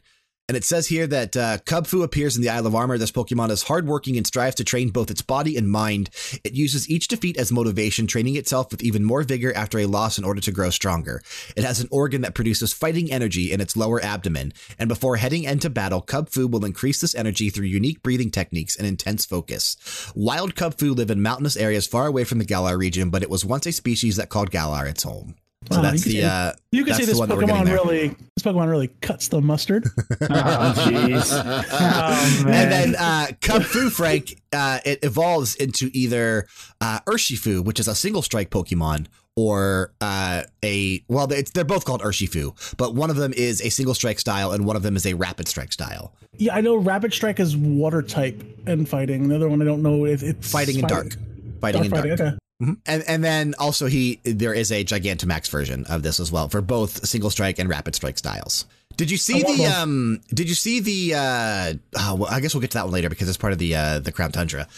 And 0.48 0.56
it 0.56 0.62
says 0.62 0.86
here 0.86 1.08
that 1.08 1.36
uh, 1.36 1.58
Kubfu 1.58 2.04
appears 2.04 2.36
in 2.36 2.42
the 2.42 2.50
Isle 2.50 2.68
of 2.68 2.74
Armor. 2.76 2.98
This 2.98 3.10
Pokemon 3.10 3.50
is 3.50 3.64
hardworking 3.64 4.16
and 4.16 4.24
strives 4.24 4.54
to 4.56 4.64
train 4.64 4.90
both 4.90 5.10
its 5.10 5.20
body 5.20 5.56
and 5.56 5.68
mind. 5.68 6.08
It 6.44 6.54
uses 6.54 6.88
each 6.88 7.08
defeat 7.08 7.36
as 7.36 7.50
motivation, 7.50 8.06
training 8.06 8.36
itself 8.36 8.70
with 8.70 8.80
even 8.80 9.02
more 9.02 9.24
vigor 9.24 9.52
after 9.56 9.80
a 9.80 9.86
loss 9.86 10.18
in 10.18 10.24
order 10.24 10.40
to 10.40 10.52
grow 10.52 10.70
stronger. 10.70 11.20
It 11.56 11.64
has 11.64 11.80
an 11.80 11.88
organ 11.90 12.20
that 12.20 12.36
produces 12.36 12.72
fighting 12.72 13.10
energy 13.10 13.50
in 13.50 13.60
its 13.60 13.76
lower 13.76 14.00
abdomen. 14.00 14.52
And 14.78 14.88
before 14.88 15.16
heading 15.16 15.42
into 15.42 15.68
battle, 15.68 16.00
Kubfu 16.00 16.48
will 16.48 16.64
increase 16.64 17.00
this 17.00 17.16
energy 17.16 17.50
through 17.50 17.66
unique 17.66 18.04
breathing 18.04 18.30
techniques 18.30 18.76
and 18.76 18.86
intense 18.86 19.26
focus. 19.26 19.76
Wild 20.14 20.54
Kubfu 20.54 20.94
live 20.94 21.10
in 21.10 21.22
mountainous 21.22 21.56
areas 21.56 21.88
far 21.88 22.06
away 22.06 22.22
from 22.22 22.38
the 22.38 22.44
Galar 22.44 22.78
region, 22.78 23.10
but 23.10 23.24
it 23.24 23.30
was 23.30 23.44
once 23.44 23.66
a 23.66 23.72
species 23.72 24.14
that 24.14 24.28
called 24.28 24.52
Galar 24.52 24.86
its 24.86 25.02
home. 25.02 25.34
So 25.72 25.76
Wow, 25.78 25.82
that's 25.82 26.06
you 26.06 26.12
the 26.12 26.20
can- 26.20 26.30
uh, 26.30 26.52
You 26.70 26.84
can 26.84 26.88
that's 26.92 26.98
see 27.00 27.04
this 27.06 27.18
one 27.18 27.28
that 27.28 27.34
we're 27.36 27.40
getting 27.46 27.56
Pokemon 27.64 27.72
really 27.72 28.08
this 28.08 28.42
Pokemon 28.44 28.70
really 28.70 28.88
cuts 29.00 29.28
the 29.28 29.40
mustard. 29.40 29.84
Oh, 30.20 30.72
jeez. 30.76 31.30
Oh. 31.32 32.44
And 32.48 32.70
then 32.72 32.94
uh, 32.96 33.26
Kubfu, 33.40 33.90
Frank, 33.90 34.40
uh, 34.52 34.78
it 34.84 35.00
evolves 35.02 35.54
into 35.56 35.90
either 35.92 36.46
uh, 36.80 37.00
Urshifu, 37.06 37.64
which 37.64 37.80
is 37.80 37.88
a 37.88 37.94
single 37.94 38.22
strike 38.22 38.50
Pokemon, 38.50 39.06
or 39.34 39.92
uh, 40.00 40.42
a, 40.64 41.02
well, 41.08 41.30
it's, 41.32 41.50
they're 41.50 41.64
both 41.64 41.84
called 41.84 42.02
Urshifu, 42.02 42.76
but 42.76 42.94
one 42.94 43.10
of 43.10 43.16
them 43.16 43.32
is 43.32 43.60
a 43.60 43.68
single 43.70 43.94
strike 43.94 44.18
style 44.20 44.52
and 44.52 44.64
one 44.66 44.76
of 44.76 44.82
them 44.82 44.94
is 44.96 45.04
a 45.06 45.14
rapid 45.14 45.48
strike 45.48 45.72
style. 45.72 46.12
yeah, 46.38 46.54
I 46.54 46.60
know 46.60 46.76
Rapid 46.76 47.12
Strike 47.12 47.40
is 47.40 47.56
water 47.56 48.02
type 48.02 48.42
and 48.66 48.88
fighting. 48.88 49.28
The 49.28 49.36
other 49.36 49.48
one 49.48 49.60
I 49.62 49.64
don't 49.64 49.82
know 49.82 50.06
if 50.06 50.22
it's 50.22 50.50
Fighting 50.50 50.78
in 50.78 50.86
dark. 50.86 51.16
Fighting 51.60 51.84
in 51.86 51.90
dark. 51.90 52.04
fighting. 52.04 52.26
Okay. 52.26 52.36
Mhm. 52.62 52.78
And 52.86 53.02
and 53.06 53.22
then 53.22 53.54
also 53.58 53.86
he 53.86 54.20
there 54.24 54.54
is 54.54 54.72
a 54.72 54.82
Gigantamax 54.84 55.50
version 55.50 55.84
of 55.86 56.02
this 56.02 56.18
as 56.18 56.32
well 56.32 56.48
for 56.48 56.62
both 56.62 57.06
single 57.06 57.28
strike 57.30 57.58
and 57.58 57.68
rapid 57.68 57.94
strike 57.94 58.16
styles. 58.16 58.64
Did 58.96 59.10
you 59.10 59.18
see 59.18 59.42
the 59.42 59.66
um? 59.66 60.22
Did 60.32 60.48
you 60.48 60.54
see 60.54 60.80
the 60.80 61.14
uh? 61.14 61.74
oh, 61.98 62.14
well, 62.14 62.28
I 62.32 62.40
guess 62.40 62.54
we'll 62.54 62.62
get 62.62 62.70
to 62.70 62.78
that 62.78 62.84
one 62.84 62.94
later 62.94 63.10
because 63.10 63.28
it's 63.28 63.36
part 63.36 63.52
of 63.52 63.58
the 63.58 63.74
uh 63.76 63.98
the 63.98 64.10
Crown 64.10 64.32
Tundra. 64.32 64.68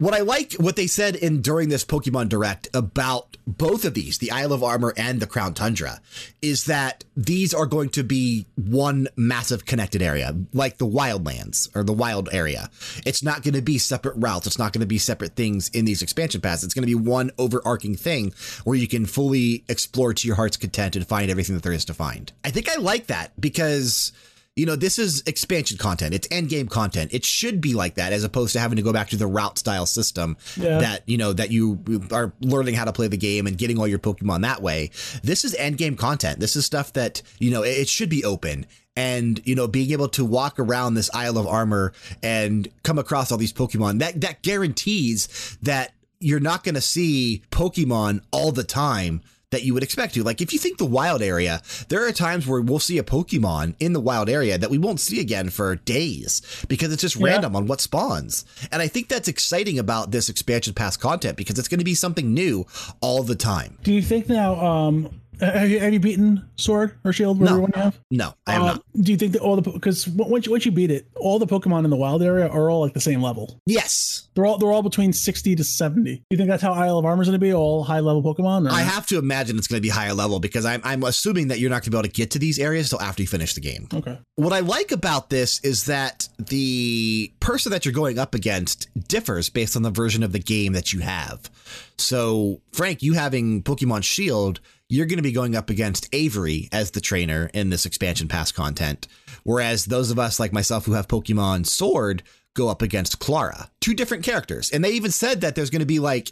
What 0.00 0.14
I 0.14 0.20
like 0.20 0.52
what 0.52 0.76
they 0.76 0.86
said 0.86 1.16
in 1.16 1.42
during 1.42 1.70
this 1.70 1.84
Pokemon 1.84 2.28
Direct 2.28 2.68
about 2.72 3.36
both 3.48 3.84
of 3.84 3.94
these, 3.94 4.18
the 4.18 4.30
Isle 4.30 4.52
of 4.52 4.62
Armor 4.62 4.94
and 4.96 5.18
the 5.18 5.26
Crown 5.26 5.54
Tundra, 5.54 6.00
is 6.40 6.66
that 6.66 7.02
these 7.16 7.52
are 7.52 7.66
going 7.66 7.88
to 7.90 8.04
be 8.04 8.46
one 8.54 9.08
massive 9.16 9.64
connected 9.66 10.00
area, 10.00 10.36
like 10.52 10.78
the 10.78 10.86
Wildlands 10.86 11.74
or 11.74 11.82
the 11.82 11.92
Wild 11.92 12.28
area. 12.30 12.70
It's 13.04 13.24
not 13.24 13.42
going 13.42 13.54
to 13.54 13.62
be 13.62 13.76
separate 13.76 14.14
routes. 14.18 14.46
It's 14.46 14.58
not 14.58 14.72
going 14.72 14.82
to 14.82 14.86
be 14.86 14.98
separate 14.98 15.34
things 15.34 15.68
in 15.70 15.84
these 15.84 16.00
expansion 16.00 16.40
paths. 16.40 16.62
It's 16.62 16.74
going 16.74 16.86
to 16.86 16.86
be 16.86 16.94
one 16.94 17.32
overarching 17.36 17.96
thing 17.96 18.32
where 18.62 18.76
you 18.76 18.86
can 18.86 19.04
fully 19.04 19.64
explore 19.68 20.14
to 20.14 20.26
your 20.28 20.36
heart's 20.36 20.56
content 20.56 20.94
and 20.94 21.08
find 21.08 21.28
everything 21.28 21.56
that 21.56 21.64
there 21.64 21.72
is 21.72 21.84
to 21.86 21.94
find. 21.94 22.32
I 22.44 22.50
think 22.50 22.68
I 22.68 22.76
like 22.76 23.08
that 23.08 23.32
because 23.40 24.12
you 24.58 24.66
know, 24.66 24.74
this 24.74 24.98
is 24.98 25.22
expansion 25.24 25.78
content. 25.78 26.12
It's 26.12 26.26
end 26.32 26.48
game 26.48 26.66
content. 26.66 27.14
It 27.14 27.24
should 27.24 27.60
be 27.60 27.74
like 27.74 27.94
that 27.94 28.12
as 28.12 28.24
opposed 28.24 28.54
to 28.54 28.60
having 28.60 28.74
to 28.74 28.82
go 28.82 28.92
back 28.92 29.08
to 29.10 29.16
the 29.16 29.26
route 29.26 29.56
style 29.56 29.86
system 29.86 30.36
Yeah. 30.56 30.78
that, 30.78 31.02
you 31.06 31.16
know, 31.16 31.32
that 31.32 31.52
you 31.52 31.78
are 32.10 32.32
learning 32.40 32.74
how 32.74 32.84
to 32.84 32.92
play 32.92 33.06
the 33.06 33.16
game 33.16 33.46
and 33.46 33.56
getting 33.56 33.78
all 33.78 33.86
your 33.86 34.00
Pokemon 34.00 34.42
that 34.42 34.60
way. 34.60 34.90
This 35.22 35.44
is 35.44 35.54
end 35.54 35.78
game 35.78 35.94
content. 35.96 36.40
This 36.40 36.56
is 36.56 36.66
stuff 36.66 36.92
that, 36.94 37.22
you 37.38 37.52
know, 37.52 37.62
it, 37.62 37.88
should 37.88 38.08
be 38.08 38.24
open. 38.24 38.66
And, 38.96 39.40
you 39.44 39.54
know, 39.54 39.68
being 39.68 39.92
able 39.92 40.08
to 40.08 40.24
walk 40.24 40.58
around 40.58 40.94
this 40.94 41.08
Isle 41.14 41.38
of 41.38 41.46
Armor 41.46 41.92
and 42.20 42.66
come 42.82 42.98
across 42.98 43.30
all 43.30 43.38
these 43.38 43.52
Pokemon, 43.52 44.00
that, 44.00 44.20
that 44.22 44.42
guarantees 44.42 45.56
that 45.62 45.92
you're 46.18 46.40
not 46.40 46.64
going 46.64 46.74
to 46.74 46.80
see 46.80 47.42
Pokemon 47.52 48.22
all 48.32 48.50
the 48.50 48.64
time 48.64 49.22
that 49.50 49.64
you 49.64 49.74
would 49.74 49.82
expect 49.82 50.14
to. 50.14 50.22
Like 50.22 50.40
if 50.40 50.52
you 50.52 50.58
think 50.58 50.78
the 50.78 50.84
wild 50.84 51.22
area, 51.22 51.62
there 51.88 52.06
are 52.06 52.12
times 52.12 52.46
where 52.46 52.60
we'll 52.60 52.78
see 52.78 52.98
a 52.98 53.02
Pokemon 53.02 53.74
in 53.80 53.92
the 53.92 54.00
wild 54.00 54.28
area 54.28 54.58
that 54.58 54.70
we 54.70 54.78
won't 54.78 55.00
see 55.00 55.20
again 55.20 55.48
for 55.50 55.76
days 55.76 56.42
because 56.68 56.92
it's 56.92 57.02
just 57.02 57.16
Yeah. 57.16 57.26
random 57.26 57.56
on 57.56 57.66
what 57.66 57.80
spawns. 57.80 58.44
And 58.70 58.82
I 58.82 58.88
think 58.88 59.08
that's 59.08 59.28
exciting 59.28 59.78
about 59.78 60.10
this 60.10 60.28
expansion 60.28 60.74
pass 60.74 60.96
content 60.96 61.36
because 61.36 61.58
it's 61.58 61.68
going 61.68 61.78
to 61.78 61.84
be 61.84 61.94
something 61.94 62.34
new 62.34 62.66
all 63.00 63.22
the 63.22 63.34
time. 63.34 63.78
Do 63.82 63.92
you 63.92 64.02
think 64.02 64.28
now? 64.28 64.54
Um, 64.64 65.20
have 65.40 65.68
you, 65.70 65.80
have 65.80 65.92
you 65.92 66.00
beaten 66.00 66.48
Sword 66.56 66.94
or 67.04 67.12
Shield? 67.12 67.38
Whatever 67.40 67.56
No. 67.58 67.62
one 67.62 67.72
you 67.74 67.82
have. 67.82 68.00
No, 68.10 68.34
I 68.46 68.52
have 68.52 68.62
Uh, 68.62 68.66
not. 68.66 68.84
Do 69.00 69.12
you 69.12 69.18
think 69.18 69.32
that 69.32 69.40
all 69.42 69.56
the 69.56 69.62
because 69.70 70.06
once 70.08 70.46
you, 70.46 70.52
once 70.52 70.64
you 70.66 70.72
beat 70.72 70.90
it, 70.90 71.06
all 71.16 71.38
the 71.38 71.46
Pokemon 71.46 71.84
in 71.84 71.90
the 71.90 71.96
wild 71.96 72.22
area 72.22 72.48
are 72.48 72.70
all 72.70 72.80
like 72.80 72.94
the 72.94 73.00
same 73.00 73.22
level? 73.22 73.60
Yes. 73.66 74.28
They're 74.34 74.46
all 74.46 74.58
they're 74.58 74.70
all 74.72 74.82
between 74.82 75.12
sixty 75.12 75.54
to 75.56 75.64
seventy. 75.64 76.16
Do 76.16 76.22
you 76.30 76.36
think 76.36 76.48
that's 76.48 76.62
how 76.62 76.72
Isle 76.72 76.98
of 76.98 77.04
Armor 77.04 77.22
is 77.22 77.28
going 77.28 77.38
to 77.38 77.44
be? 77.44 77.52
All 77.52 77.84
high 77.84 78.00
level 78.00 78.22
Pokemon? 78.22 78.68
Or? 78.68 78.72
I 78.72 78.82
have 78.82 79.06
to 79.08 79.18
imagine 79.18 79.58
it's 79.58 79.66
going 79.66 79.78
to 79.78 79.82
be 79.82 79.88
higher 79.88 80.14
level 80.14 80.38
because 80.40 80.64
I'm, 80.64 80.80
I'm 80.84 81.02
assuming 81.02 81.48
that 81.48 81.58
you're 81.58 81.70
not 81.70 81.76
going 81.82 81.84
to 81.84 81.90
be 81.90 81.96
able 81.98 82.08
to 82.08 82.12
get 82.14 82.30
to 82.32 82.38
these 82.38 82.58
areas 82.58 82.92
until 82.92 83.04
after 83.06 83.22
you 83.22 83.26
finish 83.28 83.54
the 83.54 83.60
game. 83.60 83.88
Okay. 83.92 84.18
What 84.36 84.52
I 84.52 84.60
like 84.60 84.92
about 84.92 85.30
this 85.30 85.60
is 85.64 85.84
that 85.84 86.28
the 86.38 87.32
person 87.40 87.70
that 87.72 87.84
you're 87.84 87.94
going 87.94 88.18
up 88.18 88.34
against 88.34 88.88
differs 89.08 89.48
based 89.50 89.74
on 89.76 89.82
the 89.82 89.90
version 89.90 90.22
of 90.22 90.32
the 90.32 90.38
game 90.38 90.72
that 90.72 90.92
you 90.92 91.00
have. 91.00 91.50
So, 91.96 92.60
Frank, 92.72 93.02
you 93.02 93.14
having 93.14 93.62
Pokemon 93.62 94.04
Shield, 94.04 94.60
you're 94.88 95.06
going 95.06 95.18
to 95.18 95.22
be 95.22 95.32
going 95.32 95.54
up 95.54 95.70
against 95.70 96.08
Avery 96.12 96.68
as 96.72 96.92
the 96.92 97.00
trainer 97.00 97.50
in 97.52 97.70
this 97.70 97.84
expansion 97.84 98.28
pass 98.28 98.50
content. 98.52 99.06
Whereas 99.44 99.84
those 99.84 100.10
of 100.10 100.18
us 100.18 100.40
like 100.40 100.52
myself 100.52 100.86
who 100.86 100.92
have 100.92 101.08
Pokemon 101.08 101.66
Sword 101.66 102.22
go 102.54 102.68
up 102.68 102.82
against 102.82 103.20
Clara. 103.20 103.70
Two 103.80 103.94
different 103.94 104.24
characters. 104.24 104.70
And 104.70 104.84
they 104.84 104.90
even 104.90 105.12
said 105.12 105.42
that 105.42 105.54
there's 105.54 105.70
going 105.70 105.80
to 105.80 105.86
be 105.86 106.00
like 106.00 106.30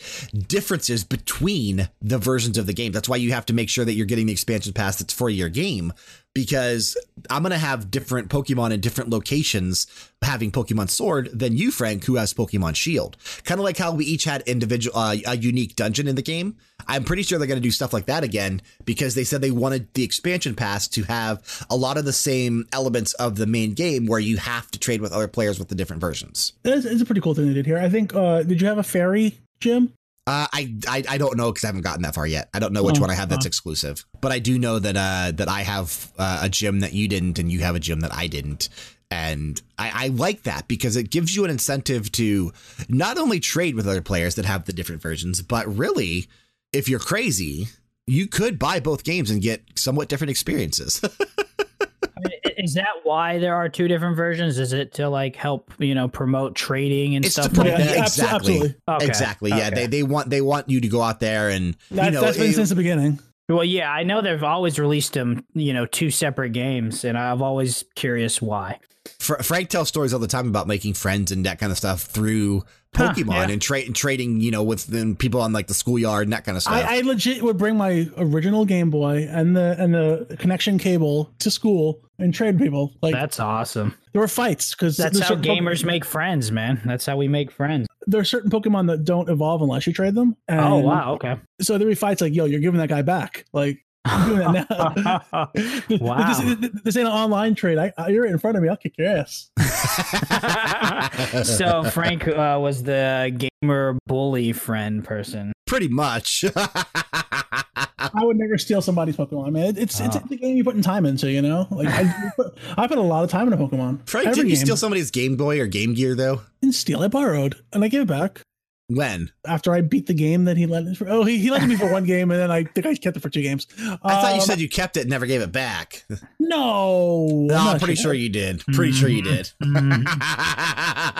differences 0.48 1.04
between 1.04 1.88
the 2.02 2.18
versions 2.18 2.58
of 2.58 2.66
the 2.66 2.72
game. 2.72 2.90
That's 2.90 3.08
why 3.08 3.16
you 3.16 3.32
have 3.32 3.46
to 3.46 3.54
make 3.54 3.68
sure 3.68 3.84
that 3.84 3.92
you're 3.92 4.06
getting 4.06 4.26
the 4.26 4.32
expansion 4.32 4.72
pass 4.72 4.98
that's 4.98 5.12
for 5.12 5.30
your 5.30 5.48
game 5.48 5.92
because 6.34 6.96
I'm 7.30 7.42
going 7.42 7.52
to 7.52 7.58
have 7.58 7.90
different 7.90 8.28
Pokemon 8.28 8.72
in 8.72 8.80
different 8.80 9.08
locations 9.08 9.86
having 10.20 10.50
Pokemon 10.50 10.90
Sword 10.90 11.30
than 11.32 11.56
you, 11.56 11.70
Frank, 11.70 12.04
who 12.04 12.16
has 12.16 12.34
Pokemon 12.34 12.74
Shield. 12.74 13.16
Kind 13.44 13.60
of 13.60 13.64
like 13.64 13.78
how 13.78 13.92
we 13.92 14.04
each 14.04 14.24
had 14.24 14.42
individual, 14.42 14.98
uh, 14.98 15.16
a 15.26 15.36
unique 15.36 15.76
dungeon 15.76 16.08
in 16.08 16.16
the 16.16 16.22
game. 16.22 16.56
I'm 16.88 17.04
pretty 17.04 17.22
sure 17.22 17.38
they're 17.38 17.48
going 17.48 17.60
to 17.60 17.62
do 17.62 17.70
stuff 17.70 17.92
like 17.92 18.06
that 18.06 18.24
again 18.24 18.62
because 18.84 19.14
they 19.14 19.24
said 19.24 19.40
they 19.40 19.50
wanted 19.50 19.92
the 19.94 20.04
expansion 20.04 20.54
pass 20.54 20.88
to 20.88 21.02
have 21.04 21.64
a 21.70 21.76
lot 21.76 21.98
of 21.98 22.04
the 22.04 22.12
same 22.12 22.66
elements 22.72 23.12
of 23.14 23.36
the 23.36 23.46
main 23.46 23.74
game 23.74 24.06
where 24.06 24.20
you 24.20 24.36
have 24.36 24.70
to 24.70 24.78
trade 24.78 25.00
with 25.00 25.12
other 25.12 25.28
players 25.28 25.58
with 25.58 25.68
the 25.68 25.74
different 25.74 26.00
versions. 26.00 26.52
It's, 26.64 27.02
a 27.02 27.04
pretty 27.04 27.20
cool 27.20 27.34
thing 27.34 27.48
they 27.48 27.54
did 27.54 27.66
here. 27.66 27.78
I 27.78 27.88
think. 27.88 28.14
Uh, 28.14 28.42
did 28.42 28.60
you 28.60 28.66
have 28.66 28.78
a 28.78 28.82
fairy, 28.82 29.38
gym? 29.60 29.92
Uh, 30.28 30.48
I, 30.52 30.74
I 30.88 31.04
I 31.10 31.18
don't 31.18 31.36
know 31.36 31.52
because 31.52 31.62
I 31.62 31.68
haven't 31.68 31.82
gotten 31.82 32.02
that 32.02 32.16
far 32.16 32.26
yet. 32.26 32.48
I 32.52 32.58
don't 32.58 32.72
know 32.72 32.82
which 32.82 32.98
Oh, 32.98 33.02
one 33.02 33.10
I 33.10 33.14
have 33.14 33.28
that's 33.28 33.46
oh. 33.46 33.48
exclusive, 33.48 34.04
but 34.20 34.32
I 34.32 34.40
do 34.40 34.58
know 34.58 34.80
that 34.80 34.96
uh, 34.96 35.30
that 35.36 35.48
I 35.48 35.62
have 35.62 36.12
uh, 36.18 36.40
a 36.42 36.48
gym 36.48 36.80
that 36.80 36.92
you 36.92 37.06
didn't, 37.06 37.38
and 37.38 37.50
you 37.50 37.60
have 37.60 37.76
a 37.76 37.80
gym 37.80 38.00
that 38.00 38.12
I 38.12 38.26
didn't, 38.26 38.68
and 39.08 39.60
I, 39.78 40.06
I 40.06 40.08
like 40.08 40.42
that 40.42 40.66
because 40.66 40.96
it 40.96 41.10
gives 41.10 41.36
you 41.36 41.44
an 41.44 41.50
incentive 41.50 42.10
to 42.12 42.52
not 42.88 43.18
only 43.18 43.38
trade 43.38 43.76
with 43.76 43.86
other 43.86 44.02
players 44.02 44.34
that 44.34 44.44
have 44.46 44.64
the 44.64 44.72
different 44.72 45.00
versions, 45.00 45.42
but 45.42 45.64
really, 45.72 46.26
if 46.72 46.88
you're 46.88 46.98
crazy, 47.00 47.68
you 48.06 48.26
could 48.26 48.58
buy 48.58 48.80
both 48.80 49.04
games 49.04 49.30
and 49.30 49.40
get 49.42 49.62
somewhat 49.76 50.08
different 50.08 50.30
experiences. 50.30 51.00
I 51.82 52.20
mean, 52.20 52.30
is 52.58 52.74
that 52.74 52.86
why 53.04 53.38
there 53.38 53.54
are 53.54 53.68
two 53.68 53.88
different 53.88 54.16
versions? 54.16 54.58
Is 54.58 54.72
it 54.72 54.94
to 54.94 55.08
like 55.08 55.36
help 55.36 55.72
you 55.78 55.94
know 55.94 56.08
promote 56.08 56.54
trading 56.54 57.14
and 57.16 57.24
It's 57.24 57.34
stuff 57.34 57.52
promote- 57.52 57.74
like 57.74 57.78
Yeah, 57.80 57.86
that? 57.94 57.98
exactly. 57.98 58.74
Okay, 58.88 59.06
exactly. 59.06 59.50
Yeah, 59.50 59.66
okay. 59.68 59.74
they 59.74 59.86
they 59.86 60.02
want 60.02 60.30
they 60.30 60.40
want 60.40 60.68
you 60.70 60.80
to 60.80 60.88
go 60.88 61.02
out 61.02 61.20
there 61.20 61.48
and 61.50 61.76
That, 61.90 62.06
you 62.06 62.10
know 62.12 62.20
that's 62.22 62.36
been 62.38 62.50
it- 62.50 62.54
since 62.54 62.70
the 62.70 62.76
beginning. 62.76 63.18
Well, 63.48 63.62
yeah, 63.62 63.92
I 63.92 64.02
know 64.02 64.22
they've 64.22 64.42
always 64.42 64.76
released 64.80 65.12
them, 65.12 65.44
you 65.54 65.72
know, 65.72 65.86
two 65.86 66.10
separate 66.10 66.50
games, 66.50 67.04
and 67.04 67.16
I've 67.16 67.40
always 67.42 67.84
curious 67.94 68.42
why. 68.42 68.80
Fr- 69.18 69.42
Frank 69.42 69.68
tells 69.68 69.88
stories 69.88 70.12
all 70.12 70.20
the 70.20 70.26
time 70.26 70.48
about 70.48 70.66
making 70.66 70.94
friends 70.94 71.32
and 71.32 71.44
that 71.46 71.58
kind 71.58 71.72
of 71.72 71.78
stuff 71.78 72.02
through 72.02 72.64
Huh, 72.94 73.12
Pokemon 73.12 73.48
yeah. 73.48 73.50
and, 73.50 73.60
tra- 73.62 73.80
and 73.80 73.94
trading, 73.94 74.40
you 74.40 74.50
know, 74.50 74.62
with 74.62 74.86
them, 74.86 75.16
people 75.16 75.42
on 75.42 75.52
like 75.52 75.66
the 75.66 75.74
schoolyard 75.74 76.22
and 76.26 76.32
that 76.32 76.44
kind 76.44 76.56
of 76.56 76.62
stuff. 76.62 76.74
I, 76.74 76.98
I 76.98 77.00
legit 77.02 77.42
would 77.42 77.58
bring 77.58 77.76
my 77.76 78.08
original 78.16 78.64
Game 78.64 78.88
Boy 78.88 79.28
and 79.30 79.54
the 79.54 79.76
and 79.78 79.92
the 79.92 80.36
connection 80.38 80.78
cable 80.78 81.30
to 81.40 81.50
school 81.50 82.00
and 82.18 82.32
trade 82.32 82.58
people. 82.58 82.94
Like 83.02 83.12
That's 83.12 83.38
awesome. 83.38 83.94
there 84.12 84.20
were 84.20 84.28
fights 84.28 84.74
because 84.74 84.96
That's 84.96 85.18
how 85.18 85.34
gamers 85.34 85.84
make 85.84 86.06
friends, 86.06 86.50
man. 86.50 86.80
That's 86.86 87.04
how 87.04 87.18
we 87.18 87.28
make 87.28 87.50
friends. 87.50 87.86
There 88.06 88.20
are 88.20 88.24
certain 88.24 88.50
Pokemon 88.50 88.86
that 88.86 89.04
don't 89.04 89.28
evolve 89.28 89.60
unless 89.60 89.86
you 89.86 89.92
trade 89.92 90.14
them. 90.14 90.34
Oh, 90.48 90.52
and 90.54 90.60
oh 90.60 90.78
wow, 90.78 91.14
okay. 91.14 91.36
So 91.60 91.76
there 91.76 91.86
be 91.86 91.94
fights 91.94 92.22
like, 92.22 92.34
"Yo, 92.34 92.46
you're 92.46 92.60
giving 92.60 92.80
that 92.80 92.88
guy 92.88 93.02
back." 93.02 93.44
Like 93.52 93.84
I'm 94.06 94.28
doing 94.28 94.52
that 94.52 94.70
now. 95.90 95.98
Wow. 96.00 96.38
this, 96.38 96.70
this 96.84 96.96
ain't 96.96 97.06
an 97.08 97.12
online 97.12 97.54
trade. 97.54 97.78
I, 97.78 97.92
I, 97.98 98.08
you're 98.08 98.26
in 98.26 98.38
front 98.38 98.56
of 98.56 98.62
me. 98.62 98.68
I'll 98.68 98.76
kick 98.76 98.94
your 98.98 99.08
ass. 99.08 99.50
so 101.44 101.84
Frank 101.84 102.26
uh, 102.28 102.58
was 102.60 102.82
the 102.82 103.48
gamer 103.62 103.98
bully 104.06 104.52
friend 104.52 105.04
person. 105.04 105.52
Pretty 105.66 105.88
much. 105.88 106.44
I 106.54 108.24
would 108.24 108.36
never 108.36 108.56
steal 108.58 108.80
somebody's 108.80 109.16
Pokemon, 109.16 109.52
man. 109.52 109.76
It's 109.76 110.00
it's, 110.00 110.16
Oh. 110.16 110.20
it's 110.22 110.30
a 110.30 110.36
game 110.36 110.56
you're 110.56 110.64
putting 110.64 110.82
time 110.82 111.04
into, 111.06 111.30
you 111.30 111.42
know. 111.42 111.66
Like 111.70 111.88
I 111.88 112.30
put, 112.36 112.58
I 112.76 112.86
put 112.86 112.98
a 112.98 113.02
lot 113.02 113.24
of 113.24 113.30
time 113.30 113.52
into 113.52 113.62
Pokemon. 113.62 114.08
Frank, 114.08 114.28
didn't 114.34 114.48
you 114.48 114.56
game. 114.56 114.64
steal 114.64 114.76
somebody's 114.76 115.10
Game 115.10 115.36
Boy 115.36 115.60
or 115.60 115.66
Game 115.66 115.94
Gear 115.94 116.14
though? 116.14 116.42
didn't 116.62 116.74
steal. 116.76 117.02
I 117.02 117.08
borrowed 117.08 117.56
and 117.72 117.82
I 117.84 117.88
gave 117.88 118.02
it 118.02 118.08
back 118.08 118.40
When? 118.88 119.32
after 119.44 119.72
I 119.74 119.80
beat 119.80 120.06
the 120.06 120.14
game 120.14 120.44
that 120.44 120.56
he 120.56 120.64
lent. 120.66 120.96
For, 120.96 121.08
oh, 121.08 121.24
he 121.24 121.38
he 121.38 121.50
lent 121.50 121.66
me 121.68 121.74
for 121.76 121.90
one 121.90 122.04
game, 122.12 122.30
and 122.30 122.38
then 122.40 122.50
I 122.52 122.62
think 122.64 122.86
I 122.86 122.94
kept 122.94 123.16
it 123.16 123.20
for 123.20 123.28
two 123.28 123.42
games. 123.42 123.66
I 123.80 123.96
thought 123.96 124.34
you 124.34 124.40
Um, 124.40 124.46
said 124.46 124.60
you 124.60 124.68
kept 124.68 124.96
it 124.96 125.00
and 125.00 125.10
never 125.10 125.26
gave 125.26 125.40
it 125.42 125.50
back. 125.50 126.04
no. 126.38 127.26
No, 127.28 127.56
I'm 127.56 127.64
not 127.64 127.78
pretty 127.80 127.96
sure 127.96 128.14
you 128.14 128.28
did. 128.28 128.60
Pretty 128.74 128.92
sure 128.92 129.08
you 129.08 129.22
did. 129.22 129.50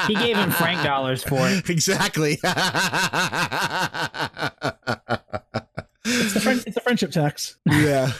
He 0.06 0.14
gave 0.14 0.36
him 0.36 0.50
Frank 0.52 0.84
dollars 0.84 1.24
for 1.24 1.48
it. 1.48 1.68
exactly. 1.68 2.38
It's 6.08 6.34
the, 6.34 6.40
friend, 6.40 6.62
it's 6.64 6.74
the 6.76 6.80
friendship 6.80 7.10
tax. 7.10 7.56
yeah. 7.66 8.12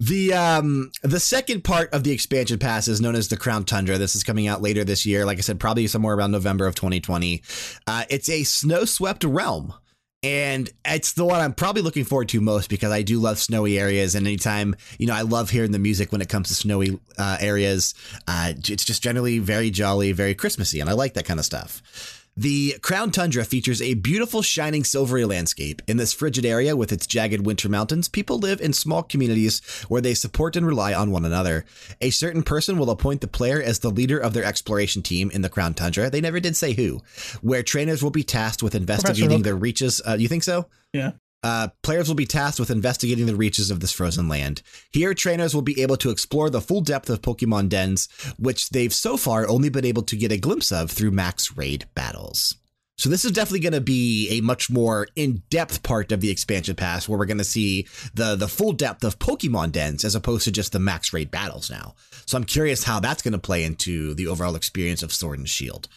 The 0.00 0.32
um 0.32 0.90
the 1.02 1.20
second 1.20 1.62
part 1.62 1.92
of 1.92 2.04
the 2.04 2.10
expansion 2.10 2.58
pass 2.58 2.88
is 2.88 3.02
known 3.02 3.14
as 3.14 3.28
the 3.28 3.36
Crown 3.36 3.64
Tundra. 3.64 3.98
This 3.98 4.16
is 4.16 4.24
coming 4.24 4.48
out 4.48 4.62
later 4.62 4.82
this 4.82 5.04
year. 5.04 5.26
Like 5.26 5.36
I 5.36 5.42
said, 5.42 5.60
probably 5.60 5.86
somewhere 5.86 6.16
around 6.16 6.30
November 6.30 6.66
of 6.66 6.74
2020. 6.74 7.42
Uh, 7.86 8.04
it's 8.08 8.30
a 8.30 8.42
snow-swept 8.42 9.24
realm. 9.24 9.74
And 10.22 10.68
it's 10.84 11.14
the 11.14 11.24
one 11.24 11.40
I'm 11.40 11.54
probably 11.54 11.80
looking 11.80 12.04
forward 12.04 12.28
to 12.30 12.42
most 12.42 12.68
because 12.68 12.92
I 12.92 13.00
do 13.00 13.18
love 13.18 13.38
snowy 13.38 13.78
areas. 13.78 14.14
And 14.14 14.26
anytime, 14.26 14.74
you 14.98 15.06
know, 15.06 15.14
I 15.14 15.22
love 15.22 15.48
hearing 15.48 15.72
the 15.72 15.78
music 15.78 16.12
when 16.12 16.20
it 16.20 16.28
comes 16.28 16.48
to 16.48 16.54
snowy 16.54 16.98
uh, 17.16 17.38
areas. 17.40 17.94
Uh, 18.28 18.52
it's 18.54 18.84
just 18.84 19.02
generally 19.02 19.38
very 19.38 19.70
jolly, 19.70 20.12
very 20.12 20.34
Christmassy. 20.34 20.78
And 20.80 20.90
I 20.90 20.92
like 20.92 21.14
that 21.14 21.24
kind 21.24 21.40
of 21.40 21.46
stuff. 21.46 22.19
The 22.40 22.78
Crown 22.80 23.10
Tundra 23.10 23.44
features 23.44 23.82
a 23.82 23.92
beautiful, 23.92 24.40
shining, 24.40 24.82
silvery 24.82 25.26
landscape. 25.26 25.82
In 25.86 25.98
this 25.98 26.14
frigid 26.14 26.46
area 26.46 26.74
with 26.74 26.90
its 26.90 27.06
jagged 27.06 27.44
winter 27.44 27.68
mountains, 27.68 28.08
people 28.08 28.38
live 28.38 28.62
in 28.62 28.72
small 28.72 29.02
communities 29.02 29.60
where 29.88 30.00
they 30.00 30.14
support 30.14 30.56
and 30.56 30.66
rely 30.66 30.94
on 30.94 31.10
one 31.10 31.26
another. 31.26 31.66
A 32.00 32.08
certain 32.08 32.42
person 32.42 32.78
will 32.78 32.88
appoint 32.88 33.20
the 33.20 33.28
player 33.28 33.60
as 33.60 33.80
the 33.80 33.90
leader 33.90 34.18
of 34.18 34.32
their 34.32 34.44
exploration 34.44 35.02
team 35.02 35.30
in 35.30 35.42
the 35.42 35.50
Crown 35.50 35.74
Tundra. 35.74 36.08
They 36.08 36.22
never 36.22 36.40
did 36.40 36.56
say 36.56 36.72
who, 36.72 37.02
where 37.42 37.62
trainers 37.62 38.02
will 38.02 38.10
be 38.10 38.24
tasked 38.24 38.62
with 38.62 38.74
investigating 38.74 39.42
their 39.42 39.54
reaches. 39.54 40.00
Uh, 40.08 40.16
you 40.18 40.26
think 40.26 40.42
so? 40.42 40.64
Yeah. 40.94 41.10
Uh, 41.42 41.68
players 41.82 42.06
will 42.06 42.14
be 42.14 42.26
tasked 42.26 42.60
with 42.60 42.70
investigating 42.70 43.26
the 43.26 43.34
reaches 43.34 43.70
of 43.70 43.80
this 43.80 43.92
frozen 43.92 44.28
land. 44.28 44.62
Here, 44.92 45.14
trainers 45.14 45.54
will 45.54 45.62
be 45.62 45.80
able 45.80 45.96
to 45.98 46.10
explore 46.10 46.50
the 46.50 46.60
full 46.60 46.82
depth 46.82 47.08
of 47.08 47.22
Pokemon 47.22 47.70
dens, 47.70 48.08
which 48.38 48.70
they've 48.70 48.92
so 48.92 49.16
far 49.16 49.48
only 49.48 49.70
been 49.70 49.86
able 49.86 50.02
to 50.02 50.16
get 50.16 50.32
a 50.32 50.38
glimpse 50.38 50.70
of 50.70 50.90
through 50.90 51.12
max 51.12 51.56
raid 51.56 51.86
battles. 51.94 52.56
So 52.98 53.08
this 53.08 53.24
is 53.24 53.32
definitely 53.32 53.60
going 53.60 53.72
to 53.72 53.80
be 53.80 54.28
a 54.28 54.42
much 54.42 54.68
more 54.68 55.08
in-depth 55.16 55.82
part 55.82 56.12
of 56.12 56.20
the 56.20 56.30
expansion 56.30 56.76
pass 56.76 57.08
where 57.08 57.18
we're 57.18 57.24
going 57.24 57.38
to 57.38 57.44
see 57.44 57.88
the 58.12 58.36
the 58.36 58.46
full 58.46 58.72
depth 58.72 59.04
of 59.04 59.18
Pokemon 59.18 59.72
dens 59.72 60.04
as 60.04 60.14
opposed 60.14 60.44
to 60.44 60.52
just 60.52 60.72
the 60.72 60.78
max 60.78 61.10
raid 61.14 61.30
battles 61.30 61.70
now. 61.70 61.94
So 62.26 62.36
I'm 62.36 62.44
curious 62.44 62.84
how 62.84 63.00
that's 63.00 63.22
going 63.22 63.32
to 63.32 63.38
play 63.38 63.64
into 63.64 64.12
the 64.12 64.26
overall 64.26 64.54
experience 64.54 65.02
of 65.02 65.14
Sword 65.14 65.38
and 65.38 65.48
Shield. 65.48 65.88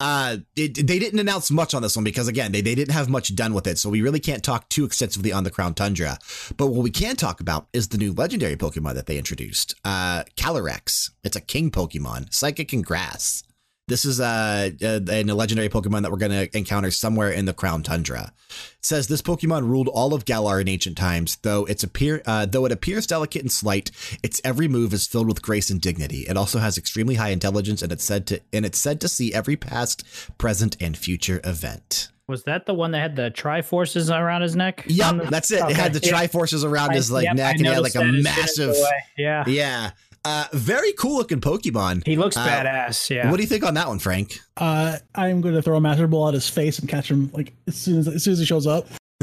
Uh, 0.00 0.38
it, 0.56 0.86
they 0.86 0.98
didn't 0.98 1.20
announce 1.20 1.50
much 1.50 1.74
on 1.74 1.82
this 1.82 1.94
one 1.94 2.04
because 2.04 2.26
again, 2.26 2.50
they, 2.50 2.60
they 2.60 2.74
didn't 2.74 2.94
have 2.94 3.08
much 3.08 3.34
done 3.36 3.54
with 3.54 3.66
it. 3.66 3.78
So 3.78 3.88
we 3.88 4.02
really 4.02 4.18
can't 4.18 4.42
talk 4.42 4.68
too 4.68 4.84
extensively 4.84 5.32
on 5.32 5.44
the 5.44 5.50
Crown 5.50 5.74
Tundra. 5.74 6.18
But 6.56 6.68
what 6.68 6.82
we 6.82 6.90
can 6.90 7.14
talk 7.14 7.40
about 7.40 7.68
is 7.72 7.88
the 7.88 7.98
new 7.98 8.12
legendary 8.12 8.56
Pokemon 8.56 8.94
that 8.94 9.06
they 9.06 9.16
introduced. 9.16 9.74
Uh, 9.84 10.24
Calyrex. 10.36 11.10
It's 11.22 11.36
a 11.36 11.40
king 11.40 11.70
Pokemon, 11.70 12.34
psychic 12.34 12.72
and 12.72 12.84
grass. 12.84 13.44
This 13.88 14.04
is 14.04 14.20
uh, 14.20 14.70
a, 14.80 15.00
a 15.08 15.24
legendary 15.24 15.68
Pokemon 15.68 16.02
that 16.02 16.12
we're 16.12 16.16
going 16.18 16.30
to 16.48 16.56
encounter 16.56 16.90
somewhere 16.92 17.30
in 17.30 17.46
the 17.46 17.52
Crown 17.52 17.82
Tundra. 17.82 18.32
It 18.48 18.84
says 18.84 19.08
this 19.08 19.22
Pokemon 19.22 19.68
ruled 19.68 19.88
all 19.88 20.14
of 20.14 20.24
Galar 20.24 20.60
in 20.60 20.68
ancient 20.68 20.96
times, 20.96 21.36
though 21.42 21.64
its 21.64 21.82
appear 21.82 22.22
uh, 22.24 22.46
though 22.46 22.64
it 22.64 22.70
appears 22.72 23.06
delicate 23.08 23.42
and 23.42 23.50
slight, 23.50 23.90
its 24.22 24.40
every 24.44 24.68
move 24.68 24.92
is 24.92 25.06
filled 25.08 25.26
with 25.26 25.42
grace 25.42 25.68
and 25.68 25.80
dignity. 25.80 26.20
It 26.28 26.36
also 26.36 26.60
has 26.60 26.78
extremely 26.78 27.16
high 27.16 27.30
intelligence, 27.30 27.82
and 27.82 27.90
it's 27.90 28.04
said 28.04 28.26
to 28.28 28.40
and 28.52 28.64
it's 28.64 28.78
said 28.78 29.00
to 29.00 29.08
see 29.08 29.34
every 29.34 29.56
past, 29.56 30.04
present, 30.38 30.76
and 30.80 30.96
future 30.96 31.40
event. 31.42 32.08
Was 32.28 32.44
that 32.44 32.66
the 32.66 32.74
one 32.74 32.92
that 32.92 33.00
had 33.00 33.16
the 33.16 33.30
Triforces 33.32 34.16
around 34.16 34.42
his 34.42 34.54
neck? 34.54 34.84
Yep, 34.86 35.06
On 35.08 35.18
the- 35.18 35.24
that's 35.24 35.50
it. 35.50 35.60
It 35.68 35.76
had 35.76 35.92
the 35.92 36.00
yeah. 36.06 36.12
Triforces 36.12 36.64
around 36.64 36.92
I- 36.92 36.94
his 36.94 37.10
like 37.10 37.24
yep, 37.24 37.34
neck, 37.36 37.46
I 37.46 37.50
and 37.50 37.60
he 37.60 37.66
had 37.66 37.82
like 37.82 37.94
a 37.96 37.98
that 37.98 38.04
as 38.06 38.10
soon 38.14 38.16
as 38.16 38.24
massive. 38.24 38.76
Yeah. 39.18 39.44
Yeah, 39.48 39.90
uh, 40.24 40.46
very 40.52 40.92
cool 40.92 41.16
looking 41.16 41.40
Pokemon. 41.40 42.06
He 42.06 42.16
looks 42.16 42.36
Uh, 42.36 42.46
badass. 42.46 43.10
Yeah. 43.10 43.30
What 43.30 43.36
do 43.38 43.42
you 43.42 43.48
think 43.48 43.64
on 43.64 43.74
that 43.74 43.88
one, 43.88 43.98
Frank? 43.98 44.38
Uh, 44.56 44.98
I'm 45.14 45.40
going 45.40 45.54
to 45.54 45.62
throw 45.62 45.76
a 45.76 45.80
master 45.80 46.06
ball 46.06 46.28
at 46.28 46.34
his 46.34 46.48
face 46.48 46.78
and 46.78 46.88
catch 46.88 47.10
him 47.10 47.30
like 47.32 47.52
as 47.66 47.76
soon 47.76 47.98
as 47.98 48.08
as 48.08 48.22
soon 48.24 48.32
as 48.34 48.38
he 48.38 48.44
shows 48.46 48.66
up. 48.66 48.86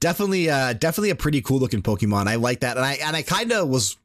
definitely 0.00 0.50
uh 0.50 0.72
definitely 0.74 1.08
a 1.10 1.14
pretty 1.14 1.40
cool 1.40 1.58
looking 1.58 1.80
pokemon 1.82 2.26
i 2.26 2.34
like 2.34 2.60
that 2.60 2.76
and 2.76 2.84
i 2.84 2.92
and 2.94 3.16
i 3.16 3.22
kind 3.22 3.50
of 3.50 3.68
was 3.68 3.96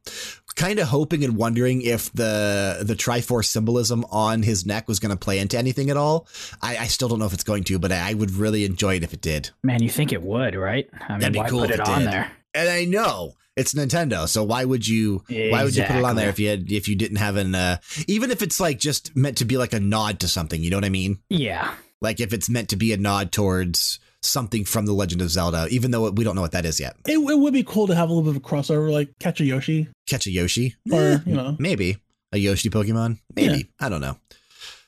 kind 0.56 0.78
of 0.78 0.88
hoping 0.88 1.22
and 1.24 1.36
wondering 1.36 1.82
if 1.82 2.10
the 2.12 2.78
the 2.82 2.94
triforce 2.94 3.46
symbolism 3.46 4.04
on 4.10 4.42
his 4.42 4.64
neck 4.66 4.88
was 4.88 4.98
going 5.00 5.10
to 5.10 5.16
play 5.18 5.38
into 5.38 5.58
anything 5.58 5.90
at 5.90 5.96
all 5.98 6.26
I, 6.62 6.78
I 6.78 6.86
still 6.86 7.08
don't 7.08 7.18
know 7.18 7.26
if 7.26 7.32
it's 7.34 7.44
going 7.44 7.64
to 7.64 7.78
but 7.78 7.92
I, 7.92 8.10
I 8.10 8.14
would 8.14 8.30
really 8.32 8.64
enjoy 8.64 8.96
it 8.96 9.02
if 9.04 9.12
it 9.12 9.20
did 9.20 9.50
Man, 9.62 9.82
you 9.82 9.90
think 9.90 10.12
it 10.12 10.22
would, 10.22 10.54
right? 10.54 10.88
I 11.00 11.12
mean, 11.12 11.20
That'd 11.20 11.32
be 11.34 11.38
why 11.40 11.48
cool 11.50 11.60
put 11.60 11.70
if 11.70 11.76
it 11.76 11.80
it 11.80 11.88
on 11.88 11.98
did. 12.00 12.08
there? 12.12 12.32
and 12.54 12.68
i 12.68 12.84
know 12.84 13.34
it's 13.56 13.74
nintendo 13.74 14.28
so 14.28 14.42
why 14.44 14.64
would 14.64 14.86
you 14.86 15.22
why 15.28 15.64
would 15.64 15.74
you 15.74 15.82
put 15.84 15.96
it 15.96 16.04
on 16.04 16.16
there 16.16 16.28
if 16.28 16.38
you 16.38 16.48
had 16.48 16.70
if 16.70 16.88
you 16.88 16.94
didn't 16.96 17.16
have 17.18 17.36
an 17.36 17.54
uh 17.54 17.76
even 18.06 18.30
if 18.30 18.42
it's 18.42 18.60
like 18.60 18.78
just 18.78 19.14
meant 19.16 19.36
to 19.38 19.44
be 19.44 19.56
like 19.56 19.72
a 19.72 19.80
nod 19.80 20.20
to 20.20 20.28
something 20.28 20.62
you 20.62 20.70
know 20.70 20.76
what 20.76 20.84
i 20.84 20.88
mean? 20.90 21.18
Yeah. 21.28 21.74
like 22.00 22.20
if 22.20 22.32
it's 22.32 22.48
meant 22.48 22.68
to 22.70 22.76
be 22.76 22.92
a 22.92 22.96
nod 22.96 23.32
towards 23.32 23.98
something 24.22 24.64
from 24.64 24.86
the 24.86 24.92
legend 24.92 25.20
of 25.22 25.30
zelda 25.30 25.66
even 25.70 25.90
though 25.90 26.10
we 26.10 26.24
don't 26.24 26.36
know 26.36 26.42
what 26.42 26.52
that 26.52 26.64
is 26.66 26.78
yet. 26.78 26.94
It, 27.06 27.18
it 27.18 27.38
would 27.38 27.52
be 27.54 27.62
cool 27.64 27.86
to 27.86 27.94
have 27.94 28.08
a 28.08 28.12
little 28.12 28.30
bit 28.30 28.36
of 28.36 28.44
a 28.44 28.46
crossover, 28.46 28.90
like 28.92 29.18
catch 29.18 29.40
a 29.40 29.44
Yoshi, 29.44 29.88
catch 30.08 30.26
a 30.26 30.30
yoshi? 30.30 30.76
Or 30.92 31.00
Eh, 31.00 31.18
you 31.26 31.34
know, 31.34 31.56
maybe. 31.58 31.96
A 32.32 32.38
Yoshi 32.38 32.70
Pokemon? 32.70 33.18
Maybe. 33.34 33.70
I 33.80 33.88
don't 33.88 34.00
know. 34.00 34.16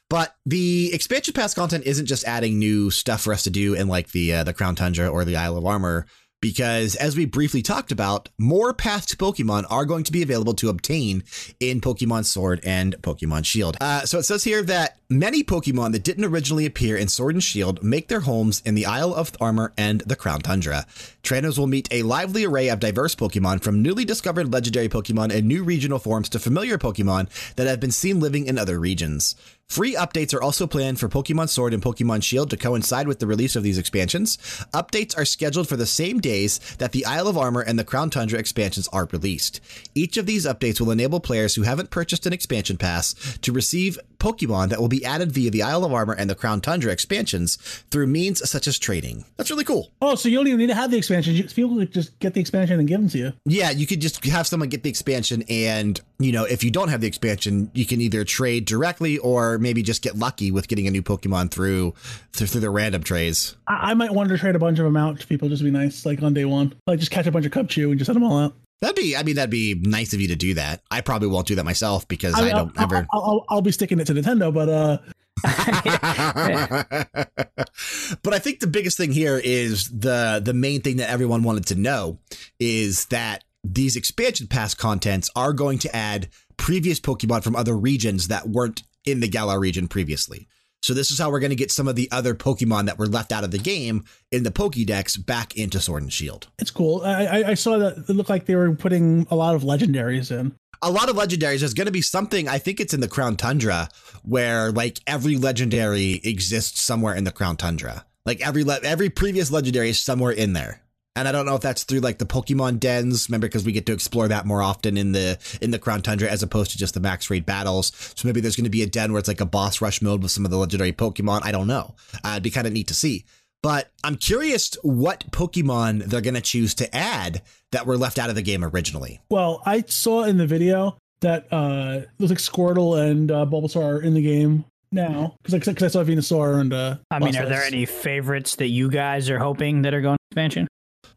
But 0.09 0.37
the 0.45 0.91
expansion 0.93 1.33
pass 1.33 1.55
content 1.55 1.85
isn't 1.87 2.05
just 2.07 2.25
adding 2.25 2.59
new 2.59 2.91
stuff 2.91 3.23
for 3.23 3.33
us 3.33 3.43
to 3.45 3.51
do 3.51 3.73
in 3.75 3.89
like 3.89 4.13
the 4.13 4.33
uh, 4.35 4.45
the 4.45 4.53
Crown 4.53 4.75
Tundra 4.77 5.09
or 5.09 5.25
the 5.25 5.37
Isle 5.37 5.57
of 5.57 5.65
Armor 5.67 6.07
because 6.43 6.97
as 6.97 7.17
we 7.17 7.25
briefly 7.25 7.63
talked 7.63 7.93
about, 7.93 8.29
more 8.37 8.75
paths 8.75 9.07
to 9.07 9.17
Pokemon 9.17 9.65
are 9.71 9.87
going 9.87 10.05
to 10.05 10.13
be 10.13 10.23
available 10.23 10.53
to 10.55 10.69
obtain 10.69 11.23
in 11.61 11.81
Pokemon 11.81 12.27
Sword 12.27 12.61
and 12.65 12.97
Pokemon 13.01 13.47
Shield. 13.47 13.79
Uh, 13.81 14.01
so 14.05 14.19
it 14.19 14.25
says 14.25 14.45
here 14.45 14.63
that 14.65 14.99
many 15.09 15.45
Pokemon 15.45 15.93
that 15.93 16.03
didn't 16.03 16.25
originally 16.25 16.67
appear 16.67 16.97
in 16.97 17.07
Sword 17.07 17.37
and 17.37 17.43
Shield 17.43 17.83
make 17.83 18.09
their 18.09 18.21
homes 18.21 18.61
in 18.67 18.75
the 18.75 18.87
Isle 18.87 19.15
of 19.15 19.33
Armor 19.41 19.73
and 19.79 20.01
the 20.01 20.17
Crown 20.17 20.41
Tundra. 20.41 20.85
Trainers 21.23 21.59
will 21.59 21.69
meet 21.69 21.87
a 21.93 22.03
lively 22.03 22.45
array 22.45 22.69
of 22.69 22.81
diverse 22.81 23.15
Pokemon 23.15 23.63
from 23.63 23.81
newly 23.81 24.05
discovered 24.05 24.53
legendary 24.53 24.89
Pokemon 24.89 25.33
and 25.33 25.47
new 25.47 25.63
regional 25.63 26.01
forms 26.01 26.29
to 26.31 26.41
familiar 26.41 26.77
Pokemon 26.77 27.55
that 27.55 27.69
have 27.69 27.79
been 27.79 27.93
seen 27.93 28.19
living 28.19 28.47
in 28.47 28.59
other 28.59 28.81
regions. 28.81 29.37
Free 29.73 29.95
updates 29.95 30.35
are 30.35 30.43
also 30.43 30.67
planned 30.67 31.01
for 31.01 31.09
Pokemon 31.09 31.49
Sword 31.49 31.73
and 31.73 31.83
Pokemon 31.83 32.23
Shield 32.23 32.51
to 32.51 32.59
coincide 32.59 33.09
with 33.09 33.21
the 33.21 33.27
release 33.27 33.57
of 33.57 33.63
these 33.63 33.79
expansions. 33.79 34.37
Updates 34.75 35.17
are 35.17 35.25
scheduled 35.25 35.67
for 35.67 35.79
the 35.79 35.87
same 35.87 36.21
days 36.21 36.61
that 36.77 36.93
the 36.93 37.07
Isle 37.07 37.27
of 37.27 37.39
Armor 37.39 37.63
and 37.63 37.79
the 37.79 37.83
Crown 37.83 38.11
Tundra 38.11 38.39
expansions 38.39 38.87
are 38.89 39.09
released. 39.11 39.63
Each 39.95 40.19
of 40.19 40.27
these 40.27 40.45
updates 40.45 40.79
will 40.79 40.91
enable 40.91 41.21
players 41.21 41.55
who 41.55 41.63
haven't 41.63 41.89
purchased 41.89 42.27
an 42.27 42.35
expansion 42.35 42.77
pass 42.77 43.15
to 43.41 43.51
receive 43.51 43.99
Pokemon 44.23 44.69
that 44.69 44.81
will 44.81 44.89
be 44.89 45.05
added 45.05 45.33
via 45.33 45.51
the 45.51 45.63
Isle 45.63 45.85
of 45.85 45.93
Armor 45.93 46.15
and 46.15 46.31
the 46.31 46.35
Crown 46.37 46.61
Tundra 46.61 46.93
expansions 46.93 47.57
through 47.91 48.07
means 48.07 48.49
such 48.49 48.67
as 48.69 48.79
trading. 48.79 49.25
That's 49.37 49.51
really 49.51 49.65
cool. 49.65 49.91
Oh, 50.01 50.15
so 50.15 50.29
you 50.29 50.37
don't 50.37 50.47
even 50.47 50.61
need 50.61 50.69
to 50.69 50.75
have 50.75 50.91
the 50.91 50.97
expansion. 50.97 51.35
You- 51.35 51.43
People 51.45 51.77
could 51.77 51.93
just 51.93 52.19
get 52.21 52.35
the 52.35 52.41
expansion 52.41 52.79
and 52.79 52.89
give 52.89 53.01
them 53.01 53.09
to 53.11 53.19
you. 53.19 53.33
Yeah, 53.45 53.71
you 53.71 53.87
could 53.87 54.01
just 54.01 54.25
have 54.27 54.47
someone 54.47 54.69
get 54.69 54.83
the 54.85 54.89
expansion, 54.91 55.43
and 55.49 56.01
you 56.19 56.31
know, 56.33 56.45
if 56.45 56.63
you 56.63 56.71
don't 56.71 56.89
have 56.89 57.01
the 57.01 57.07
expansion, 57.09 57.71
you 57.75 57.85
can 57.85 58.01
either 58.01 58.25
trade 58.25 58.65
directly 58.65 59.19
or 59.19 59.59
maybe 59.59 59.83
just 59.83 60.03
get 60.03 60.17
lucky 60.17 60.51
with 60.53 60.69
getting 60.69 60.87
a 60.87 60.91
new 60.91 61.03
Pokemon 61.03 61.51
through 61.51 61.95
through, 62.33 62.47
through 62.47 62.61
the 62.61 62.71
random 62.71 63.03
trades. 63.03 63.57
I, 63.67 63.91
I 63.91 63.95
might 63.95 64.13
want 64.13 64.29
to 64.29 64.39
trade 64.39 64.55
a 64.55 64.59
bunch 64.61 64.79
of 64.79 64.85
them 64.85 64.97
out 64.97 65.19
to 65.21 65.27
people 65.27 65.49
just 65.49 65.61
to 65.61 65.65
be 65.65 65.71
nice, 65.71 66.07
like 66.07 66.23
on 66.23 66.33
day 66.33 66.45
one. 66.45 66.75
Like 66.87 67.01
just 67.01 67.11
catch 67.11 67.27
a 67.27 67.33
bunch 67.33 67.45
of 67.45 67.53
Cubchoo 67.53 67.91
and 67.91 67.99
just 67.99 68.07
send 68.07 68.17
them 68.17 68.23
all 68.25 68.39
out. 68.39 68.55
That'd 68.83 68.97
be, 68.97 69.17
I 69.17 69.23
mean, 69.23 69.37
that'd 69.37 69.49
be 69.49 69.81
nice 69.81 70.13
of 70.13 70.21
you 70.21 70.29
to 70.29 70.37
do 70.37 70.55
that. 70.55 70.83
I 70.91 71.03
probably 71.03 71.29
won't 71.29 71.47
do 71.47 71.55
that 71.55 71.65
myself 71.65 72.09
because 72.09 72.35
I, 72.35 72.43
mean, 72.43 72.51
don't 72.51 72.77
I'll, 72.77 72.83
ever. 72.83 73.07
I'll, 73.13 73.23
I'll, 73.23 73.45
I'll 73.49 73.63
be 73.63 73.71
sticking 73.71 74.01
it 74.01 74.09
to 74.09 74.13
Nintendo, 74.13 74.53
but 74.53 74.69
uh, 74.69 74.99
but 78.23 78.35
I 78.35 78.41
think 78.41 78.59
the 78.59 78.67
biggest 78.67 78.97
thing 78.97 79.13
here 79.13 79.41
is 79.43 79.89
the 79.89 80.43
the 80.45 80.53
main 80.53 80.83
thing 80.83 80.97
that 80.97 81.11
everyone 81.11 81.45
wanted 81.45 81.67
to 81.67 81.77
know 81.77 82.19
is 82.59 83.07
that 83.07 83.45
these 83.63 83.95
expansion 83.95 84.49
pass 84.49 84.75
contents 84.75 85.31
are 85.37 85.53
going 85.53 85.79
to 85.79 85.95
add 85.95 86.29
previous 86.57 86.99
Pokemon 86.99 87.45
from 87.45 87.55
other 87.55 87.77
regions 87.77 88.27
that 88.29 88.49
weren't 88.49 88.83
in 89.05 89.21
the 89.21 89.29
Galar 89.29 89.61
region 89.61 89.87
previously. 89.87 90.49
So 90.83 90.95
this 90.95 91.11
is 91.13 91.19
how 91.19 91.31
we're 91.31 91.41
going 91.41 91.51
to 91.51 91.57
get 91.57 91.71
some 91.71 91.87
of 91.87 91.95
the 91.95 92.11
other 92.11 92.35
Pokemon 92.35 92.87
that 92.87 92.99
were 92.99 93.07
left 93.07 93.31
out 93.31 93.45
of 93.45 93.53
the 93.53 93.59
game 93.59 94.05
in 94.33 94.43
the 94.43 94.51
Pokédex 94.51 95.25
back 95.25 95.57
into 95.57 95.81
Sword 95.81 96.03
and 96.03 96.13
Shield. 96.13 96.49
it's 96.59 96.73
cool. 96.73 97.03
I, 97.05 97.25
I, 97.25 97.49
I 97.51 97.55
saw 97.55 97.79
that 97.79 97.99
it 98.09 98.13
looked 98.13 98.31
like 98.31 98.47
they 98.47 98.57
were 98.57 98.75
putting 98.75 99.27
a 99.31 99.37
lot 99.37 99.55
of 99.55 99.63
legendaries 99.63 100.31
in. 100.37 100.55
a 100.83 100.91
lot 100.91 101.09
of 101.09 101.15
legendaries. 101.15 101.61
There's 101.61 101.75
going 101.75 101.87
to 101.87 101.93
be 101.93 102.03
something. 102.03 102.49
I 102.49 102.59
think 102.59 102.81
it's 102.81 102.93
in 102.93 103.01
the 103.01 103.07
Crown 103.09 103.37
Tundra 103.37 103.89
where 104.25 104.73
like 104.73 104.99
every 105.07 105.37
legendary 105.37 106.21
exists 106.25 106.81
somewhere 106.83 107.15
in 107.15 107.23
the 107.25 107.31
Crown 107.33 107.57
Tundra. 107.57 108.05
Like 108.27 108.45
every 108.45 108.65
le- 108.65 108.81
every 108.83 109.09
previous 109.09 109.51
legendary 109.53 109.91
is 109.91 110.01
somewhere 110.01 110.33
in 110.33 110.53
there. 110.53 110.82
And 111.15 111.29
I 111.29 111.33
don't 111.33 111.45
know 111.45 111.55
if 111.57 111.61
that's 111.61 111.85
through 111.85 112.01
like 112.01 112.17
the 112.19 112.25
Pokemon 112.25 112.81
dens. 112.81 113.29
Remember, 113.29 113.47
because 113.47 113.65
we 113.67 113.73
get 113.73 113.85
to 113.87 113.93
explore 113.93 114.29
that 114.29 114.47
more 114.47 114.63
often 114.63 114.97
in 114.97 115.13
the 115.13 115.39
in 115.61 115.71
the 115.71 115.79
Crown 115.79 116.01
Tundra 116.01 116.29
as 116.31 116.43
opposed 116.43 116.71
to 116.71 116.79
just 116.79 116.95
the 116.95 117.01
max 117.01 117.29
raid 117.29 117.45
battles. 117.45 117.93
So 118.17 118.27
maybe 118.27 118.41
there's 118.41 118.57
going 118.57 118.65
to 118.65 118.71
be 118.71 118.83
a 118.83 118.87
den 118.87 119.13
where 119.13 119.19
it's 119.19 119.29
like 119.29 119.41
a 119.43 119.47
boss 119.47 119.81
rush 119.83 120.01
mode 120.01 120.23
with 120.23 120.31
some 120.31 120.45
of 120.47 120.51
the 120.51 120.57
legendary 120.57 120.93
Pokemon. 120.93 121.43
I 121.45 121.53
don't 121.53 121.67
know. 121.67 121.95
Uh, 122.25 122.31
it'd 122.33 122.43
be 122.43 122.51
kind 122.51 122.67
of 122.67 122.73
neat 122.73 122.89
to 122.89 122.95
see. 122.95 123.27
But 123.63 123.91
I'm 124.03 124.17
curious 124.17 124.75
what 124.83 125.31
Pokemon 125.31 126.07
they're 126.07 126.21
going 126.23 126.35
to 126.35 126.41
choose 126.41 126.75
to 126.77 126.97
add 126.97 127.43
that 127.73 127.87
were 127.87 127.97
left 127.99 128.19
out 128.19 128.29
of 128.31 128.35
the 128.35 128.43
game 128.43 128.65
originally. 128.65 129.21
Well, 129.31 129.63
I 129.67 129.83
saw 129.87 130.25
in 130.25 130.39
the 130.39 130.47
video 130.47 130.97
that 131.21 131.47
uh, 131.53 132.01
it 132.03 132.09
looks 132.19 132.31
like 132.31 132.39
Squirtle 132.39 132.99
and 133.11 133.31
uh, 133.31 133.45
Bulbasaur 133.47 133.85
are 133.99 134.01
in 134.01 134.15
the 134.15 134.23
game 134.23 134.65
now 134.91 135.37
because 135.43 135.69
I, 135.69 135.73
'cause 135.75 135.83
I 135.85 135.89
saw 135.89 136.03
Venusaur 136.05 136.59
and. 136.59 136.73
Uh, 136.73 136.97
I 137.11 137.19
mean, 137.19 137.37
are 137.37 137.47
there 137.47 137.63
any 137.63 137.85
favorites 137.87 138.57
that 138.57 138.69
you 138.69 138.91
guys 138.91 139.29
are 139.31 139.39
hoping 139.39 139.83
that 139.83 139.93
are 139.95 140.01
going 140.01 140.17
to 140.17 140.25
expansion? 140.31 140.67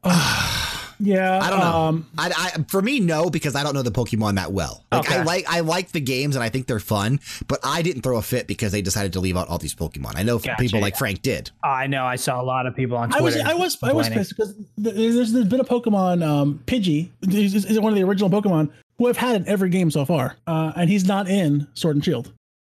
Yeah, 0.97 1.39
I 1.43 1.49
don't 1.49 1.59
know. 1.59 1.65
Um, 1.65 2.07
I, 2.17 2.31
I, 2.55 2.63
for 2.69 2.81
me, 2.81 3.01
no, 3.01 3.29
because 3.29 3.53
I 3.53 3.63
don't 3.63 3.73
know 3.73 3.81
the 3.81 3.91
Pokemon 3.91 4.35
that 4.35 4.53
well. 4.53 4.85
Like 4.93 5.11
I 5.11 5.15
Okay. 5.15 5.23
like 5.25 5.45
I 5.49 5.59
like 5.59 5.91
the 5.91 5.99
games 5.99 6.37
and 6.37 6.43
I 6.43 6.47
think 6.47 6.67
they're 6.67 6.79
fun, 6.79 7.19
but 7.49 7.59
I 7.65 7.81
didn't 7.81 8.01
throw 8.03 8.15
a 8.15 8.21
fit 8.21 8.47
because 8.47 8.71
they 8.71 8.81
decided 8.81 9.11
to 9.13 9.19
leave 9.19 9.35
out 9.35 9.49
all 9.49 9.57
these 9.57 9.75
Pokemon. 9.75 10.13
I 10.15 10.23
know 10.23 10.39
Gotcha, 10.39 10.55
people 10.57 10.79
like. 10.79 10.95
Frank 10.95 11.21
did. 11.21 11.51
I 11.63 11.87
know. 11.87 12.05
I 12.05 12.15
saw 12.15 12.41
a 12.41 12.43
lot 12.43 12.65
of 12.65 12.77
people 12.77 12.95
on 12.95 13.13
I 13.13 13.19
was 13.19 13.33
Twitter. 13.33 13.49
I 13.49 13.55
was 13.55 13.77
I 13.83 13.91
was 13.91 14.07
pissed 14.07 14.29
because 14.37 14.55
there's, 14.77 15.33
there's 15.33 15.47
been 15.47 15.59
a 15.59 15.65
Pokemon 15.65 16.25
um, 16.25 16.61
Pidgey 16.65 17.09
is, 17.23 17.53
is 17.53 17.65
is 17.65 17.79
one 17.81 17.91
of 17.91 17.97
the 17.97 18.03
original 18.03 18.29
Pokemon 18.29 18.71
who 18.97 19.09
I've 19.09 19.17
had 19.17 19.35
in 19.35 19.47
every 19.49 19.69
game 19.69 19.91
so 19.91 20.05
far, 20.05 20.37
uh, 20.47 20.71
and 20.77 20.89
he's 20.89 21.03
not 21.05 21.27
in 21.27 21.67
Sword 21.73 21.97
and 21.97 22.05
Shield. 22.05 22.31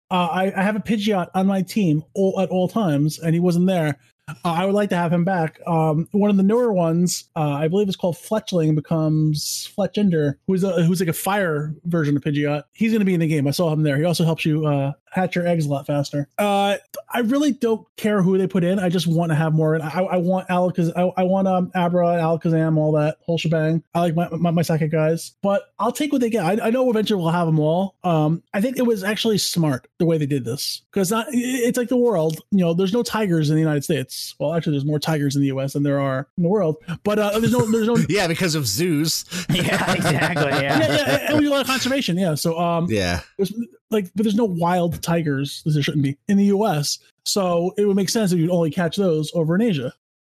Uh, 0.10 0.27
I, 0.31 0.53
I 0.55 0.64
have 0.64 0.77
a 0.77 0.80
Pidgeot 0.80 1.30
on 1.35 1.47
my 1.47 1.61
team 1.61 2.03
all, 2.14 2.39
at 2.39 2.49
all 2.49 2.69
times, 2.69 3.19
and 3.19 3.34
he 3.34 3.41
wasn't 3.41 3.68
there. 3.68 3.97
Uh, 4.27 4.33
I 4.43 4.65
would 4.65 4.75
like 4.75 4.89
to 4.89 4.95
have 4.95 5.11
him 5.11 5.23
back. 5.23 5.59
Um, 5.67 6.07
one 6.11 6.29
of 6.29 6.37
the 6.37 6.43
newer 6.43 6.71
ones, 6.71 7.25
uh, 7.35 7.51
I 7.51 7.67
believe, 7.67 7.89
is 7.89 7.95
called 7.95 8.15
Fletchling, 8.15 8.75
becomes 8.75 9.69
Fletchinder, 9.77 10.35
who's 10.47 10.63
a, 10.63 10.83
who's 10.83 10.99
like 10.99 11.09
a 11.09 11.13
fire 11.13 11.73
version 11.85 12.15
of 12.15 12.23
Pidgeot. 12.23 12.63
He's 12.73 12.91
going 12.91 12.99
to 12.99 13.05
be 13.05 13.13
in 13.13 13.19
the 13.19 13.27
game. 13.27 13.47
I 13.47 13.51
saw 13.51 13.71
him 13.71 13.83
there. 13.83 13.97
He 13.97 14.05
also 14.05 14.23
helps 14.23 14.45
you 14.45 14.65
uh, 14.65 14.93
hatch 15.11 15.35
your 15.35 15.47
eggs 15.47 15.65
a 15.65 15.69
lot 15.69 15.85
faster. 15.85 16.27
Uh, 16.37 16.77
I 17.13 17.19
really 17.19 17.51
don't 17.51 17.85
care 17.97 18.21
who 18.21 18.37
they 18.37 18.47
put 18.47 18.63
in. 18.63 18.79
I 18.79 18.89
just 18.89 19.07
want 19.07 19.31
to 19.31 19.35
have 19.35 19.53
more. 19.53 19.81
I, 19.81 19.87
I 19.87 20.17
want 20.17 20.47
Alakaz. 20.47 20.91
I, 20.95 21.21
I 21.21 21.23
want 21.23 21.47
um, 21.47 21.71
Abra, 21.75 22.05
Alakazam, 22.05 22.77
all 22.77 22.93
that 22.93 23.17
whole 23.21 23.37
shebang. 23.37 23.83
I 23.93 23.99
like 23.99 24.15
my, 24.15 24.29
my, 24.29 24.51
my 24.51 24.61
psychic 24.61 24.91
guys, 24.91 25.33
but 25.41 25.73
I'll 25.79 25.91
take 25.91 26.11
what 26.11 26.21
they 26.21 26.29
get. 26.29 26.45
I, 26.45 26.67
I 26.67 26.69
know 26.69 26.89
eventually 26.89 27.21
we'll 27.21 27.31
have 27.31 27.47
them 27.47 27.59
all. 27.59 27.95
Um, 28.03 28.41
I 28.53 28.61
think 28.61 28.77
it 28.77 28.85
was 28.85 29.03
actually 29.03 29.37
smart 29.37 29.87
the 29.99 30.05
way 30.05 30.17
they 30.17 30.25
did 30.25 30.45
this 30.45 30.81
because 30.91 31.11
it's 31.29 31.77
like 31.77 31.89
the 31.89 31.97
world. 31.97 32.39
You 32.51 32.59
know, 32.59 32.73
there's 32.73 32.93
no 32.93 33.03
tigers 33.03 33.49
in 33.49 33.55
the 33.55 33.61
United 33.61 33.83
States. 33.83 34.12
Well, 34.40 34.53
actually, 34.53 34.73
there's 34.73 34.85
more 34.85 34.99
tigers 34.99 35.35
in 35.35 35.41
the 35.41 35.48
U.S. 35.49 35.73
than 35.73 35.84
there 35.84 35.99
are 35.99 36.27
in 36.38 36.44
the 36.44 36.49
world. 36.49 36.77
But 37.03 37.19
uh, 37.19 37.40
there's 37.40 37.52
no 37.52 37.69
there's 37.72 37.88
no 37.88 37.98
Yeah, 38.10 38.27
because 38.27 38.56
of 38.56 38.65
zoos. 38.68 39.26
yeah, 39.49 39.94
exactly. 39.94 40.49
Yeah. 40.52 40.80
yeah, 40.80 40.95
yeah, 40.95 41.26
and 41.30 41.38
we 41.38 41.45
do 41.45 41.49
a 41.49 41.53
lot 41.53 41.61
of 41.61 41.68
conservation. 41.68 42.18
Yeah, 42.18 42.35
so 42.35 42.60
um, 42.60 42.88
Yeah. 42.90 43.22
there's 43.38 43.53
like, 43.91 44.11
but 44.15 44.23
there's 44.23 44.35
no 44.35 44.45
wild 44.45 45.02
tigers. 45.03 45.61
There 45.65 45.81
shouldn't 45.84 46.03
be 46.03 46.18
in 46.27 46.38
the 46.38 46.45
U.S. 46.45 46.99
So 47.26 47.73
it 47.77 47.85
would 47.85 47.95
make 47.95 48.10
sense 48.10 48.31
if 48.31 48.40
you'd 48.40 48.49
only 48.52 48.72
catch 48.72 48.98
those 48.98 49.31
over 49.34 49.56
in 49.56 49.61
Asia. 49.61 49.94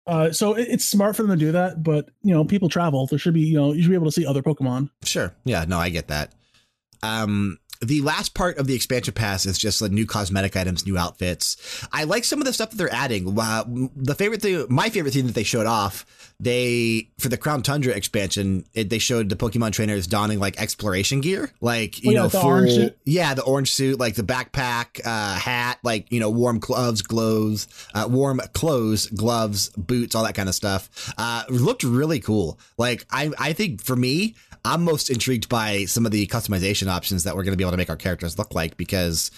Uh, 0.08 0.32
so 0.32 0.54
it, 0.54 0.68
it's 0.70 0.86
smart 0.86 1.16
for 1.16 1.24
them 1.24 1.32
to 1.32 1.46
do 1.46 1.52
that, 1.52 1.82
but 1.82 2.10
you 2.22 2.34
know, 2.34 2.44
people 2.46 2.70
travel. 2.70 3.08
There 3.08 3.18
should 3.18 3.34
be, 3.34 3.42
you 3.42 3.56
know, 3.56 3.74
you 3.74 3.82
should 3.82 3.90
be 3.90 3.96
able 3.96 4.06
to 4.06 4.12
see 4.12 4.26
other 4.26 4.44
Pokemon. 4.44 4.90
Sure. 5.04 5.34
Yeah, 5.46 5.66
no, 5.68 5.80
I 5.80 5.90
get 5.90 6.10
that. 6.10 6.34
Um 7.04 7.60
the 7.82 8.02
last 8.02 8.34
part 8.34 8.58
of 8.58 8.68
the 8.68 8.76
expansion 8.76 9.14
pass 9.14 9.46
is 9.46 9.58
just 9.58 9.82
like 9.82 9.92
new 9.92 10.06
cosmetic 10.06 10.56
items, 10.56 10.86
new 10.86 10.98
outfits. 10.98 11.86
I 11.92 12.04
like 12.06 12.24
some 12.24 12.40
of 12.40 12.46
the 12.46 12.54
stuff 12.54 12.72
that 12.72 12.78
they're 12.78 12.94
adding. 12.94 13.38
Uh, 13.40 13.64
the 13.96 14.16
favorite 14.16 14.42
thing, 14.42 14.66
my 14.70 14.90
favorite 14.90 15.14
thing 15.14 15.26
that 15.28 15.36
they 15.36 15.44
showed 15.44 15.66
off, 15.68 16.06
they 16.40 17.10
for 17.18 17.30
the 17.30 17.38
Crown 17.38 17.62
Tundra 17.62 17.94
expansion, 17.94 18.66
it, 18.74 18.90
they 18.90 19.00
showed 19.00 19.30
the 19.30 19.36
Pokemon 19.36 19.72
trainers 19.72 20.06
donning 20.08 20.40
like 20.40 20.60
exploration 20.60 21.22
gear, 21.22 21.52
like 21.62 22.04
you 22.04 22.10
Oh, 22.10 22.14
yeah, 22.14 22.20
know, 22.20 22.28
the 22.28 22.40
full, 22.40 22.50
orange 22.50 22.72
suit? 22.72 22.98
yeah, 23.06 23.34
the 23.34 23.44
orange 23.44 23.72
suit, 23.72 24.00
like 24.00 24.16
the 24.16 24.24
backpack, 24.24 25.00
uh, 25.06 25.36
hat, 25.36 25.80
like 25.84 26.12
you 26.12 26.20
know, 26.20 26.30
warm 26.30 26.60
gloves, 26.60 27.02
gloves, 27.02 27.68
uh, 27.94 28.08
warm 28.10 28.40
clothes, 28.54 29.08
gloves, 29.08 29.70
boots, 29.78 30.16
all 30.16 30.24
that 30.24 30.36
kind 30.36 30.50
of 30.50 30.56
stuff. 30.56 31.14
Uh, 31.18 31.44
looked 31.50 31.84
really 31.84 32.20
cool. 32.20 32.60
Like 32.78 33.06
I, 33.10 33.32
I 33.40 33.54
think 33.54 33.82
for 33.82 33.96
me, 33.96 34.36
I'm 34.66 34.84
most 34.84 35.12
intrigued 35.12 35.48
by 35.48 35.86
some 35.86 36.06
of 36.08 36.12
the 36.12 36.26
customization 36.28 36.88
options 36.88 37.24
that 37.24 37.36
we're 37.36 37.44
going 37.44 37.54
to 37.54 37.58
be 37.58 37.64
able 37.64 37.72
to 37.72 37.78
make 37.78 37.90
our 37.92 37.96
characters 37.96 38.38
look 38.40 38.56
like 38.56 38.78
because 38.78 39.30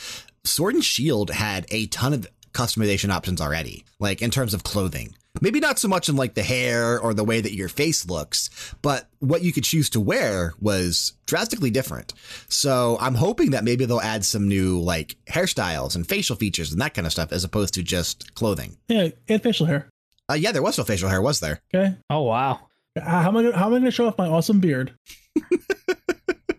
Sword 0.45 0.73
and 0.75 0.83
Shield 0.83 1.29
had 1.29 1.65
a 1.69 1.87
ton 1.87 2.13
of 2.13 2.25
customization 2.53 3.11
options 3.11 3.41
already, 3.41 3.83
like 3.99 4.21
in 4.21 4.31
terms 4.31 4.53
of 4.53 4.63
clothing. 4.63 5.13
Maybe 5.41 5.59
not 5.59 5.77
so 5.77 5.87
much 5.87 6.09
in 6.09 6.15
like 6.15 6.33
the 6.33 6.41
hair 6.43 6.97
or 6.99 7.13
the 7.13 7.25
way 7.25 7.41
that 7.41 7.53
your 7.53 7.69
face 7.69 8.07
looks, 8.09 8.73
but 8.81 9.07
what 9.19 9.43
you 9.43 9.51
could 9.53 9.65
choose 9.65 9.89
to 9.91 9.99
wear 9.99 10.53
was 10.59 11.13
drastically 11.27 11.69
different. 11.69 12.13
So 12.49 12.97
I'm 12.99 13.13
hoping 13.13 13.51
that 13.51 13.63
maybe 13.63 13.85
they'll 13.85 13.99
add 13.99 14.25
some 14.25 14.47
new 14.47 14.79
like 14.79 15.15
hairstyles 15.29 15.95
and 15.95 16.07
facial 16.07 16.37
features 16.37 16.71
and 16.71 16.81
that 16.81 16.93
kind 16.95 17.05
of 17.05 17.11
stuff 17.11 17.31
as 17.31 17.43
opposed 17.43 17.73
to 17.75 17.83
just 17.83 18.33
clothing. 18.33 18.77
Yeah, 18.87 19.09
and 19.27 19.43
facial 19.43 19.67
hair. 19.67 19.89
Uh, 20.29 20.33
yeah, 20.33 20.51
there 20.51 20.63
was 20.63 20.77
no 20.77 20.83
facial 20.83 21.09
hair, 21.09 21.21
was 21.21 21.39
there? 21.39 21.59
Okay, 21.73 21.95
Oh 22.09 22.23
wow. 22.23 22.66
How 23.01 23.21
how 23.21 23.29
am 23.29 23.37
I 23.37 23.43
gonna, 23.43 23.57
how 23.57 23.65
am 23.67 23.73
I 23.73 23.75
going 23.75 23.85
to 23.85 23.91
show 23.91 24.07
off 24.07 24.17
my 24.17 24.27
awesome 24.27 24.59
beard? 24.59 24.93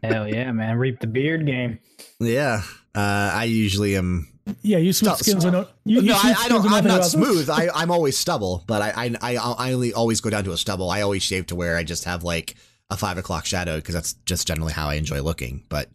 Hell 0.03 0.29
yeah, 0.29 0.53
man! 0.53 0.79
Reap 0.79 1.01
the 1.01 1.07
beard 1.07 1.47
game. 1.47 1.79
Yeah. 2.21 2.63
Uh, 2.95 3.31
I 3.35 3.45
usually 3.45 3.97
am 3.97 4.29
Yeah, 4.63 4.79
you 4.79 4.93
smooth 4.93 5.17
skins. 5.17 5.45
I 5.45 5.51
know. 5.51 5.67
You, 5.85 6.01
you 6.01 6.09
no, 6.09 6.15
I, 6.15 6.19
smooth 6.19 6.37
I, 6.39 6.49
don't. 6.49 6.73
I'm 6.73 6.85
not 6.85 7.05
smooth. 7.05 7.51
I, 7.51 7.69
I'm 7.75 7.91
always 7.91 8.19
stubble, 8.19 8.65
but 8.67 8.83
I, 8.83 8.93
I, 9.07 9.15
I, 9.21 9.37
I 9.37 9.73
only 9.73 9.93
always 9.93 10.21
go 10.21 10.31
down 10.31 10.45
to 10.45 10.53
a 10.53 10.57
stubble. 10.57 10.91
I 10.91 11.03
always 11.03 11.23
shave 11.23 11.47
to 11.47 11.57
where 11.57 11.77
I 11.77 11.85
just 11.85 12.05
have 12.05 12.25
like 12.25 12.57
a 12.91 12.97
five 12.97 13.19
o'clock 13.19 13.45
shadow 13.45 13.77
because 13.77 13.95
that's 13.95 14.15
just 14.25 14.47
generally 14.47 14.73
how 14.73 14.89
I 14.89 14.95
enjoy 14.95 15.23
looking. 15.23 15.65
But 15.69 15.89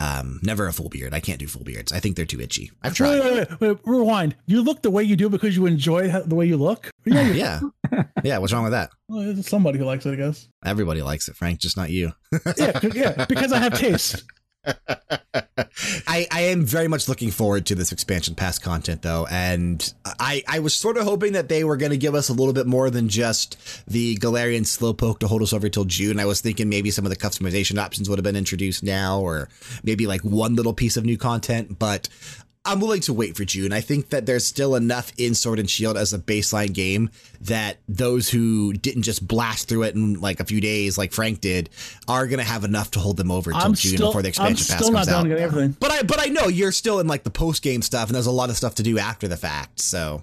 Um, 0.00 0.38
never 0.42 0.66
a 0.68 0.72
full 0.72 0.88
beard. 0.88 1.12
I 1.12 1.20
can't 1.20 1.38
do 1.38 1.48
full 1.48 1.64
beards. 1.64 1.92
I 1.92 1.98
think 1.98 2.14
they're 2.16 2.24
too 2.24 2.40
itchy. 2.40 2.70
I've 2.82 2.94
tried. 2.94 3.18
Wait, 3.20 3.24
wait, 3.34 3.50
wait, 3.50 3.60
wait, 3.60 3.78
rewind. 3.84 4.36
You 4.46 4.62
look 4.62 4.82
the 4.82 4.90
way 4.90 5.02
you 5.02 5.16
do 5.16 5.28
because 5.28 5.56
you 5.56 5.66
enjoy 5.66 6.08
the 6.08 6.34
way 6.34 6.46
you 6.46 6.56
look. 6.56 6.90
Yeah, 7.04 7.32
Yeah. 7.32 7.60
Yeah. 8.22 8.38
What's 8.38 8.52
wrong 8.52 8.64
with 8.64 8.72
that? 8.72 8.90
well, 9.08 9.42
somebody 9.42 9.78
who 9.78 9.84
likes 9.84 10.04
it, 10.06 10.12
I 10.12 10.16
guess. 10.16 10.48
Everybody 10.64 11.02
likes 11.02 11.28
it, 11.28 11.36
Frank, 11.36 11.58
just 11.58 11.76
not 11.76 11.90
you. 11.90 12.12
Yeah, 12.56 12.78
yeah, 12.94 13.24
because 13.24 13.52
I 13.52 13.58
have 13.58 13.78
taste. 13.78 14.24
I, 16.06 16.26
I 16.30 16.40
am 16.42 16.64
very 16.64 16.88
much 16.88 17.08
looking 17.08 17.30
forward 17.30 17.66
to 17.66 17.74
this 17.74 17.92
expansion 17.92 18.34
pass 18.34 18.58
content 18.58 19.02
though, 19.02 19.26
and 19.30 19.92
I, 20.04 20.42
I 20.46 20.58
was 20.58 20.74
sort 20.74 20.96
of 20.96 21.04
hoping 21.04 21.32
that 21.32 21.48
they 21.48 21.64
were 21.64 21.76
going 21.76 21.92
to 21.92 21.96
give 21.96 22.14
us 22.14 22.28
a 22.28 22.32
little 22.32 22.52
bit 22.52 22.66
more 22.66 22.90
than 22.90 23.08
just 23.08 23.56
the 23.86 24.16
Galarian 24.16 24.62
Slowpoke 24.62 25.20
to 25.20 25.28
hold 25.28 25.42
us 25.42 25.52
over 25.52 25.68
till 25.68 25.84
June. 25.84 26.18
I 26.20 26.24
was 26.24 26.40
thinking 26.40 26.68
maybe 26.68 26.90
some 26.90 27.04
of 27.04 27.10
the 27.10 27.16
customization 27.16 27.78
options 27.78 28.08
would 28.08 28.18
have 28.18 28.24
been 28.24 28.36
introduced 28.36 28.82
now, 28.82 29.20
or 29.20 29.48
maybe 29.82 30.06
like 30.06 30.22
one 30.22 30.54
little 30.54 30.74
piece 30.74 30.96
of 30.96 31.04
new 31.04 31.18
content, 31.18 31.78
but 31.78 32.08
I'm 32.64 32.80
willing 32.80 33.00
to 33.02 33.12
wait 33.12 33.36
for 33.36 33.44
June. 33.44 33.72
I 33.72 33.80
think 33.80 34.10
that 34.10 34.26
there's 34.26 34.46
still 34.46 34.74
enough 34.74 35.12
in 35.16 35.34
Sword 35.34 35.58
and 35.58 35.70
Shield 35.70 35.96
as 35.96 36.12
a 36.12 36.18
baseline 36.18 36.72
game 36.74 37.10
that 37.40 37.78
those 37.88 38.28
who 38.28 38.72
didn't 38.74 39.02
just 39.02 39.26
blast 39.26 39.68
through 39.68 39.84
it 39.84 39.94
in 39.94 40.20
like 40.20 40.40
a 40.40 40.44
few 40.44 40.60
days, 40.60 40.98
like 40.98 41.12
Frank 41.12 41.40
did, 41.40 41.70
are 42.08 42.26
going 42.26 42.40
to 42.40 42.44
have 42.44 42.64
enough 42.64 42.90
to 42.92 43.00
hold 43.00 43.16
them 43.16 43.30
over 43.30 43.50
until 43.50 43.66
I'm 43.66 43.74
June 43.74 43.96
still, 43.96 44.08
before 44.08 44.22
the 44.22 44.28
I'm 44.28 44.52
expansion 44.52 44.66
pass 44.66 44.78
still 44.82 44.92
not 44.92 44.98
comes 44.98 45.06
done 45.08 45.20
out. 45.20 45.28
getting 45.28 45.44
everything. 45.44 45.76
But 45.80 45.90
I 45.92 46.02
but 46.02 46.20
I 46.20 46.26
know 46.26 46.48
you're 46.48 46.72
still 46.72 47.00
in 47.00 47.06
like 47.06 47.24
the 47.24 47.30
post 47.30 47.62
game 47.62 47.80
stuff, 47.80 48.08
and 48.08 48.14
there's 48.14 48.26
a 48.26 48.32
lot 48.32 48.50
of 48.50 48.56
stuff 48.56 48.74
to 48.76 48.82
do 48.82 48.98
after 48.98 49.28
the 49.28 49.36
fact. 49.36 49.80
So 49.80 50.22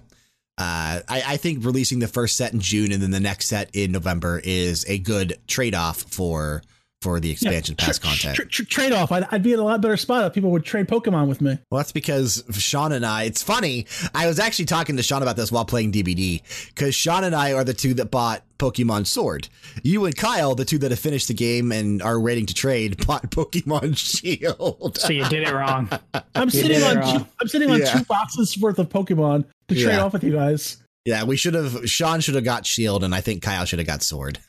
uh, 0.58 1.00
I, 1.08 1.22
I 1.26 1.36
think 1.36 1.64
releasing 1.64 1.98
the 1.98 2.08
first 2.08 2.36
set 2.36 2.52
in 2.52 2.60
June 2.60 2.92
and 2.92 3.02
then 3.02 3.10
the 3.10 3.20
next 3.20 3.48
set 3.48 3.74
in 3.74 3.92
November 3.92 4.40
is 4.42 4.86
a 4.88 4.98
good 4.98 5.36
trade 5.46 5.74
off 5.74 6.02
for 6.02 6.62
for 7.02 7.20
the 7.20 7.30
expansion 7.30 7.76
pass 7.76 7.98
Tra- 7.98 8.08
content. 8.08 8.36
tra- 8.36 8.46
tra- 8.46 8.64
trade 8.64 8.92
off. 8.92 9.12
I'd, 9.12 9.26
I'd 9.30 9.42
be 9.42 9.52
in 9.52 9.58
a 9.58 9.62
lot 9.62 9.80
better 9.80 9.96
spot 9.96 10.24
if 10.24 10.32
people 10.32 10.50
would 10.50 10.64
trade 10.64 10.88
Pokemon 10.88 11.28
with 11.28 11.40
me. 11.40 11.58
Well, 11.70 11.78
that's 11.78 11.92
because 11.92 12.42
Sean 12.52 12.90
and 12.92 13.04
I, 13.04 13.24
it's 13.24 13.42
funny. 13.42 13.86
I 14.14 14.26
was 14.26 14.38
actually 14.38 14.64
talking 14.64 14.96
to 14.96 15.02
Sean 15.02 15.22
about 15.22 15.36
this 15.36 15.52
while 15.52 15.64
playing 15.64 15.92
DBD 15.92 16.42
because 16.74 16.94
Sean 16.94 17.22
and 17.24 17.34
I 17.34 17.52
are 17.52 17.64
the 17.64 17.74
two 17.74 17.94
that 17.94 18.10
bought 18.10 18.42
Pokemon 18.58 19.06
Sword. 19.06 19.48
You 19.82 20.06
and 20.06 20.16
Kyle, 20.16 20.54
the 20.54 20.64
two 20.64 20.78
that 20.78 20.90
have 20.90 20.98
finished 20.98 21.28
the 21.28 21.34
game 21.34 21.70
and 21.70 22.00
are 22.02 22.18
waiting 22.18 22.46
to 22.46 22.54
trade, 22.54 22.96
bought 23.06 23.30
Pokemon 23.30 23.96
Shield. 23.98 24.96
So 24.98 25.12
you 25.12 25.24
did 25.28 25.46
it 25.46 25.52
wrong. 25.52 25.90
I'm 26.34 26.48
sitting 26.50 26.68
did 26.68 26.82
it 26.82 26.96
on 26.96 27.18
two. 27.20 27.26
I'm 27.40 27.48
sitting 27.48 27.70
on 27.70 27.80
Yeah. 27.80 27.92
two 27.98 28.04
boxes 28.04 28.58
worth 28.58 28.78
of 28.78 28.88
Pokemon 28.88 29.44
to 29.68 29.74
trade 29.74 29.84
Yeah. 29.96 30.00
off 30.04 30.14
with 30.14 30.24
you 30.24 30.32
guys. 30.32 30.78
Yeah, 31.06 31.22
we 31.22 31.36
should 31.36 31.54
have. 31.54 31.88
Sean 31.88 32.18
should 32.18 32.34
have 32.34 32.42
got 32.42 32.66
Shield, 32.66 33.04
and 33.04 33.14
I 33.14 33.20
think 33.20 33.40
Kyle 33.40 33.64
should 33.64 33.78
have 33.78 33.86
got 33.86 34.02
Sword. 34.02 34.40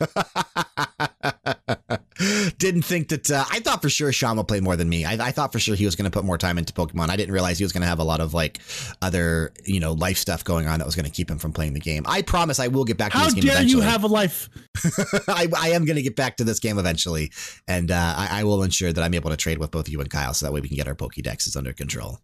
Didn't 2.58 2.82
think 2.82 3.10
that. 3.10 3.30
Uh, 3.30 3.44
I 3.48 3.60
thought 3.60 3.80
for 3.80 3.88
sure 3.88 4.10
Sean 4.10 4.36
would 4.38 4.48
play 4.48 4.58
more 4.58 4.74
than 4.74 4.88
me. 4.88 5.04
I, 5.04 5.28
I 5.28 5.30
thought 5.30 5.52
for 5.52 5.60
sure 5.60 5.76
he 5.76 5.84
was 5.84 5.94
going 5.94 6.04
to 6.04 6.10
put 6.10 6.24
more 6.24 6.36
time 6.36 6.58
into 6.58 6.72
Pokemon. 6.72 7.10
I 7.10 7.16
didn't 7.16 7.32
realize 7.32 7.58
he 7.58 7.64
was 7.64 7.70
going 7.70 7.82
to 7.82 7.86
have 7.86 8.00
a 8.00 8.04
lot 8.04 8.20
of 8.20 8.34
like 8.34 8.58
other, 9.00 9.52
you 9.64 9.78
know, 9.78 9.92
life 9.92 10.18
stuff 10.18 10.42
going 10.42 10.66
on 10.66 10.80
that 10.80 10.84
was 10.84 10.96
going 10.96 11.06
to 11.06 11.12
keep 11.12 11.30
him 11.30 11.38
from 11.38 11.52
playing 11.52 11.74
the 11.74 11.80
game. 11.80 12.02
I 12.06 12.22
promise 12.22 12.58
I 12.58 12.66
will 12.66 12.84
get 12.84 12.96
back 12.96 13.12
to 13.12 13.18
How 13.18 13.26
this 13.26 13.34
game 13.34 13.44
dare 13.44 13.52
eventually. 13.52 13.84
you 13.84 13.88
have 13.88 14.02
a 14.02 14.08
life? 14.08 14.48
I, 15.28 15.46
I 15.56 15.68
am 15.70 15.84
going 15.84 15.94
to 15.94 16.02
get 16.02 16.16
back 16.16 16.38
to 16.38 16.44
this 16.44 16.58
game 16.58 16.80
eventually, 16.80 17.30
and 17.68 17.92
uh, 17.92 18.14
I, 18.16 18.40
I 18.40 18.44
will 18.44 18.64
ensure 18.64 18.92
that 18.92 19.04
I'm 19.04 19.14
able 19.14 19.30
to 19.30 19.36
trade 19.36 19.58
with 19.58 19.70
both 19.70 19.88
you 19.88 20.00
and 20.00 20.10
Kyle, 20.10 20.34
so 20.34 20.46
that 20.46 20.52
way 20.52 20.60
we 20.60 20.66
can 20.66 20.76
get 20.76 20.88
our 20.88 20.96
Pokédexes 20.96 21.56
under 21.56 21.72
control. 21.72 22.18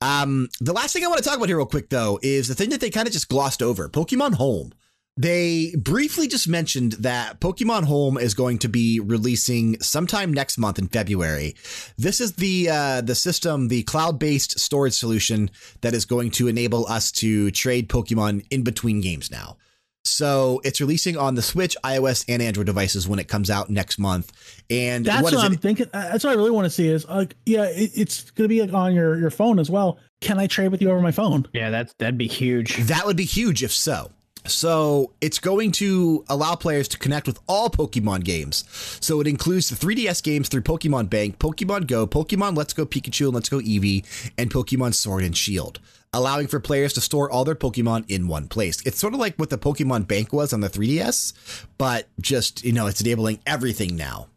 Um, 0.00 0.48
the 0.60 0.72
last 0.72 0.92
thing 0.92 1.04
I 1.04 1.08
want 1.08 1.18
to 1.18 1.24
talk 1.24 1.36
about 1.36 1.48
here, 1.48 1.56
real 1.56 1.66
quick, 1.66 1.90
though, 1.90 2.18
is 2.22 2.48
the 2.48 2.54
thing 2.54 2.70
that 2.70 2.80
they 2.80 2.90
kind 2.90 3.06
of 3.06 3.12
just 3.12 3.28
glossed 3.28 3.62
over: 3.62 3.88
Pokemon 3.88 4.34
Home. 4.34 4.72
They 5.20 5.74
briefly 5.76 6.28
just 6.28 6.46
mentioned 6.46 6.92
that 6.92 7.40
Pokemon 7.40 7.86
Home 7.86 8.16
is 8.16 8.34
going 8.34 8.58
to 8.60 8.68
be 8.68 9.00
releasing 9.00 9.80
sometime 9.80 10.32
next 10.32 10.58
month 10.58 10.78
in 10.78 10.86
February. 10.86 11.56
This 11.96 12.20
is 12.20 12.34
the 12.34 12.70
uh, 12.70 13.00
the 13.00 13.16
system, 13.16 13.66
the 13.66 13.82
cloud-based 13.82 14.60
storage 14.60 14.94
solution 14.94 15.50
that 15.80 15.92
is 15.92 16.04
going 16.04 16.30
to 16.32 16.46
enable 16.46 16.86
us 16.86 17.10
to 17.12 17.50
trade 17.50 17.88
Pokemon 17.88 18.46
in 18.50 18.62
between 18.62 19.00
games 19.00 19.28
now. 19.28 19.56
So 20.04 20.60
it's 20.64 20.80
releasing 20.80 21.16
on 21.18 21.34
the 21.34 21.42
Switch, 21.42 21.76
iOS, 21.84 22.24
and 22.28 22.40
Android 22.40 22.66
devices 22.66 23.06
when 23.06 23.18
it 23.18 23.28
comes 23.28 23.50
out 23.50 23.68
next 23.68 23.98
month. 23.98 24.32
And 24.70 25.04
That's 25.04 25.22
what 25.22 25.34
what, 25.34 25.38
is 25.38 25.44
I'm 25.44 25.52
it? 25.54 25.60
thinking. 25.60 25.86
uh, 25.92 26.08
That's 26.10 26.24
what 26.24 26.30
I 26.32 26.34
really 26.36 26.50
want 26.50 26.64
to 26.64 26.70
see 26.70 26.88
is 26.88 27.06
like, 27.06 27.36
yeah, 27.44 27.64
it, 27.64 27.90
it's 27.94 28.30
going 28.30 28.44
to 28.44 28.48
be 28.48 28.60
like 28.62 28.72
on 28.72 28.94
your, 28.94 29.18
your 29.18 29.30
phone 29.30 29.58
as 29.58 29.68
well. 29.70 29.98
Can 30.20 30.38
I 30.38 30.46
trade 30.46 30.68
with 30.68 30.80
you 30.80 30.90
over 30.90 31.00
my 31.00 31.12
phone? 31.12 31.46
Yeah, 31.52 31.70
that's 31.70 31.92
that'd 31.98 32.18
be 32.18 32.26
huge. 32.26 32.76
That 32.86 33.04
would 33.06 33.16
be 33.16 33.24
huge 33.24 33.62
if 33.62 33.72
so. 33.72 34.10
So 34.46 35.12
it's 35.20 35.38
going 35.38 35.72
to 35.72 36.24
allow 36.28 36.54
players 36.54 36.88
to 36.88 36.98
connect 36.98 37.26
with 37.26 37.38
all 37.46 37.68
Pokemon 37.68 38.24
games. 38.24 38.64
So 39.00 39.20
it 39.20 39.26
includes 39.26 39.68
the 39.68 39.76
3DS 39.76 40.22
games 40.22 40.48
through 40.48 40.62
Pokemon 40.62 41.10
Bank, 41.10 41.38
Pokemon 41.38 41.86
Go, 41.86 42.06
Pokemon 42.06 42.56
Let's 42.56 42.72
Go 42.72 42.86
Pikachu 42.86 43.26
and 43.26 43.34
Let's 43.34 43.48
Go 43.50 43.58
Eevee, 43.58 44.04
and 44.38 44.50
Pokemon 44.50 44.94
Sword 44.94 45.22
and 45.24 45.36
Shield, 45.36 45.80
allowing 46.12 46.46
for 46.46 46.60
players 46.60 46.92
to 46.94 47.00
store 47.00 47.30
all 47.30 47.44
their 47.44 47.54
Pokemon 47.54 48.04
in 48.08 48.28
one 48.28 48.48
place. 48.48 48.80
It's 48.86 48.98
sort 48.98 49.14
of 49.14 49.20
like 49.20 49.36
what 49.36 49.50
the 49.50 49.58
Pokemon 49.58 50.08
Bank 50.08 50.32
was 50.32 50.52
on 50.52 50.60
the 50.60 50.70
3DS, 50.70 51.66
but 51.76 52.08
just, 52.20 52.64
you 52.64 52.72
know, 52.72 52.86
it's 52.86 53.00
enabling 53.00 53.40
everything 53.46 53.96
now. 53.96 54.28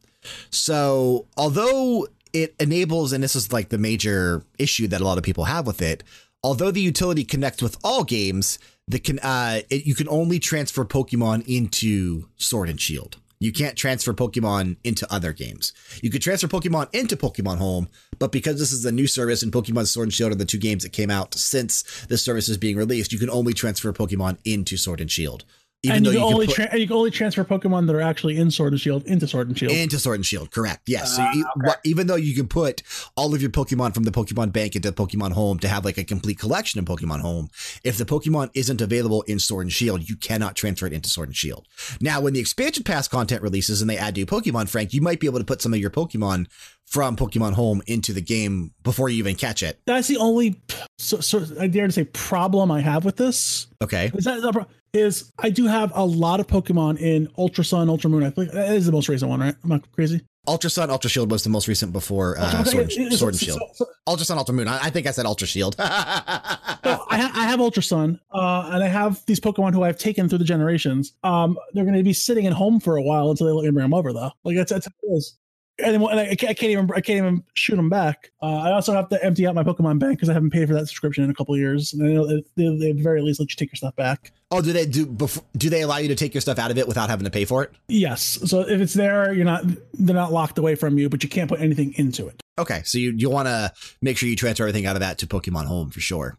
So, 0.50 1.28
although 1.38 2.08
it 2.34 2.56
enables, 2.60 3.14
and 3.14 3.24
this 3.24 3.36
is 3.36 3.52
like 3.52 3.70
the 3.70 3.78
major 3.78 4.44
issue 4.58 4.88
that 4.88 5.02
a 5.02 5.04
lot 5.04 5.18
of 5.18 5.24
people 5.24 5.46
have 5.46 5.66
with 5.66 5.82
it, 5.82 6.04
although 6.44 6.72
the 6.72 6.82
utility 6.82 7.24
connects 7.24 7.62
with 7.62 7.78
all 7.84 8.04
games, 8.04 8.60
the 8.88 9.00
can 9.00 9.20
uh, 9.20 9.62
it, 9.70 9.86
you 9.86 9.96
can 9.96 10.10
only 10.10 10.40
transfer 10.40 10.86
Pokemon 10.86 11.46
into 11.48 12.28
Sword 12.38 12.70
and 12.70 12.80
Shield. 12.80 13.18
You 13.42 13.52
can't 13.52 13.76
transfer 13.76 14.14
Pokemon 14.14 14.78
into 14.84 15.12
other 15.12 15.34
games. 15.34 15.74
You 16.04 16.12
could 16.12 16.22
transfer 16.22 16.48
Pokemon 16.48 16.94
into 16.94 17.18
Pokemon 17.18 17.58
Home, 17.58 17.90
but 18.20 18.32
because 18.32 18.60
this 18.60 18.72
is 18.72 18.86
a 18.86 18.92
new 18.92 19.08
service 19.08 19.42
and 19.42 19.52
Pokemon 19.52 19.88
Sword 19.88 20.06
and 20.06 20.14
Shield 20.14 20.32
are 20.32 20.36
the 20.36 20.46
two 20.46 20.60
games 20.60 20.84
that 20.84 20.94
came 20.94 21.10
out 21.10 21.34
since 21.34 22.06
this 22.06 22.22
service 22.22 22.50
is 22.50 22.58
being 22.58 22.78
released, 22.78 23.12
you 23.12 23.18
can 23.18 23.32
only 23.32 23.54
transfer 23.54 23.92
Pokemon 23.92 24.38
into 24.46 24.78
Sword 24.78 25.02
and 25.02 25.10
Shield. 25.10 25.44
Even 25.84 25.98
and 25.98 26.06
though 26.06 26.12
you 26.12 26.18
can, 26.20 26.28
you 26.28 26.34
only 26.34 26.46
put- 26.46 26.56
tra- 26.56 26.78
you 26.78 26.86
can 26.88 26.96
only 26.96 27.10
transfer 27.10 27.44
Pokemon 27.44 27.88
that 27.88 27.96
are 27.96 28.02
actually 28.02 28.38
in 28.38 28.52
Sword 28.52 28.74
and 28.74 28.80
Shield 28.80 29.04
into 29.08 29.28
Sword 29.28 29.48
and 29.48 29.58
Shield. 29.58 29.72
into 29.72 29.98
Sword 29.98 30.18
and 30.18 30.26
Shield, 30.26 30.52
correct? 30.52 30.88
Yes. 30.88 31.16
so 31.16 31.24
ah, 31.24 31.32
you, 31.34 31.46
wha- 31.56 31.74
even 31.84 32.06
though 32.06 32.16
you 32.16 32.36
can 32.36 32.48
put 32.48 32.84
all 33.16 33.34
of 33.34 33.42
your 33.42 33.50
Pokemon 33.50 33.96
from 33.96 34.04
the 34.04 34.12
Pokemon 34.12 34.54
Bank 34.54 34.76
into 34.76 34.92
Pokemon 34.92 35.32
Home 35.32 35.58
to 35.58 35.68
have 35.68 35.84
like 35.84 35.98
a 35.98 36.04
complete 36.04 36.38
collection 36.38 36.78
in 36.78 36.86
Pokemon 36.86 37.22
Home, 37.22 37.50
if 37.84 37.98
the 37.98 38.06
Pokemon 38.06 38.52
isn't 38.54 38.80
available 38.80 39.24
in 39.24 39.40
Sword 39.40 39.66
and 39.66 39.74
Shield, 39.74 40.08
you 40.08 40.16
cannot 40.16 40.56
transfer 40.56 40.86
it 40.86 40.94
into 40.94 41.10
Sword 41.10 41.30
and 41.30 41.36
Shield. 41.36 41.68
Now, 42.00 42.22
when 42.22 42.34
the 42.34 42.40
expansion 42.40 42.84
pass 42.84 43.08
content 43.08 43.42
releases 43.42 43.82
and 43.82 43.90
they 43.90 43.98
add 43.98 44.16
new 44.16 44.28
Pokemon, 44.28 44.70
Frank, 44.70 44.94
you 44.94 45.02
might 45.02 45.20
be 45.20 45.26
able 45.26 45.40
to 45.40 45.46
put 45.46 45.64
some 45.64 45.74
of 45.74 45.80
your 45.80 45.90
Pokemon 45.90 46.46
from 46.92 47.16
Pokemon 47.16 47.54
Home 47.54 47.82
into 47.88 48.12
the 48.12 48.22
game 48.22 48.74
before 48.84 49.08
you 49.08 49.18
even 49.20 49.36
catch 49.36 49.64
it. 49.64 49.80
That's 49.88 50.10
the 50.10 50.18
only, 50.18 50.62
so, 50.98 51.22
so 51.22 51.46
I 51.58 51.68
dare 51.68 51.88
to 51.88 51.92
say, 51.94 52.04
problem 52.04 52.70
I 52.70 52.82
have 52.82 53.06
with 53.06 53.16
this. 53.16 53.68
Okay. 53.82 54.12
Is 54.14 54.26
that 54.26 54.42
the 54.42 54.52
pro- 54.52 54.66
is 54.94 55.32
I 55.40 55.52
do 55.52 55.68
have 55.68 55.94
a 55.96 56.04
lot 56.04 56.42
of 56.42 56.48
Pokemon 56.48 57.00
in 57.00 57.30
Ultra 57.38 57.64
Sun, 57.64 57.88
Ultra 57.90 58.10
Moon. 58.10 58.24
I 58.24 58.30
think 58.30 58.52
that 58.52 58.74
is 58.76 58.86
the 58.86 58.92
most 58.92 59.08
recent 59.08 59.30
one, 59.30 59.40
right? 59.40 59.56
I'm 59.64 59.70
not 59.70 59.90
crazy. 59.94 60.20
Ultra 60.48 60.70
Sun, 60.70 60.90
Ultra 60.90 61.10
Shield 61.10 61.32
was 61.32 61.44
the 61.46 61.50
most 61.50 61.70
recent 61.70 61.94
before 61.94 62.38
uh, 62.38 62.60
Okay, 62.62 62.70
Sword, 62.72 62.92
it- 62.92 63.14
Sword 63.18 63.34
and 63.36 63.42
Shield. 63.42 63.60
so- 63.76 63.86
so- 63.86 63.92
Ultra 64.06 64.26
Sun, 64.26 64.38
Ultra 64.38 64.54
Moon. 64.54 64.68
I, 64.68 64.88
I 64.88 64.90
think 64.90 65.08
I 65.08 65.12
said 65.12 65.26
Ultra 65.26 65.48
Shield. 65.48 65.76
so 65.78 65.84
I, 65.86 67.18
ha- 67.18 67.32
I 67.36 67.46
have 67.48 67.62
Ultra 67.62 67.84
Sun, 67.84 68.20
uh, 68.34 68.70
and 68.74 68.84
I 68.84 68.88
have 68.88 69.26
these 69.28 69.40
Pokemon 69.40 69.74
who 69.74 69.84
I've 69.84 69.98
taken 69.98 70.28
through 70.28 70.40
the 70.40 70.44
generations. 70.44 71.14
Um, 71.24 71.58
they're 71.74 71.86
going 71.86 71.96
to 71.96 72.04
be 72.04 72.12
sitting 72.14 72.48
at 72.48 72.54
home 72.54 72.80
for 72.82 72.98
a 72.98 73.02
while 73.02 73.30
until 73.32 73.48
they 73.48 73.54
let 73.54 73.64
me 73.64 73.70
bring 73.72 73.84
them 73.86 73.94
over, 73.94 74.12
though. 74.12 74.32
Like 74.44 74.58
that's 74.58 74.72
that's 74.72 74.88
how 74.88 74.92
it 75.04 75.14
is. 75.16 75.38
And, 75.84 75.96
then, 75.96 76.02
and 76.02 76.20
I, 76.20 76.30
I 76.32 76.36
can't 76.36 76.64
even 76.64 76.90
I 76.96 77.02
can't 77.02 77.18
even 77.18 77.44
shoot 77.54 77.76
them 77.76 77.90
back. 77.90 78.32
Uh, 78.42 78.58
I 78.58 78.72
also 78.72 78.94
have 78.94 79.10
to 79.10 79.24
empty 79.24 79.48
out 79.48 79.56
my 79.56 79.64
Pokemon 79.64 80.00
bank 80.00 80.18
because 80.18 80.30
I 80.30 80.34
haven't 80.34 80.52
paid 80.52 80.68
for 80.68 80.74
that 80.74 80.88
subscription 80.88 81.24
in 81.24 81.30
a 81.30 81.34
couple 81.34 81.54
of 81.54 81.60
years. 81.60 81.94
And 81.94 82.02
they, 82.02 82.44
they 82.56 82.68
at 82.68 82.80
the 82.80 83.02
very 83.02 83.22
least 83.22 83.40
let 83.40 83.50
you 83.50 83.56
take 83.56 83.72
your 83.72 83.78
stuff 83.78 83.96
back. 83.96 84.32
oh, 84.52 84.62
do 84.62 84.74
they 84.74 84.86
do? 84.86 85.06
Before, 85.06 85.44
do 85.58 85.70
they 85.70 85.82
allow 85.82 85.98
you 85.98 86.08
to 86.10 86.16
take 86.16 86.34
your 86.34 86.42
stuff 86.42 86.60
out 86.60 86.72
of 86.72 86.78
it 86.78 86.88
without 86.88 87.10
having 87.10 87.26
to 87.26 87.32
pay 87.32 87.46
for 87.46 87.64
it? 87.64 87.72
Yes. 87.88 88.40
So 88.46 88.62
if 88.62 88.82
it's 88.82 88.94
there, 88.94 89.34
you're 89.34 89.46
not 89.46 89.64
they're 89.94 90.16
not 90.16 90.32
locked 90.32 90.58
away 90.58 90.76
from 90.76 90.98
you, 90.98 91.10
but 91.10 91.24
you 91.24 91.30
can't 91.30 91.50
put 91.50 91.62
anything 91.62 91.94
into 91.98 92.28
it. 92.28 92.42
Okay, 92.60 92.82
so 92.84 92.98
you 92.98 93.14
you 93.16 93.30
want 93.30 93.48
to 93.48 93.74
make 94.02 94.18
sure 94.18 94.30
you 94.30 94.36
transfer 94.36 94.64
everything 94.64 94.86
out 94.86 94.96
of 94.96 95.00
that 95.00 95.18
to 95.20 95.28
Pokemon 95.28 95.66
Home 95.66 95.90
for 95.90 96.00
sure. 96.00 96.38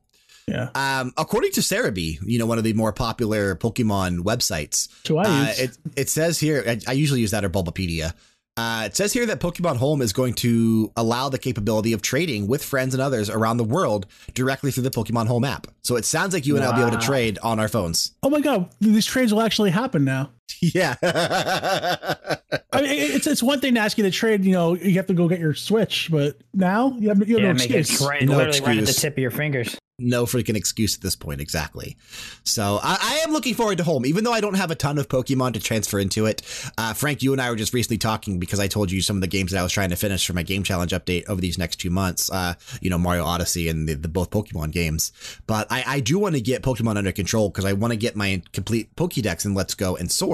Yeah. 0.49 0.71
Um, 0.75 1.13
according 1.17 1.53
to 1.53 1.61
Serebii, 1.61 2.19
you 2.25 2.39
know 2.39 2.47
one 2.47 2.59
of 2.59 2.65
the 2.65 2.73
more 2.73 2.93
popular 2.93 3.55
Pokemon 3.55 4.19
websites, 4.21 4.89
uh, 5.11 5.53
it 5.57 5.79
it 5.97 6.11
says 6.11 6.39
here. 6.39 6.65
I, 6.67 6.81
I 6.89 6.93
usually 6.93 7.21
use 7.21 7.31
that 7.31 7.45
or 7.45 7.51
Bulbapedia. 7.51 8.13
Uh, 8.57 8.83
it 8.85 8.95
says 8.95 9.15
here 9.15 9.25
that 9.25 9.41
Pokemon 9.41 9.77
Home 9.77 10.03
is 10.03 10.13
going 10.13 10.35
to 10.35 10.93
allow 10.97 11.31
the 11.31 11.39
capability 11.39 11.95
of 11.95 12.03
trading 12.03 12.47
with 12.47 12.63
friends 12.63 12.93
and 12.93 13.03
others 13.03 13.31
around 13.31 13.57
the 13.57 13.65
world 13.65 14.07
directly 14.35 14.71
through 14.71 14.83
the 14.83 14.91
Pokemon 14.91 15.27
Home 15.27 15.45
app. 15.45 15.69
So 15.83 15.97
it 15.97 16.05
sounds 16.05 16.35
like 16.35 16.45
you 16.45 16.57
and 16.57 16.65
I'll 16.65 16.75
be 16.75 16.83
able 16.83 16.91
to 16.91 17.05
trade 17.05 17.39
on 17.43 17.59
our 17.59 17.69
phones. 17.69 18.13
oh 18.23 18.29
my 18.29 18.41
god, 18.41 18.69
these 18.81 19.07
trades 19.07 19.33
will 19.33 19.41
actually 19.41 19.71
happen 19.71 20.05
now. 20.05 20.31
Yeah. 20.61 20.95
I 21.03 22.83
mean, 22.83 22.91
it's 22.91 23.27
it's 23.27 23.43
one 23.43 23.61
thing 23.61 23.75
to 23.75 23.81
ask 23.81 23.99
you 23.99 24.05
to 24.05 24.11
trade. 24.11 24.45
You 24.45 24.53
know, 24.53 24.75
you 24.75 24.95
have 24.95 25.07
to 25.07 25.15
go 25.15 25.29
get 25.29 25.41
your 25.41 25.55
Switch, 25.55 26.09
but 26.11 26.37
now 26.55 26.97
you 26.99 27.09
have, 27.09 27.29
you 27.29 27.37
have 27.37 27.43
Yeah, 27.45 27.53
no 27.53 27.79
excuse. 27.81 28.01
right, 28.01 28.23
No 28.23 28.37
literally 28.37 28.61
right 28.61 28.79
at 28.79 28.87
the 28.87 28.93
tip 28.93 29.15
of 29.15 29.19
your 29.19 29.31
fingers. 29.31 29.77
no 29.99 30.25
freaking 30.25 30.57
excuse 30.57 30.97
at 30.97 31.01
this 31.03 31.15
point, 31.15 31.41
exactly. 31.41 31.97
So 32.45 32.81
I, 32.83 32.99
I 33.01 33.15
am 33.25 33.33
looking 33.33 33.55
forward 33.55 33.79
to 33.79 33.85
home, 33.85 34.07
even 34.07 34.25
though 34.25 34.33
I 34.33 34.41
don't 34.41 34.55
have 34.55 34.71
a 34.71 34.75
ton 34.75 34.99
of 34.99 35.09
Pokemon 35.09 35.53
to 35.55 35.61
transfer 35.61 35.99
into 35.99 36.27
it. 36.27 36.43
Uh, 36.79 36.93
Frank, 36.95 37.23
you 37.23 37.33
and 37.33 37.41
I 37.41 37.51
were 37.51 37.57
just 37.57 37.75
recently 37.75 37.99
talking 37.99 38.39
because 38.41 38.59
I 38.59 38.67
told 38.69 38.91
you 38.91 39.01
some 39.03 39.17
of 39.17 39.21
the 39.21 39.29
games 39.29 39.53
that 39.53 39.59
I 39.59 39.63
was 39.63 39.73
trying 39.73 39.91
to 39.91 39.97
finish 39.97 40.27
for 40.27 40.33
my 40.33 40.43
game 40.43 40.63
challenge 40.65 40.93
update 40.93 41.29
over 41.29 41.41
these 41.41 41.59
next 41.59 41.77
two 41.77 41.91
months. 41.91 42.31
Uh, 42.31 42.55
you 42.81 42.91
know, 42.91 42.99
Mario 42.99 43.25
Odyssey 43.25 43.69
and 43.69 43.89
the, 43.89 43.95
the 43.95 44.09
both 44.09 44.31
Pokemon 44.31 44.73
games. 44.73 45.13
But 45.47 45.67
I, 45.71 45.85
I 45.87 46.01
do 46.01 46.19
want 46.19 46.35
to 46.35 46.41
get 46.41 46.63
Pokemon 46.63 46.97
under 46.97 47.13
control 47.13 47.51
because 47.51 47.65
I 47.65 47.75
want 47.75 47.93
to 47.93 47.97
get 47.97 48.17
my 48.17 48.43
complete 48.53 48.95
Pokédex 48.97 49.45
in 49.45 49.55
Let's 49.55 49.75
Go 49.75 49.95
and 49.97 50.11
Sword. 50.11 50.32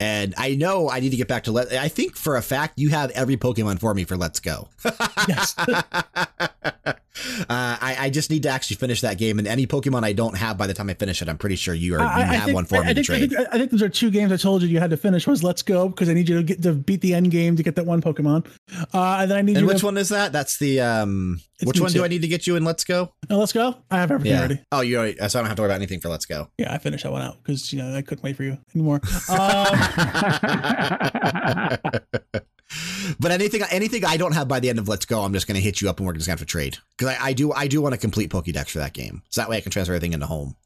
And 0.00 0.34
I 0.36 0.54
know 0.54 0.88
I 0.90 1.00
need 1.00 1.10
to 1.10 1.16
get 1.16 1.28
back 1.28 1.44
to 1.44 1.52
Let. 1.52 1.72
I 1.72 1.88
think 1.88 2.16
for 2.16 2.36
a 2.36 2.42
fact 2.42 2.78
you 2.78 2.90
have 2.90 3.10
every 3.10 3.36
Pokemon 3.36 3.80
for 3.80 3.94
me 3.94 4.04
for 4.04 4.16
Let's 4.16 4.40
Go. 4.40 4.68
Yes. 5.28 5.54
Uh, 7.40 7.44
I, 7.48 7.96
I 8.00 8.10
just 8.10 8.30
need 8.30 8.42
to 8.44 8.48
actually 8.48 8.76
finish 8.76 9.00
that 9.00 9.18
game, 9.18 9.38
and 9.38 9.48
any 9.48 9.66
Pokemon 9.66 10.04
I 10.04 10.12
don't 10.12 10.36
have 10.36 10.58
by 10.58 10.66
the 10.66 10.74
time 10.74 10.90
I 10.90 10.94
finish 10.94 11.22
it, 11.22 11.28
I'm 11.28 11.38
pretty 11.38 11.56
sure 11.56 11.74
you 11.74 11.94
are 11.94 11.98
you 12.00 12.04
I, 12.04 12.20
I 12.20 12.22
have 12.34 12.44
think, 12.44 12.54
one 12.54 12.64
for 12.64 12.76
I, 12.76 12.80
me 12.80 12.90
I 12.90 12.92
to 12.92 13.04
think, 13.04 13.10
I 13.10 13.18
trade. 13.18 13.30
think 13.30 13.48
I 13.52 13.58
think 13.58 13.70
those 13.70 13.82
are 13.82 13.88
two 13.88 14.10
games 14.10 14.32
I 14.32 14.36
told 14.36 14.62
you 14.62 14.68
you 14.68 14.80
had 14.80 14.90
to 14.90 14.96
finish. 14.96 15.26
Was 15.26 15.42
Let's 15.42 15.62
Go 15.62 15.88
because 15.88 16.08
I 16.08 16.14
need 16.14 16.28
you 16.28 16.36
to 16.36 16.42
get 16.42 16.62
to 16.62 16.72
beat 16.72 17.00
the 17.00 17.14
end 17.14 17.30
game 17.30 17.56
to 17.56 17.62
get 17.62 17.76
that 17.76 17.86
one 17.86 18.02
Pokemon, 18.02 18.46
uh, 18.94 19.18
and 19.20 19.30
then 19.30 19.38
I 19.38 19.42
need 19.42 19.56
and 19.56 19.62
you 19.62 19.66
which 19.66 19.80
to 19.80 19.86
one 19.86 19.98
is 19.98 20.10
that? 20.10 20.32
That's 20.32 20.58
the 20.58 20.80
um. 20.80 21.40
Which 21.64 21.80
one 21.80 21.90
do 21.90 22.04
I 22.04 22.08
need 22.08 22.20
to 22.20 22.28
get 22.28 22.46
you 22.46 22.56
in? 22.56 22.66
Let's 22.66 22.84
go. 22.84 23.14
No, 23.30 23.38
Let's 23.38 23.54
Go. 23.54 23.76
I 23.90 23.96
have 23.96 24.10
everything 24.10 24.38
already. 24.38 24.60
Oh, 24.70 24.82
you 24.82 24.98
already, 24.98 25.16
so 25.16 25.24
I 25.24 25.28
don't 25.42 25.46
have 25.46 25.56
to 25.56 25.62
worry 25.62 25.70
about 25.70 25.76
anything 25.76 26.00
for 26.00 26.10
Let's 26.10 26.26
Go. 26.26 26.50
Yeah, 26.58 26.70
I 26.70 26.76
finished 26.76 27.04
that 27.04 27.12
one 27.12 27.22
out 27.22 27.42
because 27.42 27.72
you 27.72 27.82
know 27.82 27.96
I 27.96 28.02
couldn't 28.02 28.22
wait 28.22 28.36
for 28.36 28.42
you 28.42 28.58
anymore. 28.74 29.00
Um, 29.30 29.66
But 33.20 33.30
anything 33.30 33.62
anything 33.70 34.04
I 34.04 34.16
don't 34.16 34.32
have 34.32 34.48
by 34.48 34.60
the 34.60 34.68
end 34.68 34.78
of 34.78 34.88
Let's 34.88 35.06
Go, 35.06 35.22
I'm 35.22 35.32
just 35.32 35.46
going 35.46 35.54
to 35.54 35.60
hit 35.60 35.80
you 35.80 35.88
up, 35.88 35.98
and 35.98 36.06
we're 36.06 36.14
just 36.14 36.26
going 36.26 36.36
to 36.36 36.40
have 36.40 36.48
to 36.48 36.50
trade 36.50 36.78
because 36.96 37.16
I, 37.16 37.26
I 37.26 37.32
do 37.32 37.52
I 37.52 37.68
do 37.68 37.80
want 37.80 37.94
a 37.94 37.98
complete 37.98 38.30
Pokédex 38.30 38.70
for 38.70 38.78
that 38.78 38.92
game, 38.92 39.22
so 39.30 39.40
that 39.40 39.48
way 39.48 39.56
I 39.56 39.60
can 39.60 39.70
transfer 39.70 39.92
everything 39.92 40.12
into 40.12 40.26
home. 40.26 40.56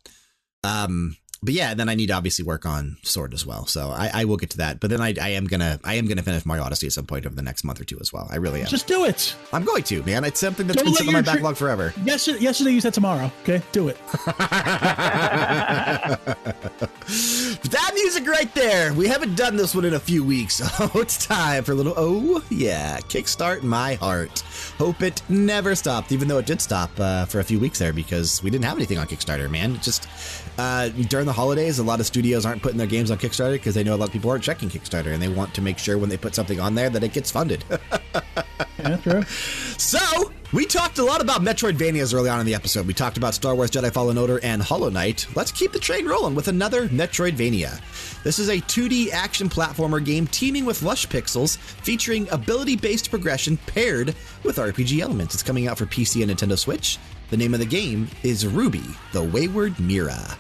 Um. 0.64 1.16
But 1.42 1.54
yeah, 1.54 1.72
then 1.72 1.88
I 1.88 1.94
need 1.94 2.08
to 2.08 2.12
obviously 2.12 2.44
work 2.44 2.66
on 2.66 2.98
Sword 3.02 3.32
as 3.32 3.46
well. 3.46 3.64
So 3.64 3.88
I, 3.88 4.10
I 4.12 4.24
will 4.26 4.36
get 4.36 4.50
to 4.50 4.58
that. 4.58 4.78
But 4.78 4.90
then 4.90 5.00
I, 5.00 5.14
I 5.18 5.30
am 5.30 5.46
gonna 5.46 5.80
I 5.82 5.94
am 5.94 6.06
gonna 6.06 6.22
finish 6.22 6.44
Mario 6.44 6.64
Odyssey 6.64 6.86
at 6.86 6.92
some 6.92 7.06
point 7.06 7.24
over 7.24 7.34
the 7.34 7.40
next 7.40 7.64
month 7.64 7.80
or 7.80 7.84
two 7.84 7.96
as 7.98 8.12
well. 8.12 8.28
I 8.30 8.36
really 8.36 8.60
am. 8.60 8.66
just 8.66 8.86
do 8.86 9.06
it. 9.06 9.34
I'm 9.50 9.64
going 9.64 9.82
to, 9.84 10.02
man. 10.02 10.24
It's 10.24 10.38
something 10.38 10.66
that's 10.66 10.76
Don't 10.76 10.84
been 10.84 10.94
sitting 10.94 11.14
on 11.14 11.16
my 11.22 11.22
backlog 11.22 11.56
forever. 11.56 11.94
Yesterday, 12.04 12.40
yesterday 12.40 12.72
you 12.72 12.82
said 12.82 12.92
tomorrow. 12.92 13.32
Okay, 13.42 13.62
do 13.72 13.88
it. 13.88 13.96
that 17.62 17.92
music 17.94 18.26
right 18.26 18.52
there. 18.54 18.92
We 18.94 19.06
haven't 19.06 19.36
done 19.36 19.56
this 19.56 19.74
one 19.74 19.84
in 19.84 19.94
a 19.94 20.00
few 20.00 20.24
weeks. 20.24 20.60
Oh, 20.82 20.90
it's 21.00 21.26
time 21.26 21.62
for 21.62 21.72
a 21.72 21.74
little. 21.74 21.92
Oh, 21.94 22.42
yeah. 22.48 22.98
Kickstart 23.00 23.62
my 23.62 23.94
heart. 23.94 24.40
Hope 24.78 25.02
it 25.02 25.20
never 25.28 25.74
stopped, 25.74 26.10
even 26.10 26.26
though 26.26 26.38
it 26.38 26.46
did 26.46 26.62
stop 26.62 26.90
uh, 26.98 27.26
for 27.26 27.40
a 27.40 27.44
few 27.44 27.60
weeks 27.60 27.78
there 27.78 27.92
because 27.92 28.42
we 28.42 28.48
didn't 28.48 28.64
have 28.64 28.78
anything 28.78 28.96
on 28.96 29.06
Kickstarter, 29.06 29.50
man. 29.50 29.74
It 29.74 29.82
just 29.82 30.08
uh, 30.58 30.88
during 30.88 31.26
the 31.26 31.32
holidays, 31.32 31.78
a 31.78 31.82
lot 31.82 32.00
of 32.00 32.06
studios 32.06 32.44
aren't 32.44 32.62
putting 32.62 32.78
their 32.78 32.86
games 32.86 33.10
on 33.10 33.18
Kickstarter 33.18 33.52
because 33.52 33.74
they 33.74 33.84
know 33.84 33.94
a 33.94 33.96
lot 33.96 34.08
of 34.08 34.12
people 34.12 34.30
aren't 34.30 34.44
checking 34.44 34.68
Kickstarter 34.68 35.12
and 35.12 35.22
they 35.22 35.28
want 35.28 35.54
to 35.54 35.62
make 35.62 35.78
sure 35.78 35.98
when 35.98 36.08
they 36.08 36.16
put 36.16 36.34
something 36.34 36.60
on 36.60 36.74
there 36.74 36.90
that 36.90 37.02
it 37.02 37.12
gets 37.12 37.30
funded. 37.30 37.64
Yeah, 38.80 38.96
true. 38.96 39.22
So, 39.76 40.32
we 40.52 40.66
talked 40.66 40.98
a 40.98 41.04
lot 41.04 41.20
about 41.20 41.42
Metroidvanias 41.42 42.14
early 42.14 42.30
on 42.30 42.40
in 42.40 42.46
the 42.46 42.54
episode. 42.54 42.86
We 42.86 42.94
talked 42.94 43.16
about 43.18 43.34
Star 43.34 43.54
Wars 43.54 43.70
Jedi 43.70 43.92
Fallen 43.92 44.16
Order 44.18 44.40
and 44.42 44.62
Hollow 44.62 44.88
Knight. 44.88 45.26
Let's 45.34 45.52
keep 45.52 45.72
the 45.72 45.78
train 45.78 46.06
rolling 46.06 46.34
with 46.34 46.48
another 46.48 46.88
Metroidvania. 46.88 47.80
This 48.22 48.38
is 48.38 48.48
a 48.48 48.56
2D 48.56 49.10
action 49.10 49.48
platformer 49.48 50.04
game 50.04 50.26
teeming 50.26 50.64
with 50.64 50.82
lush 50.82 51.06
pixels, 51.06 51.56
featuring 51.58 52.28
ability 52.30 52.76
based 52.76 53.10
progression 53.10 53.56
paired 53.58 54.14
with 54.44 54.56
RPG 54.56 55.00
elements. 55.00 55.34
It's 55.34 55.42
coming 55.42 55.68
out 55.68 55.78
for 55.78 55.86
PC 55.86 56.22
and 56.22 56.30
Nintendo 56.30 56.58
Switch. 56.58 56.98
The 57.30 57.36
name 57.36 57.54
of 57.54 57.60
the 57.60 57.66
game 57.66 58.08
is 58.24 58.44
Rubi, 58.44 58.82
the 59.12 59.22
Wayward 59.22 59.78
Mira. 59.78 60.36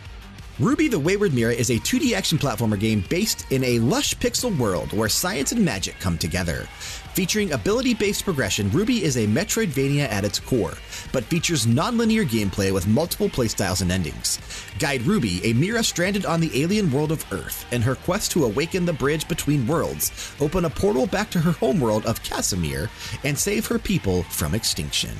Rubi 0.58 0.88
the 0.88 0.98
Wayward 0.98 1.32
Mira 1.32 1.52
is 1.52 1.70
a 1.70 1.78
2D 1.78 2.14
action 2.14 2.36
platformer 2.36 2.78
game 2.78 3.04
based 3.08 3.46
in 3.52 3.62
a 3.62 3.78
lush 3.78 4.16
pixel 4.16 4.58
world 4.58 4.92
where 4.92 5.08
science 5.08 5.52
and 5.52 5.64
magic 5.64 6.00
come 6.00 6.18
together. 6.18 6.66
Featuring 7.14 7.52
ability 7.52 7.94
based 7.94 8.24
progression, 8.24 8.70
Rubi 8.72 9.04
is 9.04 9.16
a 9.16 9.28
Metroidvania 9.28 10.08
at 10.08 10.24
its 10.24 10.40
core, 10.40 10.74
but 11.12 11.22
features 11.22 11.64
non-linear 11.64 12.24
gameplay 12.24 12.74
with 12.74 12.88
multiple 12.88 13.28
playstyles 13.28 13.82
and 13.82 13.92
endings. 13.92 14.40
Guide 14.80 15.02
Rubi, 15.02 15.40
a 15.44 15.52
Mira 15.52 15.84
stranded 15.84 16.26
on 16.26 16.40
the 16.40 16.60
alien 16.60 16.90
world 16.90 17.12
of 17.12 17.24
Earth, 17.32 17.72
in 17.72 17.82
her 17.82 17.94
quest 17.94 18.32
to 18.32 18.46
awaken 18.46 18.84
the 18.84 18.92
bridge 18.92 19.28
between 19.28 19.64
worlds, 19.64 20.34
open 20.40 20.64
a 20.64 20.70
portal 20.70 21.06
back 21.06 21.30
to 21.30 21.38
her 21.38 21.52
homeworld 21.52 22.04
of 22.04 22.20
Casimir, 22.24 22.90
and 23.22 23.38
save 23.38 23.64
her 23.66 23.78
people 23.78 24.24
from 24.24 24.56
extinction. 24.56 25.16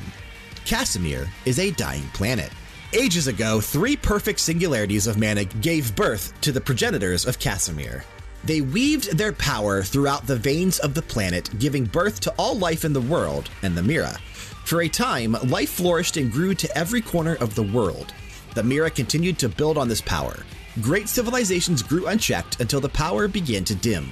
Casimir 0.71 1.29
is 1.47 1.59
a 1.59 1.73
dying 1.73 2.07
planet. 2.13 2.49
Ages 2.93 3.27
ago, 3.27 3.61
three 3.61 3.97
perfect 3.97 4.39
singularities 4.39 5.09
of 5.09 5.19
mana 5.19 5.43
gave 5.43 5.97
birth 5.97 6.33
to 6.43 6.53
the 6.53 6.61
progenitors 6.61 7.27
of 7.27 7.41
Casimir. 7.41 8.05
They 8.45 8.61
weaved 8.61 9.19
their 9.19 9.33
power 9.33 9.83
throughout 9.83 10.29
the 10.29 10.37
veins 10.37 10.79
of 10.79 10.95
the 10.95 11.03
planet, 11.03 11.51
giving 11.59 11.87
birth 11.87 12.21
to 12.21 12.31
all 12.39 12.57
life 12.57 12.85
in 12.85 12.93
the 12.93 13.01
world 13.01 13.51
and 13.63 13.77
the 13.77 13.83
Mira. 13.83 14.17
For 14.65 14.83
a 14.83 14.89
time, 14.89 15.33
life 15.49 15.71
flourished 15.71 16.17
and 16.17 16.31
grew 16.31 16.55
to 16.55 16.79
every 16.79 17.01
corner 17.01 17.35
of 17.41 17.57
the 17.57 17.65
world. 17.65 18.15
The 18.55 18.63
Mira 18.63 18.91
continued 18.91 19.41
to 19.41 19.49
build 19.49 19.77
on 19.77 19.89
this 19.89 20.01
power. 20.01 20.37
Great 20.81 21.09
civilizations 21.09 21.83
grew 21.83 22.07
unchecked 22.07 22.61
until 22.61 22.81
the 22.81 22.89
power 22.89 23.27
began 23.27 23.65
to 23.65 23.75
dim. 23.75 24.09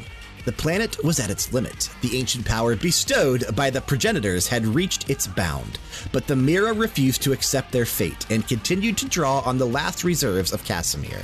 The 0.49 0.53
planet 0.53 1.05
was 1.05 1.21
at 1.21 1.29
its 1.29 1.53
limit. 1.53 1.91
The 2.01 2.17
ancient 2.17 2.47
power 2.47 2.75
bestowed 2.75 3.55
by 3.55 3.69
the 3.69 3.83
progenitors 3.83 4.49
had 4.49 4.65
reached 4.65 5.11
its 5.11 5.27
bound, 5.27 5.79
but 6.11 6.27
the 6.27 6.37
Mira 6.37 6.73
refused 6.73 7.21
to 7.25 7.35
accept 7.35 7.71
their 7.71 7.85
fate 7.85 8.25
and 8.31 8.49
continued 8.49 8.97
to 8.97 9.09
draw 9.11 9.41
on 9.41 9.59
the 9.59 9.67
last 9.67 10.05
reserves 10.05 10.55
of 10.55 10.65
Casimir. 10.65 11.21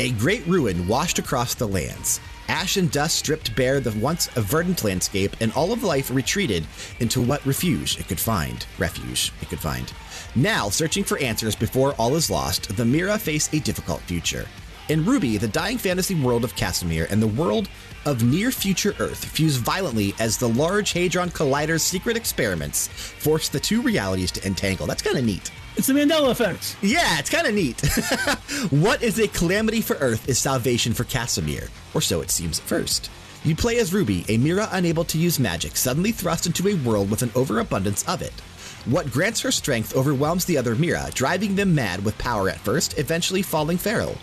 A 0.00 0.10
great 0.10 0.44
ruin 0.48 0.88
washed 0.88 1.20
across 1.20 1.54
the 1.54 1.68
lands. 1.68 2.18
Ash 2.48 2.76
and 2.76 2.90
dust 2.90 3.14
stripped 3.14 3.54
bare 3.54 3.78
the 3.78 3.96
once 4.00 4.26
verdant 4.30 4.82
landscape, 4.82 5.36
and 5.40 5.52
all 5.52 5.72
of 5.72 5.84
life 5.84 6.10
retreated 6.10 6.66
into 6.98 7.20
what 7.22 7.46
refuge 7.46 8.00
it 8.00 8.08
could 8.08 8.18
find. 8.18 8.66
Refuge 8.78 9.32
it 9.42 9.48
could 9.48 9.60
find. 9.60 9.92
Now, 10.34 10.70
searching 10.70 11.04
for 11.04 11.18
answers 11.18 11.54
before 11.54 11.94
all 12.00 12.16
is 12.16 12.32
lost, 12.32 12.76
the 12.76 12.84
Mira 12.84 13.16
face 13.16 13.48
a 13.54 13.60
difficult 13.60 14.00
future. 14.00 14.48
In 14.88 15.04
Rubi, 15.04 15.36
the 15.36 15.48
dying 15.48 15.78
fantasy 15.78 16.14
world 16.14 16.44
of 16.44 16.54
Casimir 16.54 17.08
and 17.10 17.20
the 17.20 17.26
world 17.26 17.68
of 18.04 18.22
near 18.22 18.52
future 18.52 18.94
Earth 19.00 19.24
fuse 19.24 19.56
violently 19.56 20.14
as 20.20 20.38
the 20.38 20.48
Large 20.48 20.92
Hadron 20.92 21.30
Collider's 21.30 21.82
secret 21.82 22.16
experiments 22.16 22.86
force 22.86 23.48
the 23.48 23.58
two 23.58 23.82
realities 23.82 24.30
to 24.30 24.46
entangle. 24.46 24.86
That's 24.86 25.02
kind 25.02 25.18
of 25.18 25.24
neat. 25.24 25.50
It's 25.74 25.88
the 25.88 25.92
Mandela 25.92 26.30
effect. 26.30 26.76
Yeah, 26.82 27.18
it's 27.18 27.28
kind 27.28 27.48
of 27.48 27.54
neat. 27.54 27.80
what 28.70 29.02
is 29.02 29.18
a 29.18 29.26
calamity 29.26 29.80
for 29.80 29.96
Earth 29.96 30.28
is 30.28 30.38
salvation 30.38 30.94
for 30.94 31.02
Casimir, 31.02 31.66
or 31.92 32.00
so 32.00 32.20
it 32.20 32.30
seems 32.30 32.60
at 32.60 32.64
first. 32.66 33.10
You 33.42 33.56
play 33.56 33.78
as 33.78 33.92
Rubi, 33.92 34.24
a 34.28 34.38
Mira 34.38 34.68
unable 34.70 35.04
to 35.04 35.18
use 35.18 35.40
magic, 35.40 35.76
suddenly 35.76 36.12
thrust 36.12 36.46
into 36.46 36.68
a 36.68 36.74
world 36.74 37.10
with 37.10 37.22
an 37.22 37.32
overabundance 37.34 38.06
of 38.08 38.22
it. 38.22 38.40
What 38.86 39.10
grants 39.10 39.40
her 39.40 39.50
strength 39.50 39.96
overwhelms 39.96 40.44
the 40.44 40.56
other 40.56 40.76
Mira, 40.76 41.10
driving 41.12 41.56
them 41.56 41.74
mad 41.74 42.04
with 42.04 42.16
power 42.18 42.48
at 42.48 42.60
first, 42.60 42.96
eventually 42.98 43.42
falling 43.42 43.78
feral. 43.78 44.16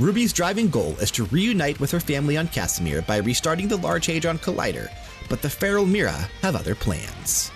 Rubi's 0.00 0.32
driving 0.32 0.70
goal 0.70 0.96
is 0.98 1.10
to 1.10 1.24
reunite 1.26 1.78
with 1.78 1.90
her 1.90 2.00
family 2.00 2.38
on 2.38 2.48
Casimir 2.48 3.02
by 3.02 3.18
restarting 3.18 3.68
the 3.68 3.76
Large 3.76 4.06
Hadron 4.06 4.38
Collider, 4.38 4.88
but 5.28 5.42
the 5.42 5.50
feral 5.50 5.84
Mira 5.84 6.26
have 6.40 6.56
other 6.56 6.74
plans. 6.74 7.52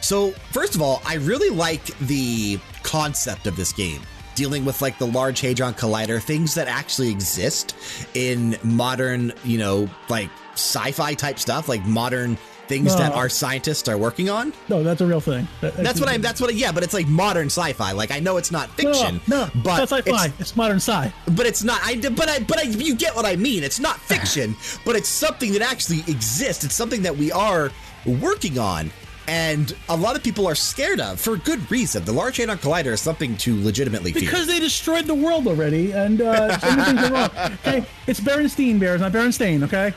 So, 0.00 0.32
first 0.50 0.74
of 0.74 0.82
all, 0.82 1.00
I 1.06 1.14
really 1.14 1.50
like 1.50 1.84
the 1.98 2.58
concept 2.82 3.46
of 3.46 3.54
this 3.54 3.72
game. 3.72 4.02
Dealing 4.34 4.64
with 4.64 4.82
like 4.82 4.98
the 4.98 5.06
Large 5.06 5.40
Hadron 5.40 5.74
Collider, 5.74 6.20
things 6.20 6.52
that 6.54 6.66
actually 6.66 7.10
exist 7.10 7.76
in 8.14 8.56
modern, 8.64 9.32
you 9.44 9.58
know, 9.58 9.88
like 10.08 10.30
sci 10.54 10.90
fi 10.90 11.14
type 11.14 11.38
stuff, 11.38 11.68
like 11.68 11.84
modern 11.86 12.36
things 12.68 12.94
that 12.96 13.12
our 13.12 13.28
scientists 13.28 13.88
are 13.88 13.96
working 13.98 14.28
on. 14.30 14.52
No, 14.68 14.82
that's 14.82 15.00
a 15.00 15.06
real 15.06 15.20
thing. 15.20 15.48
That- 15.60 15.76
That's 15.76 16.00
what 16.00 16.08
I'm, 16.08 16.20
that's 16.20 16.40
what, 16.40 16.54
yeah, 16.54 16.70
but 16.72 16.82
it's 16.82 16.94
like 16.94 17.08
modern 17.08 17.46
sci 17.46 17.72
fi. 17.72 17.92
Like, 17.92 18.10
I 18.10 18.20
know 18.20 18.36
it's 18.36 18.50
not 18.52 18.68
fiction, 18.70 19.20
no, 19.26 19.48
but 19.64 19.78
that's 19.88 19.92
sci-fi. 19.92 20.26
it's, 20.26 20.40
It's, 20.40 20.56
modern 20.56 20.76
sci. 20.76 21.12
but 21.34 21.46
it's 21.46 21.64
not. 21.64 21.80
I, 21.82 21.96
but 21.96 22.28
I, 22.28 22.40
but 22.40 22.58
I, 22.58 22.62
you 22.62 22.94
get 22.94 23.16
what 23.16 23.24
I 23.26 23.36
mean. 23.36 23.62
It's 23.64 23.80
not 23.80 23.98
fiction, 24.00 24.54
but 24.84 24.94
it's 24.96 25.08
something 25.08 25.52
that 25.52 25.62
actually 25.62 26.00
exists. 26.00 26.62
It's 26.64 26.74
something 26.74 27.02
that 27.02 27.16
we 27.16 27.32
are 27.32 27.70
working 28.06 28.58
on, 28.58 28.90
and 29.26 29.74
a 29.88 29.96
lot 29.96 30.16
of 30.16 30.22
people 30.22 30.46
are 30.46 30.54
scared 30.54 31.00
of 31.00 31.20
for 31.20 31.36
good 31.36 31.70
reason. 31.70 32.04
The 32.04 32.12
Large 32.12 32.38
Hadron 32.38 32.58
Collider 32.58 32.92
is 32.92 33.00
something 33.00 33.36
to 33.38 33.62
legitimately 33.62 34.12
fear. 34.12 34.20
Because 34.22 34.46
they 34.46 34.58
destroyed 34.60 35.06
the 35.06 35.14
world 35.14 35.46
already, 35.46 35.92
and 35.92 36.20
uh, 36.20 36.58
so 36.60 36.70
many 36.76 36.82
things 36.84 37.10
are 37.10 37.12
wrong. 37.12 37.30
Okay, 37.66 37.86
it's 38.06 38.20
Berenstein 38.20 38.78
Bears, 38.78 39.00
not 39.00 39.12
Berenstain. 39.12 39.62
Okay, 39.64 39.92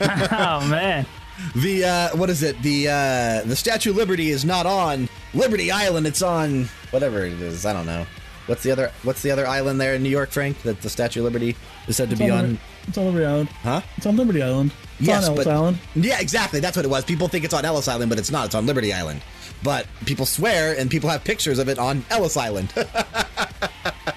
oh 0.32 0.68
man. 0.68 1.06
The 1.54 1.84
uh, 1.84 2.16
what 2.16 2.30
is 2.30 2.42
it? 2.42 2.60
The 2.62 2.88
uh, 2.88 3.42
the 3.46 3.56
Statue 3.56 3.90
of 3.90 3.96
Liberty 3.96 4.30
is 4.30 4.44
not 4.44 4.66
on 4.66 5.08
Liberty 5.34 5.70
Island. 5.70 6.06
It's 6.06 6.22
on 6.22 6.68
whatever 6.90 7.24
it 7.24 7.34
is. 7.34 7.66
I 7.66 7.72
don't 7.72 7.86
know. 7.86 8.06
What's 8.46 8.62
the 8.64 8.72
other 8.72 8.90
What's 9.04 9.22
the 9.22 9.30
other 9.30 9.46
island 9.46 9.80
there 9.80 9.94
in 9.94 10.02
New 10.02 10.08
York, 10.08 10.30
Frank? 10.30 10.60
That 10.62 10.80
the 10.82 10.90
Statue 10.90 11.20
of 11.20 11.24
Liberty 11.24 11.56
is 11.86 11.96
said 11.96 12.08
to 12.08 12.12
It's 12.14 12.20
be 12.20 12.30
on, 12.30 12.44
on. 12.44 12.58
It's 12.88 12.98
on 12.98 13.04
Liberty 13.06 13.24
Island. 13.24 13.48
Huh? 13.62 13.80
It's 13.96 14.06
on 14.06 14.16
Liberty 14.16 14.42
Island. 14.42 14.72
It's 14.98 15.06
Yes, 15.08 15.24
on 15.28 15.32
Ellis 15.34 15.44
but 15.46 15.52
Island. 15.52 15.78
yeah, 15.94 16.20
exactly. 16.20 16.58
That's 16.60 16.76
what 16.76 16.84
it 16.84 16.88
was. 16.88 17.04
People 17.04 17.28
think 17.28 17.44
it's 17.44 17.54
on 17.54 17.64
Ellis 17.64 17.86
Island, 17.88 18.08
but 18.10 18.18
it's 18.18 18.30
not. 18.30 18.46
It's 18.46 18.54
on 18.54 18.66
Liberty 18.66 18.92
Island. 18.92 19.22
But 19.62 19.86
people 20.06 20.26
swear, 20.26 20.76
and 20.76 20.90
people 20.90 21.08
have 21.08 21.22
pictures 21.22 21.60
of 21.60 21.68
it 21.68 21.78
on 21.78 22.04
Ellis 22.10 22.36
Island. 22.36 22.72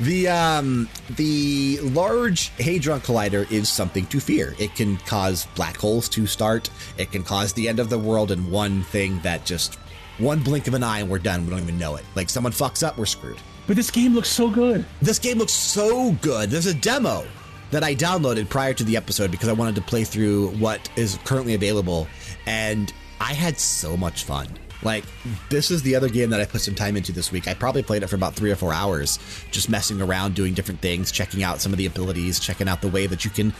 the 0.00 0.28
um, 0.28 0.88
the 1.10 1.78
large 1.82 2.48
hadron 2.56 3.00
collider 3.00 3.50
is 3.50 3.68
something 3.68 4.06
to 4.06 4.20
fear. 4.20 4.54
It 4.58 4.74
can 4.74 4.96
cause 4.98 5.46
black 5.54 5.76
holes 5.76 6.08
to 6.10 6.26
start. 6.26 6.70
It 6.98 7.12
can 7.12 7.22
cause 7.22 7.52
the 7.52 7.68
end 7.68 7.78
of 7.78 7.90
the 7.90 7.98
world 7.98 8.30
in 8.30 8.50
one 8.50 8.82
thing 8.84 9.20
that 9.20 9.44
just 9.44 9.76
one 10.18 10.40
blink 10.40 10.66
of 10.66 10.74
an 10.74 10.82
eye 10.82 11.00
and 11.00 11.10
we're 11.10 11.18
done. 11.18 11.44
We 11.44 11.50
don't 11.50 11.60
even 11.60 11.78
know 11.78 11.96
it. 11.96 12.04
Like 12.14 12.30
someone 12.30 12.52
fucks 12.52 12.86
up, 12.86 12.96
we're 12.98 13.06
screwed. 13.06 13.38
But 13.66 13.76
this 13.76 13.90
game 13.90 14.14
looks 14.14 14.28
so 14.28 14.48
good. 14.48 14.84
This 15.02 15.18
game 15.18 15.38
looks 15.38 15.52
so 15.52 16.12
good. 16.22 16.50
There's 16.50 16.66
a 16.66 16.74
demo 16.74 17.26
that 17.70 17.82
I 17.82 17.94
downloaded 17.94 18.48
prior 18.48 18.72
to 18.74 18.84
the 18.84 18.96
episode 18.96 19.30
because 19.30 19.48
I 19.48 19.52
wanted 19.52 19.74
to 19.74 19.82
play 19.82 20.04
through 20.04 20.50
what 20.56 20.88
is 20.96 21.18
currently 21.24 21.54
available, 21.54 22.06
and 22.46 22.92
I 23.20 23.32
had 23.32 23.58
so 23.58 23.96
much 23.96 24.24
fun. 24.24 24.46
Like, 24.82 25.04
this 25.48 25.70
is 25.70 25.82
the 25.82 25.94
other 25.96 26.08
game 26.08 26.30
that 26.30 26.40
I 26.40 26.44
put 26.44 26.60
some 26.60 26.74
time 26.74 26.96
into 26.96 27.12
this 27.12 27.32
week. 27.32 27.48
I 27.48 27.54
probably 27.54 27.82
played 27.82 28.02
it 28.02 28.08
for 28.08 28.16
about 28.16 28.34
three 28.34 28.50
or 28.50 28.56
four 28.56 28.72
hours, 28.72 29.18
just 29.50 29.68
messing 29.70 30.00
around, 30.00 30.34
doing 30.34 30.54
different 30.54 30.80
things, 30.80 31.10
checking 31.10 31.42
out 31.42 31.60
some 31.60 31.72
of 31.72 31.78
the 31.78 31.86
abilities, 31.86 32.38
checking 32.38 32.68
out 32.68 32.82
the 32.82 32.88
way 32.88 33.06
that 33.06 33.24
you 33.24 33.30
can 33.30 33.52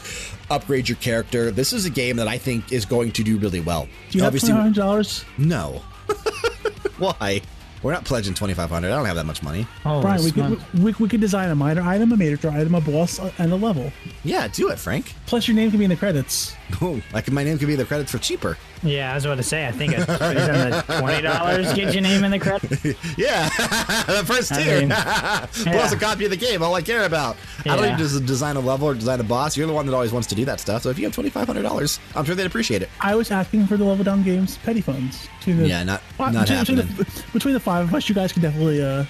upgrade 0.50 0.88
your 0.88 0.96
character. 0.96 1.50
This 1.50 1.72
is 1.72 1.84
a 1.86 1.90
game 1.90 2.16
that 2.16 2.28
I 2.28 2.38
think 2.38 2.72
is 2.72 2.84
going 2.84 3.12
to 3.12 3.22
do 3.24 3.38
really 3.38 3.60
well. 3.60 3.88
Do 4.10 4.18
you 4.18 4.22
have 4.24 4.28
Obviously, 4.28 4.50
twenty 4.50 4.62
hundred 4.62 4.76
dollars? 4.80 5.24
no. 5.38 5.82
Why? 6.98 7.42
We're 7.82 7.92
not 7.92 8.04
pledging 8.04 8.34
twenty 8.34 8.54
five 8.54 8.70
hundred. 8.70 8.90
I 8.90 8.96
don't 8.96 9.04
have 9.06 9.16
that 9.16 9.26
much 9.26 9.42
money. 9.42 9.62
Holy 9.84 10.02
Bryan, 10.02 10.24
we 10.24 10.32
could, 10.32 10.82
we, 10.82 10.92
we 10.98 11.08
could 11.08 11.20
design 11.20 11.50
a 11.50 11.54
minor 11.54 11.82
item, 11.82 12.10
a 12.10 12.16
major 12.16 12.50
item, 12.50 12.74
a 12.74 12.80
boss, 12.80 13.20
and 13.38 13.52
a 13.52 13.56
level. 13.56 13.92
Yeah, 14.24 14.48
do 14.48 14.70
it, 14.70 14.78
Frank. 14.78 15.14
Plus, 15.26 15.46
your 15.46 15.54
name 15.54 15.70
can 15.70 15.78
be 15.78 15.84
in 15.84 15.90
the 15.90 15.96
credits. 15.96 16.54
Oh, 16.82 17.00
like 17.12 17.30
my 17.30 17.42
name 17.44 17.58
could 17.58 17.68
be 17.68 17.74
the 17.76 17.84
credits 17.84 18.10
for 18.12 18.18
cheaper. 18.18 18.58
Yeah, 18.82 19.10
I 19.12 19.14
was 19.14 19.24
about 19.24 19.36
to 19.36 19.42
say. 19.42 19.66
I 19.66 19.72
think 19.72 19.94
it's 19.94 20.04
the 20.04 20.84
twenty 21.00 21.22
dollars 21.22 21.72
get 21.72 21.94
your 21.94 22.02
name 22.02 22.22
in 22.24 22.30
the 22.30 22.38
credits. 22.38 22.84
Yeah, 23.16 23.48
the 24.06 24.22
first 24.26 24.52
I 24.52 24.62
tier. 24.62 24.80
mean, 24.80 24.90
Plus 24.90 25.64
yeah. 25.64 25.92
a 25.92 25.96
copy 25.98 26.24
of 26.24 26.30
the 26.30 26.36
game. 26.36 26.62
All 26.62 26.74
I 26.74 26.82
care 26.82 27.04
about. 27.04 27.36
I 27.64 27.76
don't 27.76 27.84
even 27.86 27.98
just 27.98 28.26
design 28.26 28.56
a 28.56 28.60
level 28.60 28.88
or 28.88 28.94
design 28.94 29.20
a 29.20 29.24
boss. 29.24 29.56
You're 29.56 29.66
the 29.66 29.72
one 29.72 29.86
that 29.86 29.94
always 29.94 30.12
wants 30.12 30.28
to 30.28 30.34
do 30.34 30.44
that 30.44 30.60
stuff. 30.60 30.82
So 30.82 30.90
if 30.90 30.98
you 30.98 31.04
have 31.06 31.14
twenty 31.14 31.30
five 31.30 31.46
hundred 31.46 31.62
dollars, 31.62 31.98
I'm 32.14 32.24
sure 32.24 32.34
they'd 32.34 32.46
appreciate 32.46 32.82
it. 32.82 32.90
I 33.00 33.14
was 33.14 33.30
asking 33.30 33.66
for 33.66 33.76
the 33.76 33.84
Level 33.84 34.04
Down 34.04 34.22
Games 34.22 34.58
petty 34.58 34.80
funds. 34.82 35.28
Between 35.38 35.58
the, 35.58 35.68
Yeah, 35.68 35.84
not- 35.84 36.02
Uh, 36.18 36.30
not 36.30 36.46
between, 36.48 36.58
between 36.58 36.78
happening. 36.78 36.96
the, 36.96 37.24
between 37.32 37.54
the 37.54 37.60
five 37.60 37.88
of 37.88 37.94
us, 37.94 38.08
you 38.08 38.14
guys 38.14 38.32
can 38.32 38.42
definitely. 38.42 38.82
Uh, 38.82 39.04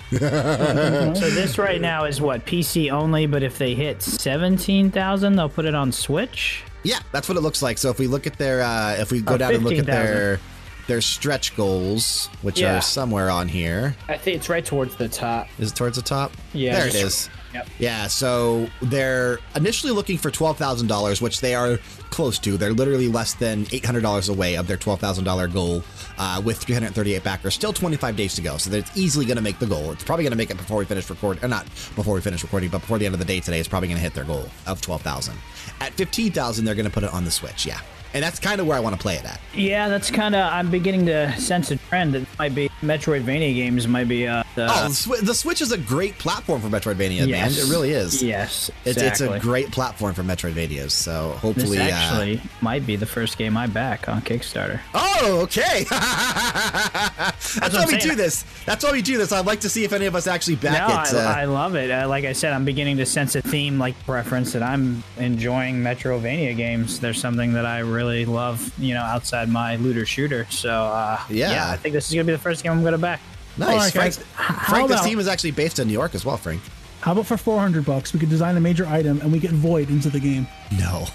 So 1.14 1.30
this 1.30 1.58
right 1.58 1.80
now 1.80 2.04
is 2.04 2.20
what 2.20 2.44
PC 2.46 2.90
only, 2.92 3.26
but 3.26 3.42
if 3.42 3.58
they 3.58 3.74
hit 3.74 4.02
seventeen 4.02 4.90
thousand, 4.90 5.36
they'll 5.36 5.48
put 5.48 5.64
it 5.64 5.74
on 5.74 5.90
Switch. 5.90 6.62
Yeah, 6.86 7.00
that's 7.12 7.28
what 7.28 7.36
it 7.36 7.40
looks 7.40 7.62
like. 7.62 7.78
So 7.78 7.90
if 7.90 7.98
we 7.98 8.06
look 8.06 8.26
at 8.26 8.38
their, 8.38 8.62
uh, 8.62 8.96
if 8.98 9.10
we 9.10 9.20
go 9.20 9.34
Oh, 9.34 9.38
down 9.38 9.54
and 9.54 9.64
look 9.64 9.72
at 9.74 9.86
15,000. 9.86 10.14
their 10.14 10.40
their 10.86 11.00
stretch 11.00 11.56
goals, 11.56 12.28
which 12.42 12.60
Yeah. 12.60 12.78
are 12.78 12.80
somewhere 12.80 13.28
on 13.28 13.48
here. 13.48 13.96
I 14.08 14.16
think 14.16 14.36
it's 14.36 14.48
right 14.48 14.64
towards 14.64 14.94
the 14.94 15.08
top. 15.08 15.48
Is 15.58 15.72
it 15.72 15.74
towards 15.74 15.96
the 15.96 16.02
top? 16.02 16.30
Yeah, 16.52 16.76
there 16.78 16.86
it 16.86 16.94
is. 16.94 17.28
Yep. 17.54 17.68
Yeah, 17.80 18.06
so 18.06 18.68
they're 18.82 19.40
initially 19.56 19.92
looking 19.92 20.16
for 20.16 20.30
twelve 20.30 20.58
thousand 20.58 20.86
dollars, 20.86 21.20
which 21.20 21.40
they 21.40 21.56
are 21.56 21.78
close 22.10 22.38
to. 22.40 22.56
They're 22.56 22.72
literally 22.72 23.08
less 23.08 23.34
than 23.34 23.66
eight 23.72 23.84
hundred 23.84 24.02
dollars 24.02 24.28
away 24.28 24.54
of 24.56 24.68
their 24.68 24.76
twelve 24.76 25.00
thousand 25.00 25.24
dollar 25.24 25.48
goal, 25.48 25.82
uh, 26.18 26.40
with 26.44 26.58
three 26.58 26.74
hundred 26.74 26.94
thirty-eight 26.94 27.24
backers. 27.24 27.54
Still 27.54 27.72
twenty-five 27.72 28.14
days 28.14 28.36
to 28.36 28.42
go, 28.42 28.56
so 28.56 28.70
they're 28.70 28.84
easily 28.94 29.24
going 29.26 29.38
to 29.38 29.42
make 29.42 29.58
the 29.58 29.66
goal. 29.66 29.90
It's 29.90 30.04
probably 30.04 30.22
going 30.22 30.32
to 30.32 30.36
make 30.36 30.50
it 30.52 30.56
before 30.56 30.76
we 30.78 30.84
finish 30.84 31.10
recording, 31.10 31.42
or 31.44 31.48
not 31.48 31.64
before 31.96 32.14
we 32.14 32.20
finish 32.20 32.44
recording, 32.44 32.68
but 32.68 32.82
before 32.82 32.98
the 32.98 33.06
end 33.06 33.14
of 33.14 33.18
the 33.18 33.24
day 33.26 33.40
today. 33.40 33.58
It's 33.58 33.68
probably 33.68 33.88
going 33.88 33.98
to 33.98 34.02
hit 34.04 34.14
their 34.14 34.24
goal 34.24 34.48
of 34.68 34.80
twelve 34.82 35.02
thousand. 35.02 35.34
At 35.80 35.92
fifteen 35.94 36.32
thousand, 36.32 36.64
they're 36.64 36.74
going 36.74 36.86
to 36.86 36.92
put 36.92 37.04
it 37.04 37.12
on 37.12 37.24
the 37.24 37.30
Switch. 37.30 37.66
Yeah, 37.66 37.80
and 38.16 38.22
that's 38.24 38.38
kind 38.38 38.60
of 38.60 38.66
where 38.66 38.76
I 38.76 38.80
want 38.80 38.94
to 38.96 39.00
play 39.00 39.16
it 39.16 39.24
at. 39.24 39.38
Yeah, 39.54 39.88
that's 39.88 40.10
kind 40.10 40.34
of. 40.34 40.50
I'm 40.52 40.70
beginning 40.70 41.06
to 41.06 41.38
sense 41.38 41.70
a 41.70 41.76
trend. 41.76 42.14
It 42.14 42.26
might 42.38 42.54
be 42.54 42.68
Metroidvania 42.80 43.54
games 43.54 43.86
might 43.86 44.08
be. 44.08 44.26
Uh, 44.26 44.42
the, 44.54 44.66
Oh, 44.70 44.84
the 44.84 44.94
Swi- 44.94 45.20
the 45.26 45.34
Switch 45.34 45.60
is 45.60 45.70
a 45.72 45.78
great 45.78 46.18
platform 46.18 46.60
for 46.62 46.68
Metroidvania, 46.68 47.30
man. 47.30 47.50
It 47.50 47.68
really 47.70 47.90
is. 47.90 48.22
Yes, 48.22 48.70
It's, 48.84 49.00
it's 49.00 49.20
a 49.20 49.38
great 49.38 49.70
platform 49.70 50.14
for 50.14 50.22
Metroidvanias. 50.22 50.90
So 50.92 51.32
This 51.32 51.40
hopefully, 51.42 51.78
uh, 51.78 51.82
actually 51.88 52.40
might 52.62 52.86
be 52.86 52.96
the 52.96 53.06
first 53.06 53.36
game 53.38 53.56
I 53.56 53.66
back 53.66 54.08
on 54.08 54.22
Kickstarter. 54.22 54.80
Oh, 54.94 55.40
okay. 55.42 55.84
That's 55.90 57.52
what 57.54 57.72
why 57.74 57.84
we 57.86 57.90
saying. 58.00 58.02
do 58.02 58.14
this. 58.14 58.44
That's 58.64 58.84
why 58.84 58.92
we 58.92 59.02
do 59.02 59.18
this. 59.18 59.32
I'd 59.32 59.46
like 59.46 59.60
to 59.60 59.68
see 59.68 59.84
if 59.84 59.92
any 59.92 60.06
of 60.06 60.14
us 60.14 60.26
actually 60.26 60.56
No, 60.56 60.60
back 60.62 61.12
it. 61.12 61.16
I, 61.16 61.24
uh, 61.24 61.34
I 61.42 61.44
love 61.44 61.74
it. 61.74 61.90
Uh, 61.90 62.08
like 62.08 62.24
I 62.24 62.32
said, 62.32 62.52
I'm 62.52 62.64
beginning 62.64 62.96
to 62.98 63.06
sense 63.06 63.34
a 63.34 63.42
theme, 63.42 63.78
like 63.78 63.98
preference 64.04 64.52
that 64.52 64.62
I'm 64.62 65.02
enjoying 65.18 65.76
Metrovania 65.82 66.56
games. 66.56 67.00
There's 67.00 67.20
something 67.20 67.52
that 67.54 67.66
I 67.66 67.80
really 67.80 68.05
love, 68.24 68.72
you 68.78 68.94
know, 68.94 69.00
outside 69.02 69.48
my 69.48 69.76
looter 69.76 70.06
shooter. 70.06 70.46
So 70.50 70.70
uh, 70.70 71.18
Yeah. 71.28 71.70
I 71.70 71.76
think 71.76 71.92
this 71.94 72.08
is 72.08 72.14
gonna 72.14 72.24
be 72.24 72.32
the 72.32 72.38
first 72.38 72.62
game 72.62 72.72
I'm 72.72 72.82
gonna 72.84 72.98
back. 72.98 73.20
nice, 73.58 73.68
All 73.68 73.76
right, 73.78 73.92
Frank. 73.92 74.14
guys. 74.14 74.18
H- 74.18 74.24
how 74.34 74.68
Frank, 74.70 74.88
this 74.88 75.02
team 75.02 75.18
is 75.18 75.28
actually 75.28 75.50
based 75.52 75.78
in 75.78 75.86
New 75.88 75.92
York 75.94 76.14
as 76.14 76.24
well, 76.24 76.36
Frank. 76.36 76.60
how 77.00 77.12
about 77.12 77.26
for 77.26 77.36
four 77.36 77.58
hundred 77.60 77.84
bucks, 77.84 78.12
we 78.12 78.20
could 78.20 78.30
design 78.30 78.56
a 78.56 78.60
major 78.60 78.86
item 78.86 79.20
and 79.20 79.30
we 79.32 79.38
get 79.38 79.50
Void 79.52 79.90
into 79.90 80.08
the 80.10 80.20
game. 80.20 80.46
No. 80.78 81.06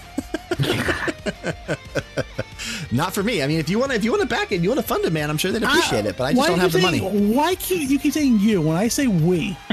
Not 2.92 3.14
for 3.14 3.24
me. 3.24 3.42
I 3.42 3.48
mean, 3.48 3.60
if 3.60 3.70
you 3.70 3.80
want 3.80 3.92
to, 3.92 3.98
if 3.98 4.04
you 4.04 4.12
want 4.12 4.22
to 4.22 4.28
back 4.28 4.52
it, 4.52 4.62
you 4.62 4.68
want 4.70 4.82
to 4.82 4.86
fund 4.86 5.06
it, 5.06 5.14
man. 5.14 5.30
I'm 5.30 5.38
sure 5.38 5.52
they'd 5.52 5.64
appreciate 5.64 6.06
it, 6.06 6.18
but 6.18 6.26
I 6.26 6.34
just 6.34 6.46
don't 6.48 6.60
have 6.60 6.72
the 6.74 6.80
you 6.80 6.86
money. 6.86 7.00
say- 7.00 7.34
Why 7.34 7.56
keep 7.56 7.90
you 7.90 7.98
keep 7.98 8.12
saying 8.14 8.40
you 8.40 8.62
when 8.62 8.76
I 8.76 8.90
say 8.90 9.08
we? 9.08 9.58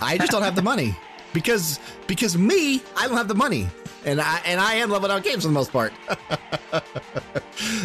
I 0.00 0.16
just 0.18 0.32
don't 0.32 0.42
have 0.42 0.56
the 0.56 0.62
money 0.62 0.96
because 1.32 1.78
because 2.08 2.36
me, 2.36 2.82
I 2.96 3.06
don't 3.06 3.16
have 3.16 3.28
the 3.28 3.34
money, 3.34 3.68
and 4.04 4.20
I 4.20 4.40
and 4.44 4.60
I 4.60 4.74
am 4.74 4.90
leveled 4.90 5.10
out 5.10 5.22
games 5.22 5.42
for 5.42 5.48
the 5.48 5.54
most 5.54 5.72
part. 5.72 5.92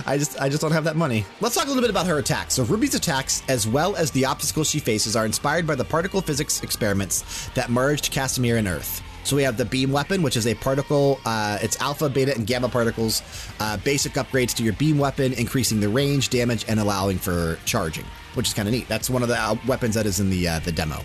I 0.06 0.18
just 0.18 0.40
I 0.40 0.49
just 0.49 0.61
don't 0.61 0.72
have 0.72 0.84
that 0.84 0.95
money. 0.95 1.26
Let's 1.41 1.56
talk 1.56 1.65
a 1.65 1.68
little 1.68 1.81
bit 1.81 1.90
about 1.90 2.07
her 2.07 2.18
attacks. 2.18 2.53
So 2.56 2.64
Rubi's 2.64 2.95
attacks, 2.95 3.44
as 3.48 3.68
well 3.68 3.95
as 3.95 4.11
the 4.11 4.26
obstacles 4.26 4.69
she 4.69 4.80
faces, 4.80 5.15
are 5.15 5.26
inspired 5.26 5.65
by 5.65 5.76
the 5.76 5.85
particle 5.85 6.22
physics 6.22 6.61
experiments 6.64 7.49
that 7.56 7.69
merged 7.69 8.11
Casimir 8.11 8.57
and 8.57 8.68
Earth. 8.68 9.02
So 9.26 9.38
we 9.38 9.44
have 9.44 9.56
the 9.56 9.65
beam 9.65 9.91
weapon, 9.91 10.22
which 10.22 10.35
is 10.35 10.48
a 10.48 10.53
particle. 10.53 11.19
Uh, 11.26 11.57
it's 11.61 11.80
alpha, 11.80 12.10
beta, 12.10 12.35
and 12.35 12.45
gamma 12.45 12.68
particles. 12.68 13.22
Uh, 13.60 13.77
basic 13.77 14.14
upgrades 14.14 14.53
to 14.56 14.64
your 14.64 14.73
beam 14.73 14.98
weapon, 14.98 15.31
increasing 15.34 15.80
the 15.80 15.88
range, 15.88 16.30
damage, 16.30 16.65
and 16.68 16.80
allowing 16.80 17.18
for 17.18 17.57
charging, 17.64 18.06
which 18.34 18.48
is 18.49 18.53
kind 18.53 18.68
of 18.68 18.73
neat. 18.73 18.88
That's 18.90 19.10
one 19.10 19.23
of 19.23 19.30
the 19.30 19.40
uh, 19.40 19.56
weapons 19.65 19.95
that 19.95 20.06
is 20.06 20.19
in 20.19 20.30
the 20.30 20.48
uh, 20.48 20.60
the 20.60 20.73
demo. 20.73 20.99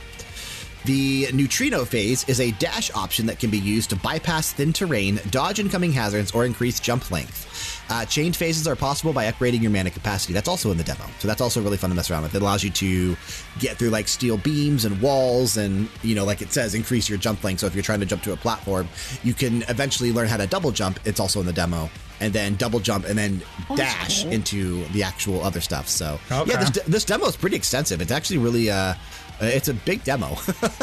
The 0.89 1.31
neutrino 1.35 1.85
phase 1.85 2.27
is 2.31 2.41
a 2.41 2.51
dash 2.53 2.91
option 2.95 3.27
that 3.27 3.39
can 3.39 3.51
be 3.51 3.59
used 3.59 3.91
to 3.91 3.97
bypass 3.97 4.55
thin 4.55 4.73
terrain, 4.73 5.21
dodge 5.29 5.61
incoming 5.61 5.93
hazards, 5.93 6.33
or 6.33 6.47
increase 6.47 6.81
jump 6.81 7.11
length. 7.11 7.85
Uh, 7.91 8.07
chained 8.07 8.35
phases 8.35 8.67
are 8.67 8.75
possible 8.75 9.13
by 9.13 9.31
upgrading 9.31 9.61
your 9.61 9.71
mana 9.71 9.91
capacity. 9.91 10.33
That's 10.33 10.49
also 10.49 10.71
in 10.71 10.79
the 10.79 10.85
demo, 10.85 11.05
so 11.19 11.29
that's 11.29 11.43
also 11.43 11.61
really 11.63 11.77
fun 11.77 11.91
to 11.91 11.97
mess 11.97 12.11
around 12.11 12.23
with. 12.23 12.35
It 12.35 12.41
allows 12.41 12.65
you 12.65 12.71
to 12.71 13.19
get 13.59 13.77
through 13.77 13.91
like 13.91 14.09
steel 14.09 14.39
beams 14.39 14.87
and 14.87 14.99
walls, 15.03 15.59
and 15.59 15.91
you 16.03 16.15
know, 16.15 16.25
like 16.25 16.41
it 16.41 16.55
says, 16.55 16.75
increase 16.75 17.07
your 17.07 17.19
jump 17.19 17.45
length. 17.45 17.61
So 17.61 17.67
if 17.67 17.75
you're 17.75 17.83
trying 17.83 18.01
to 18.01 18.07
jump 18.07 18.23
to 18.23 18.33
a 18.33 18.37
platform, 18.39 18.89
you 19.23 19.35
can 19.35 19.65
eventually 19.69 20.11
learn 20.11 20.27
how 20.27 20.39
to 20.39 20.47
double 20.47 20.71
jump. 20.71 21.01
It's 21.05 21.21
also 21.21 21.39
in 21.41 21.45
the 21.45 21.53
demo, 21.53 21.91
and 22.21 22.33
then 22.33 22.57
double 22.57 22.81
jump 22.81 23.05
and 23.05 23.19
then 23.19 23.43
dash 23.77 24.25
into 24.25 24.87
the 24.87 25.03
actual 25.03 25.43
other 25.43 25.61
stuff. 25.61 25.87
So 25.87 26.19
yeah, 26.31 26.65
this, 26.65 26.83
this 26.85 27.05
demo 27.05 27.27
is 27.27 27.37
pretty 27.37 27.57
extensive. 27.57 28.01
It's 28.01 28.13
actually 28.13 28.39
really 28.39 28.71
uh, 28.71 28.95
it's 29.41 29.69
a 29.69 29.75
big 29.75 30.03
demo. 30.05 30.37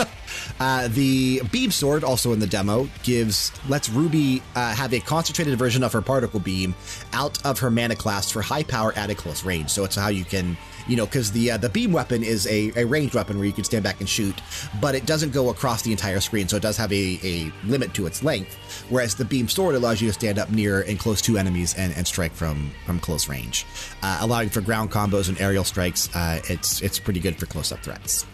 uh, 0.59 0.87
the 0.89 1.41
beam 1.51 1.71
sword, 1.71 2.03
also 2.03 2.33
in 2.33 2.39
the 2.39 2.47
demo, 2.47 2.89
gives 3.03 3.51
lets 3.67 3.89
Rubi 3.89 4.41
uh, 4.55 4.73
have 4.73 4.93
a 4.93 4.99
concentrated 4.99 5.57
version 5.57 5.83
of 5.83 5.91
her 5.93 6.01
particle 6.01 6.39
beam 6.39 6.73
out 7.13 7.43
of 7.45 7.59
her 7.59 7.69
mana 7.69 7.95
class 7.95 8.31
for 8.31 8.41
high 8.41 8.63
power 8.63 8.93
at 8.93 9.09
a 9.09 9.15
close 9.15 9.43
range. 9.43 9.69
So 9.69 9.83
it's 9.83 9.95
how 9.95 10.07
you 10.07 10.23
can, 10.23 10.57
you 10.87 10.95
know, 10.95 11.05
because 11.05 11.31
the 11.31 11.51
uh, 11.51 11.57
the 11.57 11.69
beam 11.69 11.91
weapon 11.91 12.23
is 12.23 12.47
a, 12.47 12.71
a 12.75 12.85
ranged 12.85 13.15
weapon 13.15 13.37
where 13.37 13.45
you 13.45 13.53
can 13.53 13.63
stand 13.63 13.83
back 13.83 13.99
and 13.99 14.07
shoot, 14.07 14.35
but 14.79 14.95
it 14.95 15.05
doesn't 15.05 15.33
go 15.33 15.49
across 15.49 15.81
the 15.81 15.91
entire 15.91 16.19
screen, 16.19 16.47
so 16.47 16.57
it 16.57 16.61
does 16.61 16.77
have 16.77 16.91
a, 16.93 17.19
a 17.23 17.51
limit 17.65 17.93
to 17.95 18.05
its 18.05 18.23
length. 18.23 18.55
Whereas 18.89 19.15
the 19.15 19.25
beam 19.25 19.49
sword 19.49 19.75
allows 19.75 20.01
you 20.01 20.07
to 20.07 20.13
stand 20.13 20.39
up 20.39 20.49
near 20.49 20.81
and 20.81 20.99
close 20.99 21.21
to 21.23 21.37
enemies 21.37 21.73
and, 21.75 21.93
and 21.95 22.07
strike 22.07 22.33
from 22.33 22.71
from 22.85 22.99
close 22.99 23.27
range, 23.27 23.65
uh, 24.01 24.19
allowing 24.21 24.49
for 24.49 24.61
ground 24.61 24.91
combos 24.91 25.27
and 25.27 25.39
aerial 25.41 25.63
strikes. 25.63 26.13
Uh, 26.15 26.41
it's 26.49 26.81
it's 26.81 26.99
pretty 26.99 27.19
good 27.19 27.37
for 27.37 27.45
close 27.47 27.71
up 27.71 27.79
threats. 27.79 28.25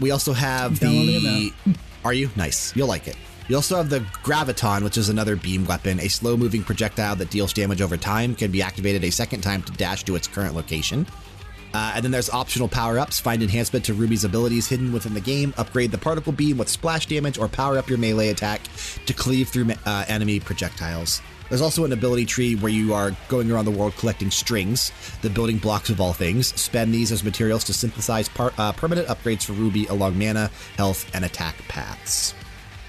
We 0.00 0.10
also 0.10 0.32
have 0.32 0.78
the. 0.80 1.52
Are 2.04 2.12
you 2.12 2.30
nice? 2.36 2.74
You'll 2.76 2.88
like 2.88 3.08
it. 3.08 3.16
You 3.48 3.56
also 3.56 3.76
have 3.76 3.88
the 3.88 4.00
Graviton, 4.22 4.82
which 4.82 4.98
is 4.98 5.08
another 5.08 5.34
beam 5.34 5.64
weapon, 5.64 5.98
a 6.00 6.08
slow 6.08 6.36
moving 6.36 6.62
projectile 6.62 7.16
that 7.16 7.30
deals 7.30 7.52
damage 7.54 7.80
over 7.80 7.96
time, 7.96 8.34
can 8.34 8.50
be 8.50 8.60
activated 8.60 9.04
a 9.04 9.10
second 9.10 9.40
time 9.40 9.62
to 9.62 9.72
dash 9.72 10.04
to 10.04 10.16
its 10.16 10.28
current 10.28 10.54
location. 10.54 11.06
Uh, 11.72 11.92
and 11.94 12.04
then 12.04 12.10
there's 12.10 12.30
optional 12.30 12.68
power 12.68 12.98
ups. 12.98 13.20
Find 13.20 13.42
enhancement 13.42 13.84
to 13.86 13.94
Rubi's 13.94 14.24
abilities 14.24 14.68
hidden 14.68 14.92
within 14.92 15.14
the 15.14 15.20
game. 15.20 15.54
Upgrade 15.56 15.90
the 15.90 15.98
particle 15.98 16.32
beam 16.32 16.58
with 16.58 16.68
splash 16.68 17.06
damage 17.06 17.38
or 17.38 17.48
power 17.48 17.78
up 17.78 17.88
your 17.88 17.98
melee 17.98 18.28
attack 18.28 18.62
to 19.06 19.12
cleave 19.12 19.48
through 19.48 19.70
uh, 19.84 20.04
enemy 20.08 20.40
projectiles. 20.40 21.20
There's 21.48 21.60
also 21.60 21.84
an 21.84 21.92
ability 21.92 22.26
tree 22.26 22.54
where 22.54 22.72
you 22.72 22.94
are 22.94 23.12
going 23.28 23.50
around 23.50 23.64
the 23.64 23.70
world 23.70 23.94
collecting 23.96 24.30
strings, 24.30 24.92
the 25.22 25.30
building 25.30 25.58
blocks 25.58 25.90
of 25.90 26.00
all 26.00 26.12
things. 26.12 26.48
Spend 26.60 26.92
these 26.92 27.12
as 27.12 27.24
materials 27.24 27.64
to 27.64 27.72
synthesize 27.72 28.30
uh, 28.38 28.72
permanent 28.72 29.08
upgrades 29.08 29.44
for 29.44 29.52
Rubi 29.52 29.86
along 29.86 30.18
mana, 30.18 30.50
health, 30.76 31.10
and 31.14 31.24
attack 31.24 31.56
paths. 31.68 32.34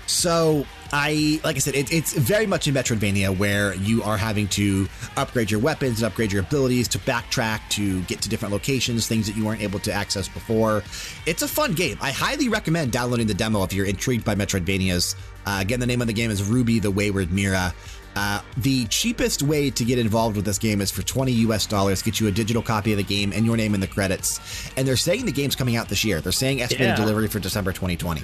So 0.10 0.66
I, 0.92 1.40
like 1.44 1.56
I 1.56 1.60
said, 1.60 1.76
it, 1.76 1.94
it's 1.94 2.14
very 2.14 2.48
much 2.48 2.68
in 2.68 2.74
Metroidvania 2.74 3.38
where 3.38 3.76
you 3.76 4.02
are 4.02 4.18
having 4.18 4.48
to 4.50 4.88
upgrade 5.18 5.52
your 5.52 5.60
weapons 5.60 6.02
and 6.02 6.12
upgrade 6.12 6.32
your 6.32 6.42
abilities 6.42 6.88
to 6.90 7.00
backtrack 7.00 7.62
to 7.70 8.02
get 8.04 8.20
to 8.22 8.30
different 8.30 8.52
locations, 8.52 9.08
things 9.08 9.28
that 9.28 9.36
you 9.38 9.46
weren't 9.46 9.62
able 9.62 9.78
to 9.80 9.94
access 9.94 10.28
before. 10.28 10.84
It's 11.28 11.44
a 11.44 11.48
fun 11.48 11.74
game. 11.74 11.98
I 12.02 12.12
highly 12.12 12.50
recommend 12.50 12.92
downloading 12.92 13.28
the 13.28 13.36
demo 13.36 13.64
if 13.64 13.72
you're 13.72 13.86
intrigued 13.86 14.26
by 14.26 14.34
Metroidvanias. 14.34 15.16
Uh, 15.46 15.60
again, 15.62 15.80
the 15.80 15.86
name 15.86 16.02
of 16.02 16.08
the 16.08 16.14
game 16.14 16.32
is 16.32 16.44
Rubi 16.44 16.80
the 16.80 16.92
Wayward 16.92 17.32
Mira. 17.32 17.74
Uh, 18.16 18.42
the 18.58 18.86
cheapest 18.88 19.44
way 19.44 19.70
to 19.70 19.86
get 19.86 19.98
involved 20.00 20.36
with 20.36 20.44
this 20.46 20.58
game 20.58 20.82
is 20.82 20.92
for 20.92 21.02
20 21.04 21.32
US 21.32 21.66
dollars, 21.66 22.02
get 22.02 22.20
you 22.20 22.28
a 22.28 22.32
digital 22.32 22.62
copy 22.62 22.92
of 22.92 22.98
the 22.98 23.04
game 23.04 23.32
and 23.34 23.46
your 23.46 23.56
name 23.56 23.74
in 23.74 23.80
the 23.80 23.88
credits. 23.88 24.40
And 24.76 24.88
they're 24.88 24.98
saying 24.98 25.26
the 25.26 25.32
game's 25.32 25.56
coming 25.56 25.76
out 25.76 25.88
this 25.90 26.04
year. 26.04 26.20
They're 26.22 26.32
saying 26.32 26.62
estimated 26.62 26.88
Yeah. 26.90 26.96
delivery 26.96 27.28
for 27.28 27.40
December 27.40 27.72
2020. 27.72 28.22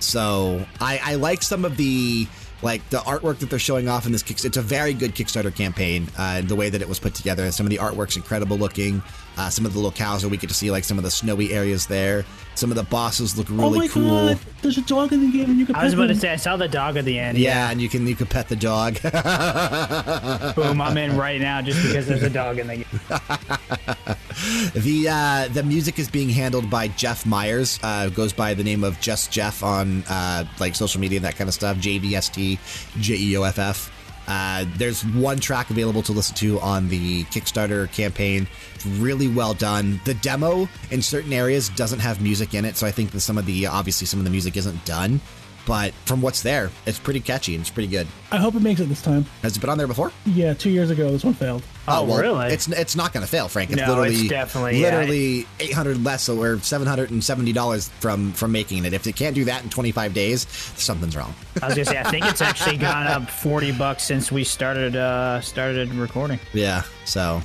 So 0.00 0.64
I, 0.80 1.00
I 1.02 1.14
like 1.16 1.42
some 1.42 1.64
of 1.64 1.76
the 1.76 2.26
like 2.62 2.88
the 2.90 2.98
artwork 2.98 3.38
that 3.38 3.50
they're 3.50 3.58
showing 3.58 3.88
off 3.88 4.06
in 4.06 4.12
this 4.12 4.22
kick. 4.22 4.44
It's 4.44 4.56
a 4.56 4.62
very 4.62 4.94
good 4.94 5.14
Kickstarter 5.16 5.52
campaign. 5.52 6.06
Uh, 6.16 6.42
the 6.42 6.54
way 6.54 6.70
that 6.70 6.80
it 6.80 6.88
was 6.88 7.00
put 7.00 7.12
together, 7.14 7.50
some 7.50 7.66
of 7.66 7.70
the 7.70 7.78
artwork's 7.78 8.16
incredible 8.16 8.56
looking. 8.56 9.02
Uh, 9.36 9.48
some 9.48 9.64
of 9.64 9.72
the 9.72 9.80
locales 9.80 10.22
that 10.22 10.28
we 10.28 10.36
get 10.36 10.48
to 10.48 10.54
see, 10.54 10.70
like 10.70 10.84
some 10.84 10.98
of 10.98 11.04
the 11.04 11.10
snowy 11.10 11.52
areas 11.52 11.86
there. 11.86 12.24
Some 12.54 12.70
of 12.70 12.76
the 12.76 12.82
bosses 12.82 13.38
look 13.38 13.48
really 13.48 13.64
oh 13.64 13.70
my 13.70 13.88
cool. 13.88 14.28
god, 14.28 14.38
there's 14.60 14.76
a 14.76 14.82
dog 14.82 15.12
in 15.12 15.22
the 15.22 15.32
game 15.32 15.48
and 15.50 15.58
you 15.58 15.64
can 15.64 15.74
I 15.74 15.84
was 15.84 15.94
pet 15.94 16.04
about 16.04 16.14
to 16.14 16.20
say 16.20 16.30
I 16.30 16.36
saw 16.36 16.58
the 16.58 16.68
dog 16.68 16.98
at 16.98 17.06
the 17.06 17.18
end. 17.18 17.38
Yeah, 17.38 17.70
and 17.70 17.80
you 17.80 17.88
can 17.88 18.06
you 18.06 18.14
can 18.14 18.26
pet 18.26 18.48
the 18.48 18.56
dog. 18.56 19.00
Boom, 20.54 20.80
I'm 20.82 20.98
in 20.98 21.16
right 21.16 21.40
now 21.40 21.62
just 21.62 21.82
because 21.82 22.06
there's 22.06 22.22
a 22.22 22.28
dog 22.28 22.58
in 22.58 22.66
the 22.66 22.76
game. 22.76 23.00
the 24.74 25.08
uh, 25.08 25.48
the 25.48 25.62
music 25.62 25.98
is 25.98 26.10
being 26.10 26.28
handled 26.28 26.68
by 26.68 26.88
Jeff 26.88 27.24
Myers. 27.24 27.78
Uh, 27.82 28.10
goes 28.10 28.34
by 28.34 28.52
the 28.52 28.64
name 28.64 28.84
of 28.84 29.00
Just 29.00 29.32
Jeff 29.32 29.62
on 29.62 30.02
uh, 30.10 30.44
like 30.60 30.74
social 30.74 31.00
media 31.00 31.16
and 31.16 31.24
that 31.24 31.36
kind 31.36 31.48
of 31.48 31.54
stuff. 31.54 31.78
J 31.78 31.96
V 31.98 32.14
S 32.14 32.28
T 32.28 32.58
J 33.00 33.14
E 33.16 33.36
O 33.38 33.44
F 33.44 33.58
F. 33.58 33.90
Uh, 34.28 34.64
there's 34.76 35.04
one 35.04 35.38
track 35.38 35.70
available 35.70 36.02
to 36.02 36.12
listen 36.12 36.34
to 36.36 36.60
on 36.60 36.88
the 36.88 37.24
Kickstarter 37.24 37.90
campaign. 37.92 38.46
It's 38.74 38.86
really 38.86 39.28
well 39.28 39.54
done. 39.54 40.00
The 40.04 40.14
demo 40.14 40.68
in 40.90 41.02
certain 41.02 41.32
areas 41.32 41.68
doesn't 41.70 41.98
have 42.00 42.20
music 42.20 42.54
in 42.54 42.64
it, 42.64 42.76
so 42.76 42.86
I 42.86 42.90
think 42.90 43.10
that 43.12 43.20
some 43.20 43.38
of 43.38 43.46
the 43.46 43.66
obviously 43.66 44.06
some 44.06 44.20
of 44.20 44.24
the 44.24 44.30
music 44.30 44.56
isn't 44.56 44.84
done. 44.84 45.20
But 45.64 45.94
from 46.06 46.20
what's 46.20 46.42
there, 46.42 46.70
it's 46.86 46.98
pretty 46.98 47.20
catchy 47.20 47.54
and 47.54 47.60
it's 47.60 47.70
pretty 47.70 47.86
good. 47.88 48.08
I 48.32 48.38
hope 48.38 48.54
it 48.56 48.62
makes 48.62 48.80
it 48.80 48.86
this 48.88 49.00
time. 49.00 49.24
Has 49.42 49.56
it 49.56 49.60
been 49.60 49.70
on 49.70 49.78
there 49.78 49.86
before? 49.86 50.10
Yeah, 50.26 50.54
two 50.54 50.70
years 50.70 50.90
ago 50.90 51.10
this 51.12 51.24
one 51.24 51.34
failed. 51.34 51.62
Oh, 51.86 52.04
well, 52.04 52.18
really? 52.20 52.52
It's 52.52 52.66
it's 52.68 52.96
not 52.96 53.12
going 53.12 53.24
to 53.24 53.30
fail, 53.30 53.48
Frank. 53.48 53.70
It's 53.70 53.80
No, 53.80 53.88
literally 53.88 54.14
it's 54.14 54.28
definitely- 54.28 54.80
yeah. 54.80 54.96
literally 54.98 55.46
eight 55.60 55.72
hundred 55.72 56.02
less 56.02 56.28
or 56.28 56.58
seven 56.60 56.86
hundred 56.88 57.10
and 57.10 57.22
seventy 57.22 57.52
dollars 57.52 57.88
from 58.00 58.32
from 58.32 58.50
making 58.52 58.84
it. 58.84 58.92
If 58.92 59.06
it 59.06 59.14
can't 59.14 59.34
do 59.34 59.44
that 59.44 59.62
in 59.62 59.70
twenty 59.70 59.92
five 59.92 60.14
days, 60.14 60.46
something's 60.76 61.16
wrong. 61.16 61.34
I 61.62 61.66
was 61.66 61.74
gonna 61.76 61.84
say 61.86 61.98
I 61.98 62.10
think 62.10 62.26
it's 62.26 62.42
actually 62.42 62.76
gone 62.78 63.06
up 63.06 63.30
forty 63.30 63.70
bucks 63.72 64.02
since 64.04 64.32
we 64.32 64.42
started 64.44 64.96
uh 64.96 65.40
started 65.40 65.92
recording. 65.94 66.40
yeah, 66.52 66.82
so 67.04 67.40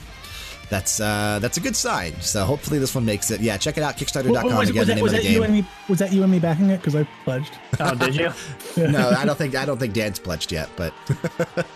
that's 0.70 1.00
uh 1.00 1.40
that's 1.42 1.58
a 1.58 1.62
good 1.62 1.76
sign. 1.76 2.20
So 2.22 2.44
hopefully 2.44 2.80
this 2.80 2.94
one 2.94 3.06
makes 3.06 3.32
it. 3.32 3.40
Yeah, 3.42 3.58
check 3.58 3.78
it 3.78 3.84
out. 3.84 3.96
Kickstarter.com 3.98 4.56
was, 4.58 4.70
again. 4.70 4.80
was 4.80 4.88
the 4.88 4.94
that, 4.94 4.96
name 4.96 5.04
was 5.04 5.14
of 5.14 5.18
that 5.18 5.24
the 5.24 5.30
you 5.30 5.36
game. 5.36 5.44
and 5.44 5.54
me? 5.54 5.66
Was 5.88 6.00
that 6.00 6.12
you 6.14 6.24
and 6.24 6.32
me 6.32 6.40
backing 6.40 6.70
it? 6.70 6.78
Because 6.78 6.96
I 6.96 7.08
pledged. 7.24 7.58
Oh, 7.80 7.96
did 7.96 8.16
you? 8.16 8.30
no, 8.88 9.10
I 9.10 9.26
don't 9.26 9.38
think 9.38 9.56
I 9.56 9.66
don't 9.66 9.78
think 9.78 9.94
Dan's 9.94 10.20
pledged 10.20 10.52
yet, 10.52 10.70
but 10.76 10.94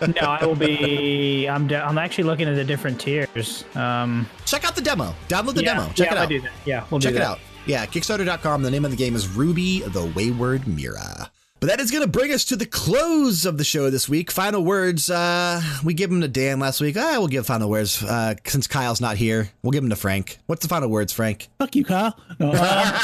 No, 0.00 0.22
I 0.22 0.44
will 0.44 0.54
be. 0.54 1.46
I'm. 1.48 1.66
De- 1.66 1.82
I'm 1.82 1.98
actually 1.98 2.24
looking 2.24 2.48
at 2.48 2.54
the 2.54 2.64
different 2.64 3.00
tiers. 3.00 3.64
Um, 3.74 4.28
check 4.44 4.64
out 4.64 4.74
the 4.74 4.82
demo. 4.82 5.14
Download 5.28 5.54
the 5.54 5.62
yeah, 5.64 5.74
demo. 5.74 5.92
Check 5.92 5.98
yeah, 5.98 6.12
it 6.12 6.16
I'll 6.16 6.22
out. 6.24 6.28
do 6.28 6.40
that. 6.40 6.52
Yeah, 6.64 6.84
we'll 6.90 7.00
Check 7.00 7.12
do 7.12 7.18
it 7.18 7.22
out. 7.22 7.38
Yeah, 7.66 7.86
Kickstarter.com. 7.86 8.62
The 8.62 8.70
name 8.70 8.84
of 8.84 8.90
the 8.90 8.96
game 8.96 9.14
is 9.14 9.28
Rubi 9.28 9.80
the 9.80 10.04
Wayward 10.04 10.66
Mira. 10.66 11.30
But 11.62 11.68
that 11.68 11.78
is 11.78 11.92
going 11.92 12.02
to 12.02 12.10
bring 12.10 12.32
us 12.32 12.44
to 12.46 12.56
the 12.56 12.66
close 12.66 13.46
of 13.46 13.56
the 13.56 13.62
show 13.62 13.88
this 13.88 14.08
week. 14.08 14.32
Final 14.32 14.64
words. 14.64 15.08
Uh, 15.08 15.62
we 15.84 15.94
give 15.94 16.10
them 16.10 16.20
to 16.22 16.26
Dan 16.26 16.58
last 16.58 16.80
week. 16.80 16.96
Ah, 16.98 17.14
we'll 17.18 17.28
give 17.28 17.46
final 17.46 17.70
words 17.70 18.02
uh, 18.02 18.34
since 18.44 18.66
Kyle's 18.66 19.00
not 19.00 19.16
here. 19.16 19.48
We'll 19.62 19.70
give 19.70 19.84
them 19.84 19.90
to 19.90 19.94
Frank. 19.94 20.38
What's 20.46 20.62
the 20.62 20.68
final 20.68 20.88
words, 20.88 21.12
Frank? 21.12 21.46
Fuck 21.60 21.76
you, 21.76 21.84
Kyle. 21.84 22.18
No, 22.40 22.50
uh, 22.52 22.98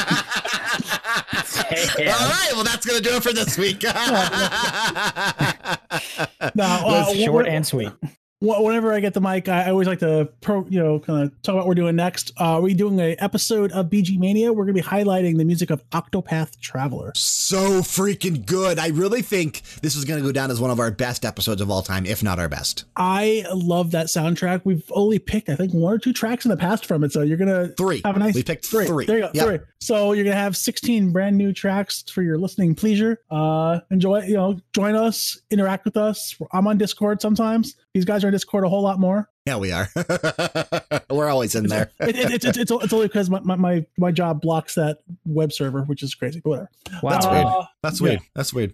Yeah. 1.97 2.11
All 2.19 2.27
right. 2.27 2.49
Well, 2.51 2.65
that's 2.65 2.85
going 2.85 3.01
to 3.01 3.09
do 3.09 3.15
it 3.15 3.23
for 3.23 3.31
this 3.31 3.57
week. 3.57 3.81
no, 6.53 6.65
uh, 6.65 7.13
short 7.13 7.47
and 7.47 7.65
sweet. 7.65 7.93
Wh- 8.39 8.61
whenever 8.63 8.93
I 8.93 8.99
get 8.99 9.13
the 9.13 9.21
mic, 9.21 9.47
I 9.47 9.63
I 9.63 9.69
always 9.71 9.87
like 9.87 9.99
to, 9.99 10.29
pro, 10.41 10.65
you 10.69 10.79
know, 10.79 10.99
kind 10.99 11.23
of 11.23 11.41
talk 11.41 11.53
about 11.53 11.57
what 11.59 11.67
we're 11.67 11.75
doing 11.75 11.95
next. 11.95 12.31
Uh, 12.37 12.59
we're 12.61 12.75
doing 12.75 12.99
an 12.99 13.15
episode 13.19 13.71
of 13.71 13.87
BG 13.89 14.17
Mania. 14.17 14.51
We're 14.53 14.65
going 14.65 14.75
to 14.75 14.81
be 14.81 14.87
highlighting 14.87 15.37
the 15.37 15.45
music 15.45 15.69
of 15.69 15.87
Octopath 15.91 16.59
Traveler. 16.59 17.11
so 17.15 17.81
freaking 17.81 18.45
good. 18.45 18.79
I 18.79 18.87
really 18.87 19.21
think 19.21 19.61
this 19.81 19.95
is 19.95 20.05
going 20.05 20.19
to 20.21 20.25
go 20.25 20.31
down 20.31 20.51
as 20.51 20.59
one 20.59 20.71
of 20.71 20.79
our 20.79 20.91
best 20.91 21.25
episodes 21.25 21.61
of 21.61 21.69
all 21.69 21.81
time, 21.81 22.05
if 22.05 22.23
not 22.23 22.39
our 22.39 22.49
best. 22.49 22.85
I 22.95 23.45
love 23.53 23.91
that 23.91 24.07
soundtrack. 24.07 24.61
We've 24.63 24.83
only 24.91 25.19
picked, 25.19 25.49
I 25.49 25.55
think, 25.55 25.73
one 25.73 25.93
or 25.93 25.97
two 25.97 26.13
tracks 26.13 26.45
in 26.45 26.49
the 26.49 26.57
past 26.57 26.85
from 26.85 27.03
it. 27.03 27.11
So 27.11 27.21
you're 27.21 27.37
gonna 27.37 27.69
Three. 27.69 28.01
have 28.05 28.15
a 28.15 28.19
nice 28.19 28.35
We 28.35 28.43
picked 28.43 28.65
three. 28.65 28.85
three. 28.87 29.05
There 29.05 29.17
you 29.17 29.23
go, 29.23 29.31
Yep. 29.33 29.45
three. 29.45 29.59
So 29.81 30.11
you're 30.13 30.25
gonna 30.25 30.35
have 30.35 30.57
16 30.57 31.11
brand 31.11 31.37
new 31.37 31.53
tracks 31.53 32.03
for 32.11 32.21
your 32.21 32.37
listening 32.37 32.75
pleasure. 32.75 33.19
Uh, 33.31 33.79
enjoy, 33.91 34.23
you 34.23 34.33
know, 34.35 34.59
join 34.73 34.95
us, 34.95 35.37
interact 35.51 35.85
with 35.85 35.97
us. 35.97 36.35
I'm 36.51 36.67
on 36.67 36.77
Discord 36.77 37.21
sometimes. 37.21 37.75
These 37.93 38.05
guys 38.05 38.23
are 38.23 38.27
on 38.27 38.33
Discord 38.33 38.63
a 38.65 38.69
whole 38.69 38.83
lot 38.83 38.99
more. 38.99 39.29
Yeah, 39.45 39.57
we 39.57 39.71
are. 39.71 39.89
We're 41.09 41.27
always 41.29 41.55
in 41.55 41.67
there. 41.67 41.89
It, 41.99 42.15
it, 42.15 42.31
it's, 42.31 42.45
it's, 42.45 42.57
it's 42.57 42.71
it's 42.71 42.93
only 42.93 43.07
because 43.07 43.29
my, 43.29 43.39
my, 43.41 43.55
my 43.55 43.85
my 43.97 44.11
job 44.11 44.41
blocks 44.41 44.75
that 44.75 44.99
web 45.25 45.51
server, 45.51 45.81
which 45.83 46.03
is 46.03 46.13
crazy. 46.13 46.39
But 46.43 46.67
whatever. 47.01 47.01
Wow. 47.01 47.09
That's 47.11 47.25
weird. 47.31 47.45
Uh, 47.47 47.65
That's 47.81 47.99
yeah. 48.01 48.03
weird. 48.07 48.21
That's 48.35 48.53
weird. 48.53 48.73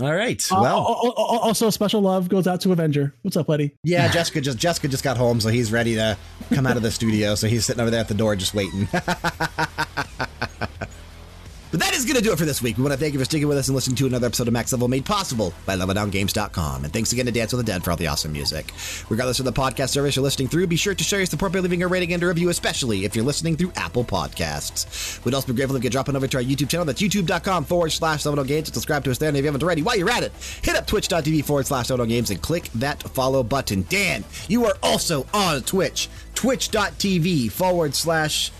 All 0.00 0.14
right. 0.14 0.44
Uh, 0.52 0.58
Well, 0.60 0.76
al- 0.78 0.86
al- 1.06 1.14
al- 1.34 1.38
also, 1.40 1.70
special 1.70 2.00
love 2.02 2.28
goes 2.28 2.46
out 2.46 2.60
to 2.62 2.72
Avenger. 2.72 3.14
What's 3.22 3.36
up, 3.36 3.46
buddy? 3.46 3.74
yeah, 3.84 4.08
Jessica 4.10 4.40
just 4.40 4.58
Jessica 4.58 4.88
just 4.88 5.02
got 5.04 5.16
home, 5.16 5.40
so 5.40 5.48
he's 5.48 5.72
ready 5.72 5.94
to 5.94 6.16
come 6.52 6.66
out 6.66 6.76
of 6.76 6.82
the 6.82 6.90
studio. 6.90 7.34
So 7.36 7.46
he's 7.48 7.64
sitting 7.64 7.80
over 7.80 7.90
there 7.90 8.00
at 8.00 8.08
the 8.08 8.14
door 8.14 8.34
just 8.36 8.54
waiting. 8.54 8.88
But 11.70 11.80
that 11.80 11.94
is 11.94 12.06
going 12.06 12.16
to 12.16 12.22
do 12.22 12.32
it 12.32 12.38
for 12.38 12.46
this 12.46 12.62
week. 12.62 12.78
We 12.78 12.82
want 12.82 12.94
to 12.94 12.98
thank 12.98 13.12
you 13.12 13.18
for 13.18 13.26
sticking 13.26 13.46
with 13.46 13.58
us 13.58 13.68
and 13.68 13.74
listening 13.74 13.96
to 13.96 14.06
another 14.06 14.26
episode 14.26 14.48
of 14.48 14.54
Max 14.54 14.72
Level 14.72 14.88
made 14.88 15.04
possible 15.04 15.52
by 15.66 15.76
LevelDownGames.com. 15.76 16.84
And 16.84 16.92
thanks 16.92 17.12
again 17.12 17.26
to 17.26 17.32
Dance 17.32 17.52
with 17.52 17.64
the 17.64 17.70
Dead 17.70 17.84
for 17.84 17.90
all 17.90 17.96
the 17.96 18.06
awesome 18.06 18.32
music. 18.32 18.72
Regardless 19.10 19.38
of 19.38 19.44
the 19.44 19.52
podcast 19.52 19.90
service 19.90 20.16
you're 20.16 20.22
listening 20.22 20.48
through, 20.48 20.66
be 20.66 20.76
sure 20.76 20.94
to 20.94 21.04
share 21.04 21.18
your 21.18 21.26
support 21.26 21.52
by 21.52 21.58
leaving 21.58 21.82
a 21.82 21.86
rating 21.86 22.14
and 22.14 22.22
a 22.22 22.26
review, 22.26 22.48
especially 22.48 23.04
if 23.04 23.14
you're 23.14 23.24
listening 23.24 23.56
through 23.56 23.72
Apple 23.76 24.04
Podcasts. 24.04 25.22
We'd 25.24 25.34
also 25.34 25.48
be 25.48 25.56
grateful 25.56 25.76
if 25.76 25.84
you 25.84 25.90
drop 25.90 26.08
on 26.08 26.16
over 26.16 26.26
to 26.26 26.36
our 26.38 26.42
YouTube 26.42 26.70
channel. 26.70 26.86
That's 26.86 27.02
youtube.com 27.02 27.64
forward 27.64 27.90
slash 27.90 28.24
Level 28.24 28.44
Games 28.44 28.68
and 28.68 28.74
subscribe 28.74 29.04
to 29.04 29.10
us 29.10 29.18
there. 29.18 29.28
And 29.28 29.36
if 29.36 29.42
you 29.42 29.48
haven't 29.48 29.62
already, 29.62 29.82
while 29.82 29.96
you're 29.96 30.10
at 30.10 30.22
it, 30.22 30.32
hit 30.62 30.74
up 30.74 30.86
twitch.tv 30.86 31.44
forward 31.44 31.66
slash 31.66 31.90
Level 31.90 32.06
Games 32.06 32.30
and 32.30 32.40
click 32.40 32.70
that 32.76 33.02
follow 33.02 33.42
button. 33.42 33.84
Dan, 33.90 34.24
you 34.48 34.64
are 34.64 34.74
also 34.82 35.26
on 35.34 35.60
Twitch. 35.62 36.08
Twitch.tv 36.34 37.50
forward 37.50 37.94
slash 37.94 38.52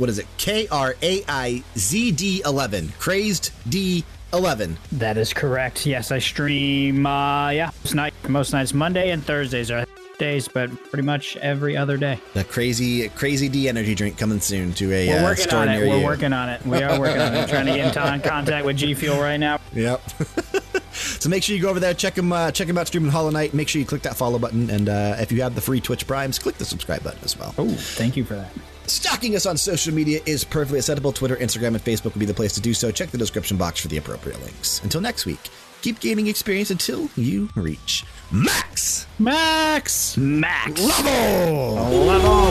what 0.00 0.08
is 0.08 0.18
it? 0.18 0.26
K 0.38 0.66
R 0.68 0.96
A 1.02 1.22
I 1.28 1.62
Z 1.76 2.12
D 2.12 2.42
11. 2.44 2.92
Crazed 2.98 3.52
D 3.68 4.04
11. 4.32 4.78
That 4.92 5.18
is 5.18 5.32
correct. 5.32 5.84
Yes, 5.84 6.10
I 6.10 6.18
stream. 6.18 7.04
Uh, 7.04 7.50
yeah, 7.50 7.70
most, 7.84 7.94
night, 7.94 8.14
most 8.28 8.52
nights 8.52 8.72
Monday 8.72 9.10
and 9.10 9.22
Thursdays 9.22 9.70
are 9.70 9.84
days, 10.18 10.48
but 10.48 10.70
pretty 10.90 11.02
much 11.02 11.36
every 11.38 11.76
other 11.76 11.96
day. 11.96 12.18
The 12.34 12.44
crazy, 12.44 13.08
crazy 13.10 13.48
D 13.48 13.68
energy 13.68 13.94
drink 13.94 14.16
coming 14.16 14.40
soon 14.40 14.72
to 14.74 14.92
a 14.92 15.08
We're 15.08 15.18
uh, 15.18 15.24
working 15.24 15.44
store 15.44 15.60
on 15.60 15.68
it. 15.68 15.78
We're 15.86 15.98
you. 15.98 16.04
working 16.04 16.32
on 16.32 16.48
it. 16.48 16.64
We 16.64 16.82
are 16.82 16.98
working 16.98 17.20
on 17.20 17.34
it. 17.34 17.48
Trying 17.48 17.66
to 17.66 17.74
get 17.74 17.96
in 17.96 18.20
contact 18.22 18.64
with 18.64 18.76
G 18.76 18.94
Fuel 18.94 19.20
right 19.20 19.38
now. 19.38 19.58
Yep. 19.74 20.02
so 20.92 21.28
make 21.28 21.42
sure 21.42 21.54
you 21.56 21.62
go 21.62 21.68
over 21.68 21.80
there, 21.80 21.94
check 21.94 22.16
him, 22.16 22.32
uh, 22.32 22.50
check 22.52 22.68
him 22.68 22.78
out 22.78 22.86
streaming 22.86 23.10
Hollow 23.10 23.30
Knight. 23.30 23.52
Make 23.52 23.68
sure 23.68 23.80
you 23.80 23.86
click 23.86 24.02
that 24.02 24.16
follow 24.16 24.38
button, 24.38 24.70
and 24.70 24.88
uh, 24.88 25.16
if 25.18 25.32
you 25.32 25.42
have 25.42 25.54
the 25.54 25.60
free 25.60 25.80
Twitch 25.80 26.06
Primes, 26.06 26.38
click 26.38 26.56
the 26.58 26.64
subscribe 26.64 27.02
button 27.02 27.20
as 27.24 27.36
well. 27.36 27.54
Oh, 27.58 27.68
thank 27.68 28.16
you 28.16 28.24
for 28.24 28.34
that. 28.34 28.52
Stalking 28.90 29.36
us 29.36 29.46
on 29.46 29.56
social 29.56 29.94
media 29.94 30.20
is 30.26 30.42
perfectly 30.42 30.80
acceptable. 30.80 31.12
Twitter, 31.12 31.36
Instagram, 31.36 31.68
and 31.68 31.76
Facebook 31.76 32.12
will 32.12 32.20
be 32.20 32.26
the 32.26 32.34
place 32.34 32.52
to 32.54 32.60
do 32.60 32.74
so. 32.74 32.90
Check 32.90 33.10
the 33.10 33.18
description 33.18 33.56
box 33.56 33.80
for 33.80 33.86
the 33.86 33.98
appropriate 33.98 34.42
links. 34.42 34.82
Until 34.82 35.00
next 35.00 35.26
week, 35.26 35.38
keep 35.80 36.00
gaining 36.00 36.26
experience 36.26 36.70
until 36.70 37.08
you 37.16 37.48
reach 37.54 38.04
max 38.32 39.06
Max. 39.20 40.16
Max. 40.16 40.80
level. 40.80 41.74
Level. 41.74 42.48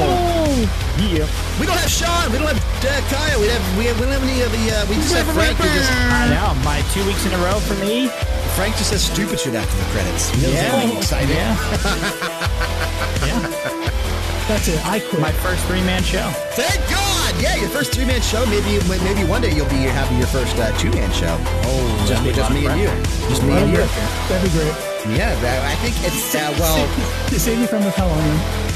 Yeah. 1.12 1.28
We 1.60 1.66
don't 1.66 1.78
have 1.78 1.90
Sean. 1.90 2.32
We 2.32 2.38
don't 2.38 2.48
have 2.48 2.86
uh, 2.86 3.02
Kyle. 3.10 3.42
We 3.42 3.48
have 3.48 3.78
we, 3.78 3.86
have, 3.86 4.00
we 4.00 4.06
don't 4.06 4.14
have 4.14 4.24
any 4.24 4.42
of 4.42 4.52
the. 4.52 4.72
Uh, 4.72 4.86
we 4.88 4.96
just 4.96 5.16
have 5.16 5.26
Frank. 5.34 5.58
Just, 5.58 5.92
I 5.92 6.30
know. 6.30 6.54
My 6.64 6.82
two 6.94 7.04
weeks 7.08 7.26
in 7.26 7.34
a 7.34 7.38
row 7.40 7.60
for 7.60 7.74
me. 7.84 8.08
Frank 8.56 8.78
just 8.78 8.92
says 8.92 9.04
stupid 9.04 9.40
shit 9.40 9.56
after 9.56 9.76
the 9.78 9.86
credits. 9.92 10.30
He 10.30 10.44
doesn't 10.44 11.02
say. 11.04 11.28
Yeah. 11.28 11.58
yeah. 13.26 13.76
That's 14.50 14.68
it. 14.68 14.84
I 14.84 15.00
quit. 15.00 15.22
My 15.22 15.32
first 15.32 15.64
three 15.68 15.82
man 15.82 16.02
show. 16.02 16.28
Thank 16.58 16.82
God! 16.90 17.40
Yeah, 17.40 17.56
your 17.58 17.70
first 17.70 17.94
three 17.94 18.06
man 18.06 18.20
show. 18.20 18.44
Maybe 18.48 18.82
maybe 19.06 19.24
one 19.24 19.44
day 19.44 19.54
you'll 19.54 19.70
be 19.70 19.86
having 19.86 20.18
your 20.18 20.26
first 20.26 20.58
uh, 20.58 20.76
two 20.80 20.90
man 20.90 21.12
show. 21.12 21.38
Oh, 21.70 22.06
just, 22.08 22.24
that'd 22.24 22.34
just 22.34 22.52
me 22.52 22.66
and 22.66 22.82
you. 22.82 22.90
Just 23.30 23.44
me 23.44 23.54
and 23.54 23.70
you. 23.70 23.86
That'd 24.26 24.42
be 24.42 24.58
great. 24.58 24.74
Yeah, 25.16 25.38
I 25.38 25.74
I 25.74 25.76
think 25.86 25.94
it's 26.02 26.34
uh, 26.34 26.50
well. 26.58 26.82
Save 27.38 27.60
me 27.60 27.68
from 27.68 27.84
the 27.84 27.92
hell 27.92 28.10
on 28.10 28.69